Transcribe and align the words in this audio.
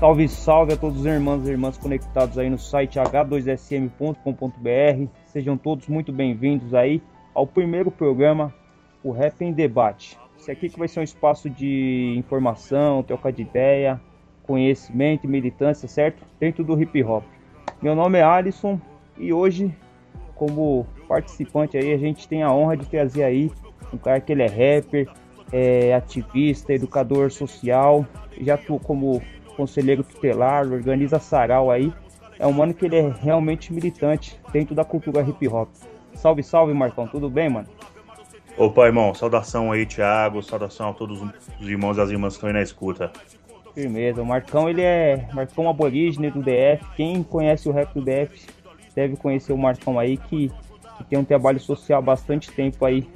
Salve, 0.00 0.26
salve 0.28 0.72
a 0.72 0.76
todos 0.78 1.00
os 1.00 1.04
irmãos 1.04 1.46
e 1.46 1.50
irmãs 1.50 1.76
conectados 1.76 2.38
aí 2.38 2.48
no 2.48 2.56
site 2.56 2.98
h2sm.com.br. 2.98 5.10
Sejam 5.26 5.58
todos 5.58 5.88
muito 5.88 6.10
bem-vindos 6.10 6.72
aí 6.72 7.02
ao 7.34 7.46
primeiro 7.46 7.90
programa, 7.90 8.50
o 9.04 9.10
Rap 9.10 9.44
em 9.44 9.52
Debate. 9.52 10.18
Esse 10.38 10.50
aqui 10.50 10.70
que 10.70 10.78
vai 10.78 10.88
ser 10.88 11.00
um 11.00 11.02
espaço 11.02 11.50
de 11.50 12.14
informação, 12.16 13.02
troca 13.02 13.30
de 13.30 13.42
ideia, 13.42 14.00
conhecimento 14.44 15.28
militância, 15.28 15.86
certo? 15.86 16.24
Dentro 16.40 16.64
do 16.64 16.80
hip 16.80 17.04
hop. 17.04 17.24
Meu 17.82 17.94
nome 17.94 18.20
é 18.20 18.22
Alisson 18.22 18.80
e 19.18 19.34
hoje, 19.34 19.70
como 20.34 20.86
participante 21.06 21.76
aí, 21.76 21.92
a 21.92 21.98
gente 21.98 22.26
tem 22.26 22.42
a 22.42 22.50
honra 22.50 22.74
de 22.74 22.86
trazer 22.86 23.22
aí 23.22 23.52
um 23.92 23.98
cara 23.98 24.18
que 24.18 24.32
ele 24.32 24.44
é 24.44 24.46
rapper, 24.46 25.10
é 25.52 25.92
ativista, 25.92 26.72
educador 26.72 27.30
social, 27.30 28.06
já 28.40 28.54
atuou 28.54 28.80
como 28.80 29.20
conselheiro 29.60 30.02
tutelar, 30.02 30.66
organiza 30.66 31.18
sarau 31.18 31.70
aí. 31.70 31.92
É 32.38 32.46
um 32.46 32.52
mano 32.52 32.72
que 32.72 32.86
ele 32.86 32.96
é 32.96 33.12
realmente 33.20 33.70
militante 33.72 34.40
dentro 34.50 34.74
da 34.74 34.84
cultura 34.84 35.20
hip 35.20 35.46
hop. 35.48 35.68
Salve, 36.14 36.42
salve, 36.42 36.72
Marcão, 36.72 37.06
tudo 37.06 37.28
bem, 37.28 37.50
mano? 37.50 37.68
Opa, 38.56 38.86
irmão, 38.86 39.14
saudação 39.14 39.70
aí, 39.70 39.84
Thiago, 39.84 40.42
saudação 40.42 40.88
a 40.88 40.94
todos 40.94 41.20
os 41.20 41.68
irmãos 41.68 41.98
e 41.98 42.00
as 42.00 42.10
irmãs 42.10 42.32
que 42.32 42.36
estão 42.38 42.48
aí 42.48 42.54
na 42.54 42.62
escuta. 42.62 43.12
Firmeza, 43.74 44.22
o 44.22 44.26
Marcão 44.26 44.68
ele 44.68 44.82
é 44.82 45.28
Marcão 45.34 45.68
aborígene 45.68 46.30
do 46.30 46.40
DF. 46.40 46.82
Quem 46.96 47.22
conhece 47.22 47.68
o 47.68 47.72
rap 47.72 47.92
do 47.92 48.00
DF 48.00 48.46
deve 48.94 49.16
conhecer 49.16 49.52
o 49.52 49.58
Marcão 49.58 49.98
aí, 49.98 50.16
que, 50.16 50.50
que 50.96 51.04
tem 51.04 51.18
um 51.18 51.24
trabalho 51.24 51.60
social 51.60 51.98
há 51.98 52.02
bastante 52.02 52.50
tempo 52.50 52.84
aí 52.84 53.06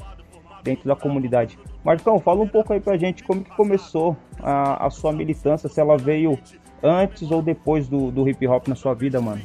dentro 0.62 0.86
da 0.86 0.94
comunidade. 0.94 1.58
Marcão, 1.84 2.18
fala 2.18 2.40
um 2.40 2.48
pouco 2.48 2.72
aí 2.72 2.80
pra 2.80 2.96
gente 2.96 3.22
como 3.22 3.44
que 3.44 3.50
começou 3.50 4.16
a, 4.40 4.86
a 4.86 4.90
sua 4.90 5.12
militância, 5.12 5.68
se 5.68 5.78
ela 5.78 5.98
veio 5.98 6.38
antes 6.82 7.30
ou 7.30 7.42
depois 7.42 7.86
do, 7.88 8.10
do 8.10 8.28
hip 8.28 8.46
hop 8.46 8.68
na 8.68 8.74
sua 8.74 8.94
vida, 8.94 9.20
mano. 9.20 9.42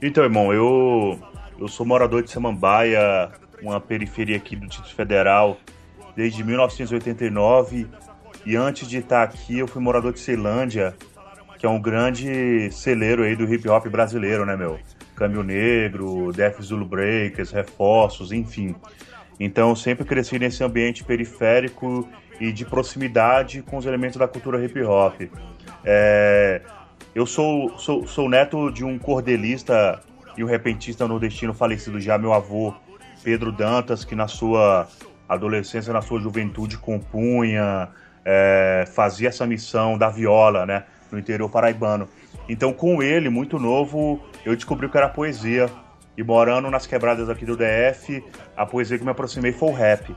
Então, 0.00 0.22
irmão, 0.22 0.52
eu, 0.52 1.18
eu 1.58 1.68
sou 1.68 1.84
morador 1.84 2.22
de 2.22 2.30
Samambaia, 2.30 3.30
uma 3.62 3.80
periferia 3.80 4.36
aqui 4.36 4.54
do 4.54 4.66
Distrito 4.66 4.94
Federal, 4.94 5.56
desde 6.14 6.44
1989. 6.44 7.88
E 8.44 8.54
antes 8.54 8.88
de 8.88 8.98
estar 8.98 9.22
aqui, 9.22 9.58
eu 9.58 9.66
fui 9.66 9.82
morador 9.82 10.12
de 10.12 10.20
Ceilândia, 10.20 10.94
que 11.58 11.66
é 11.66 11.68
um 11.68 11.80
grande 11.80 12.70
celeiro 12.70 13.24
aí 13.24 13.34
do 13.34 13.52
hip 13.52 13.68
hop 13.68 13.86
brasileiro, 13.88 14.46
né, 14.46 14.56
meu? 14.56 14.78
Câmbio 15.16 15.42
Negro, 15.42 16.30
Def 16.32 16.60
Zulu 16.60 16.84
Breakers, 16.84 17.50
Reforços, 17.50 18.30
enfim. 18.30 18.74
Então, 19.38 19.70
eu 19.70 19.76
sempre 19.76 20.04
cresci 20.04 20.38
nesse 20.38 20.64
ambiente 20.64 21.04
periférico 21.04 22.08
e 22.40 22.52
de 22.52 22.64
proximidade 22.64 23.62
com 23.62 23.76
os 23.76 23.86
elementos 23.86 24.16
da 24.16 24.28
cultura 24.28 24.62
hip 24.64 24.82
hop. 24.82 25.22
É, 25.84 26.62
eu 27.14 27.26
sou, 27.26 27.78
sou, 27.78 28.06
sou 28.06 28.28
neto 28.28 28.70
de 28.70 28.84
um 28.84 28.98
cordelista 28.98 30.00
e 30.36 30.44
um 30.44 30.46
repentista 30.46 31.06
nordestino 31.08 31.54
falecido 31.54 32.00
já, 32.00 32.18
meu 32.18 32.32
avô 32.32 32.74
Pedro 33.22 33.50
Dantas, 33.50 34.04
que 34.04 34.14
na 34.14 34.28
sua 34.28 34.88
adolescência, 35.28 35.92
na 35.92 36.02
sua 36.02 36.20
juventude, 36.20 36.78
compunha, 36.78 37.88
é, 38.24 38.84
fazia 38.94 39.28
essa 39.28 39.46
missão 39.46 39.96
da 39.96 40.08
viola, 40.08 40.66
né, 40.66 40.84
no 41.10 41.18
interior 41.18 41.48
paraibano. 41.48 42.08
Então, 42.48 42.72
com 42.72 43.02
ele, 43.02 43.28
muito 43.28 43.58
novo, 43.58 44.20
eu 44.44 44.54
descobri 44.54 44.86
o 44.86 44.90
que 44.90 44.96
era 44.96 45.08
poesia. 45.08 45.70
E 46.16 46.22
morando 46.22 46.70
nas 46.70 46.86
quebradas 46.86 47.28
aqui 47.28 47.44
do 47.44 47.56
DF, 47.56 48.24
a 48.56 48.64
poesia 48.64 48.98
que 48.98 49.04
me 49.04 49.10
aproximei 49.10 49.52
foi 49.52 49.68
o 49.68 49.72
rap. 49.72 50.14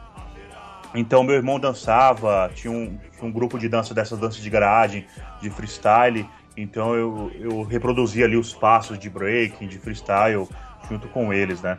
Então, 0.96 1.24
meu 1.24 1.36
irmão 1.36 1.60
dançava, 1.60 2.50
tinha 2.56 2.72
um, 2.72 2.98
um 3.22 3.32
grupo 3.32 3.60
de 3.60 3.70
dança 3.70 3.94
dessas 3.94 4.18
danças 4.18 4.42
de 4.42 4.50
garagem, 4.50 5.06
de 5.42 5.50
freestyle. 5.50 6.26
Então, 6.58 6.96
eu, 6.96 7.32
eu 7.36 7.64
reproduzia 7.64 8.26
ali 8.26 8.38
os 8.38 8.54
passos 8.54 8.98
de 8.98 9.10
breaking, 9.10 9.68
de 9.68 9.78
freestyle, 9.78 10.48
junto 10.90 11.08
com 11.10 11.32
eles, 11.32 11.62
né? 11.62 11.78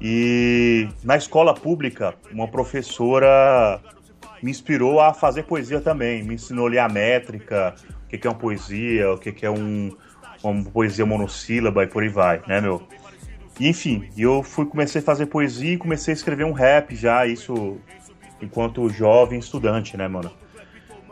E 0.00 0.88
na 1.02 1.16
escola 1.16 1.54
pública, 1.54 2.14
uma 2.30 2.46
professora 2.46 3.80
me 4.42 4.50
inspirou 4.50 5.00
a 5.00 5.14
fazer 5.14 5.44
poesia 5.44 5.80
também. 5.80 6.22
Me 6.22 6.34
ensinou 6.34 6.66
ali 6.66 6.78
a 6.78 6.88
métrica, 6.88 7.74
o 8.04 8.08
que 8.08 8.26
é 8.26 8.30
uma 8.30 8.36
poesia, 8.36 9.12
o 9.12 9.18
que 9.18 9.44
é 9.44 9.50
um, 9.50 9.96
uma 10.42 10.64
poesia 10.64 11.04
monossílaba 11.04 11.82
e 11.84 11.86
por 11.86 12.02
aí 12.02 12.08
vai, 12.08 12.42
né, 12.46 12.60
meu? 12.60 12.86
E, 13.58 13.68
enfim, 13.68 14.08
eu 14.16 14.42
fui 14.42 14.66
comecei 14.66 15.00
a 15.00 15.04
fazer 15.04 15.26
poesia 15.26 15.74
e 15.74 15.78
comecei 15.78 16.12
a 16.12 16.16
escrever 16.16 16.44
um 16.44 16.52
rap 16.52 16.94
já, 16.94 17.26
isso 17.26 17.78
enquanto 18.40 18.88
jovem 18.88 19.38
estudante, 19.38 19.96
né, 19.96 20.06
mano? 20.06 20.30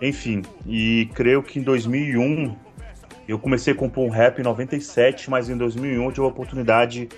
Enfim, 0.00 0.42
e 0.66 1.08
creio 1.14 1.42
que 1.42 1.58
em 1.58 1.62
2001 1.62 2.54
eu 3.26 3.38
comecei 3.38 3.72
a 3.72 3.76
compor 3.76 4.04
um 4.04 4.10
rap 4.10 4.38
em 4.38 4.42
97, 4.42 5.28
mas 5.28 5.48
em 5.48 5.56
2001 5.56 6.04
eu 6.04 6.12
tive 6.12 6.26
a 6.26 6.28
oportunidade 6.28 7.08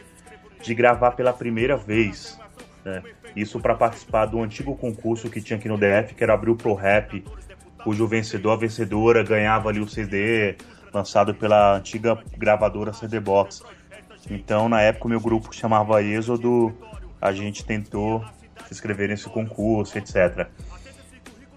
de 0.62 0.75
gravar 0.75 1.12
pela 1.12 1.33
primeira 1.33 1.77
vez, 1.77 2.39
né? 2.84 3.03
Isso 3.37 3.60
para 3.60 3.75
participar 3.75 4.27
do 4.27 4.43
antigo 4.43 4.75
concurso 4.75 5.28
que 5.28 5.41
tinha 5.41 5.59
aqui 5.59 5.69
no 5.69 5.77
DF, 5.77 6.15
que 6.15 6.25
era 6.25 6.34
Abril 6.34 6.56
Pro 6.56 6.75
Rap, 6.75 7.22
cujo 7.84 8.06
vencedor, 8.06 8.53
a 8.53 8.56
vencedora, 8.56 9.22
ganhava 9.22 9.69
ali 9.69 9.81
o 9.81 9.89
CD 9.89 10.56
lançado 10.93 11.34
pela 11.34 11.77
antiga 11.77 12.19
gravadora 12.37 12.93
CD 12.93 13.21
Box. 13.21 13.62
Então, 14.31 14.69
na 14.69 14.81
época, 14.83 15.06
o 15.06 15.09
meu 15.09 15.21
grupo 15.21 15.55
chamava 15.55 16.03
Êxodo, 16.03 16.75
a 17.21 17.33
gente 17.33 17.65
tentou 17.65 18.25
se 18.67 18.75
inscrever 18.75 19.09
nesse 19.09 19.29
concurso, 19.29 19.97
etc. 19.97 20.47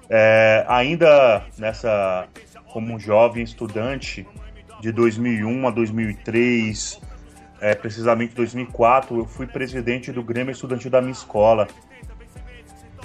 É, 0.09 0.65
ainda 0.67 1.43
nessa, 1.57 2.27
como 2.71 2.99
jovem 2.99 3.43
estudante, 3.43 4.25
de 4.81 4.91
2001 4.91 5.67
a 5.67 5.71
2003, 5.71 7.01
é, 7.61 7.75
precisamente 7.75 8.33
2004, 8.33 9.19
eu 9.19 9.25
fui 9.25 9.45
presidente 9.45 10.11
do 10.11 10.23
Grêmio 10.23 10.51
Estudantil 10.51 10.89
da 10.89 10.99
minha 10.99 11.11
escola. 11.11 11.67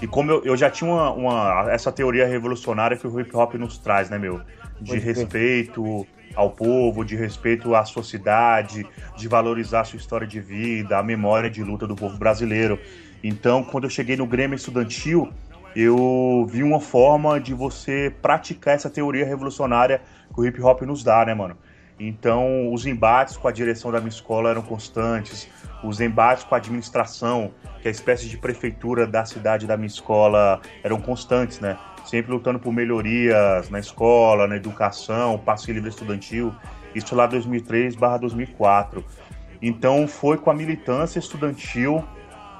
E 0.00 0.06
como 0.06 0.30
eu, 0.30 0.44
eu 0.44 0.56
já 0.56 0.70
tinha 0.70 0.90
uma, 0.90 1.10
uma, 1.12 1.66
essa 1.70 1.92
teoria 1.92 2.26
revolucionária 2.26 2.96
que 2.96 3.06
o 3.06 3.20
hip 3.20 3.34
hop 3.36 3.54
nos 3.54 3.78
traz, 3.78 4.10
né, 4.10 4.18
meu? 4.18 4.40
De 4.80 4.98
respeito 4.98 6.06
ao 6.36 6.50
povo, 6.50 7.04
de 7.04 7.16
respeito 7.16 7.74
à 7.74 7.84
sociedade, 7.84 8.86
de 9.16 9.26
valorizar 9.26 9.80
a 9.80 9.84
sua 9.84 9.96
história 9.96 10.26
de 10.26 10.38
vida, 10.38 10.98
a 10.98 11.02
memória 11.02 11.50
de 11.50 11.64
luta 11.64 11.86
do 11.86 11.96
povo 11.96 12.16
brasileiro. 12.16 12.78
Então, 13.24 13.64
quando 13.64 13.84
eu 13.84 13.90
cheguei 13.90 14.16
no 14.16 14.26
Grêmio 14.26 14.54
Estudantil, 14.54 15.32
eu 15.74 16.46
vi 16.48 16.62
uma 16.62 16.80
forma 16.80 17.40
de 17.40 17.52
você 17.54 18.14
praticar 18.22 18.74
essa 18.74 18.88
teoria 18.88 19.26
revolucionária 19.26 20.00
que 20.32 20.40
o 20.40 20.46
hip 20.46 20.60
hop 20.62 20.82
nos 20.82 21.02
dá, 21.02 21.24
né, 21.24 21.34
mano? 21.34 21.56
Então, 21.98 22.72
os 22.72 22.84
embates 22.84 23.36
com 23.36 23.48
a 23.48 23.52
direção 23.52 23.90
da 23.90 23.98
minha 23.98 24.10
escola 24.10 24.50
eram 24.50 24.60
constantes, 24.60 25.48
os 25.82 26.00
embates 26.00 26.44
com 26.44 26.54
a 26.54 26.58
administração, 26.58 27.52
que 27.80 27.88
é 27.88 27.90
a 27.90 27.92
espécie 27.92 28.28
de 28.28 28.36
prefeitura 28.36 29.06
da 29.06 29.24
cidade 29.24 29.66
da 29.66 29.76
minha 29.76 29.86
escola, 29.86 30.60
eram 30.82 31.00
constantes, 31.00 31.58
né? 31.58 31.78
Sempre 32.06 32.30
lutando 32.30 32.58
por 32.58 32.72
melhorias 32.72 33.68
na 33.68 33.80
escola, 33.80 34.46
na 34.46 34.56
educação, 34.56 35.36
passe 35.38 35.72
livre 35.72 35.90
estudantil. 35.90 36.54
Isso 36.94 37.14
lá 37.16 37.26
2003/2004. 37.26 39.04
Então, 39.60 40.06
foi 40.06 40.38
com 40.38 40.48
a 40.48 40.54
militância 40.54 41.18
estudantil 41.18 42.04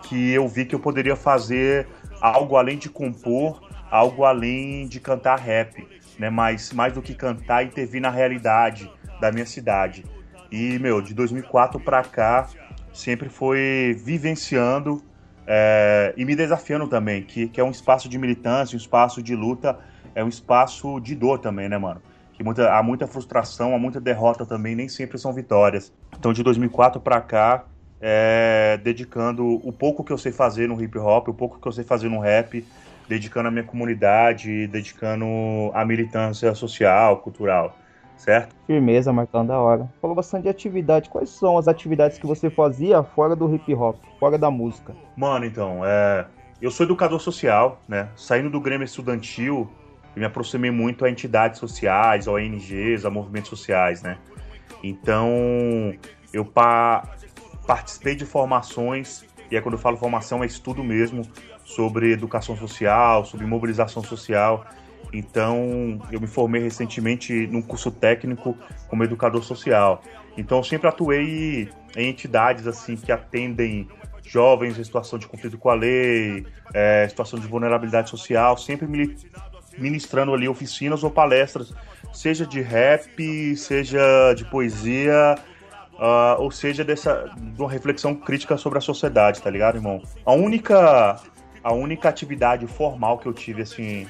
que 0.03 0.33
eu 0.33 0.49
vi 0.49 0.65
que 0.65 0.75
eu 0.75 0.81
poderia 0.81 1.15
fazer 1.15 1.87
algo 2.21 2.57
além 2.57 2.77
de 2.77 2.89
compor, 2.89 3.63
algo 3.91 4.25
além 4.25 4.89
de 4.89 4.99
cantar 4.99 5.39
rap, 5.39 5.87
né? 6.19 6.29
Mas 6.29 6.73
mais 6.73 6.93
do 6.93 7.01
que 7.01 7.15
cantar, 7.15 7.65
intervir 7.65 8.01
na 8.01 8.11
realidade 8.11 8.91
da 9.21 9.31
minha 9.31 9.47
cidade. 9.47 10.05
E, 10.51 10.79
meu, 10.79 11.01
de 11.01 11.15
2004 11.15 11.79
para 11.79 12.03
cá, 12.03 12.49
sempre 12.93 13.29
foi 13.29 13.97
vivenciando 14.05 15.03
é, 15.47 16.13
e 16.17 16.25
me 16.25 16.35
desafiando 16.35 16.89
também, 16.89 17.23
que, 17.23 17.49
que 17.49 17.61
é 17.61 17.65
um 17.65 17.71
espaço 17.71 18.09
de 18.09 18.19
militância, 18.19 18.75
um 18.75 18.81
espaço 18.81 19.23
de 19.23 19.37
luta, 19.37 19.79
é 20.15 20.25
um 20.25 20.29
espaço 20.29 21.01
de 21.01 21.15
dor 21.15 21.39
também, 21.39 21.69
né, 21.69 21.79
mano? 21.79 22.03
Que 22.33 22.43
muita, 22.43 22.73
há 22.73 22.83
muita 22.83 23.07
frustração, 23.07 23.75
há 23.75 23.79
muita 23.79 24.01
derrota 24.01 24.45
também, 24.45 24.75
nem 24.75 24.89
sempre 24.89 25.19
são 25.19 25.33
vitórias. 25.33 25.93
Então, 26.19 26.33
de 26.33 26.43
2004 26.43 27.01
para 27.01 27.21
cá, 27.21 27.65
é, 28.01 28.79
dedicando 28.83 29.61
o 29.67 29.73
pouco 29.73 30.05
que 30.05 30.13
eu 30.13 30.19
sei 30.19 30.33
fazer 30.33 30.69
no 30.69 30.83
hip 30.83 30.99
hop, 30.99 31.29
o 31.29 31.35
pouco 31.35 31.59
que 31.61 31.67
eu 31.67 31.73
sei 31.73 31.85
fazer 31.85 32.09
no 32.09 32.19
rap, 32.19 32.65
dedicando 33.09 33.49
à 33.49 33.51
minha 33.51 33.65
comunidade, 33.65 34.67
dedicando 34.67 35.27
à 35.73 35.85
militância 35.85 36.55
social, 36.55 37.19
cultural, 37.19 37.77
certo? 38.17 38.55
Firmeza, 38.67 39.13
Marcão, 39.13 39.47
da 39.47 39.59
hora. 39.59 39.89
Falou 40.01 40.17
bastante 40.17 40.45
de 40.45 40.49
atividade. 40.49 41.09
Quais 41.09 41.31
são 41.31 41.57
as 41.59 41.69
atividades 41.69 42.19
que 42.19 42.27
você 42.27 42.51
fazia 42.51 43.03
fora 43.03 43.37
do 43.37 43.53
hip 43.55 43.73
hop, 43.75 43.97
fora 44.19 44.39
da 44.39 44.51
música? 44.51 44.95
Mano, 45.17 45.45
então, 45.45 45.81
é... 45.85 46.27
eu 46.61 46.71
sou 46.71 46.85
educador 46.85 47.21
social, 47.21 47.81
né? 47.89 48.09
Saindo 48.17 48.51
do 48.51 48.61
Grêmio 48.61 48.85
Estudantil, 48.85 49.71
eu 50.15 50.21
me 50.21 50.25
aproximei 50.25 50.71
muito 50.71 51.05
a 51.05 51.11
entidades 51.11 51.61
sociais, 51.61 52.27
a 52.27 52.33
ONGs, 52.33 53.05
a 53.05 53.11
movimentos 53.11 53.51
sociais, 53.51 54.03
né? 54.03 54.19
Então, 54.83 55.31
eu 56.33 56.45
pa... 56.45 57.09
participei 57.67 58.15
de 58.15 58.25
formações, 58.25 59.25
e 59.51 59.57
é 59.57 59.61
quando 59.61 59.75
eu 59.75 59.81
falo 59.81 59.97
formação, 59.97 60.43
é 60.43 60.47
estudo 60.47 60.83
mesmo, 60.83 61.23
sobre 61.65 62.13
educação 62.13 62.57
social, 62.57 63.25
sobre 63.25 63.45
mobilização 63.45 64.03
social. 64.03 64.65
Então, 65.13 66.01
eu 66.11 66.21
me 66.21 66.27
formei 66.27 66.63
recentemente 66.63 67.47
num 67.47 67.63
curso 67.63 67.91
técnico 67.91 68.57
como 68.89 69.05
educador 69.05 69.43
social. 69.43 70.03
Então, 70.37 70.59
eu 70.59 70.65
sempre 70.65 70.89
atuei 70.89 71.71
em 71.97 72.09
entidades 72.09 72.67
assim 72.67 72.97
que 72.97 73.11
atendem 73.11 73.89
jovens 74.23 74.79
em 74.79 74.85
situação 74.85 75.19
de 75.19 75.27
conflito 75.27 75.57
com 75.57 75.71
a 75.71 75.75
lei, 75.75 76.47
é, 76.75 77.07
situação 77.09 77.39
de 77.39 77.47
vulnerabilidade 77.47 78.11
social, 78.11 78.57
sempre 78.59 78.87
ministrando 79.79 80.35
ali 80.35 80.49
oficinas 80.49 81.05
ou 81.05 81.11
palestras, 81.11 81.73
seja 82.13 82.47
de 82.47 82.61
rap, 82.61 83.57
seja 83.57 84.35
de 84.35 84.45
poesia, 84.47 85.37
uh, 85.95 86.41
ou 86.41 86.51
seja 86.51 86.85
dessa 86.85 87.31
de 87.37 87.61
uma 87.61 87.71
reflexão 87.71 88.15
crítica 88.15 88.57
sobre 88.57 88.79
a 88.79 88.81
sociedade, 88.81 89.43
tá 89.43 89.51
ligado, 89.51 89.77
irmão? 89.77 90.03
A 90.25 90.33
única 90.33 91.21
a 91.63 91.73
única 91.73 92.09
atividade 92.09 92.65
formal 92.67 93.19
que 93.19 93.27
eu 93.27 93.33
tive, 93.33 93.63
assim, 93.63 94.07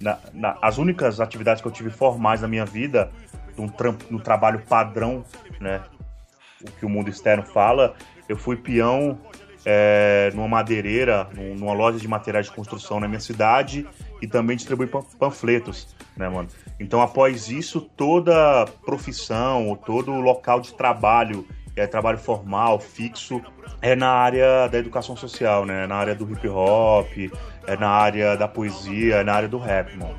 na, 0.00 0.18
na, 0.32 0.58
as 0.60 0.78
únicas 0.78 1.20
atividades 1.20 1.62
que 1.62 1.68
eu 1.68 1.72
tive 1.72 1.90
formais 1.90 2.40
na 2.40 2.48
minha 2.48 2.64
vida, 2.64 3.10
no, 3.56 3.72
no 4.10 4.20
trabalho 4.20 4.62
padrão, 4.68 5.24
né, 5.60 5.82
o 6.62 6.70
que 6.70 6.86
o 6.86 6.88
mundo 6.88 7.08
externo 7.08 7.42
fala, 7.42 7.94
eu 8.28 8.36
fui 8.36 8.56
peão 8.56 9.18
é, 9.64 10.30
numa 10.34 10.48
madeireira, 10.48 11.28
numa 11.34 11.72
loja 11.72 11.98
de 11.98 12.06
materiais 12.06 12.46
de 12.46 12.52
construção 12.52 13.00
na 13.00 13.08
minha 13.08 13.20
cidade 13.20 13.86
e 14.22 14.26
também 14.26 14.56
distribuí 14.56 14.88
panfletos, 15.18 15.94
né, 16.16 16.28
mano? 16.28 16.48
Então, 16.78 17.02
após 17.02 17.48
isso, 17.48 17.80
toda 17.80 18.66
profissão 18.84 19.76
todo 19.76 20.12
local 20.20 20.60
de 20.60 20.72
trabalho 20.74 21.46
é 21.76 21.86
trabalho 21.86 22.16
formal, 22.16 22.80
fixo, 22.80 23.42
é 23.82 23.94
na 23.94 24.08
área 24.08 24.66
da 24.68 24.78
educação 24.78 25.14
social, 25.14 25.66
né? 25.66 25.86
Na 25.86 25.96
área 25.96 26.14
do 26.14 26.24
hip 26.30 26.48
hop, 26.48 27.06
é 27.66 27.76
na 27.76 27.88
área 27.88 28.34
da 28.34 28.48
poesia, 28.48 29.16
é 29.16 29.24
na 29.24 29.34
área 29.34 29.48
do 29.48 29.58
rap, 29.58 29.94
mano. 29.96 30.16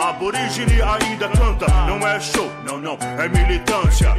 Aborígene 0.00 0.82
ainda 0.82 1.28
canta, 1.28 1.66
não 1.86 2.06
é 2.08 2.18
show, 2.18 2.50
não, 2.66 2.78
não, 2.78 2.98
é 3.18 3.28
militância. 3.28 4.14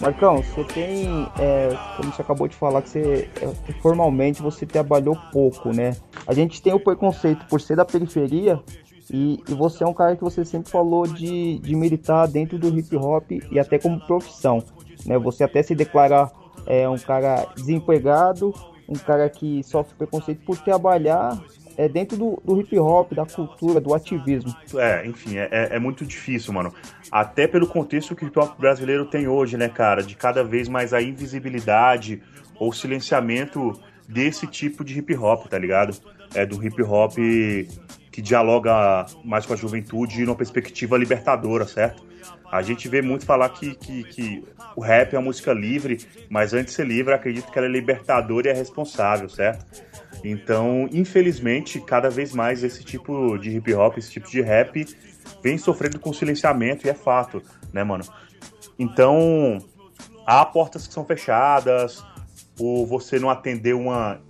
Marcão, 0.00 0.42
você 0.42 0.64
tem, 0.64 1.28
é, 1.38 1.76
como 1.96 2.12
você 2.12 2.22
acabou 2.22 2.48
de 2.48 2.56
falar, 2.56 2.82
que 2.82 2.88
você 2.88 3.28
é, 3.40 3.72
formalmente 3.80 4.42
você 4.42 4.66
trabalhou 4.66 5.16
pouco, 5.32 5.72
né? 5.72 5.96
A 6.26 6.34
gente 6.34 6.60
tem 6.60 6.72
o 6.72 6.80
preconceito 6.80 7.46
por 7.46 7.60
ser 7.60 7.76
da 7.76 7.84
periferia 7.84 8.60
e, 9.10 9.42
e, 9.48 9.54
você 9.54 9.84
é 9.84 9.86
um 9.86 9.94
cara 9.94 10.16
que 10.16 10.22
você 10.22 10.44
sempre 10.44 10.70
falou 10.70 11.06
de, 11.06 11.58
de 11.58 11.74
militar 11.74 12.26
dentro 12.26 12.58
do 12.58 12.68
hip 12.68 12.96
hop 12.96 13.30
e 13.30 13.58
até 13.58 13.78
como 13.78 14.00
profissão, 14.06 14.62
né? 15.06 15.18
Você 15.18 15.44
até 15.44 15.62
se 15.62 15.74
declarar 15.74 16.30
é, 16.66 16.88
um 16.88 16.98
cara 16.98 17.46
desempregado, 17.54 18.54
um 18.88 18.94
cara 18.94 19.28
que 19.28 19.62
sofre 19.62 19.94
preconceito 19.94 20.44
por 20.44 20.58
trabalhar 20.58 21.40
é 21.76 21.88
dentro 21.88 22.16
do, 22.16 22.42
do, 22.44 22.60
hip 22.60 22.78
hop, 22.78 23.12
da 23.12 23.26
cultura, 23.26 23.80
do 23.80 23.94
ativismo. 23.94 24.54
É, 24.76 25.06
enfim, 25.06 25.36
é, 25.36 25.48
é, 25.50 25.76
é 25.76 25.78
muito 25.78 26.04
difícil, 26.04 26.52
mano. 26.52 26.72
Até 27.10 27.46
pelo 27.46 27.66
contexto 27.66 28.14
que 28.14 28.24
o 28.24 28.28
hip 28.28 28.38
hop 28.38 28.58
brasileiro 28.58 29.06
tem 29.06 29.28
hoje, 29.28 29.56
né, 29.56 29.68
cara? 29.68 30.02
De 30.02 30.16
cada 30.16 30.42
vez 30.42 30.68
mais 30.68 30.92
a 30.92 31.00
invisibilidade 31.00 32.22
ou 32.58 32.72
silenciamento 32.72 33.72
desse 34.08 34.46
tipo 34.46 34.84
de 34.84 34.98
hip 34.98 35.14
hop, 35.16 35.46
tá 35.46 35.58
ligado? 35.58 35.96
É 36.34 36.46
do 36.46 36.64
hip 36.64 36.82
hop 36.82 37.14
que 38.12 38.20
dialoga 38.20 39.06
mais 39.24 39.46
com 39.46 39.54
a 39.54 39.56
juventude 39.56 40.24
numa 40.24 40.36
perspectiva 40.36 40.98
libertadora, 40.98 41.66
certo? 41.66 42.04
A 42.52 42.60
gente 42.60 42.86
vê 42.86 43.00
muito 43.00 43.24
falar 43.24 43.48
que, 43.48 43.74
que, 43.74 44.04
que, 44.04 44.44
o 44.76 44.80
rap 44.82 45.14
é 45.14 45.18
uma 45.18 45.24
música 45.24 45.54
livre, 45.54 45.98
mas 46.28 46.52
antes 46.52 46.66
de 46.66 46.72
ser 46.72 46.86
livre, 46.86 47.14
acredito 47.14 47.50
que 47.50 47.58
ela 47.58 47.66
é 47.66 47.70
libertadora 47.70 48.48
e 48.48 48.50
é 48.50 48.54
responsável, 48.54 49.28
certo? 49.28 49.64
Então, 50.24 50.88
infelizmente, 50.92 51.80
cada 51.80 52.08
vez 52.08 52.32
mais 52.32 52.62
esse 52.62 52.84
tipo 52.84 53.36
de 53.38 53.56
hip 53.56 53.74
hop, 53.74 53.98
esse 53.98 54.10
tipo 54.10 54.30
de 54.30 54.40
rap, 54.40 54.86
vem 55.42 55.58
sofrendo 55.58 55.98
com 55.98 56.12
silenciamento 56.12 56.86
e 56.86 56.90
é 56.90 56.94
fato, 56.94 57.42
né, 57.72 57.82
mano? 57.82 58.04
Então, 58.78 59.58
há 60.26 60.44
portas 60.44 60.86
que 60.86 60.94
são 60.94 61.04
fechadas, 61.04 62.04
ou 62.58 62.86
você 62.86 63.18
não 63.18 63.30
atender 63.30 63.74
uma, 63.74 64.20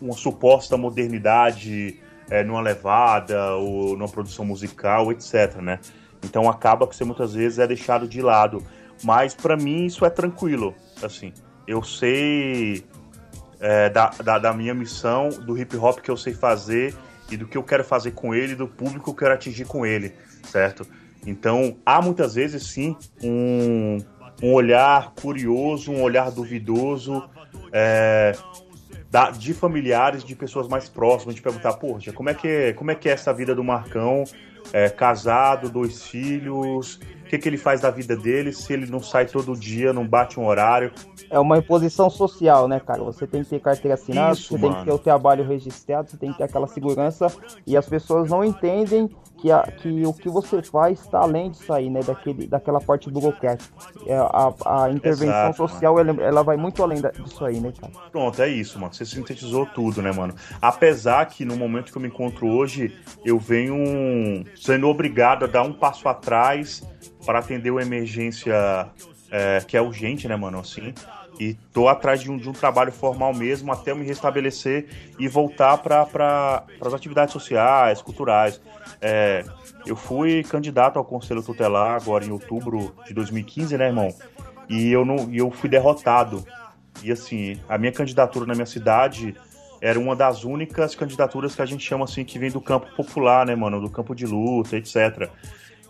uma 0.00 0.12
suposta 0.12 0.76
modernidade 0.76 2.00
é, 2.30 2.44
numa 2.44 2.60
levada 2.60 3.54
ou 3.56 3.96
numa 3.96 4.08
produção 4.08 4.44
musical, 4.44 5.10
etc, 5.10 5.56
né? 5.56 5.80
Então 6.22 6.48
acaba 6.48 6.86
que 6.86 6.94
você 6.94 7.04
muitas 7.04 7.34
vezes 7.34 7.58
é 7.58 7.66
deixado 7.66 8.06
de 8.06 8.20
lado. 8.20 8.62
Mas 9.02 9.34
para 9.34 9.56
mim 9.56 9.86
isso 9.86 10.04
é 10.04 10.10
tranquilo, 10.10 10.74
assim. 11.02 11.32
Eu 11.66 11.82
sei 11.82 12.84
é, 13.60 13.90
da, 13.90 14.08
da, 14.08 14.38
da, 14.38 14.52
minha 14.54 14.74
missão, 14.74 15.28
do 15.28 15.56
hip 15.58 15.76
hop 15.76 16.00
que 16.00 16.10
eu 16.10 16.16
sei 16.16 16.32
fazer 16.32 16.94
e 17.30 17.36
do 17.36 17.46
que 17.46 17.56
eu 17.56 17.62
quero 17.62 17.84
fazer 17.84 18.12
com 18.12 18.34
ele, 18.34 18.54
do 18.54 18.66
público 18.66 19.04
que 19.04 19.10
eu 19.10 19.14
quero 19.14 19.34
atingir 19.34 19.66
com 19.66 19.84
ele, 19.84 20.12
certo? 20.44 20.86
Então, 21.26 21.76
há 21.84 22.00
muitas 22.00 22.34
vezes 22.34 22.62
sim 22.64 22.96
um, 23.22 23.98
um 24.42 24.52
olhar 24.52 25.12
curioso, 25.20 25.92
um 25.92 26.02
olhar 26.02 26.30
duvidoso 26.30 27.28
é, 27.72 28.34
da, 29.10 29.30
de 29.30 29.52
familiares, 29.52 30.24
de 30.24 30.34
pessoas 30.34 30.66
mais 30.66 30.88
próximas, 30.88 31.34
de 31.34 31.42
perguntar, 31.42 31.74
poxa, 31.74 32.12
como 32.12 32.30
é 32.30 32.34
que 32.34 32.48
é, 32.48 32.72
como 32.72 32.90
é, 32.90 32.94
que 32.94 33.08
é 33.08 33.12
essa 33.12 33.32
vida 33.32 33.54
do 33.54 33.62
Marcão? 33.62 34.24
É, 34.72 34.88
casado, 34.88 35.68
dois 35.68 36.02
filhos, 36.04 37.00
que, 37.30 37.38
que 37.38 37.48
ele 37.48 37.56
faz 37.56 37.80
da 37.80 37.90
vida 37.90 38.16
dele 38.16 38.52
se 38.52 38.72
ele 38.72 38.86
não 38.86 39.00
sai 39.00 39.26
todo 39.26 39.56
dia, 39.56 39.92
não 39.92 40.06
bate 40.06 40.38
um 40.38 40.46
horário? 40.46 40.92
é 41.30 41.38
uma 41.38 41.58
imposição 41.58 42.10
social, 42.10 42.66
né, 42.66 42.80
cara? 42.80 43.04
Você 43.04 43.24
tem 43.24 43.44
que 43.44 43.50
ter 43.50 43.60
carteira 43.60 43.94
assinada, 43.94 44.32
Isso, 44.32 44.48
você 44.48 44.58
mano. 44.58 44.74
tem 44.74 44.80
que 44.80 44.90
ter 44.90 44.94
o 44.94 44.98
trabalho 44.98 45.46
registrado, 45.46 46.10
você 46.10 46.16
tem 46.16 46.32
que 46.32 46.38
ter 46.38 46.44
aquela 46.44 46.66
segurança 46.66 47.28
e 47.64 47.76
as 47.76 47.88
pessoas 47.88 48.28
não 48.28 48.44
entendem 48.44 49.08
que, 49.40 49.50
a, 49.50 49.62
que 49.62 50.06
o 50.06 50.12
que 50.12 50.28
você 50.28 50.62
faz 50.62 51.00
está 51.00 51.20
além 51.20 51.50
disso 51.50 51.72
aí, 51.72 51.88
né? 51.88 52.00
Daquele, 52.00 52.46
daquela 52.46 52.80
parte 52.80 53.10
burocrática. 53.10 53.72
É, 54.06 54.14
a, 54.16 54.84
a 54.84 54.90
intervenção 54.90 55.50
Exato, 55.50 55.56
social, 55.56 55.98
ela, 55.98 56.22
ela, 56.22 56.42
vai 56.42 56.56
muito 56.56 56.82
além 56.82 57.00
da, 57.00 57.10
disso 57.10 57.44
aí, 57.44 57.58
né, 57.58 57.72
cara? 57.78 57.92
Pronto, 58.12 58.40
é 58.42 58.48
isso, 58.48 58.78
mano. 58.78 58.92
Você 58.92 59.04
sintetizou 59.04 59.66
tudo, 59.66 60.02
né, 60.02 60.12
mano? 60.12 60.34
Apesar 60.60 61.24
que 61.26 61.44
no 61.44 61.56
momento 61.56 61.90
que 61.90 61.96
eu 61.96 62.02
me 62.02 62.08
encontro 62.08 62.46
hoje, 62.46 62.94
eu 63.24 63.38
venho 63.38 64.44
sendo 64.54 64.88
obrigado 64.88 65.44
a 65.44 65.48
dar 65.48 65.62
um 65.62 65.72
passo 65.72 66.08
atrás 66.08 66.82
para 67.24 67.38
atender 67.38 67.70
uma 67.70 67.82
emergência 67.82 68.90
é, 69.30 69.60
que 69.66 69.76
é 69.76 69.80
urgente, 69.80 70.28
né, 70.28 70.36
mano? 70.36 70.58
Assim, 70.58 70.92
e 71.40 71.54
tô 71.72 71.88
atrás 71.88 72.20
de 72.20 72.30
um, 72.30 72.36
de 72.36 72.50
um 72.50 72.52
trabalho 72.52 72.92
formal 72.92 73.32
mesmo 73.32 73.72
até 73.72 73.92
eu 73.92 73.96
me 73.96 74.04
restabelecer 74.04 74.86
e 75.18 75.26
voltar 75.26 75.78
para 75.78 76.04
pra, 76.04 76.64
as 76.78 76.92
atividades 76.92 77.32
sociais, 77.32 78.02
culturais. 78.02 78.60
É, 79.00 79.44
eu 79.86 79.96
fui 79.96 80.42
candidato 80.44 80.98
ao 80.98 81.04
Conselho 81.04 81.42
Tutelar 81.42 82.00
agora 82.00 82.24
em 82.24 82.30
outubro 82.30 82.94
de 83.06 83.14
2015, 83.14 83.76
né, 83.76 83.86
irmão? 83.86 84.14
E 84.68 84.90
eu, 84.90 85.04
não, 85.04 85.28
eu 85.32 85.50
fui 85.50 85.68
derrotado. 85.68 86.44
E 87.02 87.10
assim, 87.10 87.58
a 87.68 87.76
minha 87.76 87.92
candidatura 87.92 88.46
na 88.46 88.54
minha 88.54 88.66
cidade 88.66 89.34
era 89.80 89.98
uma 89.98 90.14
das 90.14 90.44
únicas 90.44 90.94
candidaturas 90.94 91.54
que 91.54 91.62
a 91.62 91.66
gente 91.66 91.84
chama 91.84 92.04
assim 92.04 92.24
que 92.24 92.38
vem 92.38 92.50
do 92.50 92.60
campo 92.60 92.86
popular, 92.94 93.46
né, 93.46 93.54
mano? 93.54 93.80
Do 93.80 93.90
campo 93.90 94.14
de 94.14 94.26
luta, 94.26 94.76
etc. 94.76 95.28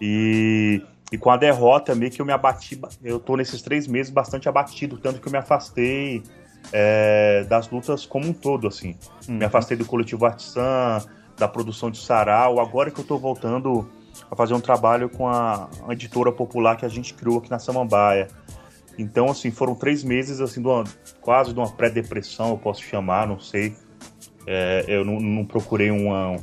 E 0.01 0.83
e 1.11 1.19
com 1.19 1.31
a 1.31 1.37
derrota, 1.37 1.95
meio 1.95 2.11
que 2.11 2.23
eu 2.23 2.27
me 2.27 2.33
abati. 2.33 2.81
Eu 3.03 3.19
tô 3.19 3.37
nesses 3.37 3.61
três 3.61 3.87
meses 3.87 4.13
bastante 4.13 4.49
abatido, 4.49 4.97
tanto 4.97 5.21
que 5.21 5.27
eu 5.27 5.33
me 5.33 5.39
afastei 5.39 6.23
é, 6.73 7.45
das 7.49 7.69
lutas 7.69 8.07
como 8.07 8.29
um 8.29 8.33
todo, 8.33 8.69
assim. 8.69 8.95
Uhum. 9.29 9.39
Me 9.39 9.45
afastei 9.45 9.77
do 9.77 9.85
coletivo 9.85 10.25
Artisan, 10.25 11.05
da 11.41 11.49
produção 11.49 11.91
de 11.91 11.99
sarau. 11.99 12.61
Agora 12.61 12.91
que 12.91 13.01
eu 13.01 13.05
tô 13.05 13.19
voltando 13.19 13.91
a 14.31 14.37
fazer 14.37 14.55
um 14.55 14.61
trabalho 14.61 15.09
com 15.09 15.27
a, 15.27 15.69
a 15.89 15.93
editora 15.93 16.31
popular 16.31 16.77
que 16.77 16.85
a 16.85 16.89
gente 16.89 17.15
criou 17.15 17.39
aqui 17.39 17.51
na 17.51 17.59
Samambaia. 17.59 18.29
Então, 18.99 19.31
assim, 19.31 19.51
foram 19.51 19.75
três 19.75 20.05
meses, 20.05 20.41
assim, 20.41 20.61
de 20.61 20.69
uma, 20.69 20.85
quase 21.23 21.55
de 21.55 21.59
uma 21.59 21.71
pré-depressão, 21.71 22.51
eu 22.51 22.59
posso 22.59 22.83
chamar, 22.83 23.27
não 23.27 23.41
sei. 23.41 23.75
É, 24.47 24.85
eu 24.87 25.05
não, 25.05 25.19
não 25.19 25.45
procurei 25.45 25.91
uma, 25.91 26.37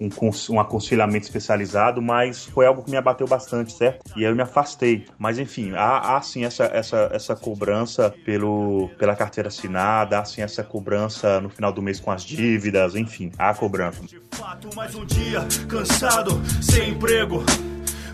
um, 0.00 0.08
um 0.50 0.60
aconselhamento 0.60 1.24
especializado, 1.24 2.02
mas 2.02 2.44
foi 2.46 2.66
algo 2.66 2.82
que 2.82 2.90
me 2.90 2.96
abateu 2.96 3.26
bastante, 3.26 3.72
certo? 3.72 4.02
E 4.16 4.24
aí 4.24 4.30
eu 4.30 4.36
me 4.36 4.42
afastei. 4.42 5.06
Mas 5.18 5.38
enfim, 5.38 5.72
há, 5.74 6.16
há 6.16 6.22
sim 6.22 6.44
essa, 6.44 6.64
essa, 6.64 7.10
essa 7.12 7.36
cobrança 7.36 8.14
pelo, 8.24 8.90
pela 8.98 9.14
carteira 9.14 9.48
assinada, 9.48 10.18
há 10.18 10.24
sim 10.24 10.42
essa 10.42 10.62
cobrança 10.62 11.40
no 11.40 11.48
final 11.48 11.72
do 11.72 11.82
mês 11.82 12.00
com 12.00 12.10
as 12.10 12.22
dívidas, 12.22 12.94
enfim, 12.94 13.30
há 13.38 13.54
cobrança. 13.54 14.02
De 14.02 14.20
fato, 14.32 14.68
mais 14.74 14.94
um 14.94 15.04
dia 15.04 15.46
cansado, 15.68 16.40
sem 16.62 16.90
emprego. 16.90 17.44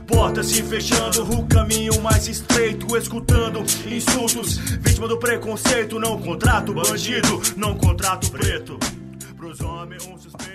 Portas 0.06 0.46
se 0.46 0.60
fechando, 0.64 1.22
o 1.38 1.46
caminho 1.46 2.00
mais 2.02 2.26
estreito, 2.26 2.96
escutando 2.96 3.60
insultos, 3.86 4.58
vítima 4.58 5.06
do 5.06 5.16
preconceito. 5.16 6.00
Não 6.00 6.20
contrato 6.20 6.74
bandido, 6.74 7.40
não 7.56 7.76
contrato 7.78 8.28
preto. 8.28 8.76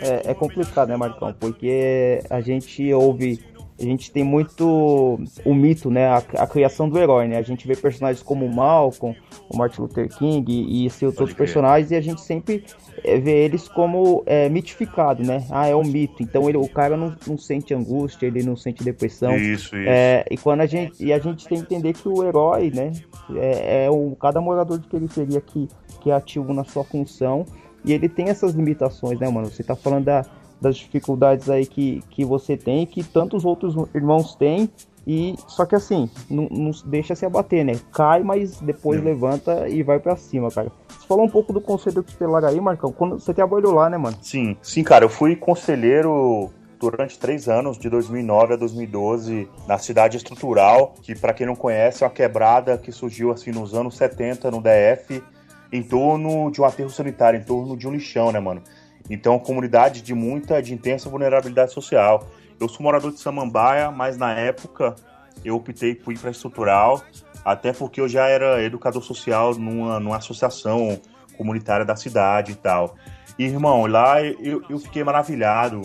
É, 0.02 0.32
é 0.32 0.34
complicado, 0.34 0.90
né, 0.90 0.98
Marcão? 0.98 1.34
Porque 1.34 2.22
a 2.30 2.42
gente 2.42 2.94
ouve 2.94 3.40
a 3.78 3.84
gente 3.84 4.10
tem 4.10 4.24
muito 4.24 5.20
o 5.44 5.54
mito, 5.54 5.92
né? 5.92 6.08
A, 6.08 6.18
a, 6.18 6.48
criação 6.48 6.88
do 6.88 6.98
herói, 6.98 7.28
né? 7.28 7.38
A 7.38 7.42
gente 7.42 7.68
vê 7.68 7.76
personagens 7.76 8.24
como 8.24 8.46
o 8.46 8.54
Malcolm, 8.54 9.16
o 9.50 9.58
Martin 9.58 9.82
Luther 9.82 10.08
King 10.08 10.50
e, 10.50 10.84
e 10.84 10.86
esses 10.86 11.04
outros 11.04 11.34
personagens 11.34 11.92
e 11.92 11.96
a 11.96 12.02
gente 12.02 12.22
sempre 12.22 12.64
é, 13.04 13.20
vê 13.20 13.44
eles 13.44 13.68
como 13.68 14.24
é, 14.26 14.48
mitificado, 14.48 15.24
né? 15.24 15.46
Ah, 15.50 15.68
é 15.68 15.76
um 15.76 15.84
mito. 15.84 16.24
Então 16.24 16.48
ele, 16.48 16.58
o 16.58 16.70
cara 16.70 16.96
não, 16.96 17.16
não 17.28 17.38
sente 17.38 17.74
angústia, 17.74 18.28
ele 18.28 18.44
não 18.44 18.56
sente 18.56 18.82
depressão. 18.82 19.36
Isso, 19.36 19.76
isso. 19.76 19.90
É, 19.90 20.24
e 20.32 20.38
quando 20.38 20.62
a 20.62 20.66
gente 20.66 21.04
e 21.04 21.12
a 21.12 21.20
gente 21.20 21.46
tem 21.46 21.58
que 21.58 21.66
entender 21.66 21.94
que 21.94 22.08
o 22.08 22.24
herói, 22.24 22.72
né? 22.74 22.94
É, 23.36 23.86
é 23.86 23.92
o 23.92 24.16
cada 24.16 24.40
morador 24.40 24.80
de 24.80 24.88
periferia 24.88 25.42
que 25.42 25.68
que 26.00 26.12
é 26.12 26.14
ativo 26.14 26.54
na 26.54 26.64
sua 26.64 26.84
função 26.84 27.46
e 27.86 27.94
ele 27.94 28.10
tem 28.10 28.30
essas 28.30 28.54
limitações, 28.54 29.20
né, 29.20 29.30
mano? 29.30 29.50
Você 29.50 29.64
tá 29.64 29.76
falando 29.76 30.06
da, 30.06 30.26
das 30.60 30.78
dificuldades 30.78 31.50
aí 31.50 31.66
que, 31.66 32.04
que 32.10 32.26
você 32.26 32.58
tem, 32.58 32.86
que 32.86 33.04
tantos 33.04 33.46
outros 33.46 33.76
irmãos 33.94 34.36
têm, 34.36 34.70
e 35.08 35.36
só 35.48 35.66
que 35.66 35.76
assim, 35.76 36.10
não, 36.30 36.48
não 36.50 36.72
deixa 36.86 37.14
se 37.14 37.26
abater, 37.26 37.64
né? 37.64 37.74
Cai, 37.94 38.24
mas 38.24 38.60
depois 38.60 39.00
Sim. 39.00 39.06
levanta 39.06 39.70
e 39.70 39.84
vai 39.84 40.00
para 40.00 40.16
cima, 40.16 40.50
cara. 40.50 40.72
Você 40.90 41.06
falou 41.08 41.26
um 41.26 41.30
pouco 41.30 41.54
do 41.54 41.62
conselho 41.62 42.02
tutelar 42.02 42.44
aí, 42.44 42.60
Marcão. 42.60 42.92
Quando 42.92 43.20
você 43.20 43.34
trabalhou 43.34 43.74
lá, 43.74 43.90
né, 43.90 43.98
mano? 43.98 44.18
Sim, 44.22 44.58
sim, 44.64 44.84
cara. 44.84 45.06
Eu 45.06 45.10
fui 45.10 45.36
conselheiro 45.36 46.50
durante 46.80 47.20
três 47.20 47.48
anos, 47.48 47.78
de 47.78 47.90
2009 47.90 48.54
a 48.54 48.58
2012, 48.58 49.48
na 49.68 49.78
cidade 49.78 50.18
estrutural, 50.18 50.96
que 51.02 51.16
para 51.16 51.34
quem 51.34 51.46
não 51.46 51.56
conhece 51.56 52.04
é 52.04 52.08
uma 52.08 52.14
quebrada 52.14 52.78
que 52.78 52.92
surgiu 52.92 53.32
assim 53.32 53.52
nos 53.52 53.74
anos 53.74 53.96
70 53.96 54.52
no 54.52 54.62
DF 54.62 55.24
em 55.72 55.84
torno 55.84 56.52
de 56.52 56.62
um 56.62 56.66
aterro 56.66 56.90
sanitário, 56.90 57.40
em 57.40 57.44
torno 57.44 57.76
de 57.76 57.88
um 57.88 57.92
lixão, 57.92 58.32
né, 58.32 58.40
mano? 58.40 58.62
Então, 59.10 59.38
comunidade 59.38 60.02
de 60.02 60.14
muita, 60.14 60.62
de 60.62 60.74
intensa 60.74 61.10
vulnerabilidade 61.10 61.72
social. 61.72 62.28
Eu 62.60 62.68
sou 62.68 62.82
morador 62.82 63.12
de 63.12 63.20
Samambaia, 63.20 63.92
mas 63.92 64.18
na 64.18 64.34
época 64.34 64.96
eu 65.44 65.56
optei 65.56 65.94
por 65.94 66.14
ir 66.14 66.20
para 66.20 66.32
estrutural, 66.32 67.04
até 67.44 67.74
porque 67.74 68.02
eu 68.02 68.08
já 68.08 68.28
era 68.28 68.64
educador 68.64 69.04
social 69.04 69.54
numa, 69.56 70.00
numa 70.00 70.18
associação 70.18 71.00
comunitária 71.38 71.86
da 71.86 71.96
cidade 71.96 72.54
e 72.54 72.56
tal. 72.56 72.96
E, 73.38 73.44
irmão, 73.46 73.86
lá 73.86 74.24
eu, 74.24 74.64
eu 74.70 74.80
fiquei 74.80 75.04
maravilhado, 75.04 75.82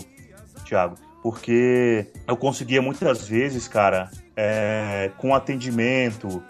Thiago, 0.65 0.95
porque 1.23 2.07
eu 2.27 2.37
conseguia 2.37 2.81
muitas 2.81 3.27
vezes, 3.27 3.67
cara, 3.69 4.09
é, 4.37 5.11
com 5.19 5.35
atendimento, 5.35 6.43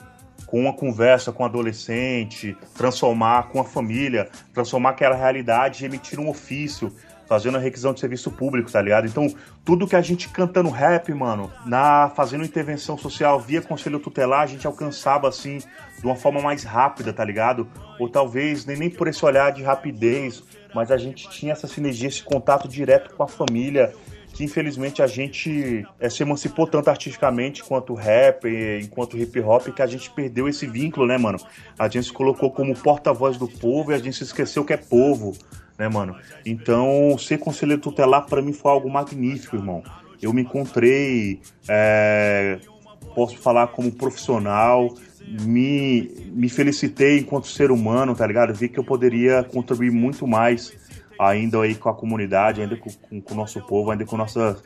com 0.51 0.61
uma 0.61 0.73
conversa 0.73 1.31
com 1.31 1.45
o 1.45 1.47
adolescente, 1.47 2.57
transformar 2.75 3.45
com 3.51 3.61
a 3.61 3.65
família, 3.65 4.29
transformar 4.53 4.91
aquela 4.91 5.15
realidade 5.15 5.85
e 5.85 5.87
emitir 5.87 6.19
um 6.19 6.29
ofício, 6.29 6.93
fazendo 7.29 7.57
a 7.57 7.61
requisição 7.61 7.95
de 7.95 8.01
serviço 8.01 8.33
público, 8.33 8.73
tá 8.73 8.83
ligado? 8.83 9.07
Então, 9.07 9.33
tudo 9.65 9.87
que 9.87 9.95
a 9.95 10.03
gente 10.03 10.29
cantando 10.29 10.69
rap, 10.69 11.15
mano, 11.15 11.53
na 11.65 12.11
fazendo 12.11 12.43
intervenção 12.43 12.99
social 12.99 13.39
via 13.39 13.63
conselho 13.63 14.01
tutelar, 14.01 14.41
a 14.41 14.47
gente 14.47 14.67
alcançava 14.67 15.29
assim 15.29 15.59
de 15.99 16.05
uma 16.05 16.17
forma 16.17 16.41
mais 16.41 16.65
rápida, 16.65 17.13
tá 17.13 17.25
ligado? 17.25 17.69
Ou 18.01 18.09
talvez 18.09 18.67
nem, 18.67 18.77
nem 18.77 18.91
por 18.91 19.07
esse 19.07 19.25
olhar 19.25 19.53
de 19.53 19.63
rapidez, 19.63 20.43
mas 20.75 20.91
a 20.91 20.97
gente 20.97 21.31
tinha 21.31 21.53
essa 21.53 21.69
sinergia, 21.69 22.09
esse 22.09 22.25
contato 22.25 22.67
direto 22.67 23.15
com 23.15 23.23
a 23.23 23.29
família 23.29 23.93
que 24.33 24.45
infelizmente 24.45 25.03
a 25.03 25.07
gente 25.07 25.87
é, 25.99 26.09
se 26.09 26.23
emancipou 26.23 26.67
tanto 26.67 26.89
artisticamente 26.89 27.63
quanto 27.63 27.95
rap, 27.95 28.47
enquanto 28.83 29.19
hip 29.19 29.39
hop, 29.41 29.69
que 29.69 29.83
a 29.83 29.87
gente 29.87 30.11
perdeu 30.11 30.49
esse 30.49 30.67
vínculo, 30.67 31.07
né, 31.07 31.19
mano? 31.19 31.39
A 31.79 31.89
gente 31.89 32.07
se 32.07 32.13
colocou 32.13 32.51
como 32.51 32.75
porta-voz 32.75 33.37
do 33.37 33.49
povo 33.49 33.93
e 33.93 33.95
a 33.95 33.99
gente 33.99 34.17
se 34.17 34.25
esqueceu 34.25 34.65
que 34.65 34.73
é 34.73 34.77
povo, 34.77 35.37
né, 35.79 35.89
mano? 35.89 36.17
Então, 36.45 37.17
ser 37.19 37.39
conselheiro 37.39 37.81
tutelar 37.81 38.27
para 38.27 38.43
mim 38.43 38.53
foi 38.53 38.71
algo 38.71 38.91
magnífico, 38.91 39.57
irmão. 39.57 39.83
Eu 40.21 40.33
me 40.33 40.43
encontrei, 40.43 41.41
é, 41.69 42.59
posso 43.15 43.39
falar 43.39 43.69
como 43.69 43.91
profissional, 43.91 44.95
me, 45.43 46.11
me 46.33 46.49
felicitei 46.49 47.19
enquanto 47.19 47.47
ser 47.47 47.71
humano, 47.71 48.15
tá 48.15 48.27
ligado? 48.27 48.55
Vi 48.55 48.69
que 48.69 48.79
eu 48.79 48.85
poderia 48.85 49.43
contribuir 49.45 49.91
muito 49.91 50.27
mais 50.27 50.73
ainda 51.21 51.61
aí 51.61 51.75
com 51.75 51.91
a 51.91 51.95
comunidade, 51.95 52.63
ainda 52.63 52.77
com, 52.77 52.91
com, 52.91 53.21
com 53.21 53.35
o 53.35 53.37
nosso 53.37 53.61
povo, 53.61 53.91
ainda 53.91 54.07
com 54.07 54.17
nossa, 54.17 54.57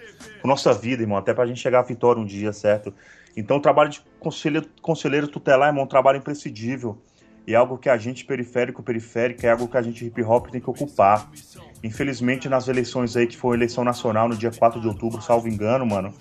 com 0.40 0.46
nossa 0.46 0.72
vida, 0.72 1.02
irmão, 1.02 1.18
até 1.18 1.34
pra 1.34 1.46
gente 1.46 1.60
chegar 1.60 1.80
à 1.80 1.82
vitória 1.82 2.22
um 2.22 2.24
dia, 2.24 2.52
certo? 2.52 2.94
Então 3.36 3.56
o 3.56 3.60
trabalho 3.60 3.90
de 3.90 4.00
conselheiro, 4.20 4.68
conselheiro 4.80 5.26
tutelar, 5.26 5.68
irmão, 5.68 5.82
é 5.82 5.84
um 5.84 5.88
trabalho 5.88 6.18
imprescindível. 6.18 6.96
E 7.46 7.52
é 7.52 7.56
algo 7.56 7.76
que 7.76 7.90
a 7.90 7.98
gente 7.98 8.24
periférico, 8.24 8.82
periférico, 8.82 9.44
é 9.44 9.50
algo 9.50 9.68
que 9.68 9.76
a 9.76 9.82
gente 9.82 10.06
hip 10.06 10.22
hop 10.22 10.48
tem 10.48 10.60
que 10.60 10.70
ocupar. 10.70 11.28
Infelizmente, 11.82 12.48
nas 12.48 12.68
eleições 12.68 13.16
aí, 13.16 13.26
que 13.26 13.36
foi 13.36 13.56
eleição 13.56 13.84
nacional 13.84 14.28
no 14.28 14.36
dia 14.36 14.50
4 14.50 14.80
de 14.80 14.86
outubro, 14.86 15.20
salvo 15.20 15.48
engano, 15.48 15.84
mano, 15.84 16.14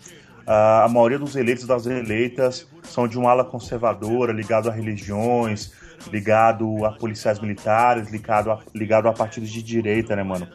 a 0.45 0.87
maioria 0.89 1.17
dos 1.19 1.35
eleitos 1.35 1.65
das 1.65 1.85
eleitas 1.85 2.67
são 2.81 3.07
de 3.07 3.17
uma 3.17 3.31
ala 3.31 3.45
conservadora, 3.45 4.33
ligado 4.33 4.69
a 4.69 4.73
religiões, 4.73 5.71
ligado 6.11 6.85
a 6.85 6.91
policiais 6.91 7.39
militares, 7.39 8.09
ligado 8.09 8.51
a, 8.51 8.59
ligado 8.73 9.07
a 9.07 9.13
partidos 9.13 9.49
de 9.49 9.61
direita, 9.61 10.15
né, 10.15 10.23
mano? 10.23 10.47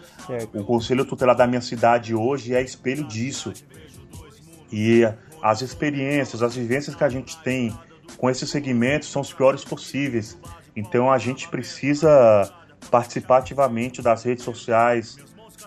O 0.54 0.64
Conselho 0.64 1.04
Tutelar 1.04 1.36
da 1.36 1.46
minha 1.46 1.60
cidade 1.60 2.14
hoje 2.14 2.54
é 2.54 2.62
espelho 2.62 3.04
disso. 3.04 3.52
E 4.72 5.02
as 5.42 5.62
experiências, 5.62 6.42
as 6.42 6.54
vivências 6.54 6.94
que 6.94 7.04
a 7.04 7.08
gente 7.08 7.36
tem 7.42 7.76
com 8.16 8.28
esses 8.28 8.50
segmentos 8.50 9.10
são 9.10 9.22
os 9.22 9.32
piores 9.32 9.64
possíveis. 9.64 10.38
Então 10.74 11.10
a 11.10 11.18
gente 11.18 11.48
precisa 11.48 12.52
participar 12.90 13.38
ativamente 13.38 14.00
das 14.00 14.22
redes 14.24 14.44
sociais 14.44 15.18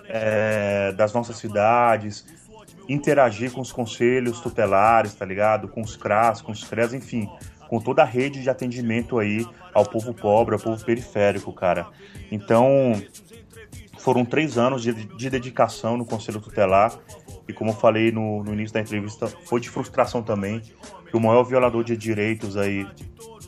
é, 0.07 0.91
das 0.93 1.13
nossas 1.13 1.38
cidades, 1.38 2.25
interagir 2.88 3.51
com 3.51 3.61
os 3.61 3.71
conselhos 3.71 4.39
tutelares, 4.41 5.13
tá 5.13 5.25
ligado? 5.25 5.67
Com 5.67 5.81
os 5.81 5.95
CRAS, 5.95 6.41
com 6.41 6.51
os 6.51 6.63
CRES, 6.63 6.93
enfim, 6.93 7.29
com 7.71 7.79
toda 7.79 8.01
a 8.01 8.05
rede 8.05 8.41
de 8.41 8.49
atendimento 8.49 9.17
aí 9.17 9.47
ao 9.73 9.85
povo 9.85 10.13
pobre, 10.13 10.53
ao 10.53 10.59
povo 10.59 10.83
periférico, 10.83 11.53
cara. 11.53 11.87
Então, 12.29 13.01
foram 13.97 14.25
três 14.25 14.57
anos 14.57 14.83
de, 14.83 14.91
de 14.93 15.29
dedicação 15.29 15.95
no 15.95 16.03
Conselho 16.03 16.41
Tutelar 16.41 16.99
e 17.47 17.53
como 17.53 17.71
eu 17.71 17.75
falei 17.75 18.11
no, 18.11 18.43
no, 18.43 18.51
início 18.51 18.73
da 18.73 18.81
entrevista, 18.81 19.25
foi 19.45 19.61
de 19.61 19.69
frustração 19.69 20.21
também 20.21 20.61
que 21.09 21.15
o 21.15 21.19
maior 21.21 21.43
violador 21.43 21.81
de 21.81 21.95
direitos 21.95 22.57
aí 22.57 22.85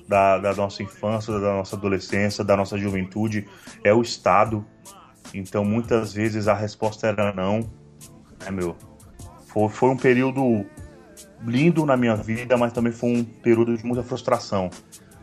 da, 0.08 0.38
da, 0.38 0.53
nossa 0.53 0.82
infância, 0.82 1.34
da 1.34 1.56
nossa 1.56 1.75
adolescência, 1.75 2.46
da 2.46 2.56
nossa 2.56 2.77
juventude 2.77 3.46
é 3.84 3.94
o 3.94 4.01
Estado. 4.01 4.65
Então 5.34 5.65
muitas 5.65 6.13
vezes 6.13 6.48
a 6.48 6.53
resposta 6.53 7.08
era 7.08 7.34
não, 7.34 7.60
né, 8.39 8.51
meu? 8.51 8.74
Foi, 9.48 9.68
foi 9.68 9.89
um 9.89 9.98
período 9.98 10.65
lindo 11.46 11.86
na 11.86 11.98
minha 11.98 12.16
vida, 12.16 12.58
mas 12.58 12.74
também 12.74 12.92
foi 12.92 13.10
um 13.10 13.24
período 13.24 13.78
de 13.78 13.86
muita 13.86 14.04
frustração. 14.04 14.70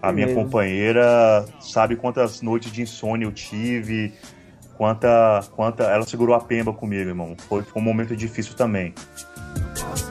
A 0.02 0.12
minha 0.12 0.26
mesmo. 0.26 0.44
companheira 0.44 1.44
sabe 1.60 1.94
quantas 1.94 2.40
noites 2.40 2.72
de 2.72 2.82
insônia 2.82 3.26
eu 3.26 3.32
tive, 3.32 4.14
quanta, 4.76 5.44
quanta. 5.54 5.84
Ela 5.84 6.06
segurou 6.06 6.34
a 6.34 6.40
pemba 6.40 6.72
comigo, 6.72 7.10
irmão. 7.10 7.36
Foi, 7.48 7.62
foi 7.62 7.82
um 7.82 7.84
momento 7.84 8.16
difícil 8.16 8.54
também. 8.54 8.94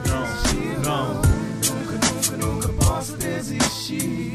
Não, 0.06 0.84
não, 0.84 1.14
nunca, 1.14 2.36
nunca, 2.38 2.68
nunca 2.68 2.84
posso 2.84 3.16
desistir. 3.16 4.29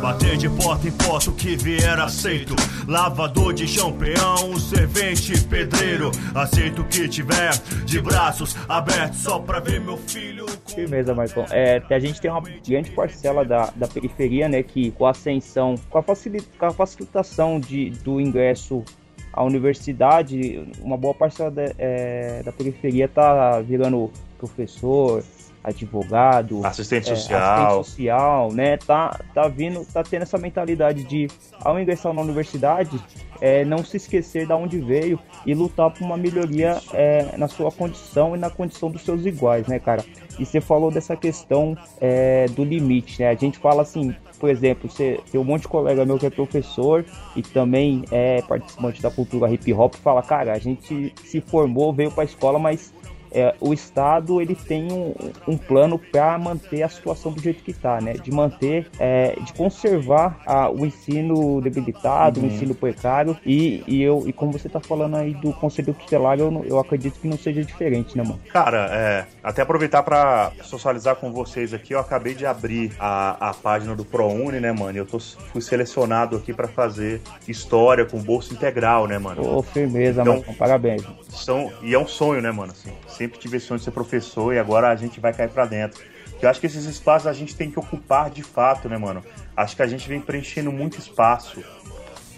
Bater 0.00 0.36
de 0.36 0.48
porta 0.48 0.88
em 0.88 0.92
porta 0.92 1.30
o 1.30 1.32
que 1.32 1.56
vier 1.56 1.98
aceito. 1.98 2.54
Lavador 2.86 3.52
de 3.52 3.66
chão, 3.66 3.92
peão, 3.92 4.58
servente, 4.58 5.40
pedreiro. 5.44 6.10
Aceito 6.34 6.82
o 6.82 6.84
que 6.84 7.08
tiver 7.08 7.52
de 7.84 8.00
braços 8.00 8.56
abertos 8.68 9.18
só 9.20 9.38
pra 9.38 9.60
ver 9.60 9.80
meu 9.80 9.96
filho. 9.96 10.46
Firmeza, 10.66 11.14
Marcão. 11.14 11.44
É, 11.50 11.82
a 11.88 11.98
gente 11.98 12.20
tem 12.20 12.30
uma 12.30 12.40
grande 12.40 12.90
parcela 12.90 13.44
da, 13.44 13.72
da 13.74 13.88
periferia, 13.88 14.48
né? 14.48 14.62
Que 14.62 14.90
com 14.90 15.06
a 15.06 15.10
ascensão, 15.10 15.74
com 15.90 15.98
a, 15.98 16.02
facilita, 16.02 16.46
com 16.58 16.66
a 16.66 16.70
facilitação 16.70 17.58
de, 17.58 17.90
do 17.90 18.20
ingresso 18.20 18.84
à 19.32 19.44
universidade, 19.44 20.66
uma 20.80 20.96
boa 20.96 21.14
parcela 21.14 21.52
é, 21.78 22.42
da 22.42 22.52
periferia 22.52 23.06
tá 23.06 23.60
virando 23.60 24.10
professor, 24.38 25.22
advogado, 25.66 26.64
assistente 26.64 27.10
é, 27.10 27.16
social, 27.16 27.80
assistente 27.80 27.96
social, 27.96 28.52
né? 28.52 28.76
Tá, 28.76 29.18
tá 29.34 29.48
vindo, 29.48 29.84
tá 29.92 30.04
tendo 30.04 30.22
essa 30.22 30.38
mentalidade 30.38 31.02
de, 31.02 31.26
ao 31.60 31.78
ingressar 31.78 32.12
na 32.12 32.22
universidade, 32.22 33.02
é, 33.40 33.64
não 33.64 33.84
se 33.84 33.96
esquecer 33.96 34.46
de 34.46 34.52
onde 34.52 34.78
veio 34.78 35.18
e 35.44 35.54
lutar 35.54 35.90
por 35.90 36.04
uma 36.04 36.16
melhoria 36.16 36.80
é, 36.92 37.36
na 37.36 37.48
sua 37.48 37.72
condição 37.72 38.36
e 38.36 38.38
na 38.38 38.48
condição 38.48 38.90
dos 38.90 39.02
seus 39.02 39.26
iguais, 39.26 39.66
né, 39.66 39.80
cara? 39.80 40.04
E 40.38 40.46
você 40.46 40.60
falou 40.60 40.90
dessa 40.90 41.16
questão 41.16 41.76
é, 42.00 42.46
do 42.46 42.62
limite, 42.62 43.20
né? 43.20 43.30
A 43.30 43.34
gente 43.34 43.58
fala 43.58 43.82
assim, 43.82 44.14
por 44.38 44.48
exemplo, 44.48 44.88
você 44.88 45.18
tem 45.32 45.40
um 45.40 45.44
monte 45.44 45.62
de 45.62 45.68
colega 45.68 46.04
meu 46.04 46.16
que 46.16 46.26
é 46.26 46.30
professor 46.30 47.04
e 47.34 47.42
também 47.42 48.04
é 48.12 48.40
participante 48.42 49.02
da 49.02 49.10
cultura 49.10 49.50
hip 49.50 49.72
hop, 49.72 49.94
fala, 49.96 50.22
cara, 50.22 50.52
a 50.52 50.58
gente 50.58 51.12
se 51.24 51.40
formou, 51.40 51.92
veio 51.92 52.12
para 52.12 52.22
a 52.22 52.26
escola, 52.26 52.58
mas 52.58 52.92
é, 53.32 53.54
o 53.60 53.72
Estado 53.72 54.40
ele 54.40 54.54
tem 54.54 54.90
um, 54.90 55.14
um 55.46 55.56
plano 55.56 55.98
para 55.98 56.38
manter 56.38 56.82
a 56.82 56.88
situação 56.88 57.32
do 57.32 57.40
jeito 57.40 57.62
que 57.62 57.70
está, 57.70 58.00
né? 58.00 58.14
De 58.14 58.30
manter, 58.30 58.88
é, 58.98 59.36
de 59.40 59.52
conservar 59.52 60.40
a, 60.46 60.70
o 60.70 60.84
ensino 60.86 61.60
debilitado, 61.60 62.40
uhum. 62.40 62.46
o 62.46 62.48
ensino 62.50 62.74
precário 62.74 63.36
e, 63.44 63.82
e, 63.86 64.02
eu, 64.02 64.24
e 64.26 64.32
como 64.32 64.52
você 64.52 64.66
está 64.66 64.80
falando 64.80 65.16
aí 65.16 65.34
do 65.34 65.52
Conselho 65.52 65.94
Tutelar, 65.94 66.38
eu, 66.38 66.64
eu 66.66 66.78
acredito 66.78 67.18
que 67.20 67.28
não 67.28 67.38
seja 67.38 67.64
diferente, 67.64 68.16
né, 68.16 68.22
mano? 68.22 68.40
Cara, 68.52 68.88
é, 68.92 69.24
até 69.42 69.62
aproveitar 69.62 70.02
para 70.02 70.52
socializar 70.62 71.16
com 71.16 71.32
vocês 71.32 71.72
aqui, 71.74 71.94
eu 71.94 71.98
acabei 71.98 72.34
de 72.34 72.46
abrir 72.46 72.92
a, 72.98 73.50
a 73.50 73.54
página 73.54 73.94
do 73.94 74.04
ProUni, 74.04 74.60
né, 74.60 74.72
mano? 74.72 74.96
Eu 74.96 75.06
tô, 75.06 75.18
fui 75.18 75.60
selecionado 75.60 76.36
aqui 76.36 76.52
para 76.52 76.68
fazer 76.68 77.20
história 77.46 78.04
com 78.04 78.18
bolsa 78.18 78.52
integral, 78.52 79.06
né, 79.06 79.18
mano? 79.18 79.58
Ô, 79.58 79.62
firmeza, 79.62 80.22
então, 80.22 80.40
mano. 80.40 80.54
Parabéns. 80.58 81.02
São, 81.30 81.70
e 81.82 81.94
é 81.94 81.98
um 81.98 82.06
sonho, 82.06 82.40
né, 82.40 82.50
mano? 82.50 82.72
Assim, 82.72 82.92
sempre 83.26 83.38
tive 83.38 83.56
esse 83.56 83.66
sonho 83.66 83.78
de 83.78 83.84
ser 83.84 83.90
professor 83.90 84.54
e 84.54 84.58
agora 84.58 84.88
a 84.88 84.96
gente 84.96 85.20
vai 85.20 85.32
cair 85.32 85.50
para 85.50 85.66
dentro. 85.66 86.02
Eu 86.40 86.48
acho 86.48 86.60
que 86.60 86.66
esses 86.66 86.84
espaços 86.84 87.26
a 87.26 87.32
gente 87.32 87.54
tem 87.54 87.70
que 87.70 87.78
ocupar 87.78 88.30
de 88.30 88.42
fato, 88.42 88.88
né, 88.88 88.96
mano? 88.96 89.24
Acho 89.56 89.74
que 89.74 89.82
a 89.82 89.86
gente 89.86 90.08
vem 90.08 90.20
preenchendo 90.20 90.70
muito 90.70 90.98
espaço 90.98 91.62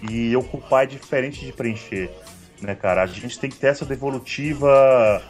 e 0.09 0.35
ocupar 0.37 0.85
é 0.85 0.87
diferente 0.87 1.45
de 1.45 1.53
preencher, 1.53 2.11
né, 2.63 2.75
cara? 2.75 3.03
A 3.03 3.07
gente 3.07 3.39
tem 3.39 3.51
que 3.51 3.57
ter 3.57 3.69
essa 3.69 3.85
devolutiva 3.85 5.23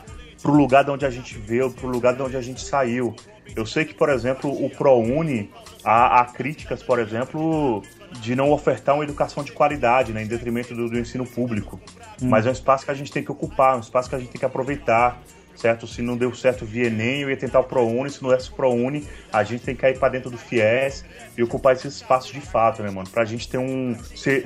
pro 0.42 0.52
lugar 0.52 0.84
de 0.84 0.90
onde 0.90 1.04
a 1.04 1.10
gente 1.10 1.36
veio, 1.38 1.70
pro 1.70 1.88
lugar 1.88 2.14
de 2.14 2.22
onde 2.22 2.36
a 2.36 2.40
gente 2.40 2.60
saiu. 2.60 3.14
Eu 3.56 3.64
sei 3.64 3.84
que, 3.84 3.94
por 3.94 4.10
exemplo, 4.10 4.50
o 4.50 4.68
ProUni, 4.68 5.50
há, 5.82 6.20
há 6.20 6.24
críticas, 6.26 6.82
por 6.82 6.98
exemplo, 6.98 7.82
de 8.20 8.36
não 8.36 8.50
ofertar 8.50 8.94
uma 8.94 9.04
educação 9.04 9.42
de 9.42 9.52
qualidade, 9.52 10.12
né, 10.12 10.22
em 10.22 10.26
detrimento 10.26 10.74
do, 10.74 10.88
do 10.88 10.98
ensino 10.98 11.26
público. 11.26 11.80
Hum. 12.22 12.28
Mas 12.28 12.46
é 12.46 12.50
um 12.50 12.52
espaço 12.52 12.84
que 12.84 12.90
a 12.90 12.94
gente 12.94 13.10
tem 13.10 13.22
que 13.22 13.32
ocupar, 13.32 13.76
um 13.76 13.80
espaço 13.80 14.08
que 14.08 14.14
a 14.14 14.18
gente 14.18 14.30
tem 14.30 14.38
que 14.38 14.44
aproveitar 14.44 15.20
certo? 15.58 15.86
Se 15.86 16.00
não 16.00 16.16
deu 16.16 16.32
certo 16.34 16.64
via 16.64 16.86
Enem, 16.86 17.22
eu 17.22 17.30
ia 17.30 17.36
tentar 17.36 17.60
o 17.60 17.64
ProUni, 17.64 18.08
se 18.08 18.22
não 18.22 18.30
desse 18.30 18.48
o 18.48 18.52
ProUni, 18.52 19.04
a 19.32 19.42
gente 19.42 19.64
tem 19.64 19.74
que 19.74 19.80
cair 19.80 19.98
para 19.98 20.10
dentro 20.10 20.30
do 20.30 20.38
FIES 20.38 21.04
e 21.36 21.42
ocupar 21.42 21.74
esse 21.74 21.88
espaço 21.88 22.32
de 22.32 22.40
fato, 22.40 22.82
né, 22.82 22.90
mano? 22.90 23.08
Pra 23.10 23.24
gente 23.24 23.48
ter 23.48 23.58
um 23.58 23.96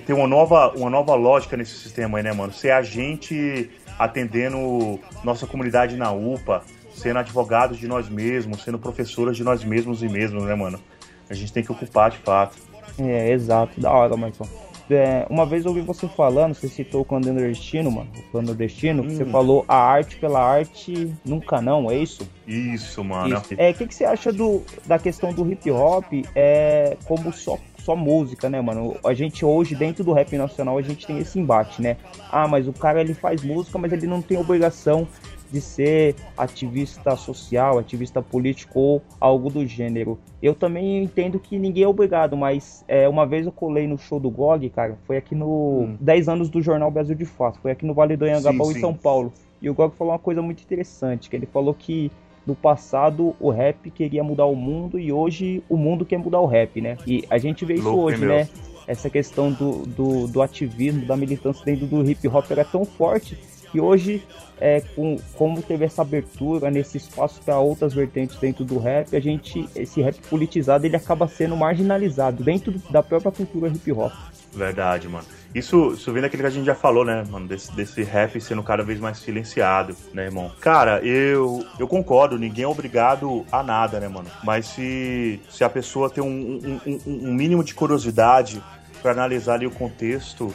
ter 0.06 0.12
uma 0.12 0.26
nova 0.26 0.72
uma 0.74 0.88
nova 0.88 1.14
lógica 1.14 1.56
nesse 1.56 1.78
sistema 1.78 2.18
aí, 2.18 2.24
né, 2.24 2.32
mano? 2.32 2.52
Ser 2.52 2.70
a 2.70 2.82
gente 2.82 3.70
atendendo 3.98 4.98
nossa 5.22 5.46
comunidade 5.46 5.96
na 5.96 6.10
UPA, 6.10 6.62
sendo 6.94 7.18
advogados 7.18 7.78
de 7.78 7.86
nós 7.86 8.08
mesmos, 8.08 8.62
sendo 8.62 8.78
professoras 8.78 9.36
de 9.36 9.44
nós 9.44 9.62
mesmos 9.62 10.02
e 10.02 10.08
mesmos, 10.08 10.44
né, 10.44 10.54
mano? 10.54 10.80
A 11.28 11.34
gente 11.34 11.52
tem 11.52 11.62
que 11.62 11.70
ocupar 11.70 12.10
de 12.10 12.18
fato. 12.18 12.56
É, 12.98 13.30
exato, 13.30 13.80
da 13.80 13.90
hora, 13.90 14.16
Marcão. 14.16 14.48
É, 14.92 15.26
uma 15.30 15.46
vez 15.46 15.64
eu 15.64 15.70
ouvi 15.70 15.80
você 15.80 16.08
falando, 16.08 16.54
você 16.54 16.68
citou 16.68 17.02
o 17.02 17.04
clandestino, 17.04 17.90
mano, 17.90 18.08
o 18.16 18.22
clandestino, 18.30 19.02
hum. 19.02 19.10
você 19.10 19.24
falou 19.24 19.64
a 19.68 19.76
arte 19.76 20.16
pela 20.16 20.42
arte 20.42 21.12
nunca 21.24 21.60
não, 21.60 21.90
é 21.90 21.96
isso? 21.96 22.28
Isso, 22.46 23.02
mano. 23.02 23.36
Isso. 23.36 23.54
É, 23.56 23.70
o 23.70 23.74
que, 23.74 23.86
que 23.86 23.94
você 23.94 24.04
acha 24.04 24.32
do, 24.32 24.62
da 24.86 24.98
questão 24.98 25.32
do 25.32 25.50
hip 25.50 25.70
hop 25.70 26.04
é, 26.34 26.96
como 27.04 27.32
só 27.32 27.58
só 27.82 27.96
música, 27.96 28.48
né, 28.48 28.60
mano? 28.60 28.96
A 29.04 29.12
gente 29.12 29.44
hoje, 29.44 29.74
dentro 29.74 30.04
do 30.04 30.12
rap 30.12 30.36
nacional, 30.36 30.78
a 30.78 30.82
gente 30.82 31.06
tem 31.06 31.18
esse 31.18 31.38
embate, 31.38 31.82
né? 31.82 31.96
Ah, 32.30 32.46
mas 32.46 32.68
o 32.68 32.72
cara 32.72 33.00
ele 33.00 33.12
faz 33.12 33.42
música, 33.42 33.78
mas 33.78 33.92
ele 33.92 34.06
não 34.06 34.22
tem 34.22 34.38
obrigação 34.38 35.06
de 35.52 35.60
ser 35.60 36.16
ativista 36.36 37.14
social, 37.14 37.78
ativista 37.78 38.22
político 38.22 38.80
ou 38.80 39.02
algo 39.20 39.50
do 39.50 39.66
gênero. 39.66 40.18
Eu 40.42 40.54
também 40.54 41.02
entendo 41.02 41.38
que 41.38 41.58
ninguém 41.58 41.84
é 41.84 41.88
obrigado, 41.88 42.36
mas 42.36 42.84
é, 42.88 43.06
uma 43.08 43.26
vez 43.26 43.44
eu 43.44 43.52
colei 43.52 43.86
no 43.86 43.98
show 43.98 44.18
do 44.18 44.30
GOG, 44.30 44.70
cara, 44.70 44.96
foi 45.06 45.18
aqui 45.18 45.34
no 45.34 45.82
hum. 45.82 45.96
10 46.00 46.28
anos 46.28 46.48
do 46.48 46.62
Jornal 46.62 46.90
Brasil 46.90 47.14
de 47.14 47.26
Fato, 47.26 47.58
foi 47.60 47.70
aqui 47.70 47.84
no 47.84 47.92
Vale 47.92 48.16
do 48.16 48.24
Anhangabaú, 48.24 48.72
em 48.72 48.80
São 48.80 48.94
Paulo. 48.94 49.32
E 49.60 49.68
o 49.68 49.74
GOG 49.74 49.94
falou 49.94 50.12
uma 50.14 50.18
coisa 50.18 50.40
muito 50.40 50.62
interessante, 50.62 51.28
que 51.28 51.36
ele 51.36 51.46
falou 51.46 51.74
que 51.74 52.10
no 52.46 52.56
passado 52.56 53.36
o 53.38 53.50
rap 53.50 53.88
queria 53.90 54.24
mudar 54.24 54.46
o 54.46 54.56
mundo 54.56 54.98
e 54.98 55.12
hoje 55.12 55.62
o 55.68 55.76
mundo 55.76 56.04
quer 56.04 56.18
mudar 56.18 56.40
o 56.40 56.46
rap, 56.46 56.80
né? 56.80 56.96
E 57.06 57.24
a 57.30 57.38
gente 57.38 57.64
vê 57.64 57.74
isso 57.74 57.84
Louco, 57.84 58.02
hoje, 58.02 58.24
né? 58.24 58.48
Essa 58.84 59.08
questão 59.08 59.52
do, 59.52 59.86
do, 59.86 60.26
do, 60.26 60.42
ativismo, 60.42 61.06
da 61.06 61.16
militância 61.16 61.64
dentro 61.64 61.86
do 61.86 62.04
hip 62.10 62.26
hop 62.26 62.50
era 62.50 62.64
tão 62.64 62.84
forte 62.84 63.38
que 63.72 63.80
hoje, 63.80 64.22
é, 64.60 64.82
com, 64.94 65.16
como 65.34 65.62
teve 65.62 65.86
essa 65.86 66.02
abertura 66.02 66.70
nesse 66.70 66.98
espaço 66.98 67.40
para 67.42 67.58
outras 67.58 67.94
vertentes 67.94 68.36
dentro 68.36 68.64
do 68.64 68.78
rap, 68.78 69.16
a 69.16 69.20
gente, 69.20 69.66
esse 69.74 70.02
rap 70.02 70.20
politizado, 70.28 70.84
ele 70.84 70.94
acaba 70.94 71.26
sendo 71.26 71.56
marginalizado 71.56 72.44
dentro 72.44 72.74
da 72.90 73.02
própria 73.02 73.32
cultura 73.32 73.68
hip 73.68 73.90
hop. 73.90 74.12
Verdade, 74.52 75.08
mano. 75.08 75.24
Isso, 75.54 75.92
isso 75.94 76.12
vem 76.12 76.20
daquilo 76.20 76.42
que 76.42 76.46
a 76.46 76.50
gente 76.50 76.66
já 76.66 76.74
falou, 76.74 77.02
né, 77.02 77.24
mano? 77.30 77.48
Desse, 77.48 77.74
desse 77.74 78.02
rap 78.02 78.38
sendo 78.38 78.62
cada 78.62 78.82
vez 78.82 79.00
mais 79.00 79.16
silenciado, 79.16 79.96
né, 80.12 80.24
irmão? 80.24 80.52
Cara, 80.60 81.00
eu, 81.02 81.64
eu 81.78 81.88
concordo, 81.88 82.38
ninguém 82.38 82.64
é 82.64 82.68
obrigado 82.68 83.46
a 83.50 83.62
nada, 83.62 83.98
né, 83.98 84.08
mano? 84.08 84.28
Mas 84.44 84.66
se, 84.66 85.40
se 85.48 85.64
a 85.64 85.70
pessoa 85.70 86.10
tem 86.10 86.22
um, 86.22 86.78
um, 86.86 86.98
um 87.06 87.32
mínimo 87.32 87.64
de 87.64 87.72
curiosidade 87.72 88.62
para 89.00 89.12
analisar 89.12 89.54
ali 89.54 89.66
o 89.66 89.70
contexto 89.70 90.52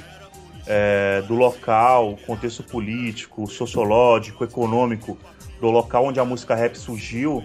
é, 0.68 1.22
do 1.28 1.34
local, 1.34 2.18
contexto 2.26 2.64
político, 2.64 3.48
sociológico, 3.48 4.44
econômico 4.44 5.18
do 5.60 5.70
local 5.70 6.06
onde 6.06 6.20
a 6.20 6.26
música 6.26 6.54
rap 6.54 6.76
surgiu, 6.76 7.44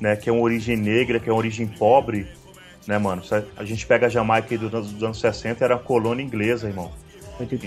né, 0.00 0.16
que 0.16 0.28
é 0.28 0.32
uma 0.32 0.42
origem 0.42 0.76
negra, 0.76 1.18
que 1.18 1.28
é 1.28 1.32
uma 1.32 1.38
origem 1.38 1.66
pobre, 1.66 2.26
né, 2.86 2.98
mano? 2.98 3.22
A 3.56 3.64
gente 3.64 3.86
pega 3.86 4.06
a 4.06 4.08
Jamaica 4.10 4.58
dos, 4.58 4.92
dos 4.92 5.02
anos 5.02 5.20
60, 5.20 5.64
era 5.64 5.78
colônia 5.78 6.22
inglesa, 6.22 6.68
irmão. 6.68 6.92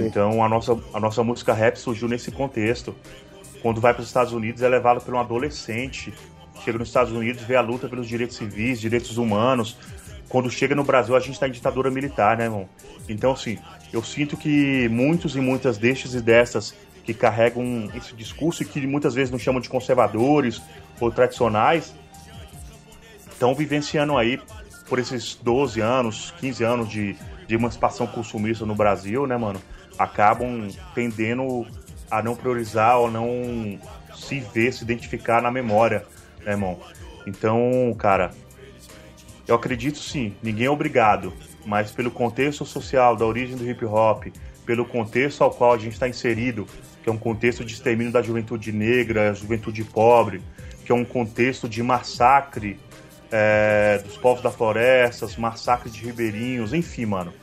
Então 0.08 0.43
a 0.43 0.48
nossa, 0.48 0.78
a 0.93 1.00
nossa 1.00 1.24
música 1.24 1.54
rap 1.54 1.78
surgiu 1.78 2.08
nesse 2.08 2.32
contexto. 2.32 2.96
Quando 3.62 3.82
vai 3.82 3.93
para 3.93 4.02
os 4.02 4.08
Estados 4.08 4.34
Unidos 4.34 4.62
é 4.62 4.70
levado 4.70 5.02
por 5.02 5.13
um 5.13 5.20
adolescente. 5.20 6.13
Chega 6.63 6.78
nos 6.78 6.88
Estados 6.88 7.12
Unidos, 7.12 7.43
vê 7.43 7.56
a 7.56 7.62
luta 7.62 7.88
pelos 7.88 8.08
direitos 8.08 8.38
civis, 8.38 8.80
direitos 8.80 9.17
humanos. 9.17 9.78
Quando 10.30 10.50
chega 10.50 10.76
no 10.76 10.84
Brasil, 10.84 11.15
a 11.15 11.20
gente 11.20 11.34
está 11.34 11.48
em 11.48 11.52
ditadura 11.52 11.89
militar, 11.89 12.38
né, 12.38 12.46
irmão? 12.46 12.67
Então, 13.08 13.32
assim, 13.32 13.58
eu 13.91 14.04
sinto 14.04 14.36
que 14.36 14.88
muitos 14.89 15.36
e 15.36 15.39
muitas 15.39 15.78
destes 15.78 16.13
e 16.13 16.21
dessas 16.21 16.76
que 17.04 17.13
carregam 17.13 17.89
esse 17.95 18.13
discurso 18.13 18.63
e 18.63 18.65
que 18.65 18.86
muitas 18.86 19.13
vezes 19.13 19.32
nos 19.32 19.41
chamam 19.41 19.62
de 19.62 19.69
conservadores 19.69 20.62
ou 21.00 21.10
tradicionais 21.10 21.95
estão 23.32 23.56
vivenciando 23.56 24.17
aí 24.17 24.39
por 24.89 25.00
esses 25.00 25.36
12 25.36 25.80
anos, 25.80 26.34
15 26.39 26.63
anos 26.63 26.89
de, 26.89 27.15
de 27.47 27.56
emancipação 27.56 28.08
consumista 28.08 28.65
no 28.65 28.76
Brasil, 28.76 29.26
né, 29.26 29.38
mano? 29.38 29.62
Acabam 29.97 30.67
tendendo 30.93 31.65
a 32.10 32.21
não 32.21 32.36
priorizar 32.36 32.97
ou 32.97 33.12
não 33.12 33.80
se 34.15 34.39
ver, 34.39 34.73
se 34.73 34.84
identificar 34.84 35.41
na 35.41 35.52
memória, 35.52 36.06
né, 36.43 36.52
irmão? 36.52 36.80
Então, 37.26 37.95
cara, 37.97 38.32
eu 39.47 39.56
acredito 39.56 40.00
sim, 40.00 40.34
ninguém 40.41 40.65
é 40.65 40.71
obrigado, 40.71 41.34
mas 41.67 41.91
pelo 41.91 42.10
contexto 42.10 42.65
social 42.65 43.13
da 43.13 43.25
origem 43.25 43.58
do 43.58 43.69
hip 43.69 43.84
hop, 43.84 44.27
pelo 44.65 44.86
contexto 44.86 45.43
ao 45.43 45.51
qual 45.51 45.73
a 45.73 45.77
gente 45.77 45.91
está 45.93 46.08
inserido, 46.08 46.65
que 47.03 47.10
é 47.10 47.12
um 47.12 47.17
contexto 47.17 47.65
de 47.65 47.73
extermínio 47.73 48.12
da 48.12 48.21
juventude 48.21 48.71
negra, 48.71 49.34
juventude 49.34 49.84
pobre, 49.84 50.41
que 50.86 50.93
é 50.93 50.95
um 50.95 51.03
contexto 51.03 51.67
de 51.67 51.84
massacre 51.84 52.80
é, 53.30 54.01
dos 54.01 54.15
povos 54.15 54.41
da 54.41 54.49
floresta, 54.49 55.27
massacre 55.38 55.89
de 55.89 56.06
ribeirinhos, 56.06 56.73
enfim, 56.73 57.06
mano. 57.06 57.34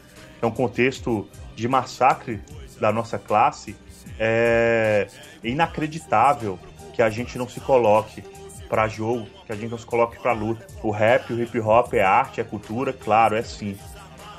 É 0.41 0.47
um 0.47 0.51
contexto 0.51 1.29
de 1.55 1.69
massacre 1.69 2.41
da 2.81 2.91
nossa 2.91 3.19
classe. 3.19 3.77
É 4.19 5.07
inacreditável 5.43 6.59
que 6.95 7.03
a 7.03 7.11
gente 7.11 7.37
não 7.37 7.47
se 7.47 7.61
coloque 7.61 8.25
para 8.71 8.89
jogo, 8.89 9.27
que 9.45 9.53
a 9.53 9.55
gente 9.55 9.71
não 9.71 9.79
se 9.79 9.85
coloque 9.85 10.19
para 10.19 10.33
luta. 10.33 10.67
O 10.83 10.91
rap, 10.91 11.31
o 11.31 11.43
hip 11.43 11.61
hop 11.61 11.93
é 11.93 12.03
arte, 12.03 12.41
é 12.41 12.45
cultura, 12.45 12.91
claro, 12.91 13.37
é 13.37 13.43
sim. 13.43 13.77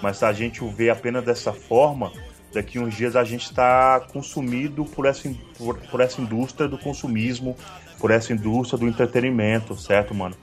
Mas 0.02 0.22
a 0.24 0.32
gente 0.34 0.64
o 0.64 0.70
vê 0.70 0.90
apenas 0.90 1.24
dessa 1.24 1.54
forma, 1.54 2.12
daqui 2.54 2.80
uns 2.80 2.96
dias 2.96 3.16
a 3.16 3.24
gente 3.24 3.46
está 3.46 4.00
consumido 4.12 4.86
por 4.86 5.06
essa, 5.06 5.30
por, 5.58 5.78
por, 5.78 6.02
essa 6.02 6.22
indústria 6.22 6.68
do 6.68 6.78
consumismo, 6.78 7.56
por 8.00 8.12
essa 8.12 8.34
indústria 8.34 8.78
do 8.78 8.88
entretenimento, 8.88 9.76
certo, 9.76 10.14
mano? 10.14 10.36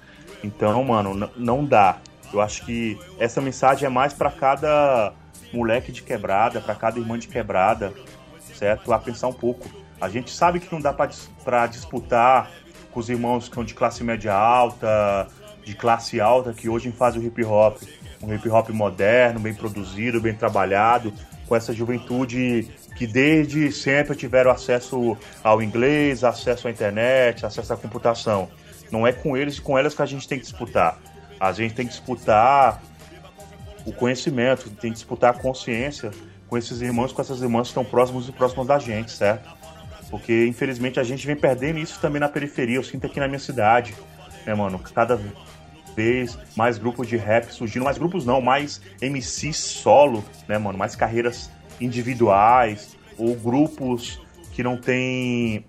Então, 0.42 0.82
mano, 0.82 1.30
não 1.36 1.64
dá. 1.64 1.98
Eu 2.32 2.40
acho 2.40 2.64
que 2.64 2.98
essa 3.18 3.40
mensagem 3.40 3.86
é 3.86 3.88
mais 3.88 4.12
para 4.12 4.30
cada 4.30 5.12
moleque 5.52 5.92
de 5.92 6.02
quebrada, 6.02 6.60
para 6.60 6.74
cada 6.74 6.98
irmã 6.98 7.18
de 7.18 7.28
quebrada, 7.28 7.92
certo? 8.54 8.88
Lá 8.88 8.98
pensar 8.98 9.28
um 9.28 9.32
pouco. 9.32 9.68
A 10.00 10.08
gente 10.08 10.30
sabe 10.30 10.58
que 10.58 10.72
não 10.72 10.80
dá 10.80 10.92
para 10.92 11.66
disputar 11.66 12.50
com 12.90 13.00
os 13.00 13.08
irmãos 13.08 13.48
que 13.48 13.54
são 13.54 13.64
de 13.64 13.74
classe 13.74 14.02
média 14.02 14.34
alta, 14.34 15.28
de 15.64 15.74
classe 15.74 16.20
alta, 16.20 16.52
que 16.52 16.68
hoje 16.68 16.90
fazem 16.90 17.20
o 17.20 17.24
hip 17.24 17.44
hop. 17.44 17.78
Um 18.22 18.32
hip 18.32 18.48
hop 18.48 18.68
moderno, 18.70 19.40
bem 19.40 19.54
produzido, 19.54 20.20
bem 20.20 20.34
trabalhado, 20.34 21.12
com 21.46 21.56
essa 21.56 21.72
juventude 21.72 22.68
que 22.96 23.06
desde 23.06 23.72
sempre 23.72 24.14
tiveram 24.14 24.50
acesso 24.50 25.16
ao 25.42 25.62
inglês, 25.62 26.22
acesso 26.22 26.68
à 26.68 26.70
internet, 26.70 27.44
acesso 27.44 27.72
à 27.72 27.76
computação. 27.76 28.48
Não 28.90 29.06
é 29.06 29.12
com 29.12 29.36
eles 29.36 29.56
e 29.56 29.60
com 29.60 29.76
elas 29.76 29.94
que 29.94 30.02
a 30.02 30.06
gente 30.06 30.28
tem 30.28 30.38
que 30.38 30.44
disputar. 30.44 30.98
A 31.40 31.50
gente 31.52 31.74
tem 31.74 31.86
que 31.86 31.92
disputar 31.92 32.80
o 33.84 33.92
conhecimento, 33.92 34.70
tem 34.70 34.90
que 34.90 34.98
disputar 34.98 35.30
a 35.30 35.38
consciência 35.38 36.10
com 36.48 36.56
esses 36.56 36.80
irmãos, 36.80 37.12
com 37.12 37.20
essas 37.20 37.40
irmãs 37.40 37.62
que 37.62 37.68
estão 37.68 37.84
próximos 37.84 38.28
e 38.28 38.32
próximos 38.32 38.66
da 38.66 38.78
gente, 38.78 39.10
certo? 39.10 39.50
Porque 40.10 40.46
infelizmente 40.46 41.00
a 41.00 41.02
gente 41.02 41.26
vem 41.26 41.34
perdendo 41.34 41.78
isso 41.78 41.98
também 41.98 42.20
na 42.20 42.28
periferia. 42.28 42.76
Eu 42.76 42.84
sinto 42.84 43.06
aqui 43.06 43.18
na 43.18 43.26
minha 43.26 43.38
cidade, 43.38 43.94
né, 44.46 44.54
mano? 44.54 44.78
Cada 44.78 45.18
mais 46.56 46.78
grupos 46.78 47.06
de 47.06 47.16
rap 47.16 47.50
surgindo, 47.52 47.84
mais 47.84 47.98
grupos 47.98 48.24
não, 48.24 48.40
mais 48.40 48.80
MC 49.00 49.52
solo, 49.52 50.24
né, 50.48 50.58
mano? 50.58 50.78
Mais 50.78 50.96
carreiras 50.96 51.50
individuais 51.80 52.96
ou 53.18 53.34
grupos 53.36 54.20
que 54.52 54.62
não 54.62 54.76
têm 54.76 55.64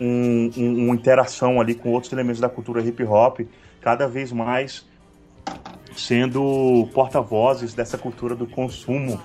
um, 0.00 0.50
um, 0.56 0.84
uma 0.84 0.94
interação 0.94 1.60
ali 1.60 1.74
com 1.74 1.90
outros 1.90 2.12
elementos 2.12 2.40
da 2.40 2.48
cultura 2.48 2.80
hip 2.80 3.02
hop, 3.04 3.40
cada 3.80 4.06
vez 4.06 4.32
mais 4.32 4.86
sendo 5.96 6.88
porta-vozes 6.92 7.74
dessa 7.74 7.96
cultura 7.96 8.34
do 8.34 8.46
consumo, 8.46 9.20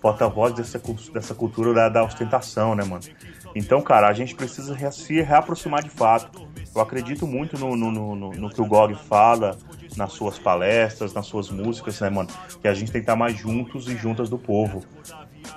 porta-voz 0.00 0.54
dessa, 0.54 0.80
dessa 1.12 1.34
cultura 1.34 1.72
da, 1.72 1.88
da, 1.88 2.04
ostentação, 2.04 2.74
né, 2.74 2.84
mano? 2.84 3.02
Então, 3.54 3.80
cara, 3.80 4.08
a 4.08 4.12
gente 4.12 4.34
precisa 4.34 4.76
se 4.90 5.20
reaproximar 5.20 5.82
de 5.82 5.90
fato. 5.90 6.48
Eu 6.74 6.80
acredito 6.80 7.26
muito 7.26 7.58
no, 7.58 7.76
no, 7.76 7.90
no, 7.90 8.30
no 8.30 8.50
que 8.50 8.60
o 8.60 8.66
Gog 8.66 8.94
fala 8.94 9.56
nas 9.96 10.12
suas 10.12 10.38
palestras, 10.38 11.12
nas 11.12 11.26
suas 11.26 11.50
músicas, 11.50 12.00
né, 12.00 12.08
mano? 12.08 12.30
Que 12.60 12.68
a 12.68 12.74
gente 12.74 12.90
tem 12.90 13.00
que 13.00 13.04
estar 13.04 13.16
mais 13.16 13.36
juntos 13.36 13.88
e 13.88 13.96
juntas 13.96 14.30
do 14.30 14.38
povo. 14.38 14.82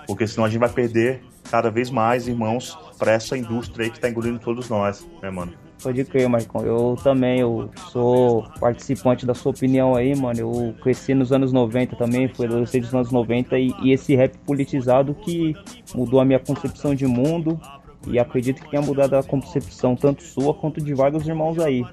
Porque 0.06 0.28
senão 0.28 0.46
a 0.46 0.50
gente 0.50 0.60
vai 0.60 0.70
perder 0.70 1.24
cada 1.50 1.70
vez 1.70 1.90
mais 1.90 2.28
irmãos 2.28 2.78
para 2.98 3.14
essa 3.14 3.38
indústria 3.38 3.86
aí 3.86 3.92
que 3.92 4.00
tá 4.00 4.10
engolindo 4.10 4.40
todos 4.40 4.68
nós, 4.70 5.08
né, 5.22 5.30
mano? 5.30 5.54
Pode 5.82 6.04
crer, 6.06 6.28
Marcão. 6.28 6.66
Eu 6.66 6.98
também, 7.04 7.42
eu 7.42 7.70
sou 7.92 8.44
participante 8.60 9.26
da 9.26 9.34
sua 9.34 9.52
opinião 9.52 9.96
aí, 9.96 10.16
mano. 10.16 10.40
Eu 10.40 10.76
cresci 10.82 11.14
nos 11.14 11.32
anos 11.32 11.54
90 11.54 11.96
também, 11.96 12.28
fui 12.28 12.48
adolescente 12.48 12.84
dos 12.84 12.96
anos 12.96 13.12
90 13.12 13.58
e, 13.60 13.74
e 13.84 13.92
esse 13.92 14.16
rap 14.16 14.38
politizado 14.40 15.14
que 15.14 15.54
mudou 15.94 16.20
a 16.20 16.26
minha 16.26 16.40
concepção 16.40 16.96
de 16.96 17.06
mundo 17.06 17.60
e 18.08 18.20
acredito 18.20 18.62
que 18.62 18.70
tenha 18.70 18.82
mudado 18.82 19.16
a 19.16 19.24
concepção 19.24 19.96
tanto 19.96 20.24
sua 20.24 20.54
quanto 20.54 20.82
de 20.82 20.94
vários 20.94 21.28
irmãos 21.28 21.60
aí. 21.60 21.84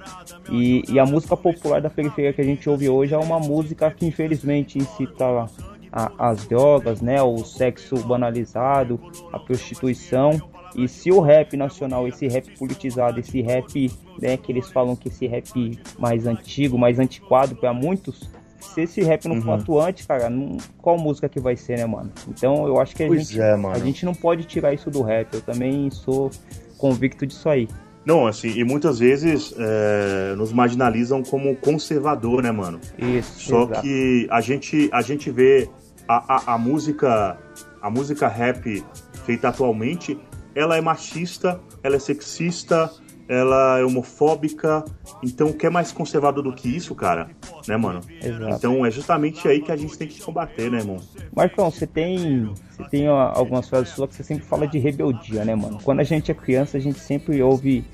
E, 0.51 0.83
e, 0.89 0.99
a 0.99 1.05
música 1.05 1.35
popular 1.35 1.81
da 1.81 1.89
periferia 1.89 2.33
que 2.33 2.41
a 2.41 2.45
gente 2.45 2.69
ouve 2.69 2.89
hoje 2.89 3.13
é 3.13 3.17
uma 3.17 3.39
música 3.39 3.89
que 3.91 4.05
infelizmente 4.05 4.77
incita 4.77 5.47
a, 5.91 6.11
as 6.17 6.45
drogas, 6.47 7.01
né, 7.01 7.21
o 7.21 7.37
sexo 7.39 7.95
banalizado, 8.03 8.99
a 9.31 9.39
prostituição. 9.39 10.41
E 10.75 10.87
se 10.87 11.11
o 11.11 11.19
rap 11.19 11.55
nacional, 11.55 12.07
esse 12.07 12.27
rap 12.27 12.49
politizado, 12.57 13.19
esse 13.19 13.41
rap, 13.41 13.91
né, 14.19 14.37
que 14.37 14.51
eles 14.51 14.71
falam 14.71 14.95
que 14.95 15.07
esse 15.07 15.27
rap 15.27 15.79
mais 15.99 16.25
antigo, 16.25 16.79
mais 16.79 16.97
antiquado 16.97 17.55
para 17.55 17.71
muitos, 17.73 18.27
se 18.63 18.81
esse 18.81 19.01
rap 19.01 19.27
não 19.27 19.35
uhum. 19.35 19.41
for 19.41 19.51
atuante, 19.51 20.07
cara, 20.07 20.29
não, 20.29 20.57
qual 20.81 20.97
música 20.97 21.27
que 21.29 21.39
vai 21.39 21.55
ser, 21.55 21.77
né, 21.77 21.85
mano? 21.85 22.11
Então 22.27 22.65
eu 22.67 22.79
acho 22.79 22.95
que 22.95 23.03
a, 23.03 23.09
gente, 23.09 23.39
é, 23.39 23.53
a 23.53 23.79
gente 23.79 24.05
não 24.05 24.13
pode 24.13 24.43
tirar 24.45 24.73
isso 24.73 24.89
do 24.89 25.01
rap. 25.01 25.33
Eu 25.33 25.41
também 25.41 25.89
sou 25.91 26.31
convicto 26.77 27.25
disso 27.25 27.49
aí. 27.49 27.67
Não, 28.05 28.27
assim, 28.27 28.49
e 28.49 28.63
muitas 28.63 28.99
vezes 28.99 29.53
é, 29.57 30.35
nos 30.35 30.51
marginalizam 30.51 31.23
como 31.23 31.55
conservador, 31.55 32.43
né, 32.43 32.51
mano? 32.51 32.79
Isso. 32.97 33.49
Só 33.49 33.63
exato. 33.63 33.81
que 33.81 34.27
a 34.29 34.41
gente, 34.41 34.89
a 34.91 35.01
gente 35.01 35.31
vê 35.31 35.69
a, 36.07 36.51
a, 36.51 36.55
a 36.55 36.57
música 36.57 37.37
a 37.81 37.89
música 37.89 38.27
rap 38.27 38.83
feita 39.25 39.49
atualmente 39.49 40.17
ela 40.55 40.77
é 40.77 40.81
machista, 40.81 41.59
ela 41.81 41.95
é 41.95 41.99
sexista, 41.99 42.91
ela 43.27 43.79
é 43.79 43.85
homofóbica. 43.85 44.83
Então, 45.23 45.47
o 45.47 45.53
que 45.53 45.65
é 45.65 45.69
mais 45.69 45.91
conservador 45.91 46.43
do 46.43 46.53
que 46.53 46.67
isso, 46.67 46.93
cara? 46.93 47.29
Né, 47.67 47.77
mano? 47.77 48.01
Exato. 48.21 48.55
Então, 48.55 48.85
é 48.85 48.91
justamente 48.91 49.47
aí 49.47 49.61
que 49.61 49.71
a 49.71 49.75
gente 49.75 49.97
tem 49.97 50.07
que 50.07 50.21
combater, 50.21 50.69
né, 50.69 50.79
irmão? 50.79 50.97
Marcão, 51.35 51.69
você 51.71 51.87
tem, 51.87 52.51
você 52.69 52.83
tem 52.89 53.07
algumas 53.07 53.69
frases 53.69 53.89
suas 53.89 54.09
que 54.09 54.15
você 54.15 54.23
sempre 54.23 54.45
fala 54.45 54.67
de 54.67 54.77
rebeldia, 54.77 55.45
né, 55.45 55.55
mano? 55.55 55.79
Quando 55.83 55.99
a 55.99 56.03
gente 56.03 56.31
é 56.31 56.33
criança, 56.33 56.77
a 56.77 56.81
gente 56.81 56.99
sempre 56.99 57.41
ouve 57.41 57.85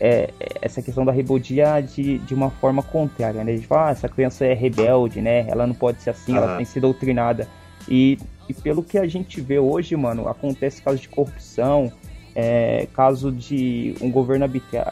é, 0.00 0.30
essa 0.60 0.82
questão 0.82 1.04
da 1.04 1.12
rebeldia 1.12 1.80
de, 1.80 2.18
de 2.18 2.34
uma 2.34 2.50
forma 2.50 2.82
contrária, 2.82 3.42
né? 3.42 3.52
A 3.52 3.56
gente 3.56 3.66
fala, 3.66 3.88
ah, 3.88 3.90
essa 3.90 4.08
criança 4.08 4.44
é 4.44 4.54
rebelde, 4.54 5.20
né? 5.20 5.46
Ela 5.48 5.66
não 5.66 5.74
pode 5.74 6.02
ser 6.02 6.10
assim, 6.10 6.36
ela 6.36 6.56
tem 6.56 6.64
que 6.64 6.72
ser 6.72 6.80
doutrinada. 6.80 7.48
E, 7.88 8.18
e 8.48 8.54
pelo 8.54 8.82
que 8.82 8.98
a 8.98 9.06
gente 9.06 9.40
vê 9.40 9.58
hoje, 9.58 9.96
mano, 9.96 10.28
acontece 10.28 10.82
casos 10.82 11.00
de 11.00 11.08
corrupção, 11.08 11.92
é, 12.38 12.86
caso 12.92 13.32
de 13.32 13.94
um 13.98 14.10
governo 14.10 14.44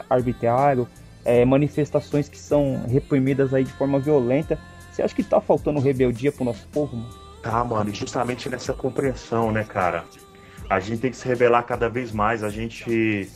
arbitrário, 0.08 0.88
é, 1.22 1.44
manifestações 1.44 2.26
que 2.26 2.38
são 2.38 2.82
reprimidas 2.88 3.52
aí 3.52 3.64
de 3.64 3.72
forma 3.72 3.98
violenta. 3.98 4.58
Você 4.90 5.02
acha 5.02 5.14
que 5.14 5.22
tá 5.22 5.42
faltando 5.42 5.78
rebeldia 5.78 6.32
pro 6.32 6.42
nosso 6.42 6.66
povo, 6.68 6.96
mano? 6.96 7.12
Tá, 7.42 7.62
mano, 7.62 7.90
e 7.90 7.94
justamente 7.94 8.48
nessa 8.48 8.72
compreensão, 8.72 9.52
né, 9.52 9.62
cara? 9.62 10.04
A 10.70 10.80
gente 10.80 11.02
tem 11.02 11.10
que 11.10 11.16
se 11.18 11.28
rebelar 11.28 11.64
cada 11.64 11.86
vez 11.90 12.12
mais. 12.12 12.42
A 12.42 12.48
gente, 12.48 13.28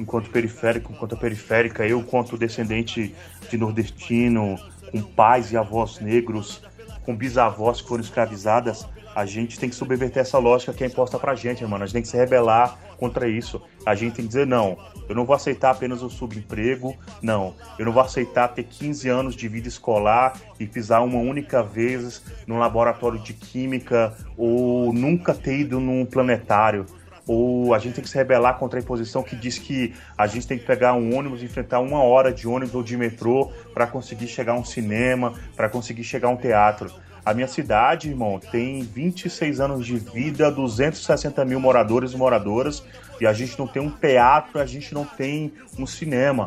enquanto 0.00 0.30
periférico, 0.30 0.90
enquanto 0.90 1.14
periférica, 1.18 1.86
eu, 1.86 2.02
quanto 2.02 2.38
descendente 2.38 3.14
de 3.50 3.58
nordestino, 3.58 4.58
com 4.90 5.02
pais 5.02 5.52
e 5.52 5.58
avós 5.58 6.00
negros, 6.00 6.62
com 7.04 7.14
bisavós 7.14 7.82
que 7.82 7.88
foram 7.88 8.02
escravizadas, 8.02 8.88
a 9.14 9.26
gente 9.26 9.58
tem 9.60 9.68
que 9.68 9.74
subverter 9.74 10.22
essa 10.22 10.38
lógica 10.38 10.72
que 10.72 10.84
é 10.84 10.86
imposta 10.86 11.18
pra 11.18 11.34
gente, 11.34 11.62
mano. 11.66 11.84
A 11.84 11.86
gente 11.86 11.92
tem 11.92 12.02
que 12.02 12.08
se 12.08 12.16
rebelar 12.16 12.78
contra 12.96 13.28
isso. 13.28 13.62
A 13.84 13.94
gente 13.94 14.14
tem 14.14 14.24
que 14.24 14.28
dizer, 14.28 14.46
não, 14.46 14.76
eu 15.08 15.14
não 15.14 15.24
vou 15.24 15.34
aceitar 15.34 15.70
apenas 15.70 16.02
o 16.02 16.10
subemprego, 16.10 16.96
não. 17.22 17.54
Eu 17.78 17.86
não 17.86 17.92
vou 17.92 18.02
aceitar 18.02 18.48
ter 18.48 18.64
15 18.64 19.08
anos 19.08 19.36
de 19.36 19.48
vida 19.48 19.68
escolar 19.68 20.34
e 20.58 20.66
pisar 20.66 21.02
uma 21.02 21.18
única 21.18 21.62
vez 21.62 22.22
num 22.46 22.58
laboratório 22.58 23.18
de 23.18 23.32
química 23.32 24.16
ou 24.36 24.92
nunca 24.92 25.34
ter 25.34 25.60
ido 25.60 25.80
num 25.80 26.04
planetário 26.04 26.86
ou 27.26 27.74
a 27.74 27.78
gente 27.78 27.94
tem 27.94 28.04
que 28.04 28.08
se 28.08 28.16
rebelar 28.16 28.56
contra 28.56 28.78
a 28.78 28.82
imposição 28.82 29.22
que 29.22 29.34
diz 29.34 29.58
que 29.58 29.92
a 30.16 30.26
gente 30.26 30.46
tem 30.46 30.56
que 30.56 30.64
pegar 30.64 30.94
um 30.94 31.16
ônibus 31.16 31.42
enfrentar 31.42 31.80
uma 31.80 32.00
hora 32.02 32.32
de 32.32 32.46
ônibus 32.46 32.74
ou 32.74 32.82
de 32.82 32.96
metrô 32.96 33.50
para 33.74 33.86
conseguir 33.86 34.28
chegar 34.28 34.52
a 34.52 34.56
um 34.56 34.64
cinema, 34.64 35.34
para 35.56 35.68
conseguir 35.68 36.04
chegar 36.04 36.28
a 36.28 36.30
um 36.30 36.36
teatro. 36.36 36.90
A 37.26 37.34
minha 37.34 37.48
cidade, 37.48 38.08
irmão, 38.08 38.38
tem 38.38 38.82
26 38.82 39.58
anos 39.58 39.84
de 39.84 39.98
vida, 39.98 40.48
260 40.48 41.44
mil 41.44 41.58
moradores 41.58 42.12
e 42.12 42.16
moradoras, 42.16 42.84
e 43.20 43.26
a 43.26 43.32
gente 43.32 43.58
não 43.58 43.66
tem 43.66 43.82
um 43.82 43.90
teatro, 43.90 44.60
a 44.60 44.64
gente 44.64 44.94
não 44.94 45.04
tem 45.04 45.52
um 45.76 45.84
cinema. 45.88 46.46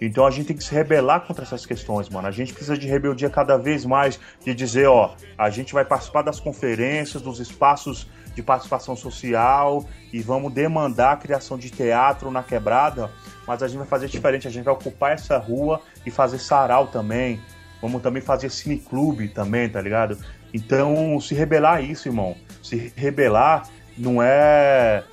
Então 0.00 0.26
a 0.26 0.30
gente 0.32 0.48
tem 0.48 0.56
que 0.56 0.64
se 0.64 0.74
rebelar 0.74 1.20
contra 1.20 1.44
essas 1.44 1.64
questões, 1.64 2.08
mano. 2.08 2.26
A 2.26 2.32
gente 2.32 2.52
precisa 2.52 2.76
de 2.76 2.88
rebeldia 2.88 3.30
cada 3.30 3.56
vez 3.56 3.84
mais, 3.84 4.18
de 4.44 4.52
dizer, 4.56 4.88
ó, 4.88 5.14
a 5.38 5.50
gente 5.50 5.72
vai 5.72 5.84
participar 5.84 6.22
das 6.22 6.40
conferências, 6.40 7.22
dos 7.22 7.38
espaços 7.38 8.08
de 8.34 8.42
participação 8.42 8.96
social 8.96 9.84
e 10.12 10.20
vamos 10.20 10.52
demandar 10.52 11.12
a 11.12 11.16
criação 11.16 11.56
de 11.56 11.70
teatro 11.70 12.28
na 12.28 12.42
quebrada, 12.42 13.08
mas 13.46 13.62
a 13.62 13.68
gente 13.68 13.78
vai 13.78 13.86
fazer 13.86 14.08
diferente, 14.08 14.48
a 14.48 14.50
gente 14.50 14.64
vai 14.64 14.74
ocupar 14.74 15.12
essa 15.12 15.38
rua 15.38 15.80
e 16.04 16.10
fazer 16.10 16.40
sarau 16.40 16.88
também, 16.88 17.40
Vamos 17.80 18.02
também 18.02 18.22
fazer 18.22 18.50
cineclube 18.50 19.28
também, 19.28 19.68
tá 19.68 19.80
ligado? 19.80 20.18
Então, 20.52 21.20
se 21.20 21.34
rebelar 21.34 21.76
a 21.76 21.80
isso, 21.80 22.08
irmão. 22.08 22.36
Se 22.62 22.92
rebelar 22.96 23.68
não 23.96 24.22
é 24.22 25.04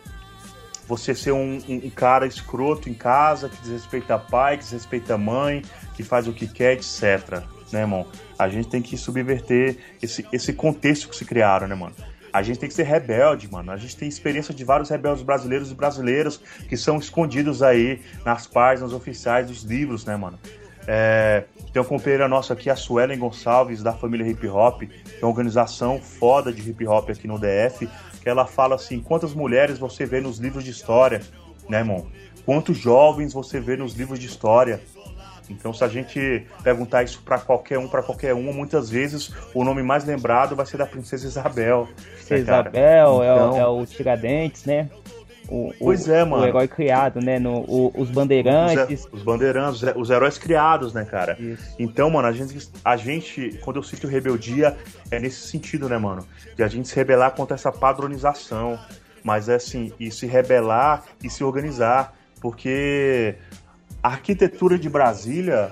você 0.88 1.16
ser 1.16 1.32
um, 1.32 1.60
um, 1.68 1.90
cara 1.90 2.28
escroto 2.28 2.90
em 2.90 2.94
casa, 2.94 3.50
que 3.50 3.60
desrespeita 3.62 4.18
pai, 4.20 4.58
que 4.58 4.64
desrespeita 4.64 5.18
mãe, 5.18 5.64
que 5.96 6.04
faz 6.04 6.28
o 6.28 6.34
que 6.34 6.48
quer, 6.48 6.74
etc. 6.74 7.44
Né, 7.72 7.82
irmão? 7.82 8.06
A 8.38 8.48
gente 8.48 8.70
tem 8.70 8.82
que 8.82 8.96
subverter 8.96 9.78
esse, 10.02 10.26
esse 10.32 10.54
contexto 10.54 11.10
que 11.10 11.16
se 11.16 11.26
criaram, 11.26 11.68
né, 11.68 11.76
mano? 11.76 11.96
A 12.32 12.44
gente 12.44 12.60
tem 12.60 12.68
que 12.68 12.76
ser 12.76 12.84
rebelde, 12.84 13.50
mano. 13.50 13.72
A 13.72 13.78
gente 13.78 13.96
tem 13.96 14.08
experiência 14.08 14.54
de 14.54 14.64
vários 14.64 14.90
rebeldes 14.90 15.24
brasileiros 15.24 15.72
e 15.72 15.74
brasileiros 15.74 16.42
que 16.68 16.76
são 16.76 16.98
escondidos 16.98 17.64
aí 17.64 18.02
nas 18.26 18.46
páginas 18.46 18.92
oficiais 18.92 19.48
dos 19.48 19.64
livros, 19.64 20.06
né, 20.06 20.16
mano? 20.18 20.38
É, 20.88 21.44
tem 21.74 21.82
uma 21.82 21.88
companheira 21.88 22.28
nossa 22.28 22.54
aqui, 22.54 22.70
a 22.70 22.76
Suelen 22.76 23.18
Gonçalves, 23.18 23.82
da 23.82 23.94
família 23.94 24.28
Hip 24.28 24.48
Hop, 24.48 24.82
que 24.82 24.94
é 25.22 25.26
uma 25.26 25.30
organização 25.30 26.00
foda 26.00 26.54
de 26.54 26.70
hip 26.70 26.86
hop 26.88 27.10
aqui 27.10 27.28
no 27.28 27.40
DF, 27.40 27.90
que 28.22 28.30
ela 28.30 28.46
fala 28.46 28.76
assim: 28.76 29.00
quantas 29.00 29.34
mulheres 29.34 29.78
você 29.78 30.06
vê 30.06 30.22
nos 30.22 30.38
livros 30.38 30.64
de 30.64 30.72
história, 30.72 31.22
né, 31.68 31.80
irmão? 31.80 32.08
Quantos 32.46 32.78
jovens 32.78 33.34
você 33.34 33.60
vê 33.60 33.76
nos 33.76 33.94
livros 33.94 34.20
de 34.20 34.28
história? 34.28 34.80
Então, 35.50 35.74
se 35.74 35.84
a 35.84 35.88
gente 35.88 36.46
perguntar 36.64 37.04
isso 37.04 37.22
para 37.24 37.40
qualquer 37.40 37.78
um, 37.78 37.88
para 37.88 38.02
qualquer 38.02 38.34
uma, 38.34 38.52
muitas 38.52 38.90
vezes 38.90 39.32
o 39.54 39.64
nome 39.64 39.84
mais 39.84 40.06
lembrado 40.06 40.56
vai 40.56 40.66
ser 40.66 40.78
da 40.78 40.86
Princesa 40.86 41.28
Isabel. 41.28 41.88
Princesa 42.16 42.36
né, 42.36 42.42
Isabel, 42.42 42.72
então, 42.72 43.24
é, 43.24 43.34
o, 43.34 43.36
então 43.36 43.60
é 43.60 43.68
o 43.68 43.86
Tiradentes, 43.86 44.66
né? 44.66 44.90
O, 45.50 45.74
Pois 45.80 46.08
é, 46.10 46.24
mano. 46.24 46.44
o 46.44 46.48
herói 46.48 46.68
criado, 46.68 47.20
né? 47.22 47.38
No, 47.40 47.60
o- 47.68 47.92
os 47.96 48.10
bandeirantes. 48.10 49.06
Os, 49.06 49.14
os 49.14 49.24
bandeirantes, 49.24 49.82
os 49.82 49.84
he- 49.88 49.94
os 49.96 50.10
heróis 50.10 50.38
criados, 50.38 50.94
né, 50.94 51.06
cara? 51.06 51.38
Isso. 51.40 51.76
Então, 51.80 52.10
mano, 52.10 52.28
a 52.28 52.32
gente, 52.32 52.70
a 52.84 52.98
gente, 52.98 53.60
quando 53.64 53.78
eu 53.78 53.84
cito 53.84 54.08
rebeldia, 54.08 54.76
é 55.12 55.20
nesse 55.20 55.48
sentido, 55.48 55.88
né, 55.90 55.98
mano? 55.98 56.26
De 56.56 56.64
a 56.64 56.68
gente 56.68 56.88
se 56.88 56.96
rebelar 56.96 57.32
contra 57.32 57.56
essa 57.56 57.72
padronização. 57.72 58.80
Mas 59.24 59.50
é 59.50 59.56
assim, 59.56 59.92
e 60.00 60.12
se 60.12 60.28
rebelar 60.28 61.04
e 61.24 61.30
se 61.30 61.44
organizar. 61.44 62.14
Porque 62.40 63.36
a 64.04 64.10
arquitetura 64.10 64.78
de 64.78 64.88
Brasília, 64.88 65.72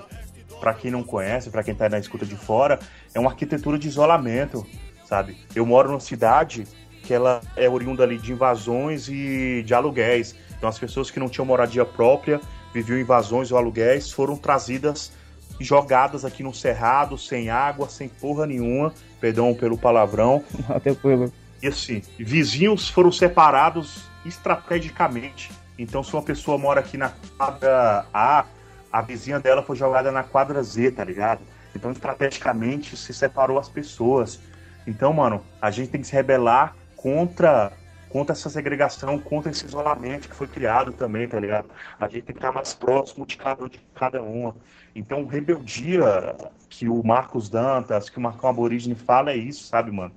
pra 0.60 0.74
quem 0.74 0.90
não 0.90 1.02
conhece, 1.04 1.50
pra 1.50 1.62
quem 1.62 1.74
tá 1.74 1.88
na 1.88 1.98
escuta 1.98 2.26
de 2.26 2.34
fora, 2.36 2.78
é 3.14 3.20
uma 3.20 3.30
arquitetura 3.30 3.78
de 3.78 3.86
isolamento, 3.86 4.66
sabe? 5.04 5.36
Eu 5.54 5.64
moro 5.64 5.88
numa 5.88 6.00
cidade 6.00 6.66
que 7.04 7.12
ela 7.14 7.40
é 7.56 7.68
oriunda 7.68 8.02
ali 8.02 8.18
de 8.18 8.32
invasões 8.32 9.08
e 9.08 9.62
de 9.64 9.74
aluguéis. 9.74 10.34
Então 10.56 10.68
as 10.68 10.78
pessoas 10.78 11.10
que 11.10 11.20
não 11.20 11.28
tinham 11.28 11.44
moradia 11.44 11.84
própria, 11.84 12.40
viviam 12.72 12.98
invasões 12.98 13.52
ou 13.52 13.58
aluguéis, 13.58 14.10
foram 14.10 14.36
trazidas 14.36 15.12
e 15.60 15.64
jogadas 15.64 16.24
aqui 16.24 16.42
no 16.42 16.52
cerrado, 16.52 17.16
sem 17.18 17.50
água, 17.50 17.88
sem 17.88 18.08
porra 18.08 18.46
nenhuma, 18.46 18.92
perdão 19.20 19.54
pelo 19.54 19.76
palavrão. 19.78 20.42
Até 20.68 20.94
pelo- 20.94 21.32
E 21.62 21.66
assim, 21.68 22.02
vizinhos 22.18 22.88
foram 22.88 23.12
separados 23.12 24.02
estrategicamente. 24.26 25.50
Então, 25.78 26.02
se 26.02 26.12
uma 26.14 26.22
pessoa 26.22 26.56
mora 26.56 26.80
aqui 26.80 26.96
na 26.96 27.12
quadra 27.36 28.06
A, 28.12 28.44
a 28.92 29.02
vizinha 29.02 29.40
dela 29.40 29.62
foi 29.62 29.76
jogada 29.76 30.10
na 30.12 30.22
quadra 30.22 30.62
Z, 30.62 30.92
tá 30.92 31.04
ligado? 31.04 31.40
Então, 31.74 31.90
estrategicamente, 31.90 32.96
se 32.96 33.12
separou 33.12 33.58
as 33.58 33.68
pessoas. 33.68 34.38
Então, 34.86 35.12
mano, 35.12 35.42
a 35.60 35.70
gente 35.70 35.90
tem 35.90 36.00
que 36.00 36.06
se 36.06 36.12
rebelar 36.12 36.76
contra, 37.04 37.70
contra 38.08 38.32
essa 38.32 38.48
segregação, 38.48 39.18
contra 39.18 39.50
esse 39.50 39.66
isolamento 39.66 40.26
que 40.26 40.34
foi 40.34 40.46
criado 40.46 40.90
também, 40.90 41.28
tá 41.28 41.38
ligado? 41.38 41.68
A 42.00 42.08
gente 42.08 42.22
tem 42.22 42.34
que 42.34 42.38
estar 42.38 42.50
mais 42.50 42.72
próximo 42.72 43.26
de 43.26 43.36
cada, 43.36 43.68
de 43.68 43.78
cada 43.94 44.22
uma. 44.22 44.56
Então, 44.96 45.26
rebeldia 45.26 46.34
que 46.70 46.88
o 46.88 47.02
Marcos 47.04 47.50
Dantas, 47.50 48.08
que 48.08 48.16
o 48.16 48.22
Marcão 48.22 48.48
Aborígene 48.48 48.94
fala 48.94 49.32
é 49.32 49.36
isso, 49.36 49.64
sabe, 49.64 49.90
mano? 49.90 50.12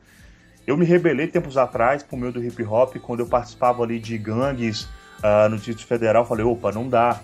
Eu 0.66 0.78
me 0.78 0.86
rebelei 0.86 1.28
tempos 1.28 1.58
atrás 1.58 2.04
por 2.04 2.18
meio 2.18 2.32
do 2.32 2.42
hip 2.42 2.64
hop, 2.64 2.96
quando 3.00 3.20
eu 3.20 3.28
participava 3.28 3.84
ali 3.84 4.00
de 4.00 4.18
gangues 4.18 4.88
ah, 5.22 5.50
no 5.50 5.58
Distrito 5.58 5.86
Federal, 5.86 6.26
falei, 6.26 6.46
opa, 6.46 6.72
não 6.72 6.88
dá, 6.88 7.20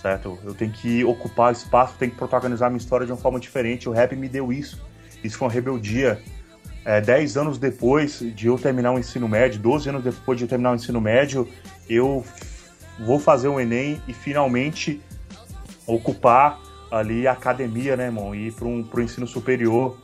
certo? 0.00 0.38
Eu 0.44 0.54
tenho 0.54 0.70
que 0.70 1.04
ocupar 1.04 1.52
espaço, 1.52 1.96
tenho 1.98 2.12
que 2.12 2.16
protagonizar 2.16 2.70
minha 2.70 2.78
história 2.78 3.04
de 3.04 3.10
uma 3.10 3.18
forma 3.18 3.40
diferente. 3.40 3.88
O 3.88 3.92
rap 3.92 4.14
me 4.14 4.28
deu 4.28 4.52
isso. 4.52 4.80
Isso 5.24 5.36
foi 5.36 5.48
uma 5.48 5.54
rebeldia. 5.54 6.22
É, 6.84 7.00
dez 7.00 7.36
anos 7.36 7.58
depois 7.58 8.20
de 8.20 8.46
eu 8.46 8.58
terminar 8.58 8.92
o 8.92 8.98
ensino 8.98 9.28
médio, 9.28 9.60
12 9.60 9.88
anos 9.90 10.02
depois 10.04 10.38
de 10.38 10.44
eu 10.44 10.48
terminar 10.48 10.72
o 10.72 10.74
ensino 10.74 11.00
médio, 11.00 11.46
eu 11.88 12.24
vou 12.98 13.18
fazer 13.18 13.48
o 13.48 13.60
Enem 13.60 14.00
e 14.08 14.12
finalmente 14.12 15.00
ocupar 15.86 16.58
ali 16.90 17.26
a 17.26 17.32
academia, 17.32 17.96
né, 17.96 18.06
irmão? 18.06 18.34
E 18.34 18.48
ir 18.48 18.52
para 18.52 18.66
um, 18.66 18.82
pro 18.82 19.02
ensino 19.02 19.26
superior. 19.26 19.96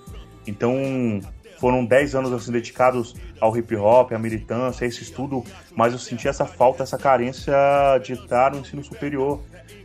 Então, 0.46 1.20
foram 1.58 1.84
10 1.84 2.14
anos 2.14 2.32
assim 2.32 2.52
dedicados 2.52 3.14
ao 3.40 3.56
hip 3.56 3.74
hop, 3.74 4.12
à 4.12 4.18
militância, 4.18 4.84
a 4.84 4.88
esse 4.88 5.02
estudo, 5.02 5.42
mas 5.74 5.92
eu 5.92 5.98
senti 5.98 6.28
essa 6.28 6.44
falta, 6.44 6.82
essa 6.82 6.98
carência 6.98 7.54
de 8.02 8.12
estar 8.12 8.52
no 8.52 8.60
ensino 8.60 8.84
superior. 8.84 9.40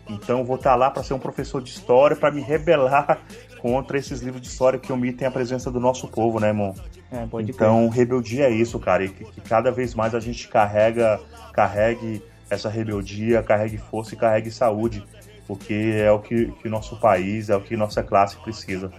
Então, 0.09 0.43
vou 0.43 0.57
estar 0.57 0.75
lá 0.75 0.91
para 0.91 1.03
ser 1.03 1.13
um 1.13 1.19
professor 1.19 1.61
de 1.61 1.69
história, 1.69 2.15
para 2.15 2.31
me 2.31 2.41
rebelar 2.41 3.21
contra 3.61 3.97
esses 3.97 4.21
livros 4.21 4.41
de 4.41 4.47
história 4.47 4.79
que 4.79 4.91
omitem 4.91 5.27
a 5.27 5.31
presença 5.31 5.69
do 5.69 5.79
nosso 5.79 6.07
povo, 6.07 6.39
né, 6.39 6.47
irmão? 6.47 6.73
É. 7.11 7.27
Então, 7.41 7.87
rebeldia 7.89 8.45
é 8.45 8.49
isso, 8.49 8.79
cara, 8.79 9.05
e 9.05 9.09
que, 9.09 9.23
que 9.25 9.41
cada 9.41 9.71
vez 9.71 9.93
mais 9.93 10.15
a 10.15 10.19
gente 10.19 10.47
carrega, 10.47 11.19
carregue 11.53 12.23
essa 12.49 12.67
rebeldia, 12.67 13.43
carregue 13.43 13.77
força 13.77 14.15
e 14.15 14.17
carregue 14.17 14.49
saúde, 14.49 15.03
porque 15.47 15.93
é 15.95 16.11
o 16.11 16.19
que, 16.19 16.47
que 16.47 16.67
o 16.67 16.71
nosso 16.71 16.99
país, 16.99 17.49
é 17.49 17.55
o 17.55 17.61
que 17.61 17.77
nossa 17.77 18.01
classe 18.01 18.35
precisa. 18.37 18.91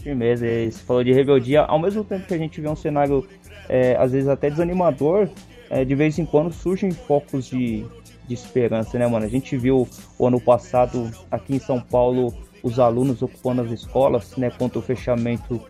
Firmeza, 0.00 0.46
e 0.46 0.70
você 0.70 0.82
falou 0.84 1.02
de 1.02 1.12
rebeldia. 1.12 1.62
Ao 1.62 1.78
mesmo 1.78 2.04
tempo 2.04 2.26
que 2.26 2.34
a 2.34 2.38
gente 2.38 2.60
vê 2.60 2.68
um 2.68 2.76
cenário, 2.76 3.26
é, 3.68 3.96
às 3.96 4.12
vezes 4.12 4.28
até 4.28 4.48
desanimador, 4.48 5.28
é, 5.70 5.84
de 5.84 5.94
vez 5.94 6.18
em 6.18 6.26
quando 6.26 6.52
surgem 6.52 6.90
focos 6.92 7.46
de, 7.46 7.84
de 8.28 8.34
esperança, 8.34 8.98
né, 8.98 9.06
mano? 9.06 9.24
A 9.24 9.28
gente 9.28 9.56
viu 9.56 9.88
o 10.18 10.26
ano 10.26 10.40
passado 10.40 11.10
aqui 11.30 11.56
em 11.56 11.58
São 11.58 11.80
Paulo 11.80 12.34
os 12.64 12.80
alunos 12.80 13.20
ocupando 13.20 13.60
as 13.60 13.70
escolas, 13.70 14.34
né, 14.38 14.50
contra 14.50 14.78
o 14.78 14.82
fechamento 14.82 15.60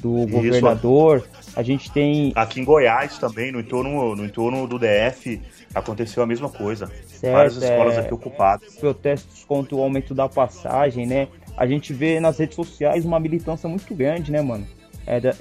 do 0.00 0.18
Isso. 0.18 0.28
governador. 0.28 1.26
A 1.56 1.62
gente 1.62 1.90
tem 1.90 2.32
Aqui 2.34 2.60
em 2.60 2.64
Goiás 2.64 3.16
também, 3.16 3.50
no 3.50 3.60
entorno, 3.60 4.14
no 4.14 4.24
entorno 4.24 4.66
do 4.66 4.78
DF, 4.78 5.40
aconteceu 5.74 6.22
a 6.22 6.26
mesma 6.26 6.50
coisa. 6.50 6.86
Certo, 7.06 7.32
Várias 7.32 7.56
escolas 7.56 7.96
é. 7.96 8.00
aqui 8.00 8.12
ocupadas. 8.12 8.74
protestos 8.76 9.42
contra 9.44 9.74
o 9.74 9.82
aumento 9.82 10.14
da 10.14 10.28
passagem, 10.28 11.06
né? 11.06 11.28
A 11.56 11.66
gente 11.66 11.94
vê 11.94 12.20
nas 12.20 12.38
redes 12.38 12.56
sociais 12.56 13.06
uma 13.06 13.18
militância 13.18 13.66
muito 13.66 13.94
grande, 13.94 14.30
né, 14.30 14.42
mano? 14.42 14.66
É, 15.06 15.20
de, 15.20 15.32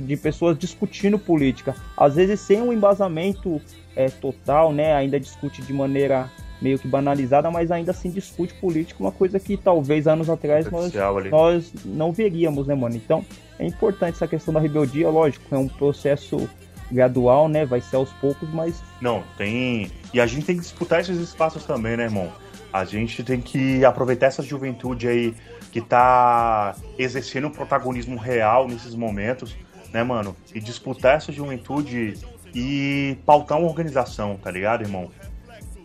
de 0.00 0.16
pessoas 0.16 0.58
discutindo 0.58 1.18
política. 1.18 1.76
Às 1.96 2.16
vezes 2.16 2.40
sem 2.40 2.60
um 2.60 2.72
embasamento 2.72 3.60
é, 3.94 4.08
total, 4.08 4.72
né? 4.72 4.92
Ainda 4.94 5.20
discute 5.20 5.62
de 5.62 5.72
maneira 5.72 6.28
meio 6.60 6.78
que 6.78 6.88
banalizada, 6.88 7.50
mas 7.50 7.70
ainda 7.70 7.92
assim 7.92 8.10
discute 8.10 8.54
política, 8.54 9.02
uma 9.02 9.12
coisa 9.12 9.38
que 9.38 9.56
talvez 9.56 10.06
anos 10.06 10.28
atrás 10.28 10.70
nós, 10.70 10.92
nós 11.30 11.72
não 11.84 12.12
veríamos, 12.12 12.66
né, 12.66 12.74
mano? 12.74 12.96
Então 12.96 13.24
é 13.58 13.66
importante 13.66 14.14
essa 14.16 14.26
questão 14.26 14.52
da 14.52 14.60
rebeldia, 14.60 15.08
lógico, 15.08 15.54
é 15.54 15.58
um 15.58 15.68
processo 15.68 16.48
gradual, 16.90 17.48
né? 17.48 17.64
Vai 17.64 17.80
ser 17.80 17.96
aos 17.96 18.12
poucos, 18.14 18.48
mas 18.52 18.82
Não, 19.00 19.22
tem. 19.36 19.90
E 20.12 20.20
a 20.20 20.26
gente 20.26 20.46
tem 20.46 20.56
que 20.56 20.62
disputar 20.62 21.00
esses 21.00 21.18
espaços 21.18 21.64
também, 21.64 21.96
né, 21.96 22.04
irmão? 22.04 22.32
A 22.72 22.84
gente 22.84 23.22
tem 23.22 23.40
que 23.40 23.84
aproveitar 23.84 24.26
essa 24.26 24.42
juventude 24.42 25.08
aí 25.08 25.34
que 25.70 25.80
tá 25.80 26.74
exercendo 26.98 27.48
um 27.48 27.50
protagonismo 27.50 28.16
real 28.16 28.66
nesses 28.66 28.94
momentos, 28.94 29.56
né, 29.92 30.02
mano? 30.02 30.34
E 30.54 30.60
disputar 30.60 31.16
essa 31.16 31.32
juventude 31.32 32.14
e 32.54 33.16
pautar 33.26 33.58
uma 33.58 33.68
organização, 33.68 34.36
tá 34.36 34.50
ligado, 34.50 34.82
irmão? 34.82 35.10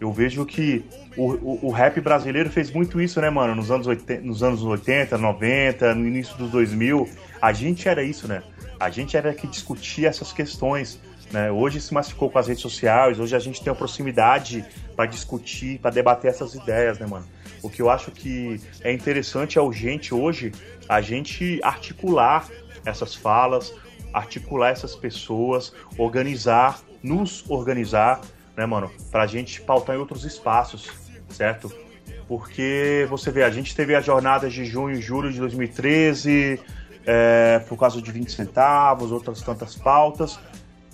Eu 0.04 0.12
vejo 0.12 0.46
que 0.46 0.84
o, 1.16 1.32
o, 1.32 1.60
o 1.68 1.72
rap 1.72 2.02
brasileiro 2.02 2.50
fez 2.50 2.70
muito 2.70 3.00
isso, 3.00 3.22
né, 3.22 3.30
mano? 3.30 3.56
Nos 3.56 3.72
anos, 3.72 3.88
80, 3.88 4.22
nos 4.22 4.44
anos 4.44 4.62
80, 4.62 5.18
90, 5.18 5.96
no 5.96 6.06
início 6.06 6.36
dos 6.36 6.52
2000. 6.52 7.08
A 7.42 7.54
gente 7.54 7.88
era 7.88 8.04
isso, 8.04 8.28
né? 8.28 8.44
A 8.78 8.90
gente 8.90 9.16
era 9.16 9.34
que 9.34 9.48
discutia 9.48 10.10
essas 10.10 10.34
questões. 10.34 11.00
Né? 11.32 11.50
Hoje 11.50 11.80
se 11.80 11.94
massificou 11.94 12.30
com 12.30 12.38
as 12.38 12.50
redes 12.50 12.62
sociais, 12.62 13.18
hoje 13.18 13.34
a 13.34 13.40
gente 13.40 13.64
tem 13.64 13.72
a 13.72 13.76
proximidade 13.76 14.66
para 14.94 15.06
discutir, 15.06 15.80
para 15.80 15.92
debater 15.92 16.32
essas 16.32 16.54
ideias, 16.54 17.00
né, 17.00 17.08
mano? 17.08 17.26
O 17.62 17.70
que 17.70 17.82
eu 17.82 17.90
acho 17.90 18.12
que 18.12 18.60
é 18.82 18.92
interessante, 18.92 19.58
é 19.58 19.62
urgente 19.62 20.14
hoje, 20.14 20.52
a 20.90 21.00
gente 21.00 21.62
articular 21.64 22.50
essas 22.86 23.16
falas, 23.16 23.74
articular 24.14 24.72
essas 24.72 24.98
pessoas, 24.98 25.72
organizar, 25.98 26.82
nos 27.02 27.50
organizar, 27.50 28.20
né, 28.56 28.66
mano? 28.66 28.92
Pra 29.12 29.26
gente 29.28 29.62
pautar 29.62 29.96
em 29.96 30.00
outros 30.00 30.24
espaços, 30.24 30.90
certo? 31.30 31.72
Porque 32.28 33.06
você 33.10 33.32
vê, 33.32 33.44
a 33.44 33.50
gente 33.50 33.76
teve 33.76 33.96
as 33.96 34.06
jornadas 34.06 34.54
de 34.54 34.66
junho 34.66 34.98
e 34.98 35.02
julho 35.02 35.32
de 35.32 35.40
2013, 35.40 36.60
é, 37.06 37.60
por 37.68 37.78
causa 37.78 38.02
de 38.02 38.12
20 38.12 38.32
centavos, 38.32 39.12
outras 39.12 39.42
tantas 39.42 39.76
pautas. 39.76 40.40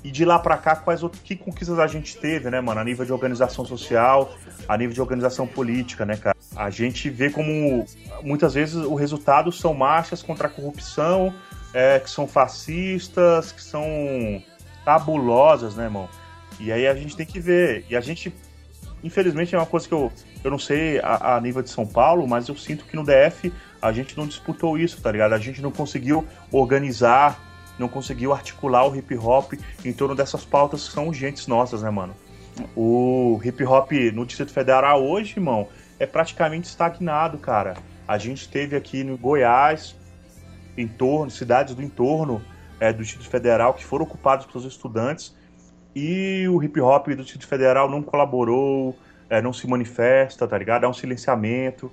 E 0.04 0.10
de 0.10 0.24
lá 0.24 0.40
pra 0.40 0.58
cá, 0.58 0.78
quais 0.78 1.04
outras 1.04 1.22
que 1.22 1.36
conquistas 1.36 1.78
a 1.78 1.86
gente 1.86 2.18
teve, 2.18 2.50
né, 2.50 2.62
mano? 2.62 2.80
A 2.80 2.84
nível 2.84 3.06
de 3.06 3.12
organização 3.12 3.66
social, 3.66 4.34
a 4.68 4.78
nível 4.78 4.94
de 4.94 5.02
organização 5.02 5.46
política, 5.46 6.06
né, 6.06 6.16
cara? 6.16 6.36
A 6.56 6.70
gente 6.70 7.10
vê 7.10 7.30
como 7.30 7.86
muitas 8.24 8.54
vezes 8.54 8.76
o 8.76 8.96
resultado 8.96 9.52
são 9.52 9.74
marchas 9.74 10.24
contra 10.24 10.48
a 10.48 10.50
corrupção, 10.50 11.34
é, 11.74 12.00
que 12.00 12.10
são 12.10 12.28
fascistas, 12.28 13.52
que 13.52 13.62
são 13.62 14.42
tabulosas, 14.86 15.76
né, 15.76 15.84
irmão? 15.84 16.08
E 16.60 16.72
aí 16.72 16.88
a 16.88 16.94
gente 16.94 17.16
tem 17.16 17.26
que 17.26 17.40
ver. 17.40 17.86
E 17.90 17.96
a 17.96 18.02
gente, 18.02 18.34
infelizmente, 19.04 19.56
é 19.56 19.58
uma 19.58 19.66
coisa 19.66 19.88
que 19.88 19.94
eu, 19.94 20.12
eu 20.44 20.52
não 20.52 20.60
sei 20.60 21.00
a, 21.00 21.36
a 21.36 21.42
nível 21.42 21.62
de 21.62 21.70
São 21.70 21.86
Paulo, 21.86 22.28
mas 22.28 22.48
eu 22.48 22.56
sinto 22.56 22.86
que 22.86 22.96
no 22.96 23.04
DF 23.04 23.52
a 23.82 23.92
gente 23.92 24.18
não 24.18 24.28
disputou 24.28 24.78
isso, 24.78 25.02
tá 25.02 25.12
ligado? 25.12 25.34
A 25.34 25.40
gente 25.40 25.62
não 25.62 25.72
conseguiu 25.72 26.28
organizar, 26.52 27.40
não 27.80 27.88
conseguiu 27.88 28.34
articular 28.34 28.86
o 28.86 28.96
hip 28.96 29.16
hop 29.18 29.54
em 29.86 29.94
torno 29.94 30.14
dessas 30.14 30.44
pautas 30.44 30.88
que 30.88 30.94
são 30.94 31.08
urgentes 31.08 31.48
nossas, 31.48 31.82
né, 31.82 31.90
mano? 31.90 32.14
O 32.76 33.40
hip 33.44 33.64
hop 33.64 33.92
no 34.14 34.26
Distrito 34.26 34.52
Federal 34.52 35.02
hoje, 35.02 35.36
irmão, 35.38 35.70
é 35.98 36.06
praticamente 36.06 36.68
estagnado, 36.68 37.38
cara. 37.38 37.76
A 38.06 38.18
gente 38.18 38.50
teve 38.50 38.76
aqui 38.76 39.04
no 39.04 39.18
Goiás, 39.18 39.96
entorno, 40.78 41.32
cidades 41.32 41.74
do 41.74 41.82
entorno 41.82 42.42
é, 42.80 42.92
do 42.92 43.02
Distrito 43.02 43.30
Federal 43.30 43.74
que 43.74 43.86
foram 43.86 44.04
ocupadas 44.04 44.46
pelos 44.46 44.66
estudantes 44.66 45.36
e 45.96 46.48
o 46.48 46.64
hip 46.64 46.80
hop 46.80 47.08
do 47.08 47.24
Distrito 47.24 47.48
Federal 47.48 47.90
não 47.90 48.02
colaborou, 48.02 48.96
é, 49.30 49.42
não 49.42 49.54
se 49.54 49.68
manifesta, 49.68 50.48
tá 50.48 50.58
ligado? 50.58 50.84
Há 50.84 50.90
um 50.90 50.94
silenciamento, 50.94 51.92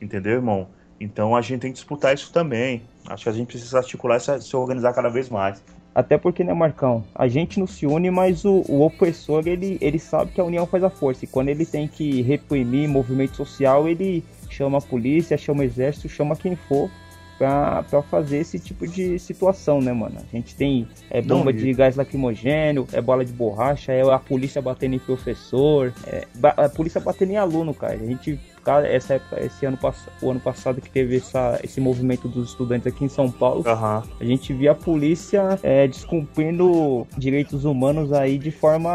entendeu, 0.00 0.34
irmão? 0.34 0.68
Então 1.00 1.34
a 1.34 1.40
gente 1.40 1.60
tem 1.60 1.70
que 1.70 1.76
disputar 1.76 2.14
isso 2.14 2.32
também. 2.32 2.82
Acho 3.06 3.24
que 3.24 3.28
a 3.28 3.32
gente 3.32 3.48
precisa 3.48 3.78
articular 3.78 4.16
e 4.16 4.40
se 4.40 4.56
organizar 4.56 4.92
cada 4.92 5.08
vez 5.08 5.28
mais. 5.28 5.62
Até 5.94 6.18
porque, 6.18 6.42
né, 6.42 6.52
Marcão? 6.52 7.04
A 7.14 7.28
gente 7.28 7.60
não 7.60 7.66
se 7.66 7.86
une, 7.86 8.10
mas 8.10 8.44
o, 8.44 8.64
o 8.68 8.84
opressor, 8.84 9.46
ele, 9.46 9.78
ele 9.80 9.98
sabe 9.98 10.32
que 10.32 10.40
a 10.40 10.44
união 10.44 10.66
faz 10.66 10.82
a 10.82 10.90
força. 10.90 11.24
E 11.24 11.28
quando 11.28 11.50
ele 11.50 11.64
tem 11.64 11.86
que 11.86 12.20
reprimir 12.22 12.88
movimento 12.88 13.36
social, 13.36 13.86
ele 13.88 14.24
chama 14.50 14.78
a 14.78 14.80
polícia, 14.80 15.38
chama 15.38 15.60
o 15.60 15.64
exército, 15.64 16.08
chama 16.08 16.34
quem 16.34 16.56
for 16.56 16.90
pra, 17.38 17.82
pra 17.82 18.02
fazer 18.02 18.38
esse 18.38 18.58
tipo 18.58 18.86
de 18.86 19.18
situação, 19.18 19.80
né, 19.80 19.92
mano? 19.92 20.16
A 20.18 20.36
gente 20.36 20.54
tem 20.54 20.88
é, 21.10 21.20
bomba 21.20 21.52
Não, 21.52 21.58
de 21.58 21.72
gás 21.72 21.96
lacrimogêneo, 21.96 22.86
é 22.92 23.00
bola 23.00 23.24
de 23.24 23.32
borracha, 23.32 23.92
é 23.92 24.02
a 24.02 24.18
polícia 24.18 24.60
batendo 24.60 24.94
em 24.94 24.98
professor, 24.98 25.92
é, 26.06 26.26
a 26.42 26.68
polícia 26.68 27.00
batendo 27.00 27.32
em 27.32 27.36
aluno, 27.36 27.74
cara. 27.74 27.94
A 27.94 28.06
gente, 28.06 28.38
cara, 28.64 28.88
essa 28.88 29.14
época, 29.14 29.44
esse 29.44 29.66
ano, 29.66 29.78
o 30.22 30.30
ano 30.30 30.40
passado 30.40 30.80
que 30.80 30.90
teve 30.90 31.16
essa, 31.18 31.60
esse 31.62 31.80
movimento 31.80 32.26
dos 32.26 32.48
estudantes 32.50 32.86
aqui 32.86 33.04
em 33.04 33.08
São 33.08 33.30
Paulo, 33.30 33.62
Aham. 33.66 34.02
a 34.18 34.24
gente 34.24 34.52
via 34.52 34.72
a 34.72 34.74
polícia 34.74 35.58
é, 35.62 35.86
descumprindo 35.86 37.06
direitos 37.16 37.64
humanos 37.64 38.12
aí 38.12 38.38
de 38.38 38.50
forma 38.50 38.90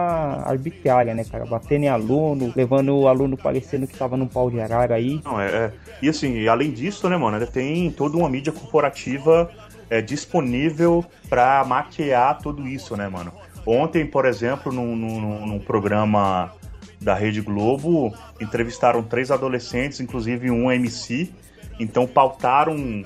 arbitrária, 0.45 1.13
né, 1.13 1.23
cara? 1.23 1.45
Batendo 1.45 1.83
em 1.83 1.89
aluno, 1.89 2.51
levando 2.55 2.95
o 2.97 3.07
aluno 3.07 3.37
parecendo 3.37 3.87
que 3.87 3.97
tava 3.97 4.17
num 4.17 4.27
pau 4.27 4.49
de 4.49 4.59
arara 4.59 4.95
aí. 4.95 5.21
Não, 5.23 5.39
é, 5.39 5.47
é- 5.47 5.71
E 6.01 6.09
assim, 6.09 6.47
além 6.47 6.71
disso, 6.71 7.07
né, 7.09 7.17
mano, 7.17 7.45
tem 7.47 7.91
toda 7.91 8.17
uma 8.17 8.29
mídia 8.29 8.51
corporativa 8.51 9.49
é, 9.89 10.01
disponível 10.01 11.03
pra 11.29 11.63
maquiar 11.65 12.37
tudo 12.39 12.67
isso, 12.67 12.95
né, 12.95 13.07
mano? 13.07 13.31
Ontem, 13.65 14.05
por 14.05 14.25
exemplo, 14.25 14.71
num, 14.71 14.95
num, 14.95 15.45
num 15.45 15.59
programa 15.59 16.51
da 16.99 17.13
Rede 17.13 17.41
Globo, 17.41 18.13
entrevistaram 18.39 19.01
três 19.01 19.31
adolescentes, 19.31 19.99
inclusive 19.99 20.51
um 20.51 20.71
MC, 20.71 21.31
então 21.79 22.05
pautaram 22.05 23.05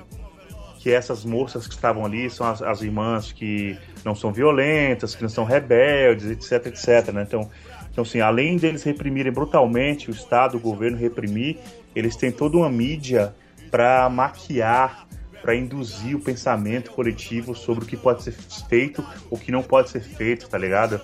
que 0.78 0.90
essas 0.90 1.24
moças 1.24 1.66
que 1.66 1.74
estavam 1.74 2.04
ali 2.04 2.28
são 2.28 2.46
as, 2.46 2.60
as 2.60 2.82
irmãs 2.82 3.32
que 3.32 3.78
não 4.04 4.14
são 4.14 4.32
violentas, 4.32 5.14
que 5.14 5.22
não 5.22 5.30
são 5.30 5.44
rebeldes, 5.44 6.26
etc, 6.26 6.66
etc, 6.66 7.12
né? 7.12 7.22
Então, 7.22 7.48
então, 7.94 8.02
assim, 8.02 8.20
além 8.20 8.56
deles 8.56 8.82
reprimirem 8.82 9.30
brutalmente, 9.30 10.10
o 10.10 10.12
Estado, 10.12 10.56
o 10.56 10.60
governo 10.60 10.98
reprimir, 10.98 11.58
eles 11.94 12.16
têm 12.16 12.32
toda 12.32 12.56
uma 12.56 12.68
mídia 12.68 13.32
para 13.70 14.08
maquiar, 14.08 15.06
para 15.40 15.54
induzir 15.54 16.16
o 16.16 16.20
pensamento 16.20 16.90
coletivo 16.90 17.54
sobre 17.54 17.84
o 17.84 17.86
que 17.86 17.96
pode 17.96 18.24
ser 18.24 18.32
feito, 18.68 19.06
o 19.30 19.38
que 19.38 19.52
não 19.52 19.62
pode 19.62 19.90
ser 19.90 20.00
feito, 20.00 20.48
tá 20.48 20.58
ligado? 20.58 21.00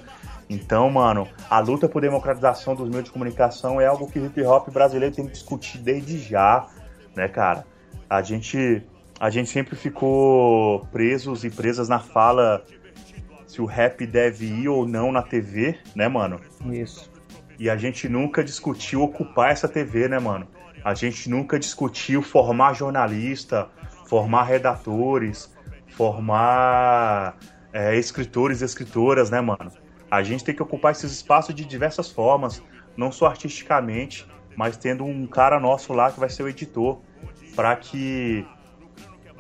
Então, 0.51 0.91
mano, 0.91 1.29
a 1.49 1.61
luta 1.61 1.89
por 1.89 2.03
democratização 2.03 2.75
dos 2.75 2.89
meios 2.89 3.05
de 3.05 3.13
comunicação 3.13 3.81
é 3.81 3.87
algo 3.87 4.11
que 4.11 4.19
o 4.19 4.27
hip 4.27 4.43
hop 4.43 4.69
brasileiro 4.69 5.15
tem 5.15 5.25
que 5.25 5.31
discutir 5.31 5.79
desde 5.79 6.19
já, 6.19 6.67
né, 7.15 7.29
cara? 7.29 7.65
A 8.09 8.21
gente, 8.21 8.83
a 9.21 9.31
gente 9.31 9.49
sempre 9.49 9.77
ficou 9.77 10.81
presos 10.91 11.45
e 11.45 11.51
presas 11.51 11.89
na 11.89 12.01
fala 12.01 12.65
se 13.47 13.63
o 13.63 13.65
rap 13.65 14.05
deve 14.05 14.47
ir 14.47 14.69
ou 14.69 14.89
não 14.89 15.13
na 15.13 15.23
TV, 15.23 15.79
né, 15.95 16.09
mano? 16.09 16.41
Isso. 16.67 17.09
E 17.57 17.71
a 17.71 17.77
gente 17.77 18.09
nunca 18.09 18.43
discutiu 18.43 19.03
ocupar 19.03 19.53
essa 19.53 19.69
TV, 19.69 20.09
né, 20.09 20.19
mano? 20.19 20.49
A 20.85 20.95
gente 20.95 21.31
nunca 21.31 21.61
discutiu 21.61 22.23
formar 22.23 22.75
jornalista, 22.75 23.69
formar 24.05 24.43
redatores, 24.45 25.55
formar 25.91 27.37
é, 27.73 27.95
escritores 27.97 28.63
e 28.63 28.65
escritoras, 28.65 29.31
né, 29.31 29.41
mano? 29.41 29.71
A 30.11 30.23
gente 30.23 30.43
tem 30.45 30.55
que 30.55 30.63
ocupar 30.63 30.93
esses 30.93 31.13
espaços 31.13 31.55
de 31.55 31.65
diversas 31.65 32.11
formas, 32.11 32.63
não 32.97 33.13
só 33.13 33.27
artisticamente, 33.27 34.27
mas 34.57 34.77
tendo 34.77 35.05
um 35.05 35.27
cara 35.27 35.61
nosso 35.61 35.93
lá 35.93 36.11
que 36.11 36.19
vai 36.19 36.29
ser 36.29 36.43
o 36.43 36.49
editor, 36.49 36.99
para 37.55 37.77
que 37.77 38.45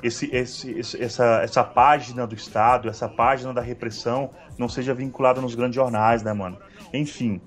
esse, 0.02 0.34
esse, 0.34 1.02
essa, 1.02 1.40
essa 1.42 1.64
página 1.64 2.26
do 2.26 2.34
Estado, 2.34 2.88
essa 2.88 3.08
página 3.08 3.52
da 3.52 3.60
repressão, 3.60 4.30
não 4.56 4.68
seja 4.68 4.94
vinculada 4.94 5.40
nos 5.40 5.54
grandes 5.54 5.74
jornais, 5.74 6.22
né, 6.22 6.32
mano? 6.32 6.58
Enfim, 6.94 7.40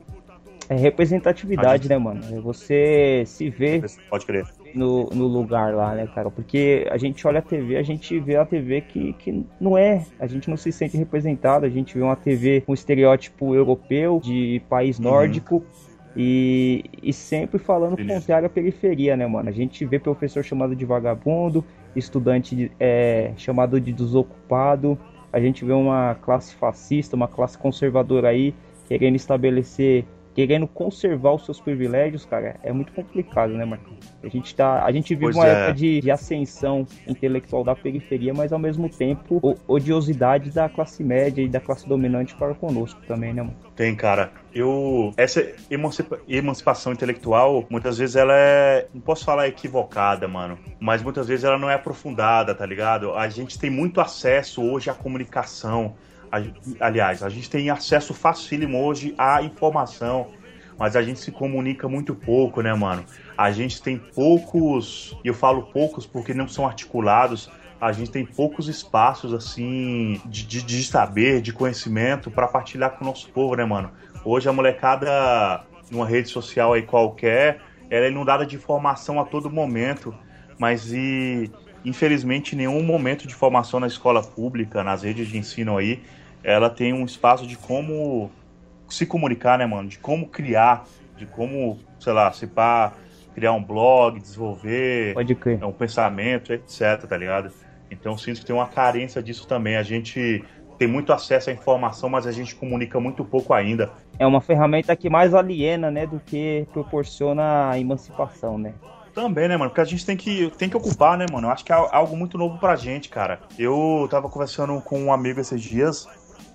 É 0.70 0.76
representatividade, 0.76 1.84
gente- 1.84 1.90
né, 1.90 1.98
mano? 1.98 2.22
Você 2.42 3.24
se 3.26 3.50
ver 3.50 3.84
pode 4.10 4.26
crer. 4.26 4.46
No, 4.74 5.10
no 5.10 5.28
lugar 5.28 5.74
lá, 5.74 5.94
né, 5.96 6.08
cara? 6.08 6.30
Porque 6.30 6.88
a 6.90 6.98
gente 6.98 7.26
olha 7.28 7.40
a 7.40 7.42
TV, 7.42 7.78
a 7.78 7.84
gente 7.84 8.20
vê 8.20 8.36
a 8.36 8.46
TV 8.46 8.82
que, 8.82 9.14
que 9.14 9.46
não 9.60 9.78
é, 9.78 10.06
a 10.20 10.28
gente 10.28 10.50
não 10.50 10.58
se 10.58 10.72
sente 10.72 10.98
representado, 10.98 11.66
a 11.66 11.70
gente 11.70 11.98
vê 11.98 12.04
uma 12.04 12.16
TV 12.16 12.62
com 12.62 12.74
estereótipo 12.74 13.56
europeu, 13.56 14.20
de 14.24 14.62
país 14.70 15.00
nórdico. 15.00 15.64
E, 16.16 16.86
e 17.02 17.12
sempre 17.12 17.58
falando 17.58 17.96
Beleza. 17.96 18.20
contrário 18.20 18.46
à 18.46 18.50
periferia, 18.50 19.18
né, 19.18 19.26
mano? 19.26 19.50
A 19.50 19.52
gente 19.52 19.84
vê 19.84 19.98
professor 19.98 20.44
chamado 20.44 20.76
de 20.76 20.86
vagabundo, 20.86 21.66
estudante 21.96 22.72
é, 22.80 23.32
chamado 23.36 23.82
de 23.82 23.92
desocupado, 23.92 24.96
a 25.34 25.40
gente 25.40 25.66
vê 25.66 25.74
uma 25.74 26.14
classe 26.14 26.54
fascista, 26.54 27.16
uma 27.16 27.28
classe 27.28 27.58
conservadora 27.58 28.30
aí, 28.30 28.54
querendo 28.88 29.16
estabelecer 29.16 30.06
querendo 30.34 30.68
conservar 30.68 31.34
os 31.34 31.46
seus 31.46 31.60
privilégios, 31.60 32.26
cara, 32.26 32.56
é 32.64 32.72
muito 32.72 32.92
complicado, 32.94 33.54
né, 33.54 33.66
Marcão? 33.66 33.94
A 34.24 34.28
gente 34.28 34.56
tá, 34.56 34.84
a 34.84 34.92
gente 34.92 35.14
vive 35.14 35.26
Pois 35.26 35.36
uma 35.36 35.48
é. 35.48 35.52
época 35.52 35.74
de, 35.74 36.02
de 36.02 36.12
ascensão 36.12 36.88
intelectual 37.08 37.64
da 37.64 37.76
periferia, 37.76 38.34
mas 38.34 38.52
ao 38.52 38.60
mesmo 38.60 38.90
tempo 38.90 39.40
o- 39.42 39.56
odiosidade 39.68 40.50
da 40.52 40.68
classe 40.70 41.04
média 41.04 41.42
e 41.42 41.48
da 41.48 41.60
classe 41.60 41.88
dominante 41.88 42.34
para 42.36 42.54
conosco 42.54 43.00
também, 43.08 43.34
né, 43.34 43.42
mano? 43.42 43.56
Tem, 43.76 43.96
cara. 43.96 44.32
Eu. 44.54 45.12
Essa 45.18 45.46
emancipa- 45.70 46.20
emancipação 46.28 46.94
intelectual, 46.94 47.66
muitas 47.70 47.98
vezes 47.98 48.16
ela 48.16 48.34
é. 48.36 48.88
Não 48.94 49.02
posso 49.02 49.26
falar 49.26 49.48
equivocada, 49.48 50.28
mano. 50.28 50.58
Mas 50.80 51.02
muitas 51.02 51.28
vezes 51.28 51.44
ela 51.44 51.58
não 51.58 51.70
é 51.70 51.74
aprofundada, 51.76 52.54
tá 52.54 52.66
ligado? 52.66 53.14
A 53.14 53.28
gente 53.30 53.60
tem 53.60 53.70
muito 53.70 54.00
acesso 54.00 54.62
hoje 54.64 54.90
à 54.90 54.94
comunicação. 54.94 55.96
Aliás, 56.80 57.22
a 57.22 57.30
gente 57.30 57.50
tem 57.50 57.70
acesso 57.70 58.14
facílimo 58.14 58.84
hoje 58.84 59.14
à 59.18 59.42
informação. 59.44 60.28
Mas 60.78 60.96
a 60.96 61.04
gente 61.04 61.20
se 61.20 61.32
comunica 61.32 61.88
muito 61.88 62.16
pouco, 62.16 62.62
né, 62.62 62.74
mano? 62.74 63.06
A 63.38 63.52
gente 63.52 63.82
tem 63.82 63.98
poucos. 63.98 65.16
E 65.24 65.28
eu 65.28 65.34
falo 65.34 65.64
poucos 65.64 66.06
porque 66.06 66.34
não 66.34 66.48
são 66.48 66.66
articulados. 66.66 67.50
A 67.80 67.92
gente 67.92 68.10
tem 68.10 68.26
poucos 68.26 68.68
espaços, 68.68 69.34
assim, 69.34 70.20
de, 70.26 70.46
de, 70.46 70.64
de 70.64 70.84
saber, 70.84 71.42
de 71.42 71.54
conhecimento 71.54 72.32
para 72.32 72.48
partilhar 72.48 72.92
com 72.92 73.04
o 73.04 73.08
nosso 73.08 73.30
povo, 73.30 73.56
né, 73.56 73.66
mano? 73.66 73.92
Hoje 74.26 74.48
a 74.50 74.54
molecada, 74.54 75.64
numa 75.92 76.08
rede 76.08 76.30
social 76.30 76.74
aí 76.74 76.82
qualquer, 76.82 77.62
ela 77.90 78.06
é 78.06 78.10
inundada 78.10 78.46
de 78.46 78.56
informação 78.56 79.20
a 79.20 79.26
todo 79.26 79.50
momento. 79.50 80.16
Mas 80.58 80.92
e 80.92 81.52
infelizmente 81.86 82.56
nenhum 82.56 82.82
momento 82.82 83.28
de 83.28 83.36
formação 83.36 83.80
na 83.80 83.88
escola 83.88 84.24
pública, 84.24 84.84
nas 84.84 85.04
redes 85.04 85.28
de 85.28 85.38
ensino 85.38 85.78
aí, 85.78 86.02
ela 86.44 86.70
tem 86.70 86.94
um 86.94 87.06
espaço 87.06 87.48
de 87.48 87.58
como 87.58 88.30
se 88.90 89.06
comunicar, 89.06 89.58
né, 89.58 89.66
mano? 89.66 89.88
De 89.88 89.98
como 89.98 90.28
criar, 90.28 90.86
de 91.18 91.26
como, 91.26 91.80
sei 92.00 92.14
lá, 92.14 92.32
se 92.32 92.48
pá, 92.48 92.94
criar 93.34 93.54
um 93.54 93.64
blog, 93.64 94.20
desenvolver 94.20 95.14
Pode 95.14 95.36
crer. 95.36 95.64
um 95.64 95.72
pensamento, 95.72 96.54
etc, 96.54 97.06
tá 97.08 97.18
ligado? 97.18 97.52
Então 97.90 98.14
eu 98.14 98.18
sinto 98.18 98.40
que 98.40 98.46
tem 98.46 98.56
uma 98.56 98.68
carência 98.68 99.22
disso 99.22 99.48
também. 99.48 99.78
A 99.78 99.84
gente 99.84 100.44
tem 100.78 100.88
muito 100.88 101.14
acesso 101.14 101.50
à 101.50 101.54
informação, 101.54 102.10
mas 102.10 102.28
a 102.28 102.32
gente 102.32 102.56
comunica 102.56 103.00
muito 103.00 103.24
pouco 103.24 103.54
ainda. 103.54 103.92
É 104.20 104.26
uma 104.26 104.42
ferramenta 104.42 104.96
que 104.96 105.10
mais 105.10 105.34
aliena, 105.34 105.90
né, 105.90 106.06
do 106.06 106.20
que 106.20 106.68
proporciona 106.74 107.70
a 107.70 107.80
emancipação, 107.80 108.58
né? 108.58 108.74
Também, 109.14 109.48
né, 109.48 109.56
mano? 109.56 109.70
Porque 109.70 109.82
a 109.82 109.86
gente 109.86 110.06
tem 110.06 110.18
que, 110.18 110.52
tem 110.58 110.68
que 110.68 110.76
ocupar, 110.76 111.18
né, 111.18 111.28
mano? 111.32 111.48
Eu 111.48 111.52
acho 111.52 111.64
que 111.64 111.72
é 111.72 111.76
algo 111.76 112.18
muito 112.18 112.36
novo 112.36 112.58
pra 112.58 112.76
gente, 112.76 113.10
cara. 113.10 113.40
Eu 113.60 114.08
tava 114.10 114.28
conversando 114.28 114.82
com 114.82 115.00
um 115.00 115.14
amigo 115.14 115.40
esses 115.40 115.62
dias. 115.62 116.08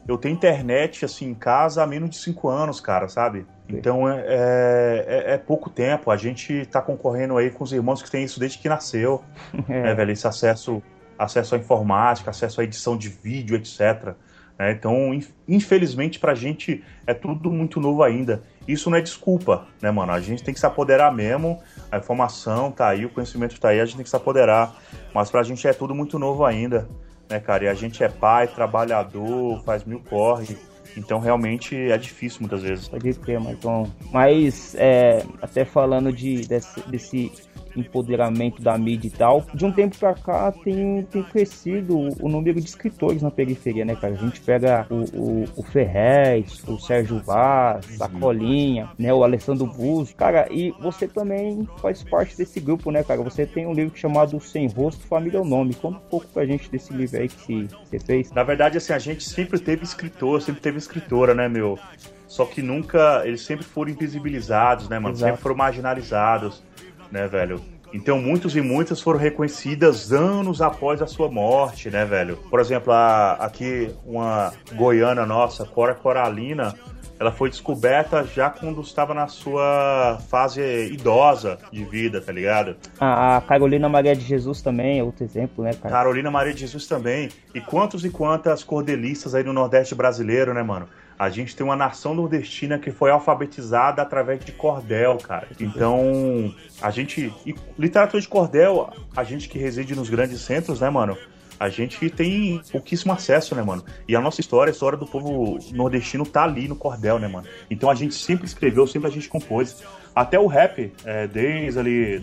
Eu 0.09 0.17
tenho 0.17 0.35
internet, 0.35 1.05
assim, 1.05 1.27
em 1.29 1.35
casa 1.35 1.83
há 1.83 1.87
menos 1.87 2.09
de 2.09 2.17
cinco 2.17 2.49
anos, 2.49 2.81
cara, 2.81 3.09
sabe? 3.09 3.47
Então 3.69 4.09
é, 4.09 4.25
é, 4.27 5.25
é 5.35 5.39
pouco 5.39 5.69
tempo. 5.69 6.11
A 6.11 6.17
gente 6.17 6.65
tá 6.67 6.81
concorrendo 6.81 7.37
aí 7.37 7.51
com 7.51 7.63
os 7.63 7.73
irmãos 7.73 8.03
que 8.03 8.11
têm 8.11 8.25
isso 8.25 8.41
desde 8.41 8.57
que 8.59 8.69
nasceu. 8.71 9.23
né, 9.69 9.95
velho? 9.95 10.11
Esse 10.11 10.27
acesso, 10.27 10.83
acesso 11.19 11.55
à 11.55 11.59
informática, 11.59 12.31
acesso 12.31 12.63
à 12.63 12.65
edição 12.65 12.97
de 12.97 13.11
vídeo, 13.11 13.55
etc. 13.55 14.15
né? 14.59 14.73
Então, 14.73 15.13
in- 15.13 15.27
infelizmente, 15.47 16.19
pra 16.19 16.35
gente 16.35 16.83
é 17.07 17.13
tudo 17.13 17.51
muito 17.51 17.79
novo 17.79 18.03
ainda. 18.03 18.43
Isso 18.67 18.89
não 18.89 18.97
é 18.97 19.03
desculpa, 19.03 19.67
né, 19.83 19.91
mano? 19.91 20.13
A 20.13 20.21
gente 20.21 20.43
tem 20.43 20.55
que 20.55 20.61
se 20.61 20.67
apoderar 20.67 21.15
mesmo. 21.15 21.61
A 21.93 21.99
informação 21.99 22.71
tá 22.73 22.89
aí, 22.89 23.05
o 23.05 23.11
conhecimento 23.11 23.61
tá 23.61 23.69
aí, 23.69 23.81
a 23.81 23.85
gente 23.85 23.97
tem 23.97 24.05
que 24.05 24.11
se 24.11 24.17
apoderar. 24.17 24.75
Mas 25.13 25.31
pra 25.31 25.43
gente 25.43 25.69
é 25.69 25.73
tudo 25.75 25.95
muito 25.95 26.19
novo 26.19 26.47
ainda, 26.47 26.89
né, 27.29 27.41
cara? 27.41 27.65
E 27.65 27.69
a 27.69 27.75
gente 27.75 28.03
é 28.03 28.09
pai, 28.09 28.47
trabalhador, 28.47 29.63
faz 29.65 29.85
mil 29.85 30.01
corre. 30.01 30.57
Então, 30.97 31.21
realmente 31.21 31.77
é 31.77 31.97
difícil 31.97 32.41
muitas 32.41 32.63
vezes. 32.63 32.89
Pode 32.89 33.13
crer, 33.15 33.39
Marcão. 33.39 33.91
Mas, 34.11 34.75
é, 34.77 35.23
até 35.41 35.65
falando 35.65 36.13
de, 36.13 36.47
desse, 36.47 36.81
desse 36.89 37.33
empoderamento 37.81 38.63
da 38.63 38.77
mídia 38.77 39.09
e 39.09 39.11
tal. 39.11 39.45
De 39.55 39.65
um 39.65 39.73
tempo 39.73 39.97
pra 39.97 40.15
cá 40.15 40.53
tem, 40.53 41.03
tem 41.11 41.23
crescido 41.23 41.99
o 42.21 42.29
número 42.29 42.61
de 42.61 42.67
escritores 42.67 43.23
na 43.23 43.31
periferia, 43.31 43.85
né, 43.85 43.95
cara? 43.95 44.15
A 44.15 44.17
gente 44.17 44.41
pega 44.41 44.87
o, 44.91 45.05
o, 45.17 45.45
o 45.57 45.63
Ferrez, 45.63 46.63
o 46.67 46.79
Sérgio 46.79 47.21
Vaz, 47.21 48.01
a 48.01 48.07
uhum. 48.07 48.21
Colinha, 48.21 48.91
né, 48.99 49.13
o 49.13 49.23
Alessandro 49.23 49.67
Bus, 49.67 50.13
cara, 50.13 50.49
e 50.51 50.73
você 50.81 51.07
também 51.07 51.69
faz 51.81 52.03
parte 52.03 52.37
desse 52.37 52.61
grupo, 52.61 52.91
né, 52.91 53.03
cara? 53.03 53.23
Você 53.23 53.47
tem 53.47 53.67
um 53.67 53.73
livro 53.73 53.97
chamado 53.97 54.41
Sem 54.41 54.69
Rosto, 54.69 55.07
Família 55.07 55.39
é 55.39 55.41
o 55.41 55.45
Nome. 55.45 55.75
Conta 55.75 55.99
um 55.99 56.09
pouco 56.09 56.27
pra 56.29 56.45
gente 56.47 56.71
desse 56.71 56.93
livro 56.93 57.19
aí 57.19 57.29
que 57.29 57.69
você 57.85 57.99
fez. 57.99 58.33
Na 58.33 58.43
verdade, 58.43 58.79
assim, 58.79 58.93
a 58.93 58.99
gente 58.99 59.25
sempre 59.25 59.59
teve 59.59 59.85
escritor, 59.85 60.41
sempre 60.43 60.61
teve 60.61 60.79
escritora, 60.79 61.35
né, 61.35 61.49
meu? 61.49 61.79
Só 62.27 62.45
que 62.45 62.61
nunca, 62.61 63.23
eles 63.25 63.41
sempre 63.41 63.65
foram 63.65 63.91
invisibilizados, 63.91 64.89
né, 64.89 64.99
mano? 64.99 65.15
Exato. 65.15 65.31
Sempre 65.31 65.43
foram 65.43 65.57
marginalizados, 65.57 66.63
né, 67.11 67.27
velho? 67.27 67.61
Então 67.93 68.21
muitos 68.21 68.55
e 68.55 68.61
muitas 68.61 69.01
foram 69.01 69.19
reconhecidas 69.19 70.13
anos 70.13 70.61
após 70.61 71.01
a 71.01 71.07
sua 71.07 71.31
morte, 71.31 71.89
né, 71.91 72.05
velho? 72.05 72.37
Por 72.51 72.61
exemplo, 72.61 72.93
a, 72.93 73.33
aqui 73.35 73.91
uma 74.05 74.53
goiana 74.75 75.25
nossa, 75.25 75.65
Cora 75.65 75.95
Coralina, 75.95 76.75
ela 77.19 77.33
foi 77.33 77.51
descoberta 77.51 78.25
já 78.25 78.49
quando 78.49 78.81
estava 78.81 79.13
na 79.13 79.27
sua 79.27 80.19
fase 80.29 80.61
idosa 80.93 81.59
de 81.73 81.85
vida, 81.85 82.21
tá 82.21 82.31
ligado? 82.31 82.77
A, 83.01 83.43
Carolina 83.47 83.89
Maria 83.89 84.15
de 84.15 84.25
Jesus 84.25 84.63
também 84.63 85.01
é 85.01 85.03
outro 85.03 85.25
exemplo, 85.25 85.65
né, 85.65 85.73
cara? 85.73 85.93
Carolina 85.93 86.31
Maria 86.31 86.55
de 86.55 86.61
Jesus 86.61 86.87
também. 86.87 87.29
E 87.55 87.61
quantos 87.61 88.05
e 88.05 88.11
quantas 88.11 88.63
cordelistas 88.63 89.35
aí 89.35 89.43
no 89.43 89.53
Nordeste 89.53 89.95
brasileiro, 89.95 90.55
né, 90.55 90.63
mano? 90.63 90.89
A 91.19 91.29
gente 91.29 91.57
tem 91.57 91.67
uma 91.67 91.75
nação 91.75 92.15
nordestina 92.15 92.79
que 92.79 92.93
foi 92.93 93.11
alfabetizada 93.11 94.01
através 94.01 94.45
de 94.45 94.53
cordel, 94.53 95.17
cara. 95.17 95.49
Então, 95.59 96.55
a 96.81 96.91
gente. 96.91 97.33
literatura 97.77 98.21
de 98.21 98.29
cordel, 98.29 98.93
a 99.17 99.25
gente 99.25 99.49
que 99.49 99.59
reside 99.59 99.97
nos 99.97 100.09
grandes 100.09 100.41
centros, 100.41 100.81
né, 100.81 100.89
mano? 100.89 101.19
a 101.61 101.69
gente 101.69 102.09
tem 102.11 102.61
pouquíssimo 102.71 103.13
acesso, 103.13 103.55
né, 103.55 103.63
mano? 103.63 103.85
E 104.07 104.15
a 104.15 104.21
nossa 104.21 104.41
história, 104.41 104.71
a 104.71 104.73
história 104.73 104.97
do 104.97 105.07
povo 105.07 105.59
nordestino 105.73 106.25
tá 106.25 106.45
ali 106.45 106.69
no 106.69 106.77
cordel, 106.77 107.19
né, 107.19 107.27
mano? 107.27 107.49
Então 107.69 107.91
a 107.91 107.95
gente 107.95 108.15
sempre 108.15 108.47
escreveu, 108.47 108.87
sempre 108.87 109.09
a 109.09 109.11
gente 109.11 109.29
compôs. 109.29 109.83
Até 110.15 110.39
o 110.39 110.47
rap, 110.47 110.93
é, 111.05 111.27
desde 111.27 111.79
ali 111.79 112.23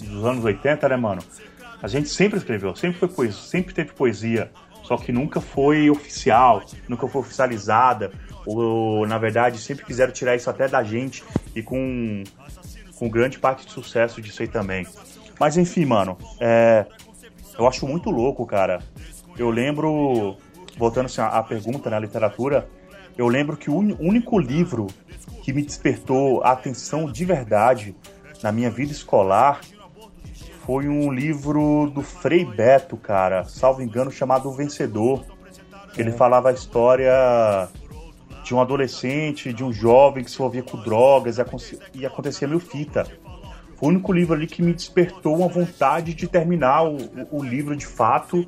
dos 0.00 0.24
anos 0.24 0.44
80, 0.44 0.88
né, 0.88 0.96
mano? 0.96 1.22
A 1.82 1.88
gente 1.88 2.08
sempre 2.08 2.38
escreveu, 2.38 2.74
sempre 2.74 2.98
foi 2.98 3.08
poesia, 3.08 3.42
sempre 3.42 3.74
teve 3.74 3.92
poesia, 3.92 4.50
só 4.84 4.96
que 4.96 5.10
nunca 5.10 5.40
foi 5.40 5.90
oficial, 5.90 6.62
nunca 6.86 7.08
foi 7.08 7.22
oficializada, 7.22 8.12
ou 8.46 9.06
na 9.06 9.18
verdade 9.18 9.58
sempre 9.58 9.84
quiseram 9.84 10.12
tirar 10.12 10.36
isso 10.36 10.48
até 10.50 10.68
da 10.68 10.84
gente 10.84 11.24
e 11.54 11.62
com, 11.62 12.22
com 12.98 13.08
grande 13.08 13.38
parte 13.38 13.66
de 13.66 13.72
sucesso 13.72 14.20
disso 14.20 14.42
aí 14.42 14.48
também. 14.48 14.86
Mas 15.40 15.56
enfim, 15.56 15.86
mano, 15.86 16.18
é, 16.38 16.86
eu 17.58 17.66
acho 17.66 17.86
muito 17.86 18.10
louco, 18.10 18.46
cara. 18.46 18.80
Eu 19.38 19.50
lembro, 19.50 20.36
voltando 20.76 21.06
assim, 21.06 21.20
à 21.20 21.42
pergunta 21.42 21.90
na 21.90 21.98
né, 21.98 22.06
literatura, 22.06 22.68
eu 23.16 23.26
lembro 23.26 23.56
que 23.56 23.70
o 23.70 23.76
único 23.76 24.38
livro 24.38 24.86
que 25.42 25.52
me 25.52 25.62
despertou 25.62 26.42
a 26.42 26.52
atenção 26.52 27.10
de 27.10 27.24
verdade 27.24 27.96
na 28.42 28.52
minha 28.52 28.70
vida 28.70 28.92
escolar 28.92 29.60
foi 30.64 30.88
um 30.88 31.12
livro 31.12 31.90
do 31.94 32.00
Frei 32.00 32.42
Beto, 32.42 32.96
cara, 32.96 33.44
salvo 33.44 33.82
engano, 33.82 34.10
chamado 34.10 34.48
O 34.48 34.52
Vencedor. 34.52 35.22
Ele 35.96 36.08
é. 36.08 36.12
falava 36.12 36.48
a 36.48 36.52
história 36.52 37.68
de 38.42 38.54
um 38.54 38.60
adolescente, 38.60 39.52
de 39.52 39.62
um 39.62 39.72
jovem 39.72 40.24
que 40.24 40.30
se 40.30 40.36
envolvia 40.36 40.62
com 40.62 40.78
drogas 40.78 41.36
e 41.94 42.06
acontecia 42.06 42.48
mil 42.48 42.60
fita. 42.60 43.04
Foi 43.76 43.88
o 43.88 43.90
único 43.90 44.10
livro 44.10 44.34
ali 44.34 44.46
que 44.46 44.62
me 44.62 44.72
despertou 44.72 45.36
uma 45.36 45.48
vontade 45.48 46.14
de 46.14 46.26
terminar 46.26 46.84
o, 46.84 46.96
o, 46.96 47.40
o 47.40 47.44
livro 47.44 47.76
de 47.76 47.86
fato 47.86 48.46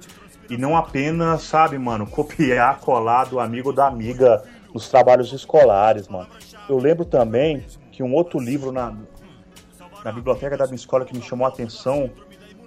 e 0.49 0.57
não 0.57 0.75
apenas, 0.75 1.43
sabe, 1.43 1.79
mano, 1.79 2.07
copiar, 2.09 2.81
colar 2.81 3.25
do 3.25 3.39
amigo 3.39 3.69
ou 3.69 3.75
da 3.75 3.87
amiga 3.87 4.43
nos 4.73 4.89
trabalhos 4.89 5.33
escolares, 5.35 6.09
mano. 6.09 6.29
Eu 6.67 6.79
lembro 6.79 7.05
também 7.05 7.65
que 7.93 8.03
um 8.03 8.15
outro 8.15 8.41
livro 8.41 8.73
na, 8.73 8.95
na 10.07 10.13
biblioteca 10.13 10.57
da 10.57 10.67
minha 10.67 10.77
escola 10.77 11.05
que 11.05 11.13
me 11.13 11.21
chamou 11.21 11.45
a 11.45 11.49
atenção 11.49 12.09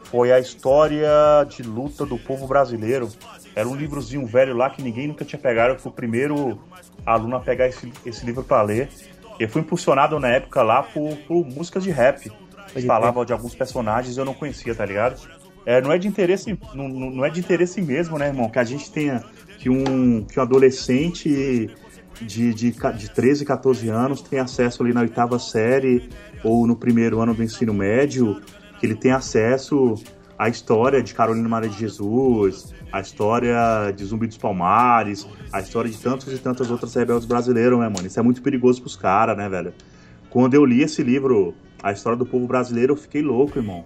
foi 0.04 0.30
a 0.30 0.40
história 0.42 1.08
de 1.48 1.64
luta 1.64 2.06
do 2.06 2.18
povo 2.18 2.46
brasileiro. 2.46 3.10
Era 3.56 3.66
um 3.66 3.76
livrozinho 3.76 4.26
velho 4.26 4.54
lá 4.58 4.70
que 4.70 4.82
ninguém 4.82 5.08
nunca 5.08 5.24
tinha 5.24 5.40
pegado. 5.40 5.74
Eu 5.74 5.80
fui 5.80 5.90
o 5.90 5.96
primeiro 5.96 6.60
aluno 7.06 7.38
a 7.38 7.40
pegar 7.40 7.70
esse, 7.70 7.94
esse 8.06 8.26
livro 8.26 8.44
para 8.44 8.62
ler. 8.62 8.90
Eu 9.40 9.48
fui 9.48 9.62
impulsionado 9.62 10.20
na 10.20 10.28
época 10.28 10.62
lá 10.62 10.84
por, 10.84 11.16
por 11.20 11.46
músicas 11.46 11.82
de 11.84 11.92
rap. 11.92 12.30
Eles 12.76 12.86
falavam 12.86 13.24
de 13.24 13.32
alguns 13.32 13.56
personagens 13.56 14.18
eu 14.18 14.26
não 14.26 14.34
conhecia, 14.34 14.76
tá 14.76 14.86
ligado? 14.86 15.22
É, 15.66 15.80
não 15.80 15.94
é 15.94 15.98
de 15.98 16.10
interesse, 16.10 16.60
não, 16.74 16.90
não 16.90 17.24
é 17.24 17.30
de 17.30 17.40
interesse 17.40 17.82
mesmo, 17.82 18.18
né, 18.18 18.28
irmão? 18.28 18.50
Que 18.50 18.60
a 18.60 18.66
gente 18.66 18.92
tenha 18.92 19.24
que 19.58 19.70
um, 19.70 20.26
que 20.26 20.38
um 20.38 20.44
adolescente 20.44 21.70
de, 22.22 22.54
de, 22.54 22.72
de 22.72 23.10
13, 23.12 23.46
14 23.46 23.90
anos 23.90 24.22
tenha 24.22 24.44
acesso 24.44 24.84
ali 24.84 24.94
na 24.94 25.02
oitava 25.02 25.40
série 25.40 26.10
ou 26.44 26.66
no 26.68 26.76
primeiro 26.76 27.20
ano 27.20 27.34
do 27.34 27.44
ensino 27.44 27.74
médio, 27.74 28.42
que 28.80 28.86
ele 28.86 28.96
tenha 28.96 29.18
acesso 29.18 29.96
à 30.38 30.48
história 30.50 31.02
de 31.04 31.14
Carolina 31.14 31.48
Maria 31.50 31.70
de 31.70 31.78
Jesus, 31.78 32.74
a 32.92 33.02
história 33.02 33.92
de 33.96 34.06
Zumbi 34.06 34.28
dos 34.28 34.38
Palmares, 34.38 35.28
a 35.52 35.60
história 35.60 35.90
de 35.90 35.98
tantos 35.98 36.32
e 36.34 36.38
tantas 36.38 36.72
outras 36.72 36.94
rebeldes 36.96 37.26
brasileiros, 37.26 37.78
né, 37.80 37.90
mano? 37.90 38.08
Isso 38.08 38.20
é 38.20 38.24
muito 38.24 38.42
perigoso 38.42 38.82
pros 38.82 38.96
caras, 38.96 39.38
né, 39.38 39.50
velho? 39.50 39.74
Quando 40.30 40.54
eu 40.54 40.64
li 40.66 40.82
esse 40.82 41.04
livro 41.04 41.54
a 41.82 41.92
história 41.92 42.18
do 42.18 42.26
povo 42.26 42.46
brasileiro, 42.46 42.94
eu 42.94 42.98
fiquei 42.98 43.22
louco, 43.22 43.58
irmão. 43.58 43.84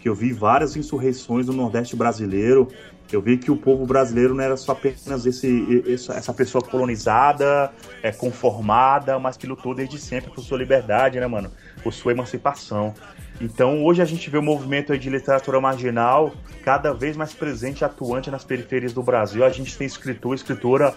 Que 0.00 0.08
eu 0.08 0.14
vi 0.14 0.32
várias 0.32 0.76
insurreições 0.76 1.46
no 1.46 1.52
Nordeste 1.52 1.96
brasileiro. 1.96 2.68
Eu 3.12 3.22
vi 3.22 3.36
que 3.36 3.50
o 3.50 3.56
povo 3.56 3.86
brasileiro 3.86 4.34
não 4.34 4.42
era 4.42 4.56
só 4.56 4.72
apenas 4.72 5.24
esse, 5.26 5.64
essa 5.88 6.34
pessoa 6.34 6.62
colonizada, 6.62 7.72
é, 8.02 8.10
conformada, 8.10 9.18
mas 9.18 9.36
que 9.36 9.46
lutou 9.46 9.74
desde 9.74 9.98
sempre 9.98 10.30
por 10.30 10.42
sua 10.42 10.58
liberdade, 10.58 11.20
né, 11.20 11.26
mano? 11.26 11.50
Por 11.82 11.92
sua 11.92 12.12
emancipação. 12.12 12.92
Então, 13.40 13.84
hoje 13.84 14.02
a 14.02 14.04
gente 14.04 14.28
vê 14.30 14.38
o 14.38 14.42
movimento 14.42 14.96
de 14.98 15.10
literatura 15.10 15.60
marginal 15.60 16.32
cada 16.64 16.92
vez 16.92 17.16
mais 17.16 17.32
presente 17.32 17.80
e 17.80 17.84
atuante 17.84 18.30
nas 18.30 18.44
periferias 18.44 18.92
do 18.92 19.02
Brasil. 19.02 19.44
A 19.44 19.50
gente 19.50 19.76
tem 19.76 19.86
escritor, 19.86 20.34
escritora 20.34 20.96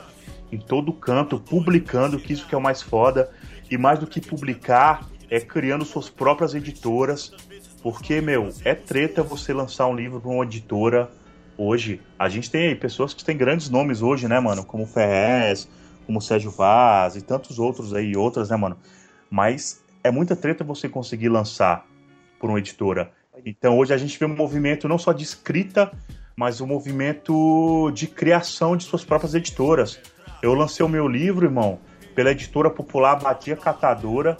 em 0.51 0.57
todo 0.57 0.91
canto, 0.93 1.39
publicando, 1.39 2.20
que 2.20 2.34
isso 2.34 2.47
que 2.47 2.55
é 2.55 2.57
o 2.57 2.62
mais 2.62 2.82
foda. 2.82 3.30
E 3.70 3.78
mais 3.78 3.99
do 3.99 4.07
que 4.07 4.20
publicar, 4.20 5.07
é 5.30 5.39
criando 5.39 5.86
suas 5.86 6.10
próprias 6.10 6.55
editoras, 6.55 7.32
porque, 7.84 8.20
meu, 8.20 8.49
é 8.66 8.74
treta 8.74 9.22
você 9.22 9.53
lançar 9.53 9.86
um 9.88 9.95
livro 9.95 10.20
para 10.20 10.32
uma 10.32 10.43
editora 10.43 11.10
hoje. 11.60 12.01
A 12.18 12.30
gente 12.30 12.49
tem 12.49 12.76
pessoas 12.76 13.14
que 13.14 13.24
têm 13.24 13.36
grandes 13.36 13.70
nomes 13.70 14.01
hoje, 14.01 14.28
né, 14.28 14.39
mano? 14.39 14.64
Como 14.64 14.86
Ferrez, 14.86 15.68
como 16.05 16.22
Sérgio 16.22 16.49
Vaz 16.49 17.16
e 17.16 17.22
tantos 17.22 17.60
outros 17.60 17.93
aí, 17.93 18.16
outras, 18.16 18.49
né, 18.49 18.55
mano? 18.55 18.78
Mas 19.30 19.84
é 20.03 20.10
muita 20.10 20.36
treta 20.36 20.64
você 20.64 20.88
conseguir 20.88 21.30
lançar 21.30 21.86
por 22.39 22.49
uma 22.49 22.60
editora. 22.60 23.12
Então 23.45 23.78
hoje 23.78 23.93
a 23.93 23.97
gente 23.97 24.18
vê 24.18 24.26
um 24.26 24.36
movimento 24.36 24.88
não 24.88 24.97
só 24.97 25.12
de 25.12 25.24
escrita, 25.24 25.91
mas 26.36 26.62
um 26.62 26.68
movimento 26.68 27.91
de 27.91 28.07
criação 28.07 28.78
de 28.78 28.86
suas 28.86 29.03
próprias 29.03 29.36
editoras. 29.36 29.99
Eu 30.41 30.53
lancei 30.53 30.86
o 30.86 30.89
meu 30.89 31.07
livro, 31.07 31.45
irmão, 31.45 31.80
pela 32.16 32.32
editora 32.32 32.70
popular 32.70 33.16
Batia 33.18 33.57
Catadora, 33.57 34.38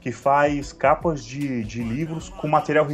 que 0.00 0.10
faz 0.10 0.72
capas 0.72 1.24
de, 1.24 1.62
de 1.64 1.82
livros 1.82 2.28
com 2.28 2.48
material 2.48 2.86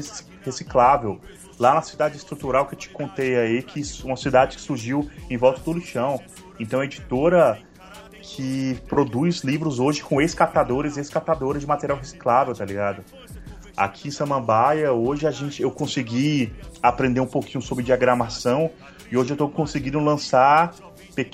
reciclável. 0.42 1.20
Lá 1.60 1.74
na 1.74 1.82
cidade 1.82 2.16
estrutural 2.16 2.64
que 2.66 2.74
eu 2.74 2.78
te 2.78 2.88
contei 2.88 3.36
aí, 3.36 3.62
que 3.62 3.82
uma 4.02 4.16
cidade 4.16 4.56
que 4.56 4.62
surgiu 4.62 5.10
em 5.28 5.36
volta 5.36 5.60
do 5.60 5.74
lixão. 5.74 6.18
Então, 6.58 6.80
a 6.80 6.86
editora 6.86 7.60
que 8.22 8.78
produz 8.88 9.42
livros 9.42 9.78
hoje 9.78 10.02
com 10.02 10.22
ex-catadores 10.22 10.96
e 10.96 11.00
ex-catadores 11.00 11.60
de 11.60 11.68
material 11.68 11.98
reciclável, 11.98 12.54
tá 12.54 12.64
ligado? 12.64 13.04
Aqui 13.76 14.08
em 14.08 14.10
Samambaia, 14.10 14.90
hoje 14.92 15.26
a 15.26 15.30
gente, 15.30 15.60
eu 15.60 15.70
consegui 15.70 16.50
aprender 16.82 17.20
um 17.20 17.26
pouquinho 17.26 17.60
sobre 17.60 17.84
diagramação 17.84 18.70
e 19.12 19.18
hoje 19.18 19.30
eu 19.30 19.34
estou 19.34 19.50
conseguindo 19.50 19.98
lançar 20.00 20.74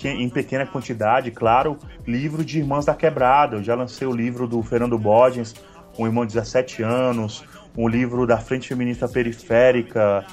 em 0.05 0.29
pequena 0.29 0.67
quantidade, 0.67 1.31
claro, 1.31 1.79
livro 2.05 2.45
de 2.45 2.59
Irmãs 2.59 2.85
da 2.85 2.95
Quebrada. 2.95 3.57
Eu 3.57 3.63
já 3.63 3.77
lancei 3.77 4.09
o 4.09 4.13
livro 4.13 4.49
do 4.49 4.61
Fernando 4.61 4.99
Bodgens, 4.99 5.55
um 5.97 6.05
irmão 6.05 6.27
de 6.27 6.35
17 6.35 6.83
anos, 6.83 7.45
um 7.77 7.89
livro 7.89 8.27
da 8.27 8.39
Frente 8.39 8.69
Feminista 8.69 9.07
Periférica, 9.07 10.25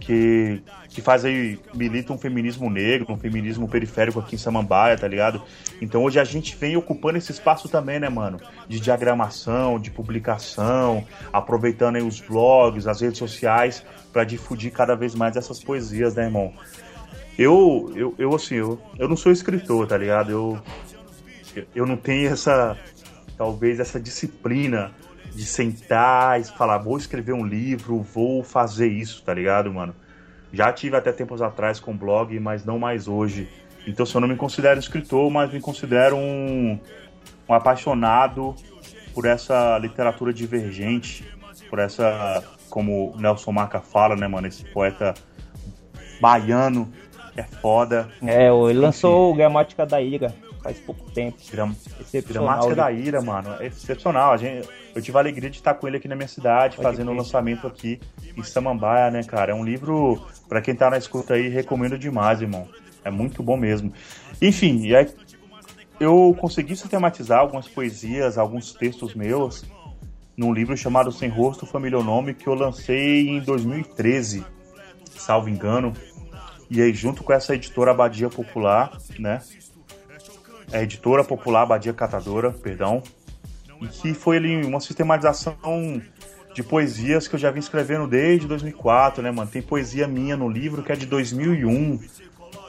que, 0.00 0.62
que 0.90 1.00
faz 1.00 1.24
aí, 1.24 1.58
milita 1.72 2.12
um 2.12 2.18
feminismo 2.18 2.68
negro, 2.68 3.12
um 3.12 3.16
feminismo 3.16 3.66
periférico 3.66 4.20
aqui 4.20 4.34
em 4.34 4.38
Samambaia, 4.38 4.98
tá 4.98 5.08
ligado? 5.08 5.42
Então 5.80 6.02
hoje 6.02 6.20
a 6.20 6.24
gente 6.24 6.54
vem 6.56 6.76
ocupando 6.76 7.16
esse 7.16 7.32
espaço 7.32 7.68
também, 7.68 7.98
né, 7.98 8.08
mano? 8.08 8.38
De 8.68 8.78
diagramação, 8.78 9.78
de 9.78 9.90
publicação, 9.90 11.06
aproveitando 11.32 11.96
aí 11.96 12.02
os 12.02 12.20
blogs, 12.20 12.86
as 12.86 13.00
redes 13.00 13.18
sociais, 13.18 13.84
para 14.12 14.24
difundir 14.24 14.72
cada 14.72 14.94
vez 14.94 15.14
mais 15.14 15.36
essas 15.36 15.62
poesias, 15.62 16.14
né, 16.14 16.24
irmão? 16.24 16.52
Eu, 17.38 17.90
eu, 17.96 18.14
eu 18.18 18.34
assim, 18.34 18.56
eu, 18.56 18.78
eu 18.98 19.08
não 19.08 19.16
sou 19.16 19.32
escritor, 19.32 19.86
tá 19.86 19.96
ligado? 19.96 20.30
Eu, 20.30 20.62
eu 21.74 21.86
não 21.86 21.96
tenho 21.96 22.30
essa, 22.30 22.76
talvez, 23.36 23.80
essa 23.80 23.98
disciplina 23.98 24.92
de 25.34 25.44
sentar 25.44 26.40
e 26.40 26.44
falar, 26.44 26.78
vou 26.78 26.96
escrever 26.96 27.32
um 27.32 27.44
livro, 27.44 28.00
vou 28.00 28.42
fazer 28.42 28.86
isso, 28.86 29.22
tá 29.22 29.34
ligado, 29.34 29.72
mano? 29.72 29.94
Já 30.52 30.72
tive 30.72 30.96
até 30.96 31.10
tempos 31.10 31.42
atrás 31.42 31.80
com 31.80 31.96
blog, 31.96 32.38
mas 32.38 32.64
não 32.64 32.78
mais 32.78 33.08
hoje. 33.08 33.48
Então, 33.86 34.06
se 34.06 34.14
eu 34.14 34.20
não 34.20 34.28
me 34.28 34.36
considero 34.36 34.78
escritor, 34.78 35.28
mas 35.30 35.52
me 35.52 35.60
considero 35.60 36.16
um, 36.16 36.78
um 37.48 37.54
apaixonado 37.54 38.54
por 39.12 39.24
essa 39.26 39.76
literatura 39.78 40.32
divergente, 40.32 41.24
por 41.68 41.80
essa, 41.80 42.42
como 42.70 43.14
Nelson 43.18 43.52
Marca 43.52 43.80
fala, 43.80 44.14
né, 44.14 44.28
mano, 44.28 44.46
esse 44.46 44.64
poeta 44.64 45.14
baiano 46.20 46.90
que 47.32 47.40
é 47.40 47.44
foda. 47.44 48.08
É, 48.22 48.46
ele 48.46 48.78
lançou 48.78 49.32
o 49.32 49.34
Gramática 49.34 49.84
da 49.84 50.00
Ira 50.00 50.32
faz 50.64 50.78
pouco 50.78 51.10
tempo. 51.10 51.36
Gram... 51.52 51.76
Gramática 52.26 52.74
da 52.74 52.90
Ira, 52.90 53.20
mano, 53.20 53.54
é 53.60 53.66
excepcional. 53.66 54.32
A 54.32 54.36
gente, 54.38 54.66
eu 54.94 55.02
tive 55.02 55.16
a 55.18 55.20
alegria 55.20 55.50
de 55.50 55.58
estar 55.58 55.74
com 55.74 55.86
ele 55.86 55.98
aqui 55.98 56.08
na 56.08 56.16
minha 56.16 56.26
cidade, 56.26 56.78
fazendo 56.78 57.08
o 57.08 57.12
um 57.12 57.16
lançamento 57.16 57.66
aqui 57.66 58.00
em 58.34 58.42
Samambaia, 58.42 59.10
né, 59.10 59.22
cara? 59.22 59.52
É 59.52 59.54
um 59.54 59.62
livro, 59.62 60.26
para 60.48 60.62
quem 60.62 60.74
tá 60.74 60.88
na 60.88 60.96
escuta 60.96 61.34
aí, 61.34 61.48
recomendo 61.48 61.98
demais, 61.98 62.40
irmão. 62.40 62.66
É 63.04 63.10
muito 63.10 63.42
bom 63.42 63.58
mesmo. 63.58 63.92
Enfim, 64.40 64.86
e 64.86 64.96
aí 64.96 65.06
eu 66.00 66.34
consegui 66.40 66.74
sistematizar 66.74 67.40
algumas 67.40 67.68
poesias, 67.68 68.38
alguns 68.38 68.72
textos 68.72 69.14
meus 69.14 69.64
num 70.36 70.52
livro 70.52 70.76
chamado 70.76 71.12
Sem 71.12 71.28
Rosto, 71.28 71.66
Família 71.66 71.98
ou 71.98 72.02
Nome, 72.02 72.34
que 72.34 72.48
eu 72.48 72.54
lancei 72.54 73.28
em 73.28 73.40
2013, 73.40 74.44
salvo 75.10 75.48
engano. 75.48 75.92
E 76.68 76.80
aí, 76.80 76.92
junto 76.92 77.22
com 77.22 77.32
essa 77.32 77.54
editora 77.54 77.92
Abadia 77.92 78.28
Popular, 78.28 78.98
né? 79.16 79.40
A 80.74 80.82
editora 80.82 81.22
Popular 81.22 81.62
Abadia 81.62 81.92
Catadora, 81.92 82.50
perdão. 82.50 83.00
E 83.80 83.86
que 83.86 84.12
foi 84.12 84.38
ali 84.38 84.66
uma 84.66 84.80
sistematização 84.80 86.02
de 86.52 86.64
poesias 86.64 87.28
que 87.28 87.36
eu 87.36 87.38
já 87.38 87.48
vim 87.52 87.60
escrevendo 87.60 88.08
desde 88.08 88.48
2004, 88.48 89.22
né, 89.22 89.30
mano? 89.30 89.48
Tem 89.48 89.62
poesia 89.62 90.08
minha 90.08 90.36
no 90.36 90.48
livro 90.48 90.82
que 90.82 90.90
é 90.90 90.96
de 90.96 91.06
2001. 91.06 92.00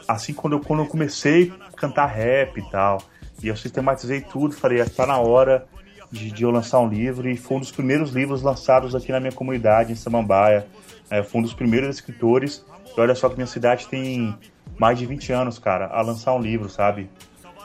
Assim, 0.07 0.33
quando 0.33 0.53
eu, 0.53 0.59
quando 0.59 0.83
eu 0.83 0.85
comecei 0.85 1.51
a 1.67 1.71
cantar 1.75 2.05
rap 2.05 2.59
e 2.59 2.69
tal. 2.69 3.01
E 3.41 3.47
eu 3.47 3.57
sistematizei 3.57 4.21
tudo, 4.21 4.53
falei, 4.53 4.79
está 4.81 5.07
na 5.07 5.17
hora 5.17 5.65
de, 6.11 6.29
de, 6.29 6.43
eu 6.43 6.51
lançar 6.51 6.79
um 6.81 6.87
livro. 6.87 7.27
E 7.27 7.35
foi 7.35 7.57
um 7.57 7.59
dos 7.59 7.71
primeiros 7.71 8.11
livros 8.11 8.43
lançados 8.43 8.93
aqui 8.93 9.11
na 9.11 9.19
minha 9.19 9.33
comunidade, 9.33 9.91
em 9.91 9.95
Samambaia. 9.95 10.67
É, 11.09 11.23
foi 11.23 11.41
um 11.41 11.43
dos 11.43 11.55
primeiros 11.55 11.95
escritores. 11.95 12.63
E 12.95 13.01
olha 13.01 13.15
só 13.15 13.29
que 13.29 13.35
minha 13.35 13.47
cidade 13.47 13.87
tem 13.87 14.37
mais 14.77 14.99
de 14.99 15.07
20 15.07 15.31
anos, 15.33 15.57
cara, 15.57 15.87
a 15.87 16.01
lançar 16.01 16.35
um 16.35 16.39
livro, 16.39 16.69
sabe? 16.69 17.09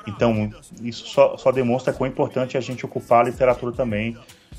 Então, 0.07 0.51
isso 0.83 1.07
só, 1.07 1.37
só 1.37 1.53
demonstra 1.53 1.93
quão 1.93 2.09
importante 2.09 2.57
é 2.57 2.59
a 2.59 2.63
gente 2.63 2.85
ocupar 2.85 3.21
a 3.21 3.25
literatura 3.25 3.73
também. 3.73 4.17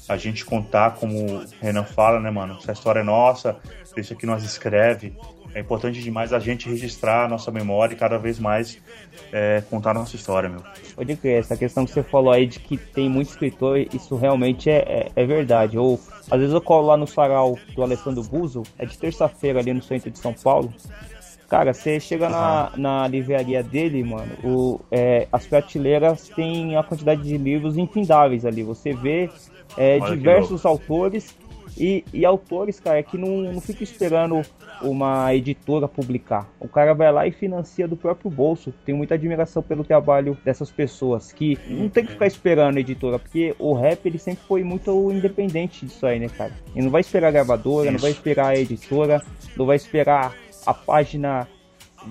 A 0.07 0.17
gente 0.17 0.43
contar, 0.43 0.95
como 0.95 1.17
o 1.17 1.45
Renan 1.61 1.83
fala, 1.83 2.19
né, 2.19 2.29
mano? 2.31 2.59
Se 2.61 2.69
a 2.69 2.73
história 2.73 2.99
é 2.99 3.03
nossa, 3.03 3.57
deixa 3.95 4.15
que 4.15 4.25
nós 4.25 4.43
escreve. 4.43 5.15
É 5.53 5.59
importante 5.59 6.01
demais 6.01 6.31
a 6.31 6.39
gente 6.39 6.69
registrar 6.69 7.25
a 7.25 7.27
nossa 7.27 7.51
memória 7.51 7.93
e 7.93 7.97
cada 7.97 8.17
vez 8.17 8.39
mais 8.39 8.77
é, 9.33 9.61
contar 9.69 9.91
a 9.91 9.95
nossa 9.95 10.15
história, 10.15 10.47
meu. 10.47 10.63
Pode 10.95 11.15
crer, 11.17 11.39
essa 11.39 11.57
questão 11.57 11.85
que 11.85 11.91
você 11.91 12.01
falou 12.01 12.31
aí 12.31 12.47
de 12.47 12.59
que 12.59 12.77
tem 12.77 13.09
muito 13.09 13.29
escritor, 13.29 13.77
isso 13.93 14.15
realmente 14.15 14.69
é, 14.69 14.77
é, 14.77 15.11
é 15.13 15.25
verdade. 15.25 15.77
Ou 15.77 15.99
às 16.29 16.39
vezes 16.39 16.53
eu 16.53 16.61
colo 16.61 16.87
lá 16.87 16.95
no 16.95 17.05
sarau 17.05 17.59
do 17.75 17.83
Alessandro 17.83 18.23
Buzo, 18.23 18.63
é 18.77 18.85
de 18.85 18.97
terça-feira 18.97 19.59
ali 19.59 19.73
no 19.73 19.81
centro 19.81 20.09
de 20.09 20.19
São 20.19 20.33
Paulo. 20.33 20.73
Cara, 21.51 21.73
você 21.73 21.99
chega 21.99 22.29
na, 22.29 22.71
na 22.77 23.07
livraria 23.09 23.61
dele, 23.61 24.01
mano, 24.05 24.31
o, 24.41 24.79
é, 24.89 25.27
as 25.29 25.45
prateleiras 25.45 26.29
têm 26.29 26.77
a 26.77 26.81
quantidade 26.81 27.23
de 27.23 27.37
livros 27.37 27.77
infindáveis 27.77 28.45
ali. 28.45 28.63
Você 28.63 28.93
vê 28.93 29.29
é, 29.75 29.99
diversos 29.99 30.65
autores 30.65 31.35
e, 31.77 32.05
e, 32.13 32.25
autores, 32.25 32.79
cara, 32.79 33.03
que 33.03 33.17
não, 33.17 33.41
não 33.51 33.59
fica 33.59 33.83
esperando 33.83 34.41
uma 34.81 35.35
editora 35.35 35.89
publicar. 35.89 36.49
O 36.57 36.69
cara 36.69 36.93
vai 36.93 37.11
lá 37.11 37.27
e 37.27 37.33
financia 37.33 37.85
do 37.85 37.97
próprio 37.97 38.31
bolso. 38.31 38.73
Tenho 38.85 38.97
muita 38.97 39.15
admiração 39.15 39.61
pelo 39.61 39.83
trabalho 39.83 40.37
dessas 40.45 40.71
pessoas 40.71 41.33
que 41.33 41.59
não 41.67 41.89
tem 41.89 42.05
que 42.05 42.13
ficar 42.13 42.27
esperando 42.27 42.77
a 42.77 42.79
editora, 42.79 43.19
porque 43.19 43.53
o 43.59 43.73
rap 43.73 44.05
ele 44.05 44.19
sempre 44.19 44.41
foi 44.47 44.63
muito 44.63 45.11
independente 45.11 45.85
disso 45.85 46.05
aí, 46.05 46.17
né, 46.17 46.29
cara? 46.29 46.53
E 46.73 46.81
não 46.81 46.89
vai 46.89 47.01
esperar 47.01 47.27
a 47.27 47.31
gravadora, 47.31 47.87
Isso. 47.87 47.93
não 47.93 47.99
vai 47.99 48.11
esperar 48.11 48.47
a 48.47 48.55
editora, 48.55 49.21
não 49.57 49.65
vai 49.65 49.75
esperar 49.75 50.33
a 50.65 50.73
página 50.73 51.47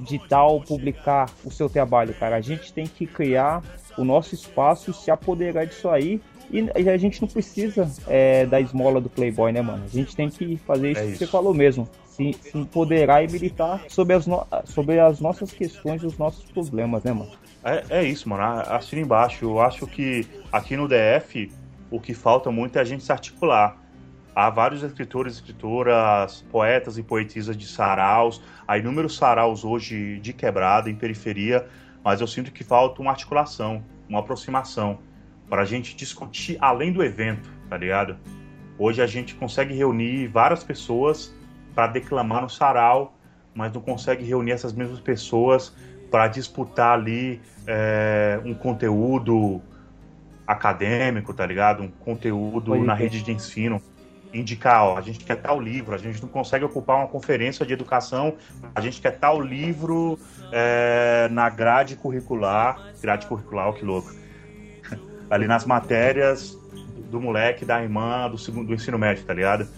digital 0.03 0.61
publicar 0.61 1.29
o 1.45 1.51
seu 1.51 1.69
trabalho, 1.69 2.15
cara. 2.15 2.37
A 2.37 2.41
gente 2.41 2.73
tem 2.73 2.87
que 2.87 3.07
criar 3.07 3.63
o 3.99 4.05
nosso 4.05 4.35
espaço, 4.35 4.93
se 4.93 5.11
apoderar 5.11 5.67
disso 5.67 5.89
aí 5.89 6.21
e 6.53 6.89
a 6.89 6.97
gente 6.97 7.21
não 7.21 7.29
precisa 7.29 7.89
é, 8.09 8.45
da 8.45 8.61
esmola 8.61 9.01
do 9.01 9.09
Playboy, 9.09 9.53
né, 9.53 9.63
mano? 9.63 9.85
A 9.85 9.89
gente 9.89 10.17
tem 10.17 10.29
que 10.29 10.57
fazer 10.57 10.91
isso, 10.91 11.01
é 11.01 11.05
isso. 11.05 11.13
que 11.13 11.19
você 11.19 11.27
falou 11.27 11.55
mesmo 11.55 11.89
se, 12.07 12.33
se 12.33 12.59
empoderar 12.59 13.23
e 13.23 13.29
militar 13.29 13.83
sobre 13.89 14.15
as, 14.15 14.27
no, 14.27 14.45
sobre 14.65 14.99
as 14.99 15.21
nossas 15.21 15.53
questões 15.53 16.03
e 16.03 16.07
os 16.07 16.19
nossos 16.19 16.45
problemas, 16.51 17.05
né, 17.05 17.13
mano? 17.13 17.31
É, 17.65 17.85
é 18.01 18.05
isso, 18.05 18.29
mano. 18.29 18.43
Assina 18.43 19.01
embaixo. 19.01 19.45
Eu 19.45 19.61
acho 19.61 19.87
que 19.87 20.27
aqui 20.53 20.77
no 20.77 20.89
DF 20.89 21.51
o 21.91 22.01
que 22.01 22.15
falta 22.15 22.51
muito 22.51 22.77
é 22.77 22.81
a 22.81 22.85
gente 22.85 23.05
se 23.05 23.13
articular. 23.13 23.80
Há 24.41 24.49
vários 24.49 24.83
escritores, 24.83 25.35
escritoras, 25.35 26.41
poetas 26.51 26.97
e 26.97 27.03
poetisas 27.03 27.55
de 27.55 27.67
saraus. 27.67 28.43
Há 28.67 28.79
inúmeros 28.79 29.19
saraus 29.19 29.67
hoje 29.67 30.19
de 30.21 30.33
quebrada, 30.33 30.89
em 30.89 30.95
periferia, 30.95 31.67
mas 32.03 32.23
eu 32.23 32.27
sinto 32.27 32.51
que 32.51 32.65
falta 32.65 33.03
uma 33.03 33.11
articulação, 33.11 33.85
uma 34.09 34.21
aproximação, 34.21 34.99
para 35.47 35.61
a 35.61 35.65
gente 35.67 35.95
discutir 35.95 36.57
além 36.59 36.91
do 36.91 37.05
evento, 37.05 37.51
tá 37.69 37.77
ligado? 37.77 38.17
Hoje 38.79 39.03
a 39.03 39.07
gente 39.07 39.35
consegue 39.35 39.75
reunir 39.75 40.29
várias 40.29 40.65
pessoas 40.65 41.37
para 41.75 41.89
declamar 41.89 42.41
no 42.41 42.49
sarau, 42.49 43.15
mas 43.55 43.71
não 43.75 43.83
consegue 43.83 44.25
reunir 44.25 44.53
essas 44.53 44.73
mesmas 44.73 45.01
pessoas 45.01 45.77
para 46.11 46.29
disputar 46.29 46.99
ali 46.99 47.43
é, 47.67 48.41
um 48.43 48.55
conteúdo 48.55 49.61
acadêmico, 50.47 51.35
tá 51.35 51.45
ligado? 51.45 51.83
Um 51.83 51.91
conteúdo 51.91 52.75
na 52.77 52.95
rede 52.95 53.23
de 53.23 53.33
ensino. 53.33 53.83
Indicar, 54.33 54.85
ó, 54.85 54.97
a 54.97 55.01
gente 55.01 55.25
quer 55.25 55.37
tal 55.37 55.61
livro, 55.61 55.95
a 55.95 55.99
gente 55.99 56.23
não 56.23 56.29
consegue 56.29 56.65
ocupar 56.65 56.99
uma 56.99 57.09
conferência 57.09 57.67
de 57.67 57.73
educação, 57.73 58.37
a 58.75 58.81
gente 58.81 59.01
quer 59.01 59.19
tal 59.19 59.41
livro 59.41 60.19
é, 60.53 61.29
na 61.31 61.49
grade 61.49 61.97
curricular. 61.97 62.93
Grade 63.03 63.27
curricular, 63.27 63.69
ó, 63.69 63.73
que 63.73 63.85
louco. 63.85 64.13
Ali 65.29 65.47
nas 65.47 65.65
matérias 65.65 66.57
do 67.11 67.21
moleque, 67.21 67.65
da 67.65 67.83
irmã, 67.83 68.31
do, 68.31 68.39
segundo, 68.39 68.69
do 68.69 68.75
ensino 68.75 68.99
médio, 68.99 69.25
tá 69.25 69.35
ligado? 69.35 69.69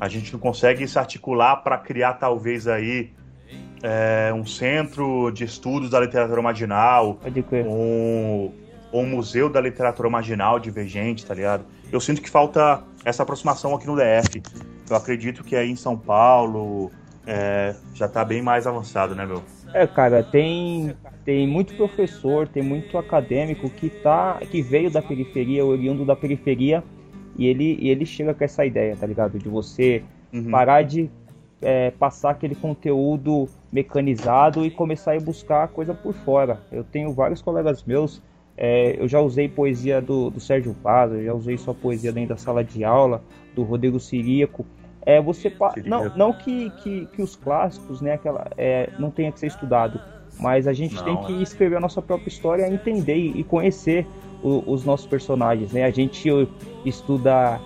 a 0.00 0.08
gente 0.08 0.32
não 0.32 0.40
consegue 0.40 0.88
se 0.88 0.98
articular 0.98 1.56
para 1.56 1.76
criar 1.76 2.14
talvez 2.14 2.66
aí 2.66 3.12
é, 3.82 4.32
um 4.34 4.46
centro 4.46 5.30
de 5.30 5.44
estudos 5.44 5.90
da 5.90 6.00
literatura 6.00 6.40
marginal, 6.40 7.20
um, 7.66 8.50
um 8.92 9.06
museu 9.06 9.50
da 9.50 9.60
literatura 9.60 10.08
marginal 10.08 10.58
divergente, 10.58 11.26
tá 11.26 11.34
ligado? 11.34 11.66
Eu 11.92 12.00
sinto 12.00 12.22
que 12.22 12.30
falta 12.30 12.82
essa 13.04 13.22
aproximação 13.22 13.74
aqui 13.74 13.86
no 13.86 13.96
DF. 13.96 14.42
Eu 14.88 14.96
acredito 14.96 15.44
que 15.44 15.56
aí 15.56 15.70
em 15.70 15.76
São 15.76 15.96
Paulo 15.96 16.90
é, 17.26 17.74
já 17.94 18.08
tá 18.08 18.24
bem 18.24 18.42
mais 18.42 18.66
avançado, 18.66 19.14
né, 19.14 19.24
meu? 19.26 19.42
É, 19.72 19.86
cara, 19.86 20.22
tem 20.22 20.94
tem 21.24 21.46
muito 21.46 21.74
professor, 21.76 22.48
tem 22.48 22.62
muito 22.62 22.98
acadêmico 22.98 23.70
que 23.70 23.88
tá 23.88 24.38
que 24.50 24.62
veio 24.62 24.90
da 24.90 25.00
periferia, 25.00 25.64
oriundo 25.64 26.04
da 26.04 26.16
periferia 26.16 26.82
e 27.36 27.46
ele, 27.46 27.78
e 27.80 27.88
ele 27.88 28.04
chega 28.04 28.34
com 28.34 28.44
essa 28.44 28.64
ideia, 28.64 28.96
tá 28.96 29.06
ligado? 29.06 29.38
De 29.38 29.48
você 29.48 30.02
uhum. 30.32 30.50
parar 30.50 30.82
de 30.82 31.10
é, 31.62 31.90
passar 31.92 32.30
aquele 32.30 32.54
conteúdo 32.54 33.48
mecanizado 33.72 34.64
e 34.64 34.70
começar 34.70 35.14
a 35.14 35.20
buscar 35.20 35.68
coisa 35.68 35.94
por 35.94 36.14
fora. 36.14 36.60
Eu 36.72 36.82
tenho 36.82 37.12
vários 37.12 37.40
colegas 37.40 37.84
meus, 37.84 38.22
é, 38.62 38.94
eu 39.00 39.08
já 39.08 39.18
usei 39.18 39.48
poesia 39.48 40.02
do, 40.02 40.28
do 40.28 40.38
Sérgio 40.38 40.76
Paz, 40.82 41.10
eu 41.10 41.24
já 41.24 41.32
usei 41.32 41.56
sua 41.56 41.74
poesia 41.74 42.12
dentro 42.12 42.34
da 42.34 42.36
sala 42.36 42.62
de 42.62 42.84
aula, 42.84 43.22
do 43.54 43.62
Rodrigo 43.62 43.98
Siríaco. 43.98 44.66
É, 45.06 45.18
você 45.18 45.50
não, 45.86 46.14
não 46.14 46.32
que, 46.34 46.68
que, 46.82 47.06
que 47.06 47.22
os 47.22 47.34
clássicos 47.34 48.02
né, 48.02 48.12
aquela, 48.12 48.46
é, 48.58 48.90
não 48.98 49.10
tenha 49.10 49.32
que 49.32 49.40
ser 49.40 49.46
estudado, 49.46 49.98
mas 50.38 50.68
a 50.68 50.74
gente 50.74 50.94
não, 50.94 51.04
tem 51.04 51.16
que 51.24 51.38
é. 51.38 51.42
escrever 51.42 51.76
a 51.76 51.80
nossa 51.80 52.02
própria 52.02 52.28
história, 52.28 52.68
entender 52.70 53.16
e 53.16 53.42
conhecer 53.42 54.06
o, 54.42 54.62
os 54.70 54.84
nossos 54.84 55.06
personagens, 55.06 55.72
né? 55.72 55.84
A 55.84 55.90
gente 55.90 56.28
estuda 56.84 57.58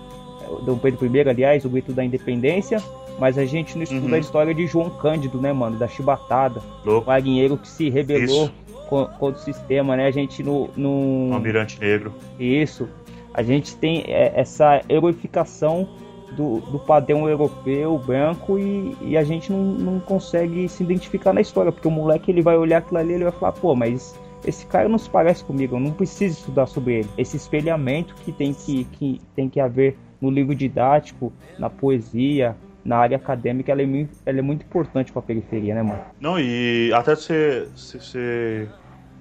Dom 0.65 0.77
Pedro 0.77 1.13
I, 1.13 1.29
aliás, 1.29 1.65
o 1.65 1.69
grito 1.69 1.91
da 1.91 2.05
independência, 2.05 2.81
mas 3.19 3.37
a 3.37 3.43
gente 3.43 3.75
não 3.75 3.83
estuda 3.83 4.07
uhum. 4.07 4.13
a 4.13 4.19
história 4.19 4.55
de 4.55 4.65
João 4.65 4.89
Cândido, 4.89 5.41
né, 5.41 5.51
mano? 5.51 5.77
Da 5.77 5.89
chibatada, 5.89 6.61
o 6.85 7.01
marinheiro 7.01 7.57
que 7.57 7.67
se 7.67 7.89
rebelou 7.89 8.49
contra 8.85 9.27
o 9.27 9.35
sistema, 9.35 9.95
né? 9.95 10.07
A 10.07 10.11
gente 10.11 10.43
no, 10.43 10.69
no... 10.75 11.33
Almirante 11.33 11.79
Negro. 11.79 12.13
Isso. 12.39 12.87
A 13.33 13.43
gente 13.43 13.75
tem 13.75 14.03
é, 14.07 14.31
essa 14.35 14.81
heroificação 14.89 15.87
do, 16.31 16.59
do 16.59 16.79
padrão 16.79 17.27
europeu, 17.27 17.97
branco, 17.97 18.57
e, 18.59 18.95
e 19.01 19.17
a 19.17 19.23
gente 19.23 19.51
não, 19.51 19.63
não 19.63 19.99
consegue 19.99 20.67
se 20.67 20.83
identificar 20.83 21.33
na 21.33 21.41
história, 21.41 21.71
porque 21.71 21.87
o 21.87 21.91
moleque 21.91 22.31
ele 22.31 22.41
vai 22.41 22.57
olhar 22.57 22.79
aquilo 22.79 22.99
ali 22.99 23.11
e 23.11 23.15
ele 23.15 23.23
vai 23.23 23.33
falar, 23.33 23.53
pô, 23.53 23.75
mas 23.75 24.19
esse 24.45 24.65
cara 24.65 24.87
não 24.87 24.97
se 24.97 25.09
parece 25.09 25.43
comigo, 25.43 25.75
eu 25.75 25.79
não 25.79 25.91
preciso 25.91 26.39
estudar 26.39 26.67
sobre 26.67 26.99
ele. 26.99 27.09
Esse 27.17 27.35
espelhamento 27.37 28.13
que 28.23 28.31
tem 28.31 28.53
que, 28.53 28.85
que, 28.85 29.21
tem 29.35 29.49
que 29.49 29.59
haver 29.59 29.97
no 30.21 30.29
livro 30.29 30.53
didático, 30.55 31.31
na 31.57 31.69
poesia, 31.69 32.55
na 32.85 32.97
área 32.97 33.17
acadêmica, 33.17 33.71
ela 33.71 33.81
é 33.81 33.85
muito, 33.85 34.15
ela 34.23 34.37
é 34.37 34.41
muito 34.43 34.63
importante 34.63 35.11
para 35.11 35.19
a 35.19 35.23
periferia, 35.23 35.73
né, 35.73 35.81
mano? 35.81 35.99
Não, 36.19 36.39
e 36.39 36.93
até 36.93 37.15
você, 37.15 38.69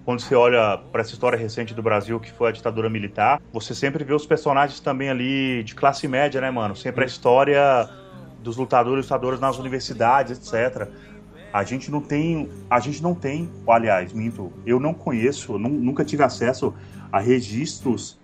quando 0.04 0.20
você 0.20 0.34
olha 0.34 0.78
para 0.92 1.00
essa 1.00 1.14
história 1.14 1.38
recente 1.38 1.72
do 1.72 1.82
Brasil, 1.82 2.20
que 2.20 2.30
foi 2.30 2.50
a 2.50 2.52
ditadura 2.52 2.90
militar, 2.90 3.40
você 3.50 3.74
sempre 3.74 4.04
vê 4.04 4.12
os 4.12 4.26
personagens 4.26 4.80
também 4.80 5.08
ali 5.08 5.64
de 5.64 5.74
classe 5.74 6.06
média, 6.06 6.42
né, 6.42 6.50
mano? 6.50 6.76
Sempre 6.76 7.04
a 7.04 7.06
história 7.06 7.88
dos 8.42 8.58
lutadores 8.58 9.06
e 9.06 9.08
lutadoras 9.08 9.40
nas 9.40 9.58
universidades, 9.58 10.38
etc. 10.38 10.86
A 11.50 11.64
gente 11.64 11.90
não 11.90 12.02
tem, 12.02 12.50
a 12.68 12.78
gente 12.80 13.02
não 13.02 13.14
tem, 13.14 13.50
aliás, 13.66 14.12
minto, 14.12 14.52
eu 14.66 14.78
não 14.78 14.92
conheço, 14.92 15.56
nunca 15.56 16.04
tive 16.04 16.22
acesso 16.22 16.74
a 17.10 17.18
registros, 17.18 18.20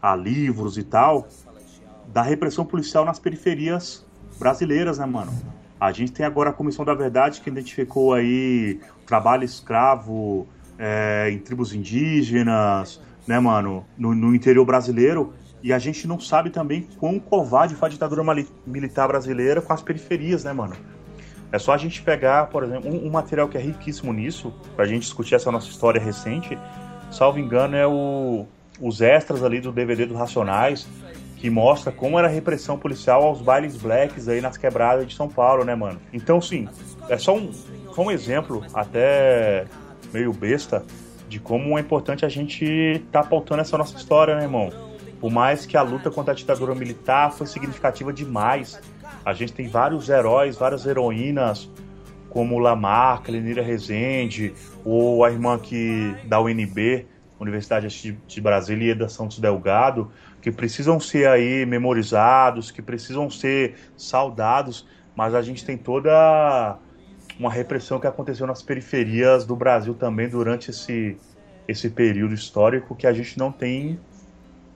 a 0.00 0.14
livros 0.14 0.78
e 0.78 0.84
tal, 0.84 1.26
da 2.06 2.22
repressão 2.22 2.64
policial 2.64 3.04
nas 3.04 3.18
periferias 3.18 4.08
brasileiras, 4.40 4.98
né, 4.98 5.06
mano? 5.06 5.32
A 5.78 5.92
gente 5.92 6.12
tem 6.12 6.26
agora 6.26 6.50
a 6.50 6.52
Comissão 6.52 6.84
da 6.84 6.94
Verdade 6.94 7.40
que 7.40 7.48
identificou 7.48 8.14
aí 8.14 8.80
trabalho 9.06 9.44
escravo 9.44 10.48
é, 10.78 11.30
em 11.30 11.38
tribos 11.38 11.74
indígenas, 11.74 13.00
né, 13.26 13.38
mano, 13.38 13.84
no, 13.96 14.14
no, 14.14 14.34
interior 14.34 14.64
brasileiro. 14.64 15.32
E 15.62 15.72
a 15.72 15.78
gente 15.78 16.08
não 16.08 16.18
sabe 16.18 16.48
também 16.48 16.88
quão 16.98 17.20
covarde 17.20 17.74
foi 17.74 17.88
a 17.88 17.90
ditadura 17.90 18.22
militar 18.66 19.06
brasileira 19.06 19.60
com 19.60 19.72
as 19.72 19.82
periferias, 19.82 20.42
né, 20.42 20.52
mano? 20.52 20.74
É 21.52 21.58
só 21.58 21.72
a 21.72 21.76
gente 21.76 22.00
pegar, 22.00 22.46
por 22.46 22.62
exemplo, 22.62 22.90
um, 22.90 23.06
um 23.06 23.10
material 23.10 23.48
que 23.48 23.58
é 23.58 23.60
riquíssimo 23.60 24.12
nisso, 24.12 24.54
pra 24.74 24.86
gente 24.86 25.02
discutir 25.02 25.34
essa 25.34 25.50
nossa 25.50 25.68
história 25.68 26.00
recente, 26.00 26.56
salvo 27.10 27.38
engano, 27.38 27.76
é 27.76 27.86
o, 27.86 28.46
os 28.80 29.00
extras 29.00 29.42
ali 29.42 29.60
do 29.60 29.70
DVD 29.70 30.06
dos 30.06 30.16
Racionais, 30.16 30.88
que 31.40 31.48
mostra 31.48 31.90
como 31.90 32.18
era 32.18 32.28
a 32.28 32.30
repressão 32.30 32.78
policial 32.78 33.22
aos 33.22 33.40
bailes 33.40 33.74
blacks 33.74 34.28
aí 34.28 34.42
nas 34.42 34.58
quebradas 34.58 35.06
de 35.06 35.14
São 35.14 35.26
Paulo, 35.26 35.64
né, 35.64 35.74
mano? 35.74 35.98
Então, 36.12 36.38
sim, 36.38 36.68
é 37.08 37.16
só 37.16 37.34
um, 37.34 37.50
só 37.94 38.02
um 38.02 38.10
exemplo, 38.10 38.62
até 38.74 39.64
meio 40.12 40.34
besta, 40.34 40.84
de 41.30 41.40
como 41.40 41.78
é 41.78 41.80
importante 41.80 42.26
a 42.26 42.28
gente 42.28 42.66
estar 42.66 43.22
tá 43.22 43.28
pautando 43.28 43.62
essa 43.62 43.78
nossa 43.78 43.96
história, 43.96 44.36
né, 44.36 44.42
irmão? 44.42 44.70
Por 45.18 45.30
mais 45.30 45.64
que 45.64 45.78
a 45.78 45.82
luta 45.82 46.10
contra 46.10 46.34
a 46.34 46.36
ditadura 46.36 46.74
militar 46.74 47.32
foi 47.32 47.46
significativa 47.46 48.12
demais, 48.12 48.78
a 49.24 49.32
gente 49.32 49.54
tem 49.54 49.66
vários 49.66 50.10
heróis, 50.10 50.56
várias 50.56 50.84
heroínas, 50.84 51.70
como 52.28 52.58
Lamarca, 52.58 53.32
Lenira 53.32 53.62
Rezende, 53.62 54.52
ou 54.84 55.24
a 55.24 55.30
irmã 55.30 55.58
que 55.58 56.14
da 56.26 56.38
UNB, 56.38 57.06
Universidade 57.40 57.88
de 58.26 58.40
Brasília, 58.42 58.92
Eda 58.92 59.08
Santos 59.08 59.38
Delgado, 59.38 60.10
que 60.40 60.50
precisam 60.50 60.98
ser 60.98 61.28
aí 61.28 61.66
memorizados, 61.66 62.70
que 62.70 62.80
precisam 62.80 63.28
ser 63.28 63.74
saudados, 63.96 64.86
mas 65.14 65.34
a 65.34 65.42
gente 65.42 65.64
tem 65.64 65.76
toda 65.76 66.78
uma 67.38 67.50
repressão 67.50 67.98
que 67.98 68.06
aconteceu 68.06 68.46
nas 68.46 68.62
periferias 68.62 69.44
do 69.44 69.56
Brasil 69.56 69.94
também 69.94 70.28
durante 70.28 70.70
esse, 70.70 71.16
esse 71.66 71.90
período 71.90 72.34
histórico 72.34 72.94
que 72.94 73.06
a 73.06 73.12
gente 73.12 73.38
não 73.38 73.50
tem 73.50 73.98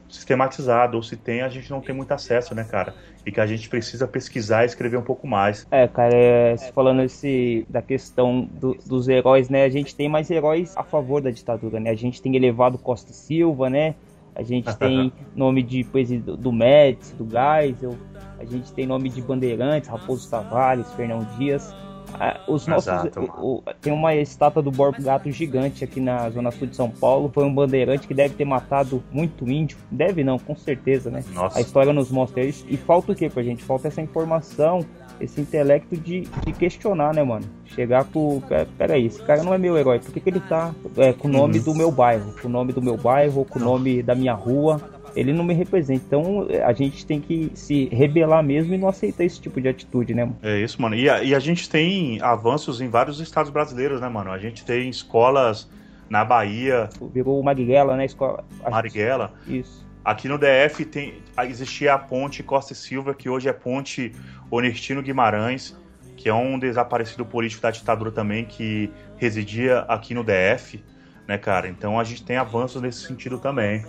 sistematizado, 0.08 0.96
ou 0.96 1.02
se 1.02 1.16
tem, 1.16 1.42
a 1.42 1.48
gente 1.48 1.68
não 1.70 1.80
tem 1.80 1.94
muito 1.94 2.12
acesso, 2.12 2.54
né, 2.54 2.64
cara? 2.64 2.94
E 3.26 3.32
que 3.32 3.40
a 3.40 3.46
gente 3.46 3.68
precisa 3.68 4.06
pesquisar 4.06 4.62
e 4.62 4.66
escrever 4.66 4.96
um 4.96 5.02
pouco 5.02 5.26
mais. 5.26 5.66
É, 5.70 5.88
cara, 5.88 6.14
é, 6.14 6.56
falando 6.72 7.02
esse, 7.02 7.66
da 7.68 7.82
questão 7.82 8.42
do, 8.42 8.76
dos 8.86 9.08
heróis, 9.08 9.48
né? 9.48 9.64
A 9.64 9.68
gente 9.68 9.94
tem 9.94 10.08
mais 10.08 10.30
heróis 10.30 10.76
a 10.76 10.84
favor 10.84 11.20
da 11.20 11.30
ditadura, 11.30 11.80
né? 11.80 11.90
A 11.90 11.96
gente 11.96 12.22
tem 12.22 12.36
elevado 12.36 12.78
Costa 12.78 13.12
Silva, 13.12 13.68
né? 13.68 13.94
A 14.34 14.42
gente 14.42 14.74
tem 14.76 15.12
nome 15.34 15.62
de 15.62 15.84
poesia 15.84 16.20
do, 16.20 16.36
do 16.36 16.52
Médici, 16.52 17.14
do 17.14 17.24
Geisel. 17.24 17.96
A 18.38 18.44
gente 18.44 18.72
tem 18.72 18.86
nome 18.86 19.08
de 19.08 19.22
Bandeirantes, 19.22 19.88
Raposo 19.88 20.28
Tavares, 20.28 20.92
Fernão 20.94 21.26
Dias. 21.38 21.74
Ah, 22.20 22.40
os 22.46 22.66
nossos, 22.66 22.92
o, 23.16 23.56
o, 23.56 23.62
tem 23.80 23.92
uma 23.92 24.14
estátua 24.14 24.62
do 24.62 24.70
Borbo 24.70 25.02
Gato 25.02 25.30
gigante 25.32 25.82
aqui 25.82 26.00
na 26.00 26.30
zona 26.30 26.50
sul 26.50 26.68
de 26.68 26.76
São 26.76 26.90
Paulo. 26.90 27.30
Foi 27.32 27.44
um 27.44 27.52
bandeirante 27.52 28.06
que 28.06 28.14
deve 28.14 28.34
ter 28.34 28.44
matado 28.44 29.02
muito 29.10 29.48
índio. 29.48 29.76
Deve 29.90 30.22
não, 30.22 30.38
com 30.38 30.54
certeza, 30.54 31.10
né? 31.10 31.24
Nossa. 31.32 31.58
A 31.58 31.60
história 31.60 31.92
nos 31.92 32.10
mostra 32.10 32.44
isso. 32.44 32.64
E 32.68 32.76
falta 32.76 33.12
o 33.12 33.14
que 33.14 33.28
pra 33.28 33.42
gente? 33.42 33.64
Falta 33.64 33.88
essa 33.88 34.00
informação, 34.00 34.84
esse 35.20 35.40
intelecto 35.40 35.96
de, 35.96 36.22
de 36.22 36.52
questionar, 36.52 37.14
né, 37.14 37.22
mano? 37.22 37.44
Chegar 37.64 38.04
pro. 38.04 38.42
Peraí, 38.76 39.06
esse 39.06 39.22
cara 39.22 39.42
não 39.42 39.54
é 39.54 39.58
meu 39.58 39.76
herói. 39.76 39.98
Por 39.98 40.12
que, 40.12 40.20
que 40.20 40.30
ele 40.30 40.40
tá 40.40 40.74
é, 40.96 41.12
com 41.12 41.28
o 41.28 41.30
nome 41.30 41.58
uhum. 41.58 41.64
do 41.64 41.74
meu 41.74 41.90
bairro? 41.90 42.34
Com 42.40 42.48
o 42.48 42.50
nome 42.50 42.72
do 42.72 42.82
meu 42.82 42.96
bairro, 42.96 43.44
com 43.44 43.58
o 43.58 43.62
nome 43.62 44.02
da 44.02 44.14
minha 44.14 44.34
rua? 44.34 44.80
ele 45.16 45.32
não 45.32 45.44
me 45.44 45.54
representa. 45.54 46.02
Então 46.06 46.46
a 46.64 46.72
gente 46.72 47.06
tem 47.06 47.20
que 47.20 47.50
se 47.54 47.86
rebelar 47.86 48.42
mesmo 48.42 48.74
e 48.74 48.78
não 48.78 48.88
aceitar 48.88 49.24
esse 49.24 49.40
tipo 49.40 49.60
de 49.60 49.68
atitude, 49.68 50.14
né? 50.14 50.30
É 50.42 50.60
isso, 50.60 50.80
mano. 50.80 50.94
E 50.94 51.08
a, 51.08 51.22
e 51.22 51.34
a 51.34 51.38
gente 51.38 51.68
tem 51.68 52.20
avanços 52.20 52.80
em 52.80 52.88
vários 52.88 53.20
estados 53.20 53.50
brasileiros, 53.50 54.00
né, 54.00 54.08
mano? 54.08 54.30
A 54.30 54.38
gente 54.38 54.64
tem 54.64 54.88
escolas 54.88 55.68
na 56.08 56.24
Bahia. 56.24 56.88
Virou 57.12 57.42
Marighella, 57.42 57.96
né? 57.96 58.04
Escola... 58.04 58.44
Marighella. 58.68 59.32
Isso. 59.46 59.83
Aqui 60.04 60.28
no 60.28 60.36
DF 60.36 60.84
tem, 60.84 61.22
existia 61.48 61.94
a 61.94 61.98
ponte 61.98 62.42
Costa 62.42 62.74
e 62.74 62.76
Silva, 62.76 63.14
que 63.14 63.28
hoje 63.30 63.48
é 63.48 63.52
ponte 63.54 64.12
Onestino 64.50 65.00
Guimarães, 65.00 65.74
que 66.14 66.28
é 66.28 66.34
um 66.34 66.58
desaparecido 66.58 67.24
político 67.24 67.62
da 67.62 67.70
ditadura 67.70 68.12
também, 68.12 68.44
que 68.44 68.90
residia 69.16 69.80
aqui 69.88 70.12
no 70.12 70.22
DF, 70.22 70.84
né, 71.26 71.38
cara? 71.38 71.68
Então 71.68 71.98
a 71.98 72.04
gente 72.04 72.22
tem 72.22 72.36
avanços 72.36 72.82
nesse 72.82 73.06
sentido 73.06 73.38
também. 73.38 73.82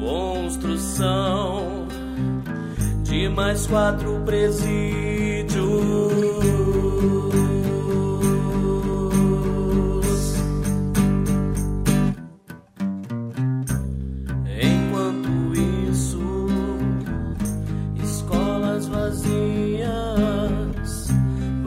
Construção 0.00 1.86
de 3.02 3.28
mais 3.28 3.66
quatro 3.66 4.22
presídios. 4.24 5.20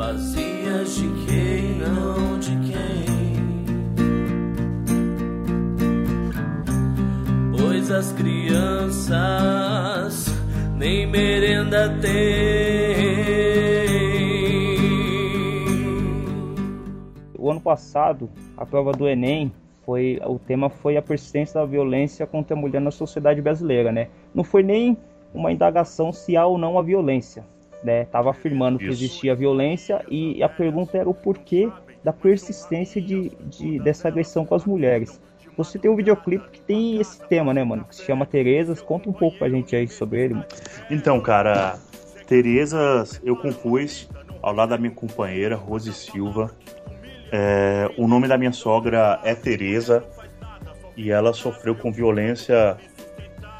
Vazias 0.03 0.95
de 0.95 1.07
quem 1.25 1.77
não 1.77 2.37
de 2.39 2.51
pois 7.57 7.89
as 7.89 8.11
crianças 8.13 9.13
nem 10.77 11.07
merenda 11.07 11.89
têm. 12.01 12.13
O 17.37 17.49
ano 17.49 17.61
passado, 17.61 18.29
a 18.57 18.65
prova 18.65 18.91
do 18.91 19.07
Enem 19.07 19.53
foi 19.85 20.19
o 20.25 20.37
tema 20.37 20.69
foi 20.69 20.97
a 20.97 21.01
persistência 21.01 21.61
da 21.61 21.65
violência 21.65 22.27
contra 22.27 22.57
a 22.57 22.59
mulher 22.59 22.81
na 22.81 22.91
sociedade 22.91 23.41
brasileira, 23.41 23.91
né? 23.91 24.09
Não 24.33 24.43
foi 24.43 24.63
nem 24.63 24.97
uma 25.33 25.51
indagação 25.51 26.11
se 26.11 26.35
há 26.35 26.45
ou 26.45 26.57
não 26.57 26.77
a 26.77 26.81
violência, 26.81 27.45
né? 27.83 28.05
Tava 28.05 28.31
afirmando 28.31 28.77
Isso. 28.77 28.85
que 28.85 28.91
existia 28.91 29.35
violência 29.35 30.03
e 30.09 30.41
a 30.41 30.49
pergunta 30.49 30.97
era 30.97 31.09
o 31.09 31.13
porquê 31.13 31.69
da 32.03 32.11
persistência 32.13 33.01
de, 33.01 33.31
de 33.45 33.79
dessa 33.79 34.07
agressão 34.07 34.45
com 34.45 34.55
as 34.55 34.65
mulheres. 34.65 35.21
Você 35.57 35.77
tem 35.77 35.89
um 35.89 35.95
videoclipe 35.95 36.49
que 36.49 36.61
tem 36.61 36.99
esse 36.99 37.19
tema, 37.27 37.53
né, 37.53 37.63
mano? 37.63 37.85
Que 37.85 37.95
se 37.95 38.03
chama 38.03 38.25
Terezas. 38.25 38.81
Conta 38.81 39.09
um 39.09 39.13
pouco 39.13 39.37
pra 39.37 39.49
gente 39.49 39.75
aí 39.75 39.87
sobre 39.87 40.21
ele, 40.21 40.33
mano. 40.33 40.45
Então, 40.89 41.19
cara, 41.21 41.77
Terezas 42.27 43.21
eu 43.23 43.35
compus 43.35 44.09
ao 44.41 44.53
lado 44.53 44.69
da 44.69 44.77
minha 44.77 44.91
companheira, 44.91 45.55
Rose 45.55 45.93
Silva. 45.93 46.51
É, 47.31 47.89
o 47.97 48.07
nome 48.07 48.27
da 48.27 48.37
minha 48.37 48.51
sogra 48.51 49.19
é 49.23 49.33
Tereza 49.35 50.03
e 50.97 51.11
ela 51.11 51.33
sofreu 51.33 51.75
com 51.75 51.91
violência 51.91 52.77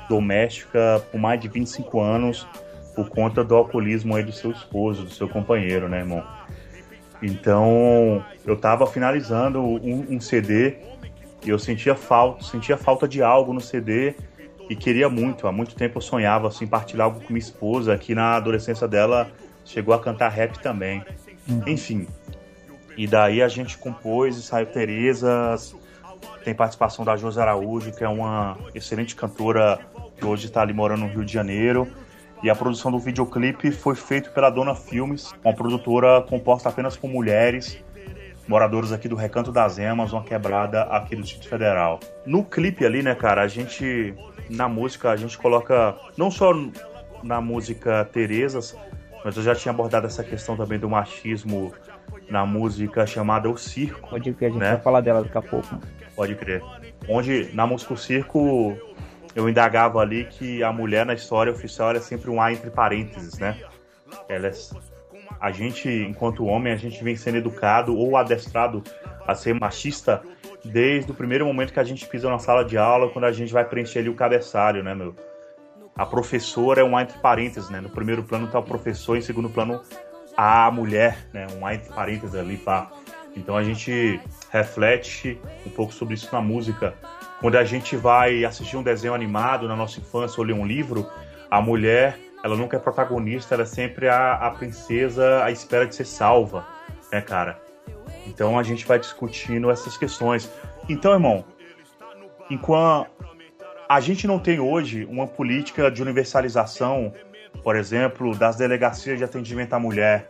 doméstica 0.09 1.01
por 1.11 1.19
mais 1.19 1.39
de 1.39 1.47
25 1.47 1.99
anos 1.99 2.47
por 2.95 3.09
conta 3.09 3.43
do 3.43 3.55
alcoolismo 3.55 4.15
aí 4.15 4.23
do 4.23 4.31
seu 4.31 4.51
esposo, 4.51 5.03
do 5.03 5.09
seu 5.09 5.27
companheiro, 5.27 5.89
né, 5.89 5.99
irmão? 5.99 6.23
Então, 7.21 8.23
eu 8.45 8.57
tava 8.57 8.85
finalizando 8.85 9.61
um, 9.61 10.05
um 10.09 10.19
CD 10.19 10.75
e 11.45 11.49
eu 11.49 11.57
sentia 11.57 11.95
falta, 11.95 12.43
sentia 12.43 12.77
falta 12.77 13.07
de 13.07 13.23
algo 13.23 13.53
no 13.53 13.61
CD 13.61 14.13
e 14.69 14.75
queria 14.75 15.09
muito. 15.09 15.47
Há 15.47 15.51
muito 15.51 15.75
tempo 15.75 15.97
eu 15.97 16.01
sonhava 16.01 16.47
assim 16.47 16.67
partilhar 16.67 17.05
algo 17.05 17.21
com 17.21 17.31
minha 17.31 17.39
esposa, 17.39 17.97
que 17.97 18.13
na 18.13 18.35
adolescência 18.35 18.87
dela 18.87 19.31
chegou 19.63 19.93
a 19.93 19.99
cantar 19.99 20.29
rap 20.29 20.59
também. 20.59 21.03
Uhum. 21.47 21.63
Enfim. 21.67 22.07
E 22.97 23.07
daí 23.07 23.41
a 23.41 23.47
gente 23.47 23.77
compôs 23.77 24.37
e 24.37 24.41
saiu 24.41 24.67
Terezas. 24.67 25.75
Tem 26.43 26.53
participação 26.53 27.03
da 27.03 27.15
Josi 27.15 27.39
Araújo, 27.39 27.91
que 27.93 28.03
é 28.03 28.07
uma 28.07 28.57
excelente 28.75 29.15
cantora 29.15 29.79
que 30.17 30.25
hoje 30.25 30.45
está 30.45 30.61
ali 30.61 30.73
morando 30.73 31.01
no 31.01 31.07
Rio 31.07 31.25
de 31.25 31.33
Janeiro. 31.33 31.87
E 32.43 32.49
a 32.49 32.55
produção 32.55 32.91
do 32.91 32.99
videoclipe 32.99 33.71
foi 33.71 33.95
feita 33.95 34.29
pela 34.29 34.49
Dona 34.49 34.75
Filmes, 34.75 35.33
uma 35.43 35.53
produtora 35.53 36.21
composta 36.21 36.67
apenas 36.67 36.97
por 36.97 37.09
mulheres 37.09 37.81
moradores 38.47 38.91
aqui 38.91 39.07
do 39.07 39.15
Recanto 39.15 39.51
das 39.51 39.77
Emas, 39.77 40.11
uma 40.11 40.23
quebrada 40.23 40.83
aqui 40.83 41.15
do 41.15 41.21
Distrito 41.21 41.49
Federal. 41.49 41.99
No 42.25 42.43
clipe 42.43 42.85
ali, 42.85 43.01
né, 43.01 43.15
cara, 43.15 43.41
a 43.41 43.47
gente 43.47 44.13
na 44.49 44.67
música 44.67 45.11
a 45.11 45.15
gente 45.15 45.37
coloca 45.37 45.95
não 46.17 46.29
só 46.29 46.53
na 47.23 47.39
música 47.39 48.05
Terezas, 48.05 48.77
mas 49.23 49.37
eu 49.37 49.43
já 49.43 49.55
tinha 49.55 49.71
abordado 49.71 50.05
essa 50.05 50.23
questão 50.23 50.57
também 50.57 50.77
do 50.77 50.89
machismo 50.89 51.71
na 52.29 52.45
música 52.45 53.05
chamada 53.05 53.49
O 53.49 53.57
Circo. 53.57 54.09
Pode 54.09 54.33
crer, 54.33 54.49
a 54.49 54.51
gente 54.51 54.61
né? 54.61 54.71
vai 54.71 54.81
falar 54.81 55.01
dela 55.01 55.23
daqui 55.23 55.37
a 55.37 55.41
pouco. 55.41 55.79
Pode 56.15 56.35
crer. 56.35 56.61
Onde 57.07 57.49
na 57.53 57.65
música 57.65 57.93
O 57.93 57.97
Circo 57.97 58.77
eu 59.35 59.49
indagava 59.49 59.99
ali 59.99 60.25
que 60.25 60.63
a 60.63 60.71
mulher 60.71 61.05
na 61.05 61.13
história 61.13 61.51
oficial 61.51 61.91
era 61.91 62.01
sempre 62.01 62.29
um 62.29 62.41
A 62.41 62.51
entre 62.51 62.69
parênteses, 62.69 63.37
né? 63.39 63.57
Ela 64.29 64.47
é... 64.47 64.51
A 65.39 65.51
gente, 65.51 65.89
enquanto 65.89 66.45
homem, 66.45 66.71
a 66.71 66.77
gente 66.77 67.03
vem 67.03 67.15
sendo 67.15 67.37
educado 67.37 67.97
ou 67.97 68.15
adestrado 68.15 68.83
a 69.27 69.35
ser 69.35 69.53
machista 69.53 70.21
desde 70.63 71.11
o 71.11 71.13
primeiro 71.13 71.45
momento 71.45 71.73
que 71.73 71.79
a 71.79 71.83
gente 71.83 72.07
pisa 72.07 72.29
na 72.29 72.39
sala 72.39 72.63
de 72.63 72.77
aula, 72.77 73.09
quando 73.09 73.25
a 73.25 73.31
gente 73.31 73.51
vai 73.51 73.65
preencher 73.65 73.99
ali 73.99 74.09
o 74.09 74.15
cabeçalho, 74.15 74.83
né, 74.83 74.95
meu? 74.95 75.15
A 75.95 76.05
professora 76.05 76.81
é 76.81 76.83
um 76.83 76.95
A 76.95 77.01
entre 77.01 77.17
parênteses, 77.19 77.69
né? 77.69 77.81
No 77.81 77.89
primeiro 77.89 78.23
plano 78.23 78.47
tá 78.47 78.59
o 78.59 78.63
professor, 78.63 79.17
em 79.17 79.21
segundo 79.21 79.49
plano 79.49 79.81
a 80.35 80.71
mulher, 80.71 81.27
né? 81.33 81.45
Um 81.59 81.65
A 81.65 81.75
entre 81.75 81.93
parênteses 81.93 82.35
ali, 82.35 82.57
pá. 82.57 82.91
Então 83.35 83.57
a 83.57 83.63
gente 83.63 84.19
reflete 84.49 85.39
um 85.65 85.69
pouco 85.69 85.93
sobre 85.93 86.15
isso 86.15 86.29
na 86.31 86.41
música. 86.41 86.93
Quando 87.43 87.57
a 87.57 87.65
gente 87.65 87.97
vai 87.97 88.45
assistir 88.45 88.77
um 88.77 88.81
desenho 88.81 89.13
animado 89.13 89.67
na 89.67 89.75
nossa 89.75 89.99
infância 89.99 90.39
ou 90.39 90.45
ler 90.45 90.53
um 90.53 90.65
livro, 90.65 91.11
a 91.51 91.59
mulher, 91.59 92.17
ela 92.41 92.55
nunca 92.55 92.77
é 92.77 92.79
protagonista, 92.79 93.53
ela 93.53 93.63
é 93.63 93.65
sempre 93.65 94.07
a, 94.07 94.35
a 94.35 94.51
princesa 94.51 95.43
à 95.43 95.51
espera 95.51 95.85
de 95.85 95.93
ser 95.93 96.05
salva, 96.05 96.65
né, 97.11 97.19
cara? 97.19 97.59
Então 98.25 98.57
a 98.57 98.63
gente 98.63 98.85
vai 98.85 98.97
discutindo 98.97 99.69
essas 99.69 99.97
questões. 99.97 100.49
Então, 100.87 101.11
irmão, 101.11 101.43
enquanto 102.49 103.09
a 103.89 103.99
gente 103.99 104.25
não 104.25 104.39
tem 104.39 104.61
hoje 104.61 105.03
uma 105.03 105.27
política 105.27 105.91
de 105.91 106.01
universalização, 106.01 107.11
por 107.61 107.75
exemplo, 107.75 108.33
das 108.33 108.55
delegacias 108.55 109.17
de 109.17 109.23
atendimento 109.25 109.73
à 109.73 109.79
mulher, 109.79 110.29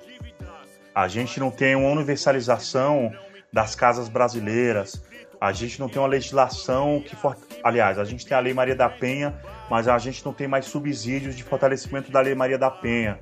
a 0.96 1.08
gente 1.08 1.40
não 1.40 1.52
tem 1.52 1.76
uma 1.76 1.92
universalização 1.92 3.14
das 3.54 3.76
casas 3.76 4.10
brasileiras, 4.10 5.00
a 5.44 5.52
gente 5.52 5.78
não 5.78 5.90
tem 5.90 6.02
uma 6.02 6.08
legislação 6.08 7.04
que. 7.06 7.18
For... 7.18 7.36
Aliás, 7.62 8.00
a 8.00 8.06
gente 8.06 8.26
tem 8.26 8.36
a 8.36 8.40
Lei 8.40 8.54
Maria 8.54 8.78
da 8.78 8.88
Penha, 8.88 9.36
mas 9.70 9.90
a 9.90 9.98
gente 9.98 10.26
não 10.26 10.32
tem 10.32 10.48
mais 10.48 10.64
subsídios 10.64 11.36
de 11.36 11.44
fortalecimento 11.44 12.10
da 12.10 12.22
Lei 12.22 12.34
Maria 12.34 12.58
da 12.58 12.72
Penha. 12.72 13.20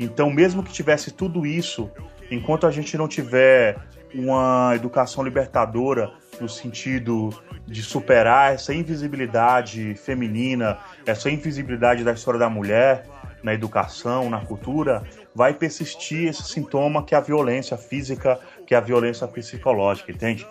Então, 0.00 0.28
mesmo 0.28 0.64
que 0.64 0.72
tivesse 0.72 1.12
tudo 1.12 1.46
isso, 1.46 1.88
enquanto 2.32 2.66
a 2.66 2.70
gente 2.72 2.98
não 2.98 3.06
tiver 3.06 3.78
uma 4.12 4.72
educação 4.74 5.22
libertadora 5.22 6.12
no 6.40 6.48
sentido 6.48 7.30
de 7.64 7.80
superar 7.80 8.52
essa 8.52 8.74
invisibilidade 8.74 9.94
feminina, 9.94 10.78
essa 11.06 11.30
invisibilidade 11.30 12.02
da 12.02 12.12
história 12.12 12.40
da 12.40 12.50
mulher 12.50 13.06
na 13.40 13.54
educação, 13.54 14.28
na 14.28 14.40
cultura, 14.40 15.04
vai 15.32 15.54
persistir 15.54 16.28
esse 16.28 16.42
sintoma 16.42 17.04
que 17.04 17.14
é 17.14 17.18
a 17.18 17.20
violência 17.20 17.76
física, 17.76 18.40
que 18.66 18.74
é 18.74 18.78
a 18.78 18.80
violência 18.80 19.28
psicológica, 19.28 20.10
entende? 20.10 20.44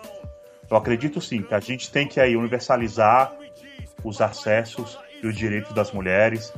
Eu 0.72 0.78
acredito 0.78 1.20
sim 1.20 1.42
que 1.42 1.52
a 1.52 1.60
gente 1.60 1.92
tem 1.92 2.08
que 2.08 2.18
aí 2.18 2.34
universalizar 2.34 3.36
os 4.02 4.22
acessos 4.22 4.98
e 5.22 5.26
os 5.26 5.36
direitos 5.36 5.74
das 5.74 5.92
mulheres, 5.92 6.50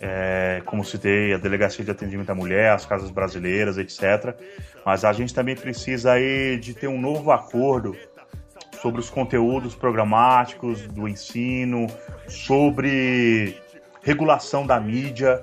é, 0.00 0.60
como 0.66 0.84
citei, 0.84 1.32
a 1.32 1.38
Delegacia 1.38 1.84
de 1.84 1.92
Atendimento 1.92 2.28
à 2.30 2.34
Mulher, 2.34 2.72
as 2.72 2.84
casas 2.84 3.08
brasileiras, 3.12 3.78
etc. 3.78 4.34
Mas 4.84 5.04
a 5.04 5.12
gente 5.12 5.32
também 5.32 5.54
precisa 5.54 6.14
aí 6.14 6.58
de 6.58 6.74
ter 6.74 6.88
um 6.88 7.00
novo 7.00 7.30
acordo 7.30 7.96
sobre 8.80 9.00
os 9.00 9.08
conteúdos 9.08 9.76
programáticos 9.76 10.88
do 10.88 11.06
ensino, 11.06 11.86
sobre 12.26 13.56
regulação 14.02 14.66
da 14.66 14.80
mídia, 14.80 15.40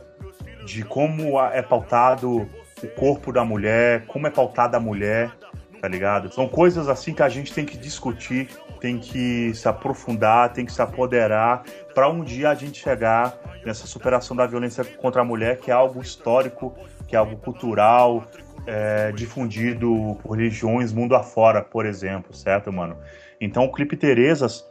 de 0.65 0.83
como 0.83 1.41
é 1.41 1.61
pautado 1.61 2.49
o 2.83 2.87
corpo 2.97 3.31
da 3.31 3.45
mulher, 3.45 4.05
como 4.07 4.27
é 4.27 4.29
pautada 4.29 4.75
a 4.75 4.79
mulher, 4.79 5.31
tá 5.79 5.87
ligado? 5.87 6.33
São 6.33 6.47
coisas 6.47 6.87
assim 6.87 7.13
que 7.13 7.23
a 7.23 7.29
gente 7.29 7.53
tem 7.53 7.65
que 7.65 7.77
discutir, 7.77 8.49
tem 8.79 8.97
que 8.97 9.53
se 9.53 9.67
aprofundar, 9.67 10.53
tem 10.53 10.65
que 10.65 10.71
se 10.71 10.81
apoderar 10.81 11.63
para 11.93 12.09
um 12.09 12.23
dia 12.23 12.49
a 12.49 12.55
gente 12.55 12.81
chegar 12.81 13.37
nessa 13.65 13.87
superação 13.87 14.35
da 14.35 14.45
violência 14.45 14.83
contra 14.83 15.21
a 15.21 15.25
mulher, 15.25 15.57
que 15.57 15.71
é 15.71 15.73
algo 15.73 16.01
histórico, 16.01 16.75
que 17.07 17.15
é 17.15 17.19
algo 17.19 17.37
cultural, 17.37 18.25
é, 18.65 19.11
difundido 19.11 20.17
por 20.21 20.37
religiões 20.37 20.93
mundo 20.93 21.15
afora, 21.15 21.61
por 21.61 21.85
exemplo, 21.85 22.33
certo, 22.33 22.71
mano? 22.71 22.97
Então 23.39 23.65
o 23.65 23.71
clipe 23.71 23.95
Terezas 23.95 24.67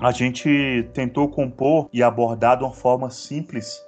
a 0.00 0.10
gente 0.12 0.88
tentou 0.94 1.28
compor 1.28 1.88
e 1.92 2.02
abordar 2.02 2.56
de 2.56 2.64
uma 2.64 2.72
forma 2.72 3.10
simples, 3.10 3.84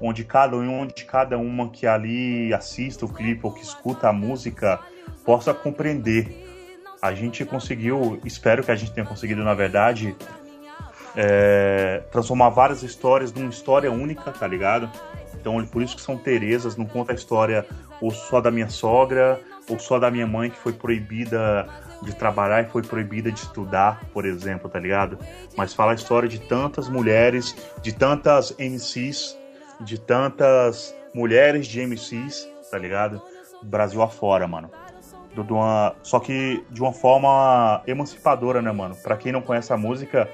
onde 0.00 0.24
cada 0.24 0.56
um, 0.56 0.80
onde 0.80 1.04
cada 1.04 1.36
uma 1.36 1.68
que 1.68 1.86
ali 1.86 2.52
assista 2.54 3.04
o 3.04 3.12
clipe 3.12 3.44
ou 3.44 3.52
que 3.52 3.62
escuta 3.62 4.08
a 4.08 4.12
música 4.12 4.80
possa 5.24 5.52
compreender. 5.54 6.46
A 7.00 7.14
gente 7.14 7.44
conseguiu, 7.44 8.20
espero 8.24 8.62
que 8.62 8.70
a 8.70 8.76
gente 8.76 8.92
tenha 8.92 9.06
conseguido, 9.06 9.42
na 9.42 9.54
verdade, 9.54 10.14
é, 11.16 12.02
transformar 12.12 12.50
várias 12.50 12.82
histórias 12.82 13.32
numa 13.32 13.48
história 13.48 13.90
única, 13.90 14.30
tá 14.30 14.46
ligado? 14.46 14.90
Então, 15.34 15.64
por 15.66 15.82
isso 15.82 15.96
que 15.96 16.02
são 16.02 16.18
Terezas, 16.18 16.76
não 16.76 16.84
conta 16.84 17.12
a 17.12 17.14
história 17.14 17.66
ou 18.00 18.10
só 18.10 18.40
da 18.40 18.50
minha 18.50 18.68
sogra, 18.68 19.40
ou 19.68 19.78
só 19.78 19.98
da 19.98 20.10
minha 20.10 20.26
mãe 20.26 20.50
que 20.50 20.58
foi 20.58 20.72
proibida 20.72 21.66
de 22.02 22.14
trabalhar 22.14 22.62
e 22.62 22.70
foi 22.70 22.82
proibida 22.82 23.30
de 23.30 23.40
estudar, 23.40 24.04
por 24.12 24.24
exemplo, 24.24 24.68
tá 24.68 24.78
ligado? 24.78 25.18
Mas 25.56 25.72
fala 25.72 25.92
a 25.92 25.94
história 25.94 26.28
de 26.28 26.40
tantas 26.40 26.88
mulheres, 26.88 27.54
de 27.82 27.92
tantas 27.92 28.54
MCs, 28.58 29.38
de 29.80 29.98
tantas 29.98 30.94
mulheres 31.14 31.66
de 31.66 31.80
MCs, 31.86 32.48
tá 32.70 32.78
ligado? 32.78 33.22
Brasil 33.62 34.02
afora, 34.02 34.46
mano. 34.48 34.70
De 35.34 35.52
uma, 35.52 35.94
só 36.02 36.18
que 36.18 36.64
de 36.70 36.82
uma 36.82 36.92
forma 36.92 37.82
emancipadora, 37.86 38.60
né, 38.60 38.72
mano? 38.72 38.96
Pra 38.96 39.16
quem 39.16 39.30
não 39.30 39.40
conhece 39.40 39.72
a 39.72 39.76
música, 39.76 40.28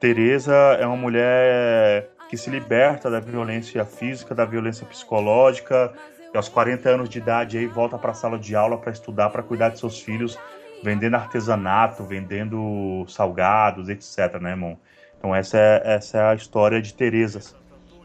Tereza 0.00 0.54
é 0.80 0.86
uma 0.86 0.96
mulher 0.96 2.08
que 2.28 2.36
se 2.36 2.48
liberta 2.48 3.10
da 3.10 3.20
violência 3.20 3.84
física, 3.84 4.34
da 4.34 4.44
violência 4.44 4.86
psicológica, 4.86 5.92
e 6.32 6.36
aos 6.36 6.48
40 6.48 6.88
anos 6.88 7.08
de 7.08 7.18
idade 7.18 7.58
aí 7.58 7.66
volta 7.66 7.98
para 7.98 8.12
a 8.12 8.14
sala 8.14 8.38
de 8.38 8.56
aula 8.56 8.78
para 8.78 8.90
estudar, 8.90 9.28
para 9.28 9.42
cuidar 9.42 9.68
de 9.68 9.78
seus 9.78 10.00
filhos, 10.00 10.38
vendendo 10.82 11.14
artesanato, 11.14 12.02
vendendo 12.04 13.04
salgados, 13.06 13.90
etc, 13.90 14.40
né, 14.40 14.50
irmão? 14.50 14.78
Então 15.18 15.34
essa 15.34 15.58
é, 15.58 15.82
essa 15.84 16.18
é 16.18 16.22
a 16.22 16.34
história 16.34 16.80
de 16.80 16.94
Terezas. 16.94 17.54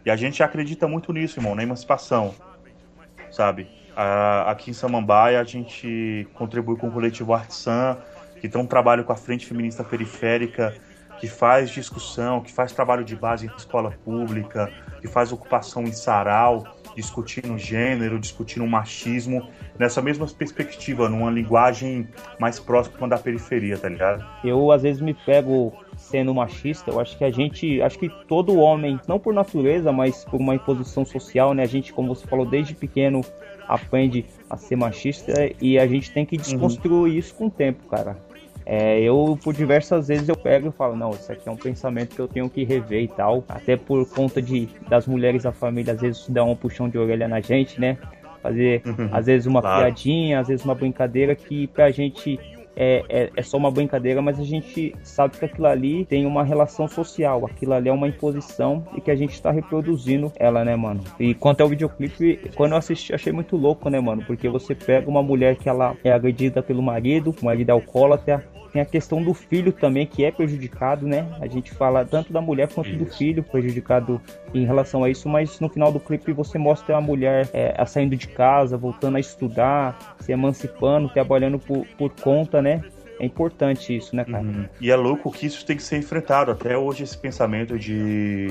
E 0.05 0.11
a 0.11 0.15
gente 0.15 0.43
acredita 0.43 0.87
muito 0.87 1.11
nisso, 1.13 1.39
irmão, 1.39 1.55
na 1.55 1.63
emancipação, 1.63 2.35
sabe? 3.31 3.76
Aqui 4.45 4.69
em 4.69 4.73
Samambaia 4.73 5.39
a 5.39 5.43
gente 5.43 6.27
contribui 6.33 6.77
com 6.77 6.87
o 6.87 6.91
coletivo 6.91 7.33
Artisan, 7.33 7.97
que 8.39 8.47
tem 8.47 8.61
um 8.61 8.67
trabalho 8.67 9.03
com 9.03 9.11
a 9.11 9.15
Frente 9.15 9.45
Feminista 9.45 9.83
Periférica, 9.83 10.75
que 11.19 11.27
faz 11.27 11.71
discussão, 11.71 12.41
que 12.41 12.51
faz 12.51 12.71
trabalho 12.71 13.03
de 13.03 13.15
base 13.15 13.47
em 13.47 13.55
escola 13.57 13.91
pública, 14.05 14.71
que 15.01 15.07
faz 15.07 15.31
ocupação 15.31 15.83
em 15.83 15.91
sarau, 15.91 16.63
discutindo 16.95 17.57
gênero, 17.57 18.19
discutindo 18.19 18.65
machismo, 18.67 19.49
nessa 19.79 20.01
mesma 20.01 20.27
perspectiva, 20.27 21.09
numa 21.09 21.31
linguagem 21.31 22.07
mais 22.39 22.59
próxima 22.59 23.07
da 23.07 23.17
periferia, 23.17 23.77
tá 23.79 23.89
ligado? 23.89 24.23
Eu 24.43 24.71
às 24.71 24.83
vezes 24.83 25.01
me 25.01 25.13
pego 25.13 25.73
sendo 26.09 26.33
machista, 26.33 26.91
eu 26.91 26.99
acho 26.99 27.17
que 27.17 27.23
a 27.23 27.29
gente, 27.29 27.81
acho 27.81 27.99
que 27.99 28.09
todo 28.27 28.57
homem, 28.57 28.99
não 29.07 29.19
por 29.19 29.33
natureza, 29.33 29.91
mas 29.91 30.23
por 30.23 30.39
uma 30.39 30.55
imposição 30.55 31.05
social, 31.05 31.53
né? 31.53 31.63
A 31.63 31.67
gente, 31.67 31.93
como 31.93 32.15
você 32.15 32.25
falou, 32.25 32.45
desde 32.45 32.73
pequeno 32.73 33.21
aprende 33.67 34.25
a 34.49 34.55
ser 34.55 34.77
machista 34.77 35.33
e 35.61 35.77
a 35.77 35.85
gente 35.85 36.11
tem 36.11 36.25
que 36.25 36.37
desconstruir 36.37 37.11
uhum. 37.11 37.17
isso 37.19 37.35
com 37.35 37.47
o 37.47 37.51
tempo, 37.51 37.85
cara. 37.89 38.17
É, 38.65 38.99
eu, 39.01 39.37
por 39.43 39.53
diversas 39.53 40.07
vezes, 40.07 40.27
eu 40.27 40.35
pego 40.35 40.69
e 40.69 40.71
falo, 40.71 40.95
não, 40.95 41.11
isso 41.11 41.31
aqui 41.31 41.47
é 41.47 41.51
um 41.51 41.57
pensamento 41.57 42.15
que 42.15 42.19
eu 42.19 42.27
tenho 42.27 42.49
que 42.49 42.63
rever 42.63 43.03
e 43.03 43.07
tal. 43.07 43.43
Até 43.47 43.77
por 43.77 44.05
conta 44.09 44.41
de 44.41 44.67
das 44.89 45.07
mulheres 45.07 45.43
da 45.43 45.51
família, 45.51 45.93
às 45.93 46.01
vezes, 46.01 46.29
dar 46.29 46.43
um 46.43 46.55
puxão 46.55 46.89
de 46.89 46.97
orelha 46.97 47.27
na 47.27 47.39
gente, 47.39 47.79
né? 47.79 47.97
Fazer, 48.41 48.81
uhum. 48.85 49.09
às 49.11 49.25
vezes, 49.25 49.45
uma 49.45 49.61
claro. 49.61 49.85
piadinha, 49.85 50.39
às 50.39 50.47
vezes, 50.47 50.65
uma 50.65 50.75
brincadeira 50.75 51.33
que 51.33 51.67
pra 51.67 51.91
gente 51.91 52.39
é, 52.77 53.03
é, 53.09 53.31
é, 53.35 53.41
só 53.41 53.57
uma 53.57 53.71
brincadeira, 53.71 54.21
mas 54.21 54.39
a 54.39 54.43
gente 54.43 54.93
sabe 55.01 55.37
que 55.37 55.45
aquilo 55.45 55.65
ali 55.65 56.05
tem 56.05 56.27
uma 56.27 56.43
relação 56.43 56.87
social, 56.87 57.45
aquilo 57.45 57.73
ali 57.73 57.89
é 57.89 57.91
uma 57.91 58.07
imposição 58.07 58.85
e 58.95 59.01
que 59.01 59.09
a 59.09 59.15
gente 59.15 59.33
está 59.33 59.49
reproduzindo 59.49 60.31
ela, 60.35 60.63
né, 60.63 60.75
mano? 60.75 61.03
E 61.19 61.33
quanto 61.33 61.61
ao 61.61 61.67
videoclipe, 61.67 62.51
quando 62.55 62.73
eu 62.73 62.77
assisti, 62.77 63.13
achei 63.13 63.33
muito 63.33 63.57
louco, 63.57 63.89
né, 63.89 63.99
mano? 63.99 64.23
Porque 64.25 64.47
você 64.47 64.75
pega 64.75 65.09
uma 65.09 65.23
mulher 65.23 65.55
que 65.55 65.67
ela 65.67 65.97
é 66.03 66.11
agredida 66.11 66.61
pelo 66.61 66.83
marido, 66.83 67.35
o 67.41 67.45
marido 67.45 67.69
é 67.69 67.73
alcoólatra, 67.73 68.45
tem 68.71 68.81
a 68.81 68.85
questão 68.85 69.23
do 69.23 69.33
filho 69.33 69.71
também, 69.71 70.05
que 70.05 70.23
é 70.23 70.31
prejudicado, 70.31 71.07
né? 71.07 71.27
A 71.39 71.47
gente 71.47 71.71
fala 71.71 72.05
tanto 72.05 72.31
da 72.31 72.41
mulher 72.41 72.67
quanto 72.67 72.89
isso. 72.89 72.99
do 72.99 73.05
filho 73.05 73.43
prejudicado 73.43 74.21
em 74.53 74.65
relação 74.65 75.03
a 75.03 75.09
isso, 75.09 75.27
mas 75.29 75.59
no 75.59 75.69
final 75.69 75.91
do 75.91 75.99
clipe 75.99 76.31
você 76.31 76.57
mostra 76.57 76.97
a 76.97 77.01
mulher 77.01 77.49
é, 77.53 77.83
saindo 77.85 78.15
de 78.15 78.27
casa, 78.27 78.77
voltando 78.77 79.17
a 79.17 79.19
estudar, 79.19 80.15
se 80.19 80.31
emancipando, 80.31 81.09
trabalhando 81.09 81.59
por, 81.59 81.85
por 81.97 82.11
conta, 82.11 82.61
né? 82.61 82.83
É 83.19 83.25
importante 83.25 83.95
isso, 83.95 84.15
né, 84.15 84.23
cara? 84.23 84.43
Uhum. 84.43 84.65
E 84.79 84.91
é 84.91 84.95
louco 84.95 85.31
que 85.31 85.47
isso 85.47 85.65
tem 85.65 85.75
que 85.75 85.83
ser 85.83 85.97
enfrentado. 85.97 86.51
Até 86.51 86.77
hoje, 86.77 87.03
esse 87.03 87.17
pensamento 87.17 87.77
de, 87.77 88.47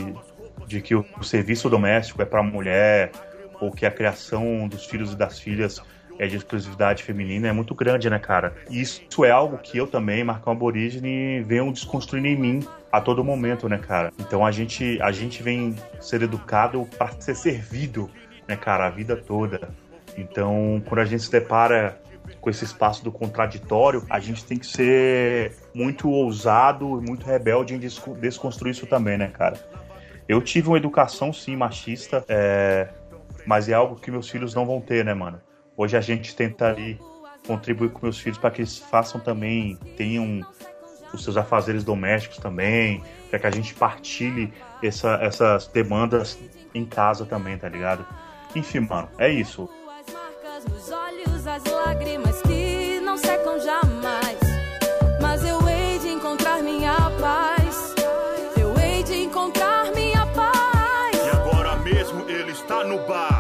de 0.67 0.81
que 0.81 0.95
o, 0.95 1.05
o 1.19 1.25
serviço 1.25 1.71
doméstico 1.71 2.21
é 2.21 2.25
para 2.25 2.41
a 2.41 2.43
mulher, 2.43 3.13
ou 3.61 3.71
que 3.71 3.87
a 3.87 3.91
criação 3.91 4.69
dos 4.69 4.85
filhos 4.87 5.13
e 5.13 5.17
das 5.17 5.39
filhas 5.39 5.81
é 6.19 6.27
de 6.27 6.37
exclusividade 6.37 7.03
feminina 7.03 7.49
é 7.49 7.53
muito 7.53 7.75
grande, 7.75 8.09
né, 8.09 8.19
cara? 8.19 8.55
E 8.71 8.81
isso 8.81 9.25
é 9.25 9.31
algo 9.31 9.59
que 9.59 9.77
eu 9.79 9.87
também, 9.87 10.25
Marcão 10.25 10.53
Aborígene, 10.53 11.43
venho 11.43 11.73
desconstruindo 11.73 12.27
em 12.27 12.37
mim 12.37 12.69
a 12.91 13.01
todo 13.01 13.23
momento, 13.23 13.69
né, 13.69 13.79
cara? 13.79 14.13
Então 14.19 14.45
a 14.45 14.51
gente, 14.51 14.99
a 15.03 15.13
gente 15.13 15.43
vem 15.43 15.75
ser 16.01 16.23
educado 16.23 16.89
para 16.97 17.13
ser 17.21 17.35
servido, 17.35 18.11
né, 18.49 18.57
cara, 18.57 18.87
a 18.87 18.91
vida 18.91 19.17
toda. 19.17 19.69
Então, 20.17 20.83
quando 20.87 21.01
a 21.01 21.05
gente 21.05 21.23
se 21.23 21.31
depara 21.31 22.01
com 22.41 22.51
esse 22.51 22.65
espaço 22.65 23.05
do 23.05 23.13
contraditório, 23.13 24.05
a 24.09 24.19
gente 24.19 24.45
tem 24.45 24.59
que 24.59 24.67
ser 24.67 25.53
muito 25.75 26.09
ousado 26.09 27.01
e 27.01 27.07
muito 27.07 27.27
rebelde 27.27 27.75
em 27.75 27.79
desconstruir 27.79 28.73
isso 28.73 28.87
também, 28.87 29.19
né, 29.19 29.29
cara? 29.29 29.59
Eu 30.29 30.43
tive 30.43 30.69
uma 30.69 30.77
educação, 30.77 31.33
sim, 31.33 31.55
machista, 31.55 32.25
é... 32.29 32.89
mas 33.47 33.69
é 33.69 33.75
algo 33.75 33.95
que 33.97 34.11
meus 34.11 34.29
filhos 34.29 34.55
não 34.55 34.67
vão 34.67 34.81
ter, 34.81 35.05
né, 35.05 35.15
mano? 35.15 35.41
Hoje 35.77 35.97
a 35.97 36.01
gente 36.01 36.35
tenta 36.35 36.69
ali 36.69 36.99
contribuir 37.47 37.91
com 37.91 38.01
meus 38.03 38.19
filhos 38.19 38.39
para 38.39 38.51
que 38.51 38.63
eles 38.63 38.79
façam 38.79 39.21
também, 39.21 39.79
tenham 39.97 40.41
os 41.13 41.23
seus 41.23 41.37
afazeres 41.37 41.85
domésticos 41.85 42.39
também, 42.39 43.03
para 43.31 43.39
que 43.39 43.47
a 43.47 43.51
gente 43.51 43.75
partilhe 43.75 44.53
essa, 44.83 45.19
essas 45.23 45.67
demandas 45.69 46.39
em 46.75 46.85
casa 46.85 47.25
também, 47.25 47.57
tá 47.59 47.69
ligado? 47.69 48.07
Enfim, 48.55 48.81
mano, 48.81 49.09
é 49.19 49.29
isso. 49.29 49.69
As 49.87 50.15
marcas 50.15 50.65
nos 50.65 50.91
olhos, 50.91 51.47
as 51.47 51.65
lágrimas 51.65 52.41
que 52.43 53.01
não 53.01 53.17
secam 53.17 53.61
jamais. 53.61 54.39
Mas 55.21 55.45
eu 55.45 55.69
hei 55.69 55.99
de 55.99 56.09
encontrar 56.09 56.63
minha 56.63 56.95
paz. 57.21 57.95
Eu 58.59 58.75
hei 58.79 59.03
de 59.03 59.25
encontrar 59.25 59.93
minha 59.93 60.27
paz. 60.29 61.15
E 61.15 61.31
agora 61.31 61.77
mesmo 61.77 62.29
ele 62.29 62.53
está 62.53 62.83
no 62.85 62.99
bar. 63.07 63.36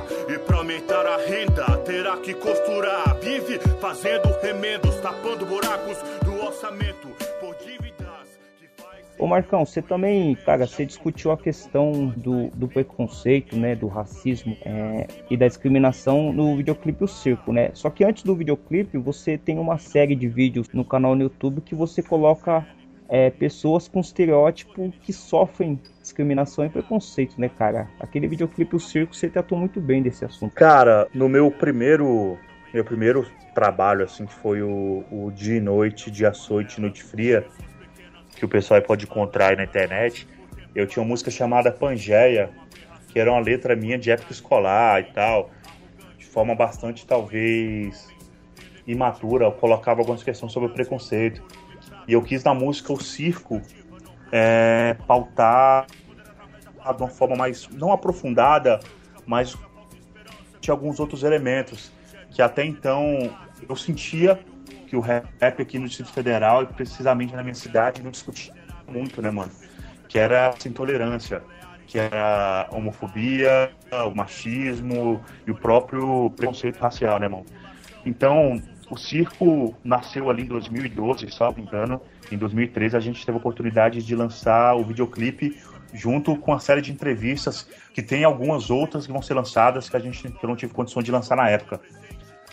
Que 2.21 2.35
costurar. 2.35 3.17
Vive 3.21 3.59
fazendo 3.81 4.29
remendos, 4.43 4.95
tapando 4.97 5.47
buracos 5.47 5.99
do 6.25 6.45
orçamento 6.45 7.09
por 7.41 7.55
dívidas. 7.57 8.07
Ô 9.19 9.27
Marcão, 9.27 9.65
você 9.65 9.81
também, 9.81 10.35
cara, 10.35 10.67
você 10.67 10.85
discutiu 10.85 11.31
a 11.31 11.39
questão 11.39 12.13
do, 12.17 12.49
do 12.49 12.69
preconceito, 12.69 13.57
né, 13.57 13.75
do 13.75 13.87
racismo 13.87 14.55
é, 14.63 15.07
e 15.31 15.37
da 15.39 15.49
discriminação 15.49 16.35
no 16.35 16.55
videoclipe 16.57 17.05
O 17.05 17.09
Circo, 17.09 17.51
né? 17.51 17.71
Só 17.73 17.89
que 17.89 18.05
antes 18.05 18.23
do 18.23 18.35
videoclipe, 18.35 18.99
você 18.99 19.39
tem 19.39 19.59
uma 19.59 19.79
série 19.79 20.15
de 20.15 20.29
vídeos 20.29 20.69
no 20.71 20.85
canal 20.85 21.15
no 21.15 21.23
YouTube 21.23 21.63
que 21.63 21.75
você 21.75 22.03
coloca 22.03 22.67
é, 23.09 23.31
pessoas 23.31 23.89
com 23.89 24.01
estereótipo 24.01 24.93
que 25.03 25.13
sofrem 25.13 25.81
discriminação 26.01 26.65
e 26.65 26.69
preconceito, 26.69 27.41
né, 27.41 27.49
cara? 27.49 27.89
Aquele 28.01 28.27
videoclipe 28.27 28.77
O 28.77 28.81
Circo, 28.81 29.15
você 29.15 29.29
tratou 29.29 29.59
muito 29.59 29.81
bem 29.81 30.03
desse 30.03 30.25
assunto. 30.25 30.55
Cara, 30.55 31.09
no 31.15 31.29
meu 31.29 31.51
primeiro 31.51 32.39
meu 32.75 32.85
primeiro 32.85 33.27
trabalho, 33.55 34.05
assim, 34.05 34.27
que 34.27 34.35
foi 34.35 34.61
o, 34.61 35.03
o 35.11 35.31
Dia 35.35 35.57
e 35.57 35.61
Noite, 35.61 36.11
Dia 36.11 36.29
Açoite, 36.29 36.81
Noite 36.81 37.03
Fria, 37.03 37.47
que 38.37 38.45
o 38.45 38.49
pessoal 38.49 38.83
pode 38.83 39.07
encontrar 39.07 39.51
aí 39.51 39.57
na 39.57 39.65
internet, 39.65 40.29
eu 40.75 40.87
tinha 40.87 41.03
uma 41.03 41.09
música 41.09 41.31
chamada 41.31 41.73
Pangeia, 41.73 42.51
que 43.09 43.19
era 43.19 43.33
uma 43.33 43.41
letra 43.41 43.75
minha 43.75 43.97
de 43.97 44.11
época 44.11 44.31
escolar 44.31 45.01
e 45.01 45.05
tal, 45.05 45.51
de 46.19 46.27
forma 46.27 46.55
bastante, 46.55 47.07
talvez, 47.07 48.09
imatura, 48.87 49.47
eu 49.47 49.53
colocava 49.53 50.03
algumas 50.03 50.23
questões 50.23 50.53
sobre 50.53 50.69
o 50.69 50.73
preconceito. 50.73 51.43
E 52.07 52.13
eu 52.13 52.23
quis 52.23 52.43
na 52.45 52.55
música 52.55 52.93
o 52.93 53.03
circo 53.03 53.61
é, 54.33 54.97
pautar 55.07 55.87
de 56.97 57.03
uma 57.03 57.09
forma 57.09 57.35
mais, 57.35 57.69
não 57.69 57.93
aprofundada, 57.93 58.79
mas 59.27 59.57
tinha 60.61 60.73
alguns 60.73 61.01
outros 61.01 61.25
elementos 61.25 61.91
que 62.31 62.41
até 62.41 62.65
então 62.65 63.31
eu 63.69 63.75
sentia 63.75 64.39
que 64.87 64.95
o 64.95 65.01
rap 65.01 65.61
aqui 65.61 65.79
no 65.79 65.89
Distrito 65.89 66.13
Federal 66.13 66.63
e 66.63 66.67
precisamente 66.67 67.35
na 67.35 67.43
minha 67.43 67.55
cidade 67.55 68.03
não 68.03 68.11
discutia 68.11 68.55
muito, 68.87 69.21
né, 69.21 69.31
mano? 69.31 69.51
Que 70.09 70.19
era 70.19 70.49
essa 70.57 70.69
intolerância, 70.69 71.43
que 71.87 71.99
era 71.99 72.69
a 72.71 72.77
homofobia, 72.77 73.73
o 74.07 74.15
machismo 74.15 75.21
e 75.47 75.51
o 75.51 75.55
próprio 75.55 76.31
preconceito 76.31 76.79
racial, 76.79 77.19
né, 77.19 77.27
mano? 77.27 77.47
Então, 78.05 78.63
o 78.91 78.97
circo 78.97 79.75
nasceu 79.83 80.31
ali 80.31 80.43
em 80.43 80.47
2012, 80.47 81.31
se 81.31 81.41
não 81.41 81.53
me 81.53 81.63
engano. 81.63 82.01
Em 82.31 82.37
2013 82.37 82.97
a 82.97 83.01
gente 83.01 83.25
teve 83.25 83.37
a 83.37 83.41
oportunidade 83.41 84.03
de 84.03 84.15
lançar 84.15 84.75
o 84.77 84.85
videoclipe 84.85 85.57
junto 85.93 86.37
com 86.37 86.53
a 86.53 86.59
série 86.59 86.81
de 86.81 86.93
entrevistas 86.93 87.69
que 87.93 88.03
tem 88.03 88.25
algumas 88.25 88.71
outras 88.71 89.07
que 89.07 89.13
vão 89.13 89.23
ser 89.23 89.35
lançadas 89.35 89.89
que 89.89 89.97
a 89.97 90.01
gente 90.01 90.29
que 90.29 90.45
eu 90.45 90.49
não 90.49 90.57
tive 90.57 90.73
condição 90.73 91.03
de 91.03 91.11
lançar 91.11 91.37
na 91.37 91.49
época. 91.49 91.81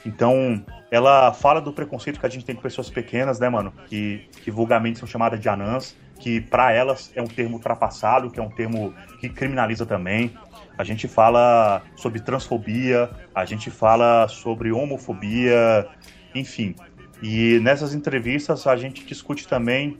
Então, 0.06 0.64
ela 0.92 1.32
fala 1.32 1.62
do 1.62 1.72
preconceito 1.72 2.20
que 2.20 2.26
a 2.26 2.30
gente 2.30 2.44
tem 2.44 2.56
com 2.56 2.62
pessoas 2.62 2.90
pequenas, 2.90 3.40
né, 3.40 3.48
mano? 3.48 3.74
Que, 3.88 4.28
que 4.44 4.52
vulgarmente 4.52 5.00
são 5.00 5.08
chamadas 5.08 5.40
de 5.40 5.48
anãs, 5.48 5.96
que 6.20 6.42
para 6.42 6.72
elas 6.72 7.12
é 7.16 7.22
um 7.22 7.28
termo 7.28 7.56
ultrapassado, 7.56 8.30
que 8.30 8.40
é 8.40 8.44
um 8.44 8.50
termo 8.50 8.94
que 9.20 9.30
criminaliza 9.30 9.86
também. 9.86 10.34
A 10.78 10.84
gente 10.84 11.08
fala 11.08 11.84
sobre 11.96 12.20
transfobia, 12.20 13.10
a 13.34 13.46
gente 13.46 13.70
fala 13.70 14.28
sobre 14.28 14.72
homofobia, 14.72 15.88
enfim. 16.34 16.76
E 17.22 17.60
nessas 17.60 17.94
entrevistas 17.94 18.68
a 18.68 18.76
gente 18.76 19.06
discute 19.06 19.48
também 19.48 20.00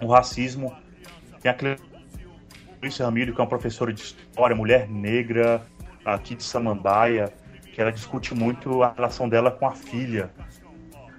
o 0.00 0.06
racismo. 0.06 0.74
Tem 1.40 1.50
a 1.50 1.54
Clarice 1.54 3.02
Ramiro, 3.02 3.34
que 3.34 3.40
é 3.40 3.42
uma 3.42 3.48
professora 3.48 3.92
de 3.92 4.00
história, 4.00 4.54
mulher 4.54 4.88
negra, 4.88 5.66
aqui 6.04 6.34
de 6.34 6.42
Samambaia, 6.42 7.32
que 7.72 7.80
ela 7.80 7.92
discute 7.92 8.34
muito 8.34 8.82
a 8.82 8.92
relação 8.92 9.28
dela 9.28 9.50
com 9.50 9.66
a 9.66 9.72
filha, 9.72 10.30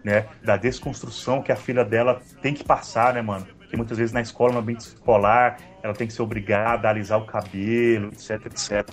né? 0.04 0.26
Da 0.44 0.58
desconstrução 0.58 1.42
que 1.42 1.52
a 1.52 1.56
filha 1.56 1.84
dela 1.84 2.22
tem 2.42 2.54
que 2.54 2.64
passar, 2.64 3.14
né, 3.14 3.22
mano? 3.22 3.48
Que 3.70 3.78
muitas 3.78 3.98
vezes 3.98 4.14
na 4.14 4.22
escola, 4.22 4.54
no 4.54 4.60
ambiente 4.60 4.82
escolar, 4.82 5.58
ela 5.84 5.94
tem 5.94 6.08
que 6.08 6.14
ser 6.14 6.22
obrigada 6.22 6.88
a 6.88 6.92
alisar 6.92 7.20
o 7.20 7.26
cabelo, 7.26 8.08
etc, 8.08 8.46
etc. 8.48 8.90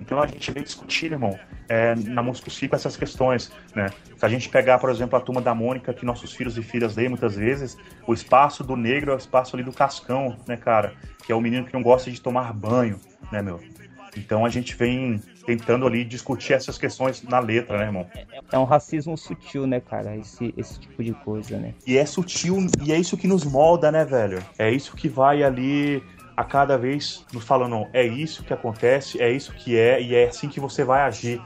Então 0.00 0.20
a 0.20 0.26
gente 0.26 0.50
vem 0.50 0.62
discutir, 0.62 1.12
irmão, 1.12 1.38
é, 1.68 1.94
na 1.94 2.22
música 2.22 2.50
Cico 2.50 2.74
essas 2.74 2.96
questões, 2.96 3.52
né? 3.74 3.90
Se 4.16 4.24
a 4.24 4.28
gente 4.28 4.48
pegar, 4.48 4.78
por 4.78 4.90
exemplo, 4.90 5.16
a 5.16 5.20
turma 5.20 5.40
da 5.40 5.54
Mônica, 5.54 5.92
que 5.92 6.04
nossos 6.04 6.32
filhos 6.32 6.56
e 6.56 6.62
filhas 6.62 6.96
leem 6.96 7.10
muitas 7.10 7.36
vezes, 7.36 7.76
o 8.06 8.14
espaço 8.14 8.64
do 8.64 8.76
negro 8.76 9.12
é 9.12 9.14
o 9.14 9.18
espaço 9.18 9.54
ali 9.54 9.62
do 9.62 9.72
cascão, 9.72 10.36
né, 10.48 10.56
cara? 10.56 10.94
Que 11.24 11.30
é 11.30 11.34
o 11.34 11.40
menino 11.40 11.66
que 11.66 11.72
não 11.72 11.82
gosta 11.82 12.10
de 12.10 12.20
tomar 12.20 12.52
banho, 12.52 12.98
né, 13.30 13.42
meu? 13.42 13.60
Então 14.16 14.44
a 14.44 14.48
gente 14.48 14.74
vem 14.74 15.20
tentando 15.46 15.86
ali 15.86 16.04
discutir 16.04 16.54
essas 16.54 16.76
questões 16.76 17.22
na 17.22 17.38
letra, 17.38 17.78
né, 17.78 17.84
irmão? 17.84 18.06
É 18.50 18.58
um 18.58 18.64
racismo 18.64 19.16
sutil, 19.16 19.66
né, 19.66 19.80
cara? 19.80 20.16
Esse, 20.16 20.52
esse 20.56 20.80
tipo 20.80 21.04
de 21.04 21.12
coisa, 21.12 21.58
né? 21.58 21.74
E 21.86 21.96
é 21.96 22.04
sutil 22.06 22.66
e 22.82 22.92
é 22.92 22.98
isso 22.98 23.16
que 23.16 23.28
nos 23.28 23.44
molda, 23.44 23.92
né, 23.92 24.04
velho? 24.04 24.42
É 24.58 24.70
isso 24.70 24.96
que 24.96 25.08
vai 25.08 25.42
ali 25.42 26.02
a 26.40 26.44
cada 26.44 26.78
vez 26.78 27.22
nos 27.34 27.44
falando, 27.44 27.86
é 27.92 28.02
isso 28.02 28.42
que 28.42 28.54
acontece, 28.54 29.20
é 29.20 29.30
isso 29.30 29.52
que 29.52 29.76
é, 29.76 30.00
e 30.00 30.14
é 30.14 30.24
assim 30.24 30.48
que 30.48 30.58
você 30.58 30.82
vai 30.82 31.02
agir. 31.02 31.38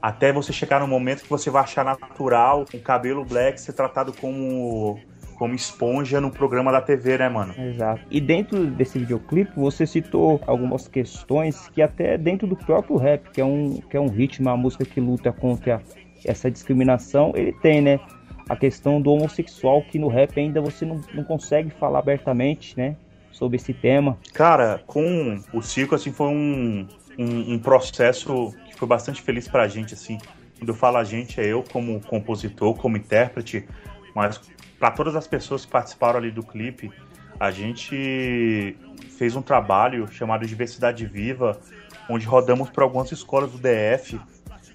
Até 0.00 0.32
você 0.32 0.52
chegar 0.52 0.78
no 0.78 0.86
momento 0.86 1.24
que 1.24 1.28
você 1.28 1.50
vai 1.50 1.64
achar 1.64 1.84
natural 1.84 2.64
o 2.72 2.78
cabelo 2.78 3.24
black 3.24 3.60
ser 3.60 3.72
tratado 3.72 4.12
como 4.12 5.00
como 5.34 5.54
esponja 5.54 6.18
no 6.20 6.30
programa 6.30 6.70
da 6.72 6.80
TV, 6.80 7.18
né, 7.18 7.28
mano? 7.28 7.54
Exato. 7.58 8.00
E 8.08 8.20
dentro 8.20 8.66
desse 8.68 9.00
videoclipe, 9.00 9.50
você 9.56 9.84
citou 9.84 10.40
algumas 10.46 10.86
questões 10.86 11.68
que 11.70 11.82
até 11.82 12.16
dentro 12.16 12.46
do 12.46 12.56
próprio 12.56 12.96
rap, 12.96 13.28
que 13.32 13.40
é 13.40 13.44
um, 13.44 13.80
que 13.90 13.96
é 13.96 14.00
um 14.00 14.08
ritmo, 14.08 14.48
uma 14.48 14.56
música 14.56 14.84
que 14.84 15.00
luta 15.00 15.32
contra 15.32 15.82
essa 16.24 16.48
discriminação, 16.50 17.32
ele 17.34 17.52
tem, 17.52 17.82
né? 17.82 18.00
A 18.48 18.56
questão 18.56 19.02
do 19.02 19.10
homossexual, 19.10 19.82
que 19.82 19.98
no 19.98 20.08
rap 20.08 20.38
ainda 20.38 20.60
você 20.60 20.86
não, 20.86 21.00
não 21.12 21.24
consegue 21.24 21.68
falar 21.70 21.98
abertamente, 21.98 22.74
né? 22.76 22.96
Sobre 23.36 23.56
esse 23.56 23.74
tema. 23.74 24.16
Cara, 24.32 24.82
com 24.86 25.38
o 25.52 25.60
Circo, 25.60 25.94
assim, 25.94 26.10
foi 26.10 26.28
um, 26.28 26.88
um, 27.18 27.52
um 27.52 27.58
processo 27.58 28.54
que 28.66 28.78
foi 28.78 28.88
bastante 28.88 29.20
feliz 29.20 29.46
pra 29.46 29.68
gente, 29.68 29.92
assim. 29.92 30.16
Quando 30.58 30.70
eu 30.70 30.74
falo 30.74 30.96
a 30.96 31.04
gente, 31.04 31.38
é 31.38 31.44
eu 31.44 31.62
como 31.62 32.00
compositor, 32.00 32.74
como 32.74 32.96
intérprete, 32.96 33.68
mas 34.14 34.40
para 34.78 34.90
todas 34.90 35.14
as 35.14 35.26
pessoas 35.26 35.66
que 35.66 35.70
participaram 35.70 36.18
ali 36.18 36.30
do 36.30 36.42
clipe, 36.42 36.90
a 37.38 37.50
gente 37.50 38.74
fez 39.18 39.36
um 39.36 39.42
trabalho 39.42 40.08
chamado 40.10 40.46
Diversidade 40.46 41.04
Viva, 41.04 41.60
onde 42.08 42.24
rodamos 42.24 42.70
por 42.70 42.82
algumas 42.82 43.12
escolas 43.12 43.50
do 43.52 43.58
DF, 43.58 44.18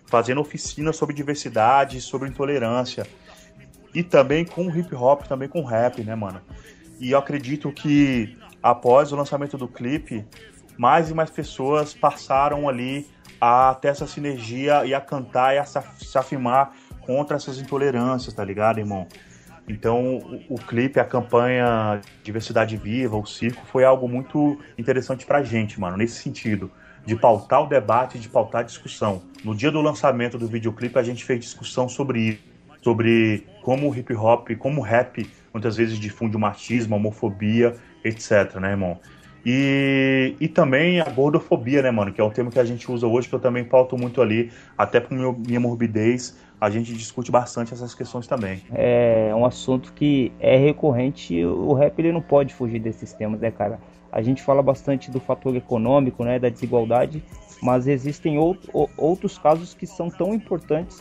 fazendo 0.06 0.40
oficinas 0.40 0.96
sobre 0.96 1.16
diversidade 1.16 2.00
sobre 2.00 2.30
intolerância. 2.30 3.08
e 3.94 4.04
também 4.04 4.46
com 4.46 4.70
hip 4.70 4.94
hop, 4.94 5.24
também 5.24 5.50
com 5.50 5.64
rap, 5.64 6.04
né, 6.04 6.14
mano? 6.14 6.40
E 7.00 7.12
eu 7.12 7.18
acredito 7.18 7.72
que 7.72 8.38
após 8.62 9.12
o 9.12 9.16
lançamento 9.16 9.58
do 9.58 9.68
clipe, 9.68 10.26
mais 10.78 11.10
e 11.10 11.14
mais 11.14 11.30
pessoas 11.30 11.94
passaram 11.94 12.68
ali 12.68 13.08
a 13.40 13.76
ter 13.82 13.90
essa 13.90 14.06
sinergia 14.06 14.86
e 14.86 14.94
a 14.94 15.02
cantar 15.02 15.56
e 15.56 15.58
a 15.58 15.66
se 15.66 16.18
afirmar 16.18 16.76
contra 17.02 17.36
essas 17.36 17.60
intolerâncias, 17.60 18.34
tá 18.34 18.44
ligado, 18.44 18.80
irmão? 18.80 19.08
Então, 19.68 20.18
o, 20.18 20.56
o, 20.56 20.56
clipe, 20.56 21.00
a 21.00 21.06
campanha 21.06 22.02
Diversidade 22.24 22.76
Viva, 22.78 23.18
o 23.18 23.26
circo, 23.26 23.66
foi 23.66 23.84
algo 23.84 24.08
muito 24.08 24.60
interessante 24.78 25.26
pra 25.26 25.44
gente, 25.44 25.80
mano, 25.80 25.98
nesse 25.98 26.22
sentido. 26.22 26.72
De 27.06 27.16
pautar 27.16 27.64
o 27.64 27.68
debate, 27.68 28.20
de 28.20 28.30
pautar 28.30 28.62
a 28.62 28.64
discussão. 28.64 29.24
No 29.44 29.56
dia 29.56 29.72
do 29.72 29.82
lançamento 29.82 30.38
do 30.38 30.48
videoclipe, 30.48 31.00
a 31.00 31.04
gente 31.04 31.24
fez 31.24 31.40
discussão 31.40 31.90
sobre 31.90 32.20
isso. 32.20 32.52
Sobre 32.84 33.46
como 33.62 33.90
o 33.90 33.96
hip 33.96 34.14
hop, 34.14 34.50
como 34.58 34.82
o 34.82 34.84
rap 34.84 35.30
muitas 35.54 35.78
vezes 35.78 36.00
difunde 36.00 36.36
o 36.36 36.40
machismo, 36.40 36.96
a 36.96 36.98
homofobia, 36.98 37.76
etc, 38.04 38.56
né, 38.56 38.72
irmão? 38.72 39.00
E, 39.46 40.36
e 40.40 40.48
também 40.48 41.00
a 41.00 41.10
gordofobia, 41.10 41.82
né, 41.82 41.90
mano? 41.90 42.14
Que 42.14 42.22
é 42.22 42.24
um 42.24 42.30
termo 42.30 42.52
que 42.52 42.60
a 42.60 42.64
gente 42.64 42.92
usa 42.92 43.08
hoje, 43.08 43.28
que 43.28 43.34
eu 43.34 43.40
também 43.40 43.64
pauto 43.64 43.98
muito 43.98 44.22
ali, 44.22 44.52
até 44.78 45.00
por 45.00 45.14
minha 45.14 45.60
morbidez, 45.60 46.38
a 46.60 46.70
gente 46.70 46.94
discute 46.94 47.32
bastante 47.32 47.74
essas 47.74 47.96
questões 47.96 48.28
também. 48.28 48.62
É 48.72 49.32
um 49.36 49.46
assunto 49.46 49.92
que 49.94 50.32
é 50.40 50.58
recorrente, 50.58 51.44
o 51.44 51.74
rap 51.74 51.98
ele 51.98 52.12
não 52.12 52.22
pode 52.22 52.54
fugir 52.54 52.80
desses 52.80 53.14
temas, 53.14 53.40
né, 53.40 53.50
cara? 53.50 53.80
A 54.12 54.22
gente 54.22 54.44
fala 54.44 54.62
bastante 54.62 55.10
do 55.10 55.20
fator 55.20 55.56
econômico, 55.56 56.24
né, 56.24 56.38
da 56.38 56.50
desigualdade, 56.50 57.24
mas 57.64 57.88
existem 57.88 58.38
out, 58.38 58.60
outros 58.96 59.40
casos 59.40 59.74
que 59.74 59.88
são 59.88 60.10
tão 60.10 60.36
importantes 60.36 61.00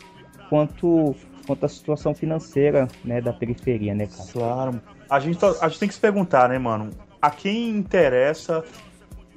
quanto, 0.48 1.14
quanto 1.46 1.66
a 1.66 1.68
situação 1.68 2.14
financeira, 2.14 2.88
né, 3.04 3.20
da 3.20 3.32
periferia, 3.32 3.94
né, 3.94 4.06
cara? 4.06 4.30
Claro. 4.32 4.80
A 5.10 5.18
gente, 5.18 5.44
a 5.44 5.68
gente 5.68 5.80
tem 5.80 5.88
que 5.88 5.94
se 5.94 6.00
perguntar, 6.00 6.48
né, 6.48 6.58
mano? 6.58 6.90
A 7.20 7.30
quem 7.30 7.70
interessa 7.70 8.64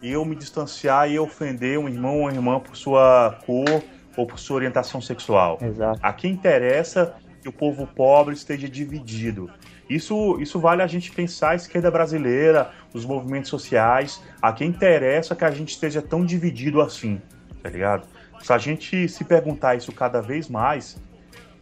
eu 0.01 0.23
me 0.23 0.35
distanciar 0.35 1.09
e 1.09 1.17
ofender 1.17 1.79
um 1.79 1.89
irmão 1.89 2.17
ou 2.17 2.21
uma 2.23 2.31
irmã 2.31 2.59
por 2.59 2.75
sua 2.75 3.39
cor, 3.45 3.83
ou 4.15 4.27
por 4.27 4.37
sua 4.37 4.57
orientação 4.57 5.01
sexual. 5.01 5.57
Exato. 5.61 5.99
A 6.01 6.13
quem 6.13 6.31
interessa 6.31 7.15
que 7.41 7.49
o 7.49 7.51
povo 7.51 7.87
pobre 7.87 8.33
esteja 8.33 8.69
dividido. 8.69 9.49
Isso, 9.89 10.39
isso 10.39 10.59
vale 10.59 10.81
a 10.81 10.87
gente 10.87 11.11
pensar 11.11 11.51
a 11.51 11.55
esquerda 11.55 11.91
brasileira, 11.91 12.71
os 12.93 13.05
movimentos 13.05 13.49
sociais, 13.49 14.21
a 14.41 14.53
quem 14.53 14.69
interessa 14.69 15.35
que 15.35 15.43
a 15.43 15.51
gente 15.51 15.69
esteja 15.69 16.01
tão 16.01 16.25
dividido 16.25 16.81
assim, 16.81 17.21
tá 17.61 17.69
ligado? 17.69 18.07
Se 18.41 18.53
a 18.53 18.57
gente 18.57 19.07
se 19.09 19.23
perguntar 19.23 19.75
isso 19.75 19.91
cada 19.91 20.21
vez 20.21 20.47
mais, 20.47 21.01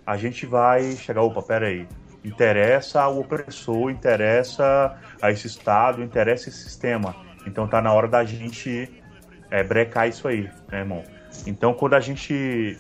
a 0.06 0.18
gente 0.18 0.46
vai 0.46 0.96
chegar, 0.96 1.24
opa, 1.24 1.42
peraí, 1.42 1.88
interessa 2.24 3.02
ao 3.02 3.20
opressor, 3.20 3.90
interessa 3.90 4.98
a 5.22 5.32
esse 5.32 5.48
Estado, 5.48 6.04
interessa 6.04 6.50
esse 6.50 6.64
sistema. 6.64 7.16
Então 7.46 7.68
tá 7.68 7.82
na 7.82 7.92
hora 7.92 8.08
da 8.08 8.24
gente 8.24 8.92
é, 9.50 9.64
brecar 9.64 10.08
isso 10.08 10.28
aí, 10.28 10.50
né, 10.72 10.80
irmão? 10.80 11.04
Então, 11.46 11.74
quando 11.74 11.94
a 11.94 12.00
gente 12.00 12.78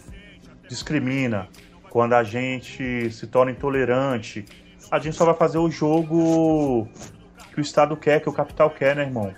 discrimina, 0.67 1.47
quando 1.89 2.13
a 2.13 2.23
gente 2.23 3.09
se 3.11 3.27
torna 3.27 3.51
intolerante, 3.51 4.45
a 4.89 4.99
gente 4.99 5.15
só 5.15 5.25
vai 5.25 5.33
fazer 5.33 5.57
o 5.57 5.69
jogo 5.69 6.87
que 7.53 7.59
o 7.59 7.61
Estado 7.61 7.95
quer, 7.97 8.21
que 8.21 8.29
o 8.29 8.33
capital 8.33 8.69
quer, 8.69 8.95
né, 8.95 9.03
irmão? 9.03 9.33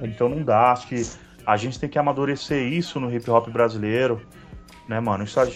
Então 0.00 0.28
não 0.28 0.42
dá. 0.42 0.72
Acho 0.72 0.88
que 0.88 1.02
a 1.46 1.56
gente 1.56 1.78
tem 1.78 1.88
que 1.88 1.98
amadurecer 1.98 2.62
isso 2.62 3.00
no 3.00 3.12
hip 3.12 3.28
hop 3.30 3.48
brasileiro, 3.48 4.20
né, 4.86 5.00
mano? 5.00 5.24
Isso 5.24 5.40
a, 5.40 5.48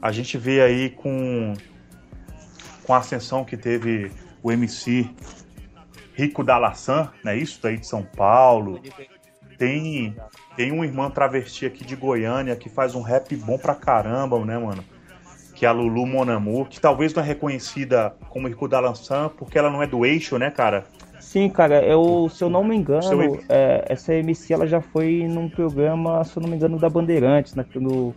a 0.00 0.12
gente 0.12 0.38
vê 0.38 0.62
aí 0.62 0.90
com, 0.90 1.54
com 2.84 2.94
a 2.94 2.98
ascensão 2.98 3.44
que 3.44 3.56
teve 3.56 4.10
o 4.42 4.50
MC 4.50 5.08
Rico 6.14 6.44
da 6.44 6.58
Laçã, 6.58 7.10
né? 7.24 7.36
Isso 7.36 7.58
daí 7.62 7.78
de 7.78 7.86
São 7.86 8.02
Paulo. 8.02 8.80
Tem 9.58 10.14
tem 10.56 10.70
uma 10.70 10.84
irmã 10.84 11.10
travesti 11.10 11.64
aqui 11.66 11.84
de 11.84 11.96
Goiânia 11.96 12.56
que 12.56 12.68
faz 12.68 12.94
um 12.94 13.00
rap 13.00 13.34
bom 13.36 13.56
pra 13.56 13.74
caramba, 13.74 14.38
né, 14.44 14.58
mano? 14.58 14.84
Que 15.54 15.64
é 15.64 15.68
a 15.68 15.72
Lulu 15.72 16.06
Monamu, 16.06 16.66
que 16.66 16.80
talvez 16.80 17.14
não 17.14 17.22
é 17.22 17.26
reconhecida 17.26 18.14
como 18.28 18.48
Rico 18.48 18.68
da 18.68 18.80
Lançã, 18.80 19.30
porque 19.36 19.58
ela 19.58 19.70
não 19.70 19.82
é 19.82 19.86
do 19.86 20.04
eixo, 20.04 20.36
né, 20.38 20.50
cara? 20.50 20.84
Sim, 21.20 21.48
cara, 21.48 21.82
eu, 21.82 22.28
se 22.28 22.42
eu 22.42 22.50
não 22.50 22.64
me 22.64 22.76
engano, 22.76 23.40
é, 23.48 23.84
essa 23.88 24.12
MC 24.12 24.52
ela 24.52 24.66
já 24.66 24.80
foi 24.80 25.26
num 25.26 25.48
programa, 25.48 26.22
se 26.24 26.36
eu 26.36 26.42
não 26.42 26.50
me 26.50 26.56
engano, 26.56 26.78
da 26.78 26.90
Bandeirantes, 26.90 27.54
né, 27.54 27.64
no, 27.74 28.14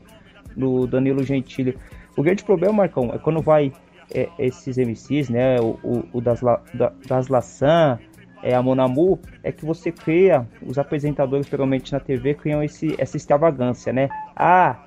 no 0.57 0.88
Danilo 0.88 1.24
Gentili. 1.24 1.78
O 2.18 2.24
grande 2.24 2.43
problema, 2.43 2.74
Marcão, 2.74 3.11
é 3.13 3.18
quando 3.18 3.41
vai 3.41 3.72
é, 4.13 4.29
esses 4.39 4.77
MCs, 4.77 5.29
né, 5.29 5.59
o, 5.59 5.77
o, 5.83 6.03
o 6.13 6.21
das, 6.21 6.41
da, 6.73 6.91
das 7.07 7.27
Laçã, 7.27 7.99
é, 8.45 8.53
a 8.53 8.61
Monamu, 8.61 9.19
é 9.43 9.51
que 9.51 9.65
você 9.65 9.91
cria, 9.91 10.47
os 10.61 10.77
apresentadores 10.77 11.47
geralmente 11.47 11.91
na 11.91 11.99
TV 11.99 12.35
criam 12.35 12.61
esse, 12.61 12.93
essa 12.99 13.17
extravagância, 13.17 13.91
né? 13.91 14.07
Ah, 14.35 14.83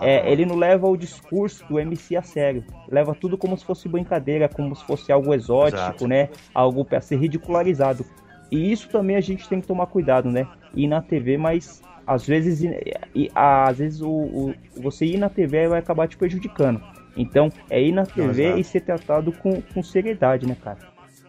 é, 0.00 0.32
ele 0.32 0.46
não 0.46 0.56
leva 0.56 0.88
o 0.88 0.96
discurso 0.96 1.62
do 1.68 1.78
MC 1.78 2.16
a 2.16 2.22
sério, 2.22 2.64
leva 2.88 3.14
tudo 3.14 3.36
como 3.36 3.56
se 3.58 3.66
fosse 3.66 3.86
brincadeira, 3.86 4.48
como 4.48 4.74
se 4.74 4.82
fosse 4.84 5.12
algo 5.12 5.34
exótico, 5.34 5.76
Exato. 5.76 6.08
né? 6.08 6.30
Algo 6.54 6.86
para 6.86 7.02
ser 7.02 7.16
ridicularizado. 7.16 8.06
E 8.50 8.72
isso 8.72 8.88
também 8.88 9.16
a 9.16 9.20
gente 9.20 9.46
tem 9.46 9.60
que 9.60 9.66
tomar 9.66 9.86
cuidado, 9.86 10.30
né? 10.30 10.46
Ir 10.74 10.86
na 10.86 11.02
TV, 11.02 11.36
mas 11.36 11.82
às 12.06 12.26
vezes, 12.26 12.62
e, 13.14 13.30
às 13.34 13.78
vezes 13.78 14.00
o, 14.00 14.08
o, 14.08 14.54
você 14.76 15.04
ir 15.04 15.18
na 15.18 15.28
TV 15.28 15.68
vai 15.68 15.80
acabar 15.80 16.08
te 16.08 16.16
prejudicando. 16.16 16.82
Então, 17.16 17.50
é 17.68 17.82
ir 17.82 17.92
na 17.92 18.06
TV 18.06 18.44
Exato. 18.44 18.60
e 18.60 18.64
ser 18.64 18.80
tratado 18.80 19.32
com, 19.32 19.60
com 19.60 19.82
seriedade, 19.82 20.46
né, 20.46 20.56
cara? 20.62 20.78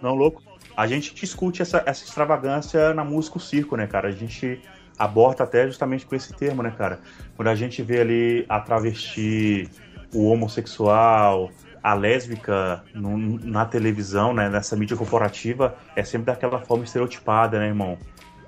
Não, 0.01 0.15
louco 0.15 0.41
a 0.75 0.87
gente 0.87 1.13
discute 1.13 1.61
essa, 1.61 1.83
essa 1.85 2.03
extravagância 2.03 2.93
na 2.93 3.03
música 3.03 3.37
o 3.37 3.39
circo, 3.39 3.75
né, 3.75 3.87
cara? 3.87 4.09
A 4.09 4.11
gente 4.11 4.61
aborda 4.97 5.43
até 5.43 5.65
justamente 5.67 6.05
com 6.05 6.15
esse 6.15 6.33
termo, 6.33 6.63
né, 6.63 6.73
cara? 6.75 6.99
Quando 7.35 7.47
a 7.47 7.55
gente 7.55 7.81
vê 7.81 8.01
ali 8.01 8.45
a 8.49 8.59
travesti, 8.59 9.69
o 10.13 10.27
homossexual, 10.29 11.51
a 11.81 11.93
lésbica 11.93 12.83
no, 12.93 13.17
na 13.17 13.65
televisão, 13.65 14.33
né, 14.33 14.49
nessa 14.49 14.75
mídia 14.75 14.97
corporativa, 14.97 15.75
é 15.95 16.03
sempre 16.03 16.27
daquela 16.27 16.59
forma 16.59 16.83
estereotipada, 16.83 17.59
né, 17.59 17.67
irmão? 17.67 17.97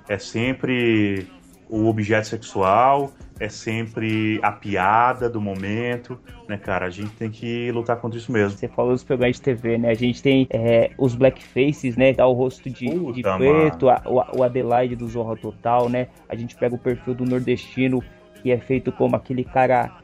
É 0.08 0.18
sempre 0.18 1.28
o 1.68 1.86
objeto 1.86 2.28
sexual, 2.28 3.12
é 3.38 3.48
sempre 3.48 4.40
a 4.42 4.50
piada 4.50 5.28
do 5.28 5.40
momento, 5.40 6.18
né, 6.48 6.56
cara? 6.56 6.86
A 6.86 6.90
gente 6.90 7.10
tem 7.10 7.30
que 7.30 7.70
lutar 7.70 7.96
contra 7.98 8.18
isso 8.18 8.32
mesmo. 8.32 8.56
Você 8.56 8.68
falou 8.68 8.92
dos 8.92 9.04
programas 9.04 9.36
de 9.36 9.42
TV, 9.42 9.78
né? 9.78 9.90
A 9.90 9.94
gente 9.94 10.22
tem 10.22 10.46
é, 10.50 10.90
os 10.98 11.14
blackfaces, 11.14 11.96
né? 11.96 12.12
Dá 12.12 12.26
o 12.26 12.32
rosto 12.32 12.70
de, 12.70 12.88
de 13.12 13.22
preto, 13.22 13.88
a, 13.88 14.02
o, 14.06 14.42
Adelaide 14.42 14.96
do 14.96 15.06
Zorra 15.06 15.36
Total, 15.36 15.88
né? 15.88 16.08
A 16.28 16.34
gente 16.34 16.56
pega 16.56 16.74
o 16.74 16.78
perfil 16.78 17.14
do 17.14 17.24
nordestino, 17.24 18.02
que 18.42 18.50
é 18.50 18.58
feito 18.58 18.90
como 18.92 19.16
aquele 19.16 19.44
cara 19.44 19.98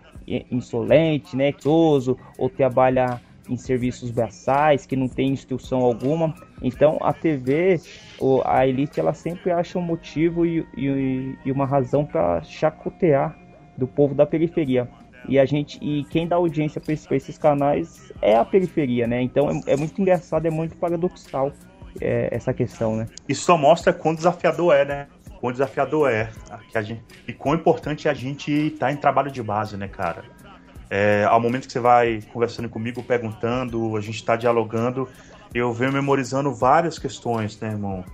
insolente, 0.50 1.36
né? 1.36 1.52
Soso, 1.58 2.18
ou 2.36 2.50
trabalha 2.50 3.20
em 3.48 3.56
serviços 3.56 4.10
braçais, 4.10 4.86
que 4.86 4.96
não 4.96 5.08
tem 5.08 5.30
instrução 5.30 5.80
alguma. 5.80 6.34
Então 6.62 6.98
a 7.00 7.12
TV, 7.12 7.80
a 8.44 8.66
elite, 8.66 9.00
ela 9.00 9.14
sempre 9.14 9.50
acha 9.50 9.78
um 9.78 9.82
motivo 9.82 10.46
e, 10.46 10.66
e, 10.76 11.36
e 11.44 11.52
uma 11.52 11.66
razão 11.66 12.04
para 12.04 12.42
chacotear 12.42 13.36
do 13.76 13.86
povo 13.86 14.14
da 14.14 14.26
periferia. 14.26 14.88
E 15.28 15.38
a 15.38 15.44
gente 15.44 15.78
e 15.80 16.04
quem 16.04 16.26
dá 16.26 16.36
audiência 16.36 16.80
para 16.80 16.92
esses, 16.92 17.10
esses, 17.10 17.38
canais 17.38 18.12
é 18.20 18.36
a 18.36 18.44
periferia, 18.44 19.06
né? 19.06 19.22
Então 19.22 19.48
é, 19.48 19.72
é 19.72 19.76
muito 19.76 20.00
engraçado, 20.00 20.46
é 20.46 20.50
muito 20.50 20.76
paradoxal 20.76 21.52
é, 22.00 22.28
essa 22.32 22.52
questão, 22.52 22.96
né? 22.96 23.06
Isso 23.28 23.42
só 23.44 23.56
mostra 23.56 23.92
quão 23.92 24.14
desafiador 24.14 24.74
é, 24.74 24.84
né? 24.84 25.06
Quão 25.40 25.52
desafiador 25.52 26.10
é 26.10 26.30
que 26.70 26.78
a 26.78 26.82
gente, 26.82 27.02
e 27.26 27.32
quão 27.32 27.54
importante 27.54 28.06
é 28.08 28.10
a 28.10 28.14
gente 28.14 28.52
estar 28.52 28.86
tá 28.86 28.92
em 28.92 28.96
trabalho 28.96 29.30
de 29.30 29.42
base, 29.42 29.76
né, 29.76 29.88
cara? 29.88 30.24
É, 30.94 31.24
ao 31.24 31.40
momento 31.40 31.66
que 31.66 31.72
você 31.72 31.80
vai 31.80 32.20
conversando 32.34 32.68
comigo, 32.68 33.02
perguntando, 33.02 33.96
a 33.96 34.00
gente 34.02 34.16
está 34.16 34.36
dialogando, 34.36 35.08
eu 35.54 35.72
venho 35.72 35.90
memorizando 35.90 36.54
várias 36.54 36.98
questões, 36.98 37.58
né, 37.58 37.68
irmão? 37.68 38.04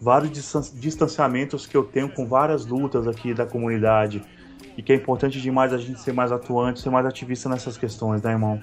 Vários 0.00 0.32
distanciamentos 0.72 1.66
que 1.66 1.76
eu 1.76 1.84
tenho 1.84 2.08
com 2.08 2.26
várias 2.26 2.64
lutas 2.64 3.06
aqui 3.06 3.34
da 3.34 3.44
comunidade. 3.44 4.22
E 4.78 4.82
que 4.82 4.94
é 4.94 4.96
importante 4.96 5.42
demais 5.42 5.74
a 5.74 5.76
gente 5.76 6.00
ser 6.00 6.14
mais 6.14 6.32
atuante, 6.32 6.80
ser 6.80 6.88
mais 6.88 7.04
ativista 7.04 7.50
nessas 7.50 7.76
questões, 7.76 8.22
né, 8.22 8.30
irmão? 8.30 8.58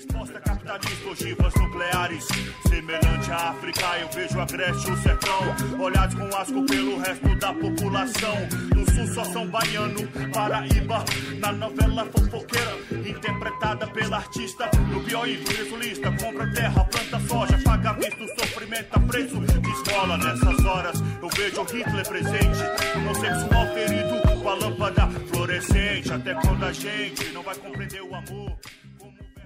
Resposta 0.00 0.40
capitalista, 0.40 1.10
ogivas 1.10 1.54
nucleares. 1.56 2.26
Semelhante 2.66 3.30
à 3.32 3.50
África, 3.50 3.98
eu 3.98 4.08
vejo 4.08 4.40
a 4.40 4.46
Grécia 4.46 4.94
o 4.94 4.96
sertão. 4.96 5.78
Olhados 5.78 6.14
com 6.14 6.36
asco 6.38 6.64
pelo 6.64 6.98
resto 7.00 7.38
da 7.38 7.52
população. 7.52 8.36
No 8.74 8.90
sul 8.90 9.06
só 9.14 9.24
são 9.24 9.46
baiano, 9.48 10.00
Paraíba. 10.32 11.04
Na 11.38 11.52
novela 11.52 12.06
fofoqueira, 12.06 12.78
interpretada 13.06 13.86
pela 13.88 14.16
artista. 14.16 14.70
No 14.90 15.04
pior 15.04 15.28
inglês, 15.28 15.70
lista, 15.70 16.10
compra 16.12 16.50
terra, 16.54 16.82
planta 16.84 17.20
soja, 17.28 17.62
paga 17.62 17.92
visto, 17.92 18.26
sofrimento, 18.38 19.00
preso 19.00 19.38
de 19.38 19.70
escola. 19.70 20.16
Nessas 20.16 20.64
horas, 20.64 20.98
eu 21.20 21.28
vejo 21.28 21.62
Hitler 21.64 22.08
presente. 22.08 22.58
Homossexual 22.96 23.66
ferido 23.74 24.40
com 24.40 24.48
a 24.48 24.54
lâmpada 24.54 25.08
fluorescente. 25.30 26.10
Até 26.10 26.32
quando 26.36 26.64
a 26.64 26.72
gente 26.72 27.32
não 27.32 27.42
vai 27.42 27.54
compreender 27.56 28.00
o 28.00 28.14
amor. 28.14 28.56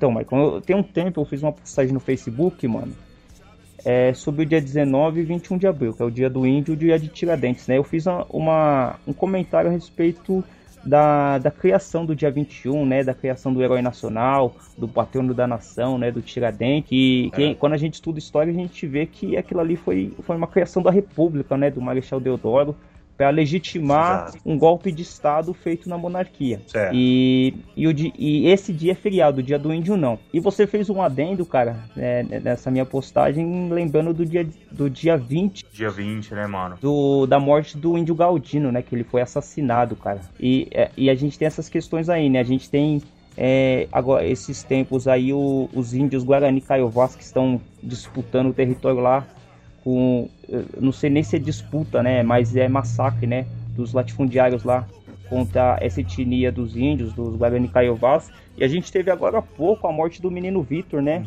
Então, 0.05 0.13
Michael, 0.13 0.61
tem 0.61 0.77
um 0.77 0.83
tempo 0.83 1.19
eu 1.19 1.25
fiz 1.25 1.43
uma 1.43 1.53
postagem 1.53 1.95
no 1.95 1.99
Facebook, 1.99 2.69
mano, 2.69 2.93
é, 3.83 4.13
sobre 4.13 4.43
o 4.43 4.47
dia 4.47 4.61
19 4.61 5.21
e 5.21 5.25
21 5.25 5.57
de 5.57 5.67
abril, 5.67 5.95
que 5.95 6.03
é 6.03 6.05
o 6.05 6.11
dia 6.11 6.29
do 6.29 6.47
índio 6.47 6.73
e 6.73 6.75
o 6.75 6.77
dia 6.77 6.99
de 6.99 7.09
Tiradentes, 7.09 7.67
né? 7.67 7.79
Eu 7.79 7.85
fiz 7.85 8.07
uma, 8.07 8.27
uma, 8.29 8.97
um 9.07 9.15
comentário 9.15 9.71
a 9.71 9.73
respeito 9.73 10.45
da, 10.85 11.39
da 11.39 11.51
criação 11.51 12.05
do 12.05 12.15
dia 12.15 12.31
21, 12.31 12.85
né? 12.85 13.03
Da 13.03 13.15
criação 13.15 13.51
do 13.55 13.63
herói 13.63 13.81
nacional, 13.81 14.55
do 14.77 14.87
patrono 14.87 15.33
da 15.33 15.47
nação, 15.47 15.97
né? 15.97 16.11
Do 16.11 16.21
Tiradentes. 16.21 16.93
E 16.93 17.31
é. 17.33 17.55
quando 17.55 17.73
a 17.73 17.79
gente 17.79 17.95
estuda 17.95 18.19
história, 18.19 18.53
a 18.53 18.55
gente 18.55 18.87
vê 18.87 19.07
que 19.07 19.39
aquilo 19.39 19.61
ali 19.61 19.75
foi, 19.75 20.13
foi 20.21 20.37
uma 20.37 20.47
criação 20.47 20.83
da 20.83 20.91
República, 20.91 21.57
né? 21.57 21.71
Do 21.71 21.81
Marechal 21.81 22.21
Deodoro 22.21 22.77
para 23.17 23.31
legitimar 23.31 24.29
Exato. 24.29 24.39
um 24.45 24.59
golpe 24.59 24.91
de 24.91 25.03
Estado 25.03 25.55
feito 25.55 25.89
na 25.89 25.97
monarquia. 25.97 26.61
E, 26.93 27.55
e, 27.77 27.87
o, 27.87 27.95
e, 28.19 28.49
esse 28.49 28.73
dia 28.73 28.93
é 28.93 28.95
feriado, 28.95 29.41
o 29.41 29.43
dia 29.43 29.59
do 29.59 29.73
índio 29.73 29.97
não. 29.97 30.19
E 30.33 30.41
você 30.41 30.67
fez 30.67 30.91
um 30.91 31.01
adendo, 31.01 31.47
cara, 31.47 31.77
né, 31.95 32.23
nessa 32.23 32.71
minha 32.71 32.85
postagem, 32.85 33.71
lembrando 33.71 34.13
do 34.13 34.27
dia, 34.27 34.47
do 34.71 34.91
dia 34.91 35.17
20. 35.17 35.65
Dia 35.73 35.91
20, 35.91 36.35
né, 36.35 36.47
mano? 36.47 36.77
Do, 36.81 37.27
da 37.27 37.39
morte 37.39 37.77
do 37.77 37.97
índio 37.97 38.15
Galdino, 38.15 38.73
né? 38.73 38.83
Que 38.83 38.95
ele 38.95 39.05
foi 39.05 39.21
assassinado, 39.21 39.95
cara. 39.95 40.21
E, 40.41 40.69
é, 40.73 40.91
e 40.97 41.09
a 41.09 41.15
gente 41.15 41.39
tem 41.39 41.47
essas 41.47 41.69
questões 41.69 42.09
aí, 42.09 42.29
né? 42.29 42.41
A 42.41 42.45
gente 42.45 42.69
tem 42.69 43.01
é, 43.37 43.89
agora, 43.93 44.25
esses 44.27 44.63
tempos 44.63 45.09
aí, 45.09 45.33
o, 45.33 45.69
os 45.73 45.95
índios 45.95 46.25
Guarani 46.25 46.61
Caiovás 46.61 47.17
que 47.17 47.23
estão 47.23 47.61
disputando 47.83 48.49
o 48.49 48.53
território 48.53 49.01
lá 49.01 49.27
com 49.85 50.29
não 50.81 50.91
sei 50.91 51.11
nem 51.11 51.23
se 51.23 51.37
é 51.37 51.39
disputa, 51.39 52.03
né, 52.03 52.23
mas 52.23 52.57
é 52.57 52.67
massacre, 52.67 53.27
né, 53.27 53.47
dos 53.77 53.93
latifundiários 53.93 54.65
lá 54.65 54.89
contra 55.29 55.79
essa 55.81 56.01
etnia 56.01 56.51
dos 56.51 56.77
índios, 56.77 57.13
dos 57.13 57.37
Guarani 57.37 57.69
Caiovás. 57.69 58.31
E 58.57 58.65
a 58.65 58.69
gente 58.69 58.91
teve 58.91 59.11
agora 59.11 59.39
há 59.39 59.43
pouco 59.43 59.87
a 59.87 59.93
morte 59.93 60.23
do 60.23 60.31
menino 60.31 60.63
Vitor, 60.63 61.03
né, 61.03 61.27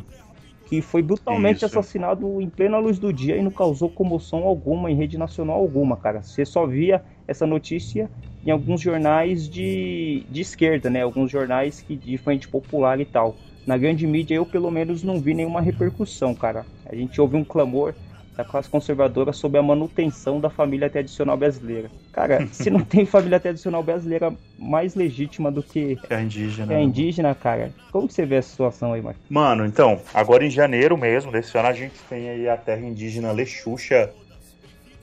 que 0.66 0.82
foi 0.82 1.02
brutalmente 1.02 1.58
Isso. 1.58 1.66
assassinado 1.66 2.42
em 2.42 2.50
plena 2.50 2.78
luz 2.78 3.00
do 3.00 3.14
dia 3.14 3.38
e 3.38 3.42
não 3.42 3.52
causou 3.52 3.90
comoção 3.90 4.44
alguma 4.44 4.92
em 4.92 4.96
rede 4.96 5.18
nacional 5.18 5.58
alguma, 5.58 5.96
cara. 5.96 6.22
Você 6.22 6.46
só 6.46 6.66
via 6.66 7.02
essa 7.28 7.46
notícia 7.46 8.10
em 8.46 8.52
alguns 8.52 8.82
jornais 8.82 9.48
de, 9.48 10.24
de 10.30 10.42
esquerda, 10.42 10.90
né, 10.90 11.04
alguns 11.04 11.30
jornais 11.32 11.82
que 11.82 11.96
de 11.96 12.18
frente 12.18 12.48
popular 12.48 13.00
e 13.00 13.06
tal. 13.06 13.36
Na 13.66 13.78
grande 13.78 14.08
mídia 14.08 14.36
eu 14.36 14.46
pelo 14.46 14.72
menos 14.72 15.04
não 15.04 15.20
vi 15.20 15.34
nenhuma 15.34 15.62
repercussão, 15.62 16.34
cara. 16.34 16.66
A 16.86 16.96
gente 16.96 17.20
ouve 17.20 17.36
um 17.36 17.44
clamor 17.44 17.94
da 18.38 18.46
classe 18.46 18.70
conservadora 18.70 19.34
sobre 19.34 19.60
a 19.60 19.64
manutenção 19.64 20.40
da 20.40 20.48
família 20.48 20.88
tradicional 20.92 21.36
brasileira. 21.36 21.90
Cara, 22.14 22.46
se 22.54 22.70
não 22.70 22.82
tem 22.82 23.04
família 23.04 23.40
tradicional 23.40 23.82
brasileira 23.82 24.32
mais 24.60 24.94
legítima 24.94 25.52
do 25.52 25.64
que 25.64 25.98
é 26.08 26.16
a 26.16 26.22
indígena, 26.22 26.72
é 26.72 26.78
a 26.78 26.82
indígena, 26.82 27.34
cara, 27.34 27.74
como 27.92 28.08
que 28.08 28.14
você 28.14 28.28
vê 28.28 28.36
essa 28.36 28.50
situação 28.50 28.94
aí, 28.94 29.02
Marcos? 29.02 29.24
Mano, 29.28 29.66
então, 29.66 30.00
agora 30.14 30.46
em 30.46 30.52
janeiro 30.52 30.96
mesmo 30.96 31.32
desse 31.32 31.58
ano 31.58 31.68
a 31.68 31.74
gente 31.74 31.96
tem 32.08 32.30
aí 32.30 32.48
a 32.48 32.56
terra 32.56 32.86
indígena 32.86 33.32
Lexuxa 33.32 34.14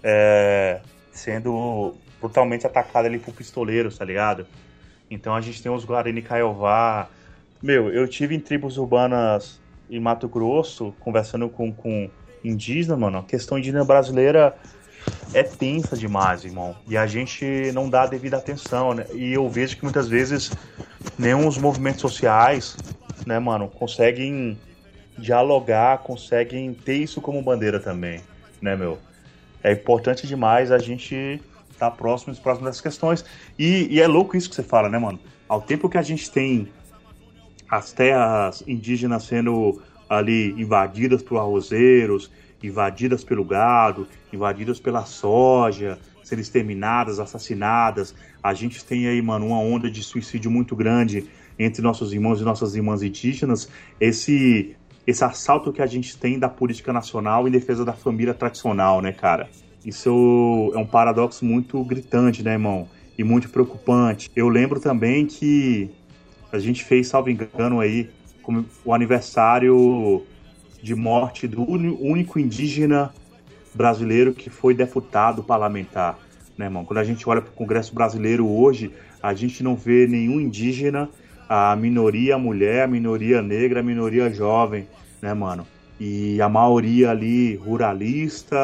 é, 0.01 0.81
sendo 1.11 1.93
brutalmente 2.21 2.65
atacada 2.65 3.09
ali 3.09 3.19
por 3.19 3.35
pistoleiros, 3.35 3.99
tá 3.99 4.05
ligado? 4.05 4.47
Então 5.11 5.35
a 5.35 5.41
gente 5.41 5.61
tem 5.61 5.73
os 5.73 5.85
Guarani 5.85 6.23
Caiová. 6.23 7.09
Meu, 7.61 7.93
eu 7.93 8.07
tive 8.07 8.37
em 8.37 8.41
tribos 8.41 8.79
urbanas 8.79 9.61
em 9.91 9.99
Mato 9.99 10.29
Grosso, 10.29 10.95
conversando 11.01 11.49
com, 11.49 11.73
com 11.73 12.09
indígena, 12.45 12.97
mano, 12.97 13.19
a 13.19 13.23
questão 13.23 13.59
indígena 13.59 13.85
brasileira 13.85 14.55
é 15.33 15.43
tensa 15.43 15.97
demais, 15.97 16.45
irmão. 16.45 16.77
E 16.89 16.97
a 16.97 17.07
gente 17.07 17.73
não 17.73 17.89
dá 17.89 18.03
a 18.03 18.07
devida 18.07 18.37
atenção, 18.37 18.95
né? 18.95 19.07
E 19.13 19.33
eu 19.33 19.49
vejo 19.49 19.77
que 19.77 19.83
muitas 19.83 20.09
vezes 20.09 20.53
nenhum 21.19 21.49
os 21.49 21.59
movimentos 21.59 22.01
sociais, 22.01 22.77
né, 23.27 23.39
mano, 23.39 23.69
conseguem 23.69 24.59
dialogar, 25.19 25.99
conseguem 25.99 26.75
ter 26.75 26.97
isso 26.97 27.21
como 27.21 27.43
bandeira 27.43 27.81
também, 27.81 28.21
né, 28.61 28.77
meu? 28.77 28.99
É 29.63 29.73
importante 29.73 30.27
demais 30.27 30.71
a 30.71 30.79
gente 30.79 31.41
estar 31.71 31.91
tá 31.91 31.97
próximo, 31.97 32.35
próximo 32.37 32.67
dessas 32.67 32.81
questões. 32.81 33.25
E, 33.59 33.89
e 33.91 34.01
é 34.01 34.07
louco 34.07 34.37
isso 34.37 34.49
que 34.49 34.55
você 34.55 34.63
fala, 34.63 34.89
né, 34.89 34.99
mano? 34.99 35.19
Ao 35.49 35.61
tempo 35.61 35.89
que 35.89 35.99
a 35.99 36.03
gente 36.03 36.31
tem 36.31 36.69
as 37.71 37.93
terras 37.93 38.63
indígenas 38.67 39.25
sendo 39.25 39.83
ali 40.09 40.51
invadidas 40.61 41.23
por 41.23 41.39
arrozeiros, 41.39 42.31
invadidas 42.63 43.23
pelo 43.23 43.45
gado, 43.45 44.07
invadidas 44.33 44.81
pela 44.81 45.05
soja, 45.05 45.99
sendo 46.23 46.41
exterminadas, 46.41 47.21
assassinadas. 47.21 48.15
A 48.43 48.55
gente 48.55 48.85
tem 48.85 49.07
aí, 49.07 49.21
mano, 49.21 49.49
uma 49.49 49.59
onda 49.59 49.91
de 49.91 50.03
suicídio 50.03 50.51
muito 50.51 50.75
grande 50.75 51.27
entre 51.59 51.83
nossos 51.83 52.13
irmãos 52.13 52.41
e 52.41 52.45
nossas 52.45 52.75
irmãs 52.75 53.03
indígenas. 53.03 53.69
Esse 54.01 54.77
esse 55.07 55.23
assalto 55.23 55.71
que 55.71 55.83
a 55.83 55.87
gente 55.87 56.17
tem 56.17 56.39
da 56.39 56.49
política 56.49 56.91
nacional 56.91 57.47
em 57.47 57.51
defesa 57.51 57.85
da 57.85 57.93
família 57.93 58.33
tradicional, 58.33 59.03
né, 59.03 59.13
cara? 59.13 59.51
Isso 59.85 60.73
é 60.75 60.79
um 60.79 60.87
paradoxo 60.87 61.45
muito 61.45 61.83
gritante, 61.85 62.43
né, 62.43 62.53
irmão? 62.53 62.89
E 63.19 63.23
muito 63.23 63.51
preocupante. 63.51 64.31
Eu 64.35 64.49
lembro 64.49 64.81
também 64.81 65.27
que 65.27 65.91
a 66.51 66.59
gente 66.59 66.83
fez, 66.83 67.09
salvo 67.09 67.29
engano, 67.29 67.81
aí, 67.81 68.09
o 68.85 68.93
aniversário 68.93 70.23
de 70.83 70.95
morte 70.95 71.49
do 71.49 71.63
único 71.69 72.39
indígena 72.39 73.13
brasileiro 73.75 74.33
que 74.35 74.51
foi 74.51 74.75
deputado 74.75 75.43
parlamentar, 75.43 76.19
né, 76.57 76.67
irmão? 76.67 76.85
Quando 76.85 76.99
a 76.99 77.05
gente 77.05 77.29
olha 77.29 77.41
para 77.41 77.51
o 77.51 77.55
Congresso 77.55 77.95
brasileiro 77.95 78.49
hoje, 78.49 78.93
a 79.23 79.33
gente 79.35 79.63
não 79.63 79.75
vê 79.75 80.07
nenhum 80.07 80.41
indígena, 80.41 81.09
a 81.49 81.75
minoria 81.75 82.37
mulher, 82.39 82.85
a 82.85 82.87
minoria 82.87 83.41
negra, 83.41 83.81
a 83.81 83.83
minoria 83.83 84.31
jovem, 84.31 84.87
né, 85.21 85.33
mano? 85.33 85.67
E 85.99 86.41
a 86.41 86.49
maioria 86.49 87.11
ali 87.11 87.57
ruralista, 87.57 88.57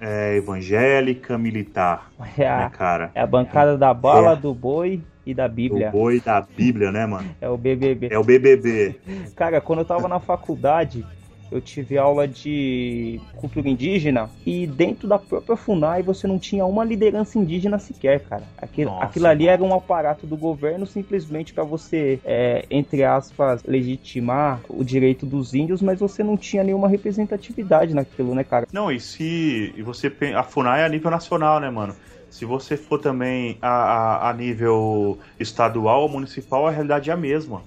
é, 0.00 0.36
evangélica, 0.36 1.36
militar, 1.36 2.10
é 2.38 2.48
a, 2.48 2.58
né, 2.58 2.70
cara? 2.70 3.10
É 3.14 3.20
a 3.20 3.26
bancada 3.26 3.76
da 3.76 3.92
bala, 3.92 4.32
é. 4.32 4.36
do 4.36 4.54
boi 4.54 5.02
e 5.26 5.34
da 5.34 5.48
Bíblia. 5.48 5.88
O 5.88 5.92
boi 5.92 6.20
da 6.20 6.40
Bíblia, 6.40 6.92
né, 6.92 7.04
mano? 7.04 7.28
É 7.40 7.48
o 7.48 7.56
BBB. 7.56 8.08
É 8.12 8.18
o 8.18 8.22
BBB. 8.22 8.94
Cara, 9.34 9.60
quando 9.60 9.80
eu 9.80 9.84
tava 9.84 10.06
na 10.06 10.20
faculdade, 10.20 11.04
eu 11.50 11.60
tive 11.60 11.96
aula 11.98 12.26
de 12.26 13.20
cultura 13.36 13.68
indígena 13.68 14.30
e 14.44 14.66
dentro 14.66 15.08
da 15.08 15.18
própria 15.18 15.56
FUNAI 15.56 16.02
você 16.02 16.26
não 16.26 16.38
tinha 16.38 16.64
uma 16.64 16.84
liderança 16.84 17.38
indígena 17.38 17.78
sequer, 17.78 18.20
cara. 18.20 18.42
Aquilo, 18.58 18.90
Nossa, 18.90 19.04
aquilo 19.04 19.26
ali 19.26 19.48
era 19.48 19.62
um 19.62 19.74
aparato 19.74 20.26
do 20.26 20.36
governo 20.36 20.86
simplesmente 20.86 21.52
para 21.52 21.64
você, 21.64 22.20
é, 22.24 22.64
entre 22.70 23.04
aspas, 23.04 23.62
legitimar 23.64 24.60
o 24.68 24.84
direito 24.84 25.24
dos 25.26 25.54
índios, 25.54 25.82
mas 25.82 26.00
você 26.00 26.22
não 26.22 26.36
tinha 26.36 26.62
nenhuma 26.64 26.88
representatividade 26.88 27.94
naquilo, 27.94 28.34
né, 28.34 28.44
cara? 28.44 28.66
Não, 28.72 28.90
e 28.90 29.00
se 29.00 29.72
e 29.76 29.82
você 29.82 30.12
a 30.34 30.42
FUNAI 30.42 30.82
é 30.82 30.84
a 30.84 30.88
nível 30.88 31.10
nacional, 31.10 31.60
né, 31.60 31.70
mano? 31.70 31.94
Se 32.30 32.44
você 32.44 32.76
for 32.76 33.00
também 33.00 33.58
a, 33.62 33.68
a, 33.68 34.30
a 34.30 34.32
nível 34.32 35.18
estadual 35.38 36.02
ou 36.02 36.08
municipal, 36.08 36.66
a 36.66 36.70
realidade 36.70 37.10
é 37.10 37.12
a 37.12 37.16
mesma. 37.16 37.62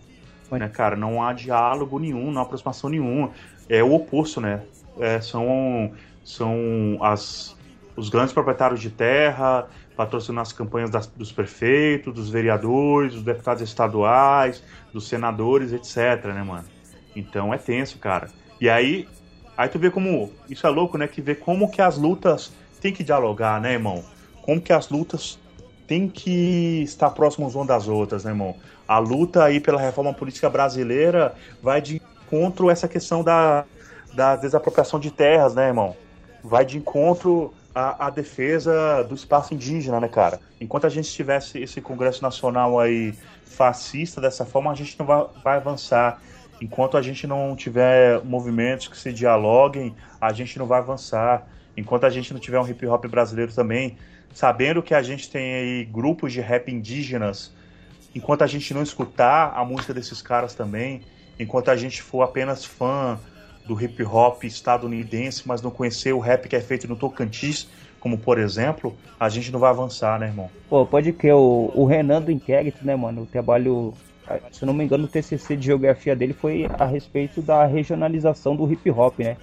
Né, 0.51 0.67
cara? 0.67 0.95
Não 0.95 1.21
há 1.21 1.31
diálogo 1.31 1.99
nenhum, 1.99 2.31
não 2.31 2.41
há 2.41 2.43
aproximação 2.43 2.89
nenhuma. 2.89 3.31
É 3.67 3.83
o 3.83 3.93
oposto, 3.93 4.41
né? 4.41 4.63
É, 4.99 5.21
são 5.21 5.91
são 6.23 6.97
as, 7.01 7.55
os 7.95 8.09
grandes 8.09 8.33
proprietários 8.33 8.79
de 8.79 8.89
terra 8.89 9.67
patrocinando 9.95 10.41
as 10.41 10.53
campanhas 10.53 10.89
das, 10.89 11.07
dos 11.07 11.31
prefeitos, 11.31 12.13
dos 12.13 12.29
vereadores, 12.29 13.13
dos 13.13 13.23
deputados 13.23 13.61
estaduais, 13.61 14.63
dos 14.93 15.09
senadores, 15.09 15.73
etc, 15.73 16.25
né, 16.27 16.41
mano? 16.41 16.65
Então 17.15 17.53
é 17.53 17.57
tenso, 17.57 17.97
cara. 17.99 18.29
E 18.61 18.69
aí, 18.69 19.07
aí 19.57 19.67
tu 19.67 19.77
vê 19.77 19.91
como 19.91 20.31
isso 20.49 20.65
é 20.65 20.69
louco, 20.69 20.97
né? 20.97 21.07
Que 21.07 21.21
vê 21.21 21.35
como 21.35 21.69
que 21.69 21.81
as 21.81 21.97
lutas 21.97 22.53
têm 22.79 22.93
que 22.93 23.03
dialogar, 23.03 23.59
né, 23.59 23.73
irmão? 23.73 24.05
Como 24.49 24.59
que 24.59 24.73
as 24.73 24.89
lutas 24.89 25.37
têm 25.85 26.09
que 26.09 26.81
estar 26.81 27.11
próximas 27.11 27.53
umas 27.53 27.67
das 27.67 27.87
outras, 27.87 28.23
né, 28.23 28.31
irmão? 28.31 28.55
A 28.87 28.97
luta 28.97 29.43
aí 29.43 29.59
pela 29.59 29.79
reforma 29.79 30.11
política 30.11 30.49
brasileira 30.49 31.35
vai 31.61 31.79
de 31.79 32.01
encontro 32.25 32.67
essa 32.67 32.87
questão 32.87 33.23
da, 33.23 33.63
da 34.11 34.35
desapropriação 34.35 34.99
de 34.99 35.11
terras, 35.11 35.53
né, 35.53 35.67
irmão? 35.67 35.95
Vai 36.43 36.65
de 36.65 36.79
encontro 36.79 37.53
à, 37.75 38.07
à 38.07 38.09
defesa 38.09 39.03
do 39.03 39.13
espaço 39.13 39.53
indígena, 39.53 39.99
né, 39.99 40.07
cara? 40.07 40.39
Enquanto 40.59 40.87
a 40.87 40.89
gente 40.89 41.11
tivesse 41.11 41.59
esse 41.59 41.79
Congresso 41.79 42.23
Nacional 42.23 42.79
aí 42.79 43.13
fascista 43.45 44.19
dessa 44.19 44.45
forma, 44.45 44.71
a 44.71 44.75
gente 44.75 44.97
não 44.97 45.05
vai, 45.05 45.27
vai 45.43 45.57
avançar. 45.57 46.23
Enquanto 46.59 46.97
a 46.97 47.03
gente 47.03 47.27
não 47.27 47.55
tiver 47.55 48.19
movimentos 48.23 48.87
que 48.87 48.97
se 48.97 49.13
dialoguem, 49.13 49.95
a 50.19 50.33
gente 50.33 50.57
não 50.57 50.65
vai 50.65 50.79
avançar. 50.79 51.45
Enquanto 51.77 52.05
a 52.05 52.09
gente 52.09 52.33
não 52.33 52.39
tiver 52.39 52.59
um 52.59 52.67
hip 52.67 52.83
hop 52.87 53.05
brasileiro 53.05 53.53
também 53.53 53.95
sabendo 54.33 54.81
que 54.81 54.93
a 54.93 55.01
gente 55.01 55.29
tem 55.29 55.53
aí 55.53 55.85
grupos 55.85 56.33
de 56.33 56.41
rap 56.41 56.71
indígenas, 56.71 57.53
enquanto 58.13 58.43
a 58.43 58.47
gente 58.47 58.73
não 58.73 58.81
escutar 58.81 59.53
a 59.55 59.63
música 59.63 59.93
desses 59.93 60.21
caras 60.21 60.53
também, 60.53 61.01
enquanto 61.39 61.69
a 61.69 61.75
gente 61.75 62.01
for 62.01 62.21
apenas 62.21 62.65
fã 62.65 63.19
do 63.65 63.79
hip 63.81 64.01
hop 64.03 64.43
estadunidense, 64.43 65.47
mas 65.47 65.61
não 65.61 65.69
conhecer 65.69 66.13
o 66.13 66.19
rap 66.19 66.47
que 66.47 66.55
é 66.55 66.61
feito 66.61 66.87
no 66.87 66.95
Tocantins, 66.95 67.67
como 67.99 68.17
por 68.17 68.39
exemplo, 68.39 68.95
a 69.19 69.29
gente 69.29 69.51
não 69.51 69.59
vai 69.59 69.69
avançar, 69.69 70.19
né, 70.19 70.27
irmão? 70.27 70.49
Pô, 70.69 70.85
pode 70.85 71.11
que 71.13 71.31
o, 71.31 71.71
o 71.75 71.85
Renan 71.85 72.21
do 72.21 72.31
Inquérito, 72.31 72.85
né, 72.85 72.95
mano? 72.95 73.23
O 73.23 73.25
trabalho 73.25 73.93
se 74.51 74.65
não 74.65 74.73
me 74.73 74.83
engano, 74.83 75.05
o 75.05 75.07
TCC 75.07 75.55
de 75.55 75.65
geografia 75.65 76.15
dele 76.15 76.33
foi 76.33 76.67
a 76.77 76.85
respeito 76.85 77.41
da 77.41 77.65
regionalização 77.65 78.55
do 78.55 78.71
hip 78.71 78.89
hop, 78.91 79.19
né? 79.19 79.37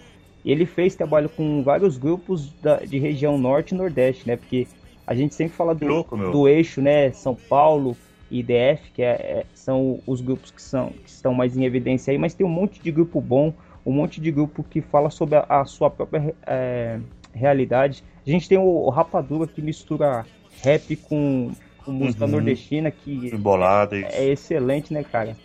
Ele 0.46 0.64
fez 0.64 0.94
trabalho 0.94 1.28
com 1.28 1.62
vários 1.62 1.98
grupos 1.98 2.52
da, 2.62 2.76
de 2.76 2.98
região 2.98 3.36
norte 3.36 3.72
e 3.74 3.76
nordeste, 3.76 4.26
né? 4.26 4.36
Porque 4.36 4.66
a 5.06 5.14
gente 5.14 5.34
sempre 5.34 5.56
fala 5.56 5.74
do, 5.74 5.86
Louco, 5.86 6.16
do 6.16 6.46
eixo, 6.48 6.80
né? 6.80 7.10
São 7.12 7.34
Paulo 7.34 7.96
e 8.30 8.42
DF, 8.42 8.90
que 8.92 9.02
é, 9.02 9.10
é- 9.40 9.46
são 9.54 10.00
os 10.06 10.20
grupos 10.20 10.50
que, 10.50 10.62
são, 10.62 10.90
que 10.90 11.08
estão 11.10 11.34
mais 11.34 11.56
em 11.56 11.64
evidência 11.64 12.10
aí, 12.12 12.18
mas 12.18 12.34
tem 12.34 12.46
um 12.46 12.50
monte 12.50 12.80
de 12.80 12.90
grupo 12.90 13.20
bom, 13.20 13.52
um 13.84 13.92
monte 13.92 14.20
de 14.20 14.30
grupo 14.30 14.64
que 14.64 14.80
fala 14.80 15.10
sobre 15.10 15.36
a, 15.36 15.46
a 15.48 15.64
sua 15.64 15.90
própria 15.90 16.34
é, 16.46 16.98
realidade. 17.32 18.02
A 18.26 18.30
gente 18.30 18.48
tem 18.48 18.58
o, 18.58 18.62
o 18.62 18.90
Rapadura 18.90 19.46
que 19.46 19.60
mistura 19.62 20.24
rap 20.62 20.96
com, 20.96 21.50
com 21.78 21.92
música 21.92 22.24
Uhum. 22.24 22.32
nordestina, 22.32 22.90
que 22.90 23.32
Embolada. 23.32 23.96
é 23.96 24.26
excelente, 24.28 24.92
né, 24.92 25.02
cara? 25.04 25.36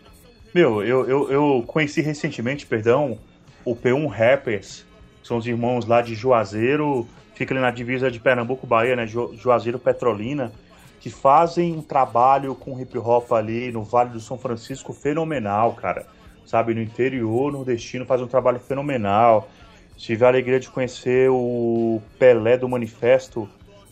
Meu, 0.53 0.84
eu, 0.84 1.07
eu, 1.07 1.32
eu 1.32 1.64
conheci 1.68 2.02
recentemente, 2.02 2.65
perdão, 2.65 3.18
o 3.64 3.76
P1 3.76 4.07
Rappers, 4.07 4.86
são 5.32 5.38
os 5.38 5.48
irmãos 5.48 5.86
lá 5.86 6.02
de 6.02 6.14
Juazeiro, 6.14 7.08
fica 7.36 7.53
ali 7.53 7.62
na 7.62 7.72
divisa 7.72 8.12
de 8.12 8.20
Pernambuco, 8.20 8.68
Bahia, 8.68 8.98
né? 8.98 9.08
Ju- 9.08 9.34
Juazeiro 9.34 9.80
Petrolina, 9.80 10.52
que 10.99 11.10
fazem 11.10 11.74
um 11.74 11.82
trabalho 11.82 12.53
com 12.53 12.78
hip 12.78 12.98
hop 12.98 13.32
ali 13.32 13.72
no 13.72 13.82
Vale 13.82 14.10
do 14.10 14.20
São 14.20 14.38
Francisco 14.38 14.91
fenomenal, 14.91 15.72
cara. 15.72 16.06
Sabe, 16.45 16.74
no 16.74 16.82
interior 16.82 17.49
nordestino 17.49 18.06
faz 18.06 18.22
um 18.22 18.28
trabalho 18.28 18.60
fenomenal. 18.60 19.48
Tive 19.95 20.26
a 20.26 20.28
alegria 20.28 20.60
de 20.60 20.70
conhecer 20.70 21.30
o 21.32 22.02
Pelé 22.20 22.58
do 22.58 22.68
Manifesto 22.68 23.48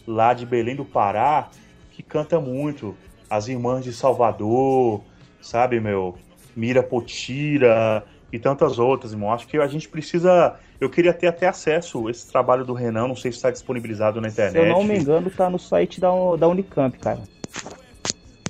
lá 0.06 0.34
de 0.34 0.46
Belém 0.46 0.76
do 0.76 0.84
Pará, 0.84 1.48
que 1.92 2.04
canta 2.04 2.38
muito. 2.38 2.98
As 3.30 3.48
irmãs 3.48 3.86
de 3.86 3.94
Salvador, 3.94 5.02
sabe, 5.42 5.80
meu? 5.80 6.18
Mira 6.54 6.84
Potira 6.84 8.04
e 8.30 8.38
tantas 8.38 8.78
outras, 8.78 9.14
irmão. 9.14 9.32
Acho 9.32 9.48
que 9.48 9.58
a 9.58 9.68
gente 9.68 9.88
precisa. 9.88 10.60
Eu 10.80 10.90
queria 10.90 11.12
ter 11.14 11.28
até 11.28 11.48
acesso 11.48 12.08
a 12.08 12.12
esse 12.12 12.32
trabalho 12.32 12.64
do 12.64 12.74
Renan, 12.74 13.08
não 13.08 13.16
sei 13.16 13.32
se 13.32 13.38
está 13.38 13.52
disponibilizado 13.52 14.22
na 14.22 14.30
Se 14.30 14.36
internet. 14.36 14.68
eu 14.68 14.74
não 14.74 14.84
me 14.84 14.98
engano, 14.98 15.30
tá 15.30 15.50
no 15.50 15.60
site 15.60 16.00
da, 16.00 16.10
da 16.38 16.48
Unicamp, 16.48 16.98
cara. 17.00 17.20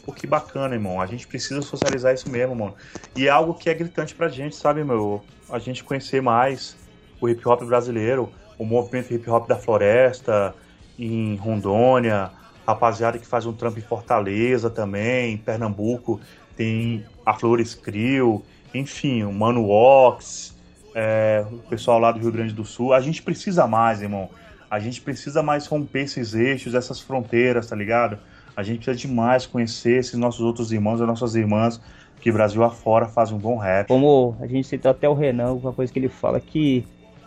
Pô, 0.06 0.12
que 0.12 0.28
bacana, 0.28 0.76
irmão. 0.76 1.02
A 1.02 1.06
gente 1.08 1.28
precisa 1.28 1.62
socializar 1.62 2.14
isso 2.14 2.30
mesmo, 2.30 2.56
mano. 2.56 2.76
E 3.16 3.28
é 3.28 3.30
algo 3.30 3.54
que 3.56 3.70
é 3.70 3.74
gritante 3.74 4.14
pra 4.14 4.30
gente, 4.30 4.56
sabe, 4.56 4.84
meu? 4.84 5.24
A 5.50 5.58
gente 5.58 5.84
conhecer 5.84 6.22
mais 6.22 6.78
o 7.20 7.28
hip 7.28 7.48
hop 7.48 7.64
brasileiro, 7.64 8.32
o 8.58 8.66
movimento 8.66 9.12
hip 9.14 9.28
hop 9.30 9.48
da 9.48 9.56
floresta, 9.56 10.54
em 10.98 11.36
Rondônia, 11.38 12.30
rapaziada 12.68 13.18
que 13.18 13.26
faz 13.26 13.46
um 13.46 13.54
trampo 13.54 13.80
em 13.80 13.82
Fortaleza 13.82 14.70
também, 14.70 15.34
em 15.34 15.38
Pernambuco, 15.38 16.20
tem 16.56 17.04
a 17.26 17.34
Flores 17.34 17.74
Crio, 17.74 18.44
enfim, 18.74 19.24
o 19.24 19.32
Mano 19.34 19.66
Wax, 19.66 20.56
é, 20.96 21.46
o 21.52 21.58
pessoal 21.70 22.00
lá 22.00 22.12
do 22.12 22.20
Rio 22.20 22.32
Grande 22.32 22.54
do 22.54 22.66
Sul. 22.66 22.94
A 22.94 23.02
gente 23.02 23.22
precisa 23.22 23.68
mais, 23.68 24.02
irmão. 24.02 24.30
A 24.70 24.80
gente 24.80 25.02
precisa 25.02 25.42
mais 25.42 25.66
romper 25.66 26.02
esses 26.02 26.34
eixos, 26.34 26.76
essas 26.76 27.00
fronteiras, 27.00 27.68
tá 27.68 27.76
ligado? 27.76 28.20
A 28.56 28.64
gente 28.64 28.84
precisa 28.84 29.08
demais 29.08 29.46
conhecer 29.46 30.00
esses 30.00 30.16
nossos 30.16 30.42
outros 30.42 30.72
irmãos 30.72 31.00
e 31.00 31.06
nossas 31.06 31.36
irmãs 31.36 31.82
que 32.20 32.32
Brasil 32.32 32.64
afora 32.64 33.08
fazem 33.08 33.36
um 33.36 33.40
bom 33.40 33.58
rap. 33.58 33.88
Como 33.88 34.36
a 34.40 34.48
gente 34.48 34.68
citou 34.68 34.92
até 34.92 35.08
o 35.08 35.14
Renan, 35.14 35.54
uma 35.54 35.74
coisa 35.74 35.92
que 35.92 35.98
ele 35.98 36.10
fala 36.10 36.40
que 36.40 36.86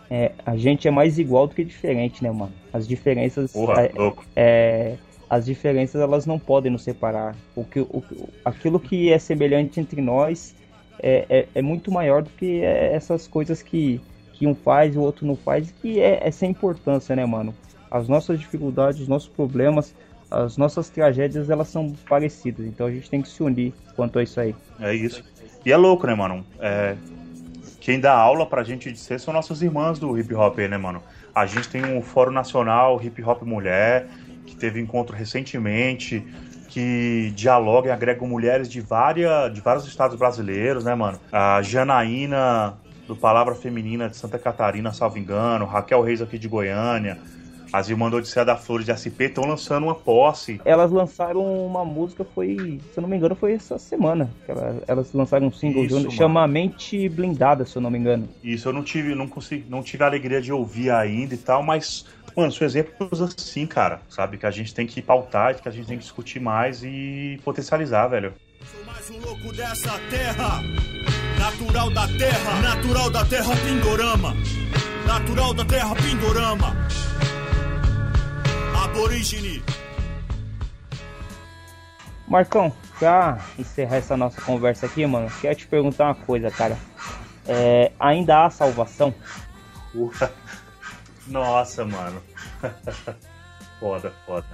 é, 0.09 0.31
a 0.45 0.55
gente 0.55 0.87
é 0.87 0.91
mais 0.91 1.17
igual 1.17 1.47
do 1.47 1.55
que 1.55 1.63
diferente, 1.63 2.23
né, 2.23 2.31
mano? 2.31 2.53
As 2.71 2.87
diferenças. 2.87 3.51
Porra, 3.51 3.85
é, 3.85 3.91
louco. 3.95 4.23
é, 4.35 4.95
as 5.29 5.45
diferenças 5.45 5.99
elas 5.99 6.25
não 6.27 6.37
podem 6.37 6.71
nos 6.71 6.83
separar. 6.83 7.35
O 7.55 7.63
que, 7.63 7.79
o, 7.79 8.03
aquilo 8.45 8.79
que 8.79 9.11
é 9.11 9.17
semelhante 9.17 9.79
entre 9.79 10.01
nós 10.01 10.53
é, 10.99 11.25
é, 11.29 11.47
é 11.55 11.61
muito 11.61 11.91
maior 11.91 12.23
do 12.23 12.29
que 12.31 12.61
essas 12.61 13.27
coisas 13.27 13.61
que, 13.61 13.99
que 14.33 14.47
um 14.47 14.55
faz 14.55 14.95
e 14.95 14.97
o 14.97 15.01
outro 15.01 15.25
não 15.25 15.35
faz, 15.35 15.71
que 15.81 15.99
é, 15.99 16.27
é 16.27 16.31
sem 16.31 16.51
importância, 16.51 17.15
né, 17.15 17.25
mano? 17.25 17.53
As 17.89 18.07
nossas 18.07 18.39
dificuldades, 18.39 19.01
os 19.01 19.07
nossos 19.07 19.29
problemas, 19.29 19.93
as 20.29 20.57
nossas 20.57 20.89
tragédias, 20.89 21.49
elas 21.49 21.67
são 21.67 21.93
parecidas. 22.09 22.65
Então 22.65 22.87
a 22.87 22.91
gente 22.91 23.09
tem 23.09 23.21
que 23.21 23.27
se 23.27 23.43
unir 23.43 23.73
quanto 23.95 24.17
a 24.17 24.23
isso 24.23 24.39
aí. 24.39 24.55
É 24.79 24.93
isso. 24.93 25.23
E 25.65 25.71
é 25.71 25.77
louco, 25.77 26.07
né, 26.07 26.15
mano? 26.15 26.43
É, 26.59 26.95
quem 27.79 27.99
dá 27.99 28.13
aula 28.13 28.45
pra 28.45 28.63
gente 28.63 28.91
dizer 28.91 29.19
são 29.19 29.33
nossas 29.33 29.61
irmãs 29.61 29.99
do 29.99 30.17
hip 30.17 30.33
hop, 30.33 30.57
né, 30.57 30.77
mano? 30.77 31.03
A 31.35 31.45
gente 31.45 31.67
tem 31.69 31.85
um 31.85 32.01
Fórum 32.01 32.31
Nacional 32.31 33.01
Hip 33.03 33.21
Hop 33.23 33.41
Mulher, 33.43 34.07
que 34.45 34.55
teve 34.55 34.79
encontro 34.79 35.15
recentemente, 35.15 36.25
que 36.73 37.31
dialoga 37.35 37.89
e 37.89 37.91
agrega 37.91 38.25
mulheres 38.25 38.67
de, 38.67 38.81
várias, 38.81 39.53
de 39.53 39.61
vários 39.61 39.85
estados 39.85 40.17
brasileiros, 40.17 40.83
né, 40.83 40.95
mano? 40.95 41.19
A 41.31 41.61
Janaína, 41.61 42.73
do 43.07 43.15
Palavra 43.15 43.53
Feminina 43.53 44.09
de 44.09 44.17
Santa 44.17 44.39
Catarina, 44.39 44.91
salvo 44.91 45.19
engano, 45.19 45.65
Raquel 45.65 46.01
Reis 46.01 46.19
aqui 46.19 46.39
de 46.39 46.47
Goiânia, 46.47 47.19
as 47.73 47.89
irmãs 47.89 48.11
do 48.11 48.17
Odisseia 48.17 48.45
da 48.45 48.55
Flores 48.55 48.85
de 48.85 48.93
SP 48.93 49.25
estão 49.25 49.45
lançando 49.45 49.85
uma 49.85 49.95
posse. 49.95 50.61
Elas 50.63 50.91
lançaram 50.91 51.43
uma 51.65 51.83
música, 51.83 52.23
foi, 52.23 52.79
se 52.93 52.99
eu 52.99 53.01
não 53.01 53.09
me 53.09 53.17
engano, 53.17 53.33
foi 53.33 53.53
essa 53.53 53.79
semana. 53.79 54.29
Elas, 54.47 54.83
elas 54.87 55.13
lançaram 55.13 55.47
um 55.47 55.51
single 55.51 55.83
Isso, 55.83 55.95
junto, 55.95 56.05
mano. 56.05 56.15
chama 56.15 56.47
Mente 56.47 57.09
Blindada, 57.09 57.65
se 57.65 57.75
eu 57.75 57.81
não 57.81 57.89
me 57.89 57.97
engano. 57.97 58.29
Isso 58.43 58.69
eu 58.69 58.73
não 58.73 58.83
tive, 58.83 59.15
não 59.15 59.27
consegui, 59.27 59.65
não 59.67 59.81
tive 59.81 60.03
a 60.03 60.07
alegria 60.07 60.39
de 60.39 60.53
ouvir 60.53 60.91
ainda 60.91 61.33
e 61.33 61.37
tal, 61.37 61.63
mas, 61.63 62.05
mano, 62.37 62.51
são 62.51 62.63
exemplos 62.67 63.19
assim, 63.19 63.65
cara, 63.65 64.01
sabe? 64.07 64.37
Que 64.37 64.45
a 64.45 64.51
gente 64.51 64.71
tem 64.71 64.85
que 64.85 65.01
pautar, 65.01 65.59
que 65.59 65.67
a 65.67 65.71
gente 65.71 65.87
tem 65.87 65.97
que 65.97 66.03
discutir 66.03 66.39
mais 66.39 66.83
e 66.83 67.39
potencializar, 67.43 68.07
velho. 68.07 68.33
Sou 68.71 68.85
mais 68.85 69.09
um 69.09 69.17
louco 69.19 69.51
dessa 69.51 69.99
terra, 70.11 70.61
natural 71.39 71.89
da 71.89 72.07
terra, 72.07 72.61
natural 72.61 73.09
da 73.09 73.25
terra 73.25 73.55
Pindorama, 73.65 74.35
natural 75.07 75.53
da 75.55 75.65
terra 75.65 75.95
Pindorama, 75.95 76.73
aborígene. 78.83 79.63
Marcão, 82.27 82.73
pra 82.99 83.39
encerrar 83.57 83.97
essa 83.97 84.17
nossa 84.17 84.41
conversa 84.41 84.85
aqui, 84.85 85.05
mano, 85.05 85.31
quero 85.41 85.55
te 85.55 85.67
perguntar 85.67 86.05
uma 86.05 86.15
coisa, 86.15 86.49
cara. 86.49 86.77
É, 87.47 87.91
ainda 87.99 88.45
há 88.45 88.49
salvação? 88.49 89.13
Nossa, 91.27 91.85
mano. 91.85 92.21
foda, 93.79 94.13
foda. 94.25 94.47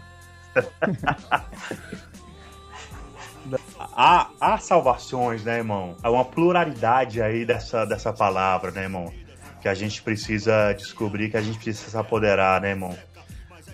há, 3.80 4.30
há 4.40 4.58
salvações, 4.58 5.44
né, 5.44 5.58
irmão? 5.58 5.96
Há 6.04 6.12
uma 6.12 6.26
pluralidade 6.26 7.22
aí 7.22 7.46
dessa, 7.46 7.86
dessa 7.86 8.12
palavra, 8.12 8.72
né, 8.72 8.84
irmão? 8.84 9.14
Que 9.62 9.68
a 9.68 9.74
gente 9.74 10.02
precisa 10.02 10.74
descobrir, 10.74 11.30
que 11.30 11.38
a 11.38 11.42
gente 11.42 11.60
precisa 11.60 11.90
se 11.90 11.98
apoderar, 11.98 12.62
né, 12.62 12.72
irmão? 12.72 12.98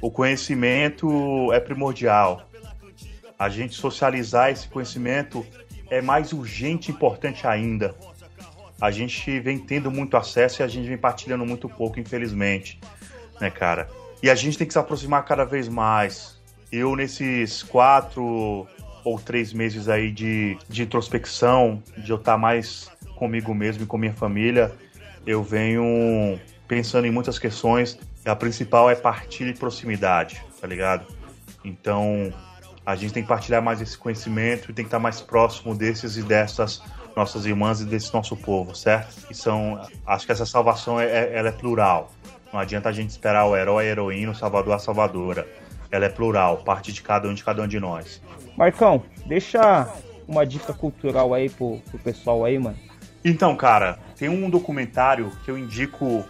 O 0.02 0.12
conhecimento 0.12 1.52
é 1.54 1.60
primordial. 1.60 2.50
A 3.38 3.50
gente 3.50 3.76
socializar 3.76 4.52
esse 4.52 4.68
conhecimento 4.68 5.46
é 5.90 6.02
mais 6.02 6.34
urgente 6.34 6.92
e 6.92 6.94
importante 6.94 7.48
ainda. 7.48 7.96
A 8.80 8.92
gente 8.92 9.40
vem 9.40 9.58
tendo 9.58 9.90
muito 9.90 10.18
acesso 10.18 10.62
e 10.62 10.64
a 10.64 10.68
gente 10.68 10.88
vem 10.88 10.98
partilhando 10.98 11.46
muito 11.46 11.70
pouco, 11.70 12.00
infelizmente, 12.00 12.80
né, 13.40 13.50
cara? 13.50 13.90
E 14.22 14.30
a 14.30 14.36
gente 14.36 14.58
tem 14.58 14.68
que 14.68 14.74
se 14.74 14.80
aproximar 14.80 15.24
cada 15.24 15.46
vez 15.46 15.68
mais. 15.68 16.42
Eu, 16.72 16.96
nesses 16.96 17.64
quatro 17.64 18.68
ou 19.04 19.20
três 19.20 19.54
meses 19.54 19.88
aí 19.88 20.12
de, 20.12 20.58
de 20.68 20.84
introspecção, 20.84 21.82
de 21.98 22.10
eu 22.10 22.18
estar 22.18 22.38
mais 22.38 22.90
comigo 23.16 23.54
mesmo 23.54 23.84
e 23.84 23.86
com 23.86 23.98
minha 23.98 24.14
família, 24.14 24.74
eu 25.26 25.44
venho 25.44 26.40
pensando 26.68 27.06
em 27.06 27.12
muitas 27.12 27.40
questões. 27.40 27.98
A 28.26 28.36
principal 28.36 28.90
é 28.90 28.96
partilha 28.96 29.52
e 29.52 29.54
proximidade, 29.54 30.44
tá 30.60 30.68
ligado? 30.68 31.06
Então, 31.64 32.34
a 32.86 32.96
gente 32.96 33.14
tem 33.14 33.24
que 33.24 33.30
partilhar 33.30 33.62
mais 33.62 33.82
esse 33.82 33.98
conhecimento 33.98 34.70
e 34.70 34.74
tem 34.74 34.84
que 34.84 34.88
estar 34.88 35.00
mais 35.00 35.22
próximo 35.22 35.76
desses 35.76 36.18
e 36.18 36.24
dessas 36.24 36.82
nossas 37.16 37.46
irmãs 37.46 37.82
e 37.82 37.86
desse 37.86 38.14
nosso 38.14 38.36
povo, 38.36 38.76
certo? 38.76 39.16
E 39.30 39.34
são, 39.34 39.80
acho 40.06 40.26
que 40.26 40.32
essa 40.32 40.46
salvação 40.46 41.00
é, 41.00 41.06
é- 41.06 41.38
ela 41.38 41.50
é 41.50 41.52
plural. 41.52 42.12
Não 42.52 42.60
adianta 42.60 42.90
a 42.90 42.92
gente 42.92 43.10
esperar 43.10 43.46
o 43.46 43.56
herói, 43.56 43.88
a 43.88 43.92
heroína, 43.92 44.32
o 44.32 44.36
salvador, 44.36 44.74
a 44.74 44.80
salvadora. 44.80 45.48
Ela 45.90 46.06
é 46.06 46.10
plural, 46.10 46.58
parte 46.58 46.92
de 46.92 47.02
cada 47.02 47.28
um 47.28 47.34
de 47.34 47.44
cada 47.44 47.62
um 47.62 47.68
de 47.68 47.80
nós. 47.80 48.22
Marcão, 48.58 49.04
deixa 49.26 49.88
uma 50.28 50.46
dica 50.46 50.74
cultural 50.74 51.34
aí 51.34 51.50
pro, 51.50 51.80
pro 51.90 52.00
pessoal 52.00 52.44
aí, 52.44 52.60
mano. 52.60 52.78
Então, 53.24 53.56
cara, 53.56 53.98
tem 54.18 54.30
um 54.30 54.50
documentário 54.50 55.32
que 55.44 55.50
eu 55.50 55.58
indico 55.58 56.24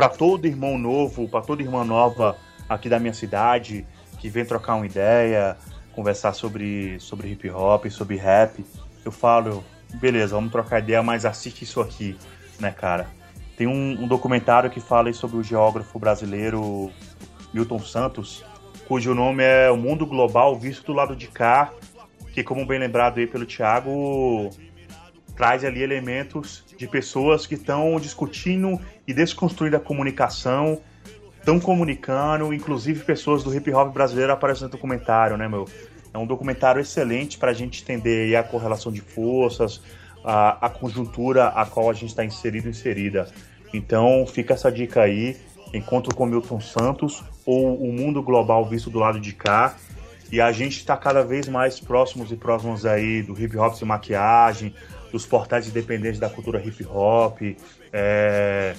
pra 0.00 0.08
todo 0.08 0.46
irmão 0.46 0.78
novo, 0.78 1.28
pra 1.28 1.42
toda 1.42 1.60
irmã 1.60 1.84
nova 1.84 2.34
aqui 2.66 2.88
da 2.88 2.98
minha 2.98 3.12
cidade, 3.12 3.86
que 4.18 4.30
vem 4.30 4.46
trocar 4.46 4.76
uma 4.76 4.86
ideia, 4.86 5.58
conversar 5.94 6.32
sobre, 6.32 6.98
sobre 6.98 7.28
hip 7.28 7.50
hop, 7.50 7.84
sobre 7.90 8.16
rap. 8.16 8.64
Eu 9.04 9.12
falo, 9.12 9.62
beleza, 9.96 10.34
vamos 10.34 10.50
trocar 10.50 10.78
ideia, 10.78 11.02
mas 11.02 11.26
assiste 11.26 11.64
isso 11.64 11.82
aqui, 11.82 12.16
né, 12.58 12.70
cara? 12.70 13.08
Tem 13.58 13.66
um, 13.66 14.04
um 14.04 14.08
documentário 14.08 14.70
que 14.70 14.80
fala 14.80 15.12
sobre 15.12 15.36
o 15.36 15.42
geógrafo 15.42 15.98
brasileiro 15.98 16.90
Milton 17.52 17.80
Santos, 17.80 18.42
cujo 18.88 19.14
nome 19.14 19.44
é 19.44 19.70
O 19.70 19.76
Mundo 19.76 20.06
Global 20.06 20.58
Visto 20.58 20.86
do 20.86 20.92
Lado 20.94 21.14
de 21.14 21.28
Cá, 21.28 21.74
que, 22.32 22.42
como 22.42 22.64
bem 22.64 22.78
lembrado 22.78 23.18
aí 23.18 23.26
pelo 23.26 23.44
Thiago, 23.44 24.48
traz 25.36 25.62
ali 25.62 25.82
elementos 25.82 26.64
de 26.80 26.88
pessoas 26.88 27.46
que 27.46 27.56
estão 27.56 28.00
discutindo 28.00 28.80
e 29.06 29.12
desconstruindo 29.12 29.76
a 29.76 29.80
comunicação, 29.80 30.80
estão 31.36 31.60
comunicando, 31.60 32.54
inclusive 32.54 33.04
pessoas 33.04 33.44
do 33.44 33.54
hip 33.54 33.70
hop 33.70 33.92
brasileiro 33.92 34.32
aparecem 34.32 34.64
no 34.64 34.70
documentário, 34.70 35.36
né, 35.36 35.46
meu? 35.46 35.68
É 36.14 36.16
um 36.16 36.26
documentário 36.26 36.80
excelente 36.80 37.36
para 37.36 37.50
a 37.50 37.54
gente 37.54 37.82
entender 37.82 38.34
a 38.34 38.42
correlação 38.42 38.90
de 38.90 39.02
forças, 39.02 39.82
a, 40.24 40.68
a 40.68 40.70
conjuntura 40.70 41.48
a 41.48 41.66
qual 41.66 41.90
a 41.90 41.92
gente 41.92 42.08
está 42.08 42.24
inserido 42.24 42.66
inserida. 42.66 43.28
Então 43.74 44.26
fica 44.26 44.54
essa 44.54 44.72
dica 44.72 45.02
aí, 45.02 45.36
encontro 45.74 46.14
com 46.14 46.24
Milton 46.24 46.62
Santos 46.62 47.22
ou 47.44 47.76
o 47.76 47.92
mundo 47.92 48.22
global 48.22 48.64
visto 48.64 48.88
do 48.88 48.98
lado 48.98 49.20
de 49.20 49.34
cá. 49.34 49.76
E 50.32 50.40
a 50.40 50.50
gente 50.50 50.78
está 50.78 50.96
cada 50.96 51.22
vez 51.22 51.46
mais 51.46 51.78
próximos 51.78 52.32
e 52.32 52.36
próximos 52.36 52.86
aí 52.86 53.22
do 53.22 53.38
hip 53.38 53.54
hop 53.58 53.74
sem 53.74 53.86
maquiagem, 53.86 54.74
dos 55.10 55.26
portais 55.26 55.68
independentes 55.68 56.20
da 56.20 56.28
cultura 56.28 56.62
hip 56.64 56.84
hop, 56.84 57.40
é, 57.92 58.74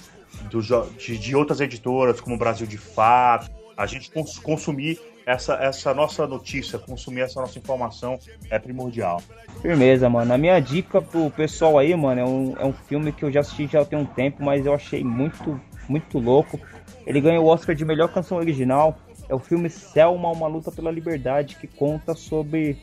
do, 0.50 0.62
de, 0.98 1.18
de, 1.18 1.36
outras 1.36 1.60
editoras 1.60 2.20
como 2.22 2.38
Brasil 2.38 2.66
de 2.68 2.78
Fato. 2.78 3.50
A 3.76 3.86
gente 3.86 4.12
cons 4.12 4.38
consumir 4.38 5.00
essa, 5.26 5.56
essa 5.56 5.94
nossa 5.94 6.26
notícia, 6.28 6.80
consumir 6.80 7.22
essa 7.22 7.40
nossa 7.40 7.58
informação 7.58 8.20
é 8.50 8.58
primordial. 8.60 9.22
Firmeza, 9.62 10.10
mano. 10.10 10.34
A 10.34 10.38
minha 10.38 10.60
dica 10.60 11.02
pro 11.02 11.30
pessoal 11.32 11.78
aí, 11.78 11.96
mano, 11.96 12.22
é 12.22 12.26
um, 12.26 12.58
é 12.58 12.66
um 12.66 12.74
filme 12.74 13.12
que 13.12 13.24
eu 13.24 13.32
já 13.32 13.42
assisti 13.42 13.68
já 13.68 13.86
tem 13.86 13.98
um 13.98 14.06
tempo, 14.06 14.44
mas 14.44 14.66
eu 14.66 14.74
achei 14.74 15.04
muito, 15.04 15.60
muito 15.88 16.20
louco. 16.20 16.60
Ele 17.06 17.22
ganhou 17.22 17.46
o 17.46 17.48
Oscar 17.48 17.76
de 17.76 17.86
melhor 17.86 18.10
canção 18.10 18.38
original. 18.38 18.98
É 19.30 19.36
o 19.36 19.40
filme 19.40 19.70
Selma, 19.70 20.30
Uma 20.32 20.48
Luta 20.48 20.72
pela 20.72 20.92
Liberdade, 20.92 21.56
que 21.56 21.68
conta 21.68 22.14
sobre 22.14 22.78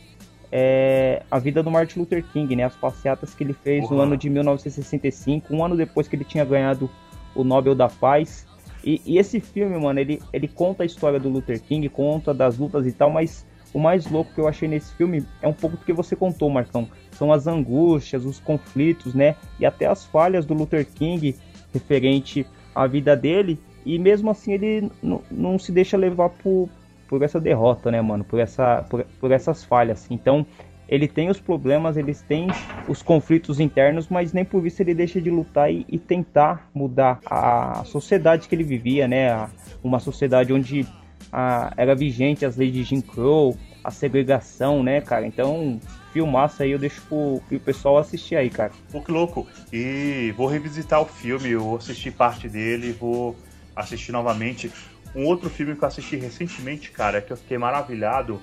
é, 0.51 1.23
a 1.31 1.39
vida 1.39 1.63
do 1.63 1.71
Martin 1.71 2.01
Luther 2.01 2.25
King, 2.33 2.55
né? 2.57 2.65
As 2.65 2.77
passeatas 2.77 3.35
que 3.35 3.45
ele 3.45 3.53
fez 3.53 3.85
uhum. 3.85 3.97
no 3.97 4.03
ano 4.03 4.17
de 4.17 4.31
1965, 4.31 5.55
um 5.55 5.65
ano 5.65 5.77
depois 5.77 6.09
que 6.09 6.17
ele 6.17 6.25
tinha 6.25 6.45
ganhado 6.45 6.91
o 7.35 7.45
Nobel 7.45 7.75
da 7.75 7.89
Paz. 7.89 8.47
E, 8.83 9.03
e, 9.05 9.19
esse 9.19 9.41
filme, 9.41 9.79
mano, 9.79 9.99
ele, 9.99 10.23
ele 10.33 10.49
conta 10.49 10.83
a 10.83 10.87
história 10.87 11.19
do 11.19 11.29
Luther 11.29 11.61
King, 11.61 11.89
conta 11.89 12.33
das 12.33 12.57
lutas 12.57 12.87
e 12.87 12.93
tal, 12.93 13.11
mas 13.11 13.47
o 13.75 13.79
mais 13.79 14.11
louco 14.11 14.33
que 14.33 14.41
eu 14.41 14.49
achei 14.49 14.69
nesse 14.69 14.95
filme 14.95 15.27
é 15.43 15.49
um 15.49 15.53
pouco 15.53 15.77
do 15.77 15.85
que 15.85 15.93
você 15.93 16.17
contou, 16.17 16.49
Marcão. 16.49 16.89
São 17.13 17.33
as 17.33 17.47
angústias, 17.47 18.25
os 18.25 18.39
conflitos, 18.39 19.15
né? 19.15 19.37
E 19.61 19.67
até 19.67 19.87
as 19.87 20.05
falhas 20.05 20.47
do 20.47 20.55
Luther 20.55 20.87
King 20.87 21.37
referente 21.73 22.47
à 22.75 22.87
vida 22.87 23.15
dele 23.17 23.59
e 23.85 23.99
mesmo 23.99 24.31
assim 24.31 24.53
ele 24.53 24.91
não 25.31 25.59
se 25.59 25.73
deixa 25.73 25.97
levar 25.97 26.29
por, 26.29 26.69
por 27.09 27.23
essa 27.23 27.41
derrota, 27.41 27.91
né, 27.91 28.01
mano? 28.01 28.23
Por, 28.23 28.39
essa, 28.39 28.85
por, 28.89 29.05
por 29.19 29.33
essas 29.33 29.65
falhas. 29.65 30.07
Então, 30.11 30.47
ele 30.89 31.09
tem 31.09 31.29
os 31.29 31.41
problemas, 31.41 31.97
eles 31.97 32.23
têm 32.23 32.49
os 32.87 33.03
conflitos 33.03 33.59
internos, 33.61 34.09
mas 34.09 34.33
nem 34.33 34.45
por 34.45 34.67
isso 34.67 34.81
ele 34.83 34.95
deixa 34.95 35.21
de 35.21 35.31
lutar 35.31 35.73
e, 35.73 35.85
e 35.89 35.99
tentar 35.99 36.71
mudar 36.73 37.21
a 37.27 37.83
sociedade 37.85 38.49
que 38.49 38.55
ele 38.55 38.65
vivia, 38.65 39.09
né? 39.09 39.49
Uma 39.83 39.99
sociedade 39.99 40.53
onde 40.53 40.87
a, 41.33 41.73
era 41.77 41.95
vigente 41.95 42.45
as 42.45 42.57
leis 42.57 42.73
de 42.73 42.85
Jim 42.85 43.01
Crow, 43.01 43.57
a 43.85 43.91
segregação, 43.91 44.83
né, 44.83 45.01
cara? 45.01 45.27
Então, 45.27 45.79
filmaço 46.13 46.63
aí 46.63 46.71
eu 46.71 46.79
deixo 46.79 47.03
pro, 47.03 47.43
pro 47.49 47.61
pessoal 47.61 47.99
assistir 47.99 48.37
aí, 48.37 48.49
cara. 48.49 48.73
Pô, 48.91 49.01
que 49.01 49.11
louco! 49.11 49.47
E 49.73 50.33
vou 50.37 50.47
revisitar 50.47 51.01
o 51.01 51.07
filme, 51.07 51.51
eu 51.51 51.77
assisti 51.77 52.11
parte 52.11 52.49
dele, 52.49 52.93
vou 52.93 53.37
assistir 53.77 54.13
novamente. 54.13 54.71
Um 55.19 55.25
outro 55.25 55.51
filme 55.51 55.75
que 55.75 55.83
eu 55.83 55.89
assisti 55.89 56.15
recentemente, 56.15 56.93
cara, 56.93 57.21
que 57.21 57.33
eu 57.33 57.37
fiquei 57.37 57.59
maravilhado, 57.59 58.41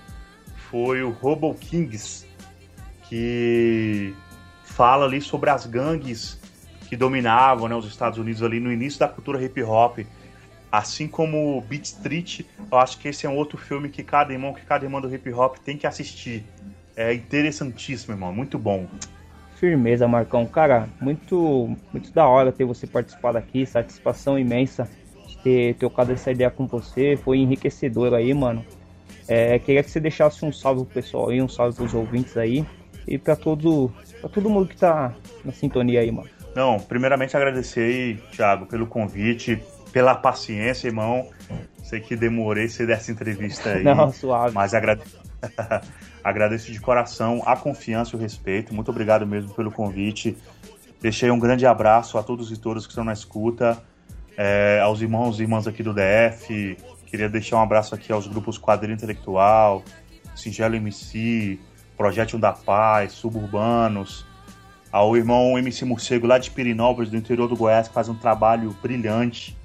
foi 0.69 1.01
o 1.01 1.09
Robo 1.09 1.55
Kings, 1.55 2.27
que 3.07 4.13
fala 4.65 5.05
ali 5.05 5.21
sobre 5.21 5.49
as 5.49 5.65
gangues 5.65 6.37
que 6.89 6.97
dominavam 6.97 7.69
né, 7.69 7.75
os 7.75 7.85
Estados 7.85 8.19
Unidos 8.19 8.43
ali 8.43 8.59
no 8.59 8.73
início 8.73 8.99
da 8.99 9.07
cultura 9.07 9.41
hip 9.41 9.63
hop. 9.63 9.99
Assim 10.69 11.07
como 11.07 11.61
Beat 11.61 11.85
Street, 11.85 12.41
eu 12.69 12.77
acho 12.77 12.99
que 12.99 13.07
esse 13.07 13.25
é 13.25 13.29
um 13.29 13.37
outro 13.37 13.57
filme 13.57 13.87
que 13.87 14.03
cada 14.03 14.33
irmão, 14.33 14.53
que 14.53 14.65
cada 14.65 14.83
irmão 14.83 14.99
do 14.99 15.15
hip 15.15 15.31
hop 15.31 15.55
tem 15.59 15.77
que 15.77 15.87
assistir. 15.87 16.43
É 16.93 17.13
interessantíssimo, 17.13 18.13
irmão, 18.13 18.33
muito 18.33 18.59
bom. 18.59 18.85
Firmeza, 19.55 20.09
Marcão. 20.09 20.45
Cara, 20.45 20.89
muito, 20.99 21.73
muito 21.93 22.11
da 22.11 22.27
hora 22.27 22.51
ter 22.51 22.65
você 22.65 22.85
participado 22.85 23.37
aqui, 23.37 23.65
satisfação 23.65 24.37
imensa 24.37 24.89
ter 25.45 25.75
trocado 25.75 26.11
essa 26.11 26.31
ideia 26.31 26.49
com 26.49 26.65
você, 26.65 27.15
foi 27.23 27.37
enriquecedor 27.37 28.15
aí, 28.15 28.33
mano. 28.33 28.65
É, 29.27 29.59
queria 29.59 29.83
que 29.83 29.91
você 29.91 29.99
deixasse 29.99 30.43
um 30.43 30.51
salve 30.51 30.83
pro 30.85 30.95
pessoal 30.95 31.29
aí, 31.29 31.39
um 31.39 31.47
salve 31.47 31.75
pros 31.75 31.93
ouvintes 31.93 32.35
aí 32.35 32.65
e 33.07 33.19
para 33.19 33.35
todo, 33.35 33.93
pra 34.19 34.27
todo 34.27 34.49
mundo 34.49 34.67
que 34.67 34.75
tá 34.75 35.13
na 35.43 35.51
sintonia 35.51 35.99
aí, 35.99 36.11
mano. 36.11 36.27
Não, 36.55 36.79
primeiramente 36.79 37.37
agradecer 37.37 37.81
aí, 37.81 38.15
Thiago, 38.35 38.65
pelo 38.65 38.87
convite, 38.87 39.61
pela 39.93 40.15
paciência, 40.15 40.87
irmão. 40.87 41.29
Sei 41.83 41.99
que 41.99 42.15
demorei 42.15 42.67
você 42.67 42.87
dessa 42.87 43.11
entrevista 43.11 43.69
aí. 43.69 43.83
Não, 43.85 44.11
suave. 44.11 44.55
Mas 44.55 44.73
agradeço, 44.73 45.19
agradeço 46.23 46.71
de 46.71 46.79
coração 46.81 47.43
a 47.45 47.55
confiança 47.55 48.15
e 48.15 48.17
o 48.17 48.19
respeito. 48.19 48.73
Muito 48.73 48.89
obrigado 48.89 49.27
mesmo 49.27 49.53
pelo 49.53 49.71
convite. 49.71 50.35
Deixei 50.99 51.29
um 51.29 51.37
grande 51.37 51.67
abraço 51.67 52.17
a 52.17 52.23
todos 52.23 52.51
e 52.51 52.57
todas 52.57 52.87
que 52.87 52.91
estão 52.91 53.03
na 53.03 53.13
escuta 53.13 53.77
é, 54.37 54.79
aos 54.81 55.01
irmãos 55.01 55.39
e 55.39 55.43
irmãs 55.43 55.67
aqui 55.67 55.83
do 55.83 55.93
DF. 55.93 56.77
Queria 57.05 57.29
deixar 57.29 57.57
um 57.57 57.61
abraço 57.61 57.95
aqui 57.95 58.11
aos 58.11 58.27
grupos 58.27 58.57
Quadrilha 58.57 58.93
Intelectual, 58.93 59.83
Singelo 60.35 60.75
MC, 60.75 61.59
Projeto 61.95 62.37
da 62.37 62.51
Paz, 62.51 63.13
Suburbanos, 63.13 64.25
ao 64.91 65.15
irmão 65.15 65.57
MC 65.57 65.85
Morcego 65.85 66.27
lá 66.27 66.37
de 66.37 66.51
Pirinópolis, 66.51 67.09
do 67.09 67.17
interior 67.17 67.47
do 67.47 67.55
Goiás, 67.55 67.87
que 67.87 67.93
faz 67.93 68.09
um 68.09 68.15
trabalho 68.15 68.75
brilhante 68.81 69.55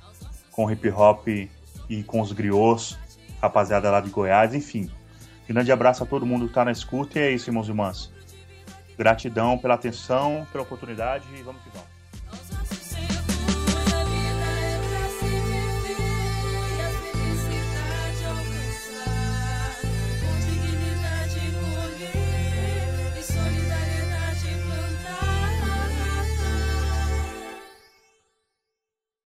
com 0.50 0.70
hip 0.70 0.88
hop 0.90 1.26
e 1.28 2.02
com 2.04 2.20
os 2.20 2.32
griots, 2.32 2.98
rapaziada 3.40 3.90
lá 3.90 4.00
de 4.00 4.10
Goiás, 4.10 4.54
enfim. 4.54 4.90
Grande 5.48 5.72
abraço 5.72 6.04
a 6.04 6.06
todo 6.06 6.24
mundo 6.24 6.44
que 6.44 6.52
está 6.52 6.64
na 6.64 6.70
escuta 6.70 7.18
e 7.18 7.22
é 7.22 7.32
isso, 7.32 7.50
irmãos 7.50 7.66
e 7.66 7.70
irmãs. 7.70 8.12
Gratidão 8.96 9.58
pela 9.58 9.74
atenção, 9.74 10.46
pela 10.52 10.62
oportunidade 10.62 11.24
e 11.34 11.42
vamos 11.42 11.60
que 11.62 11.70
vamos. 11.70 11.89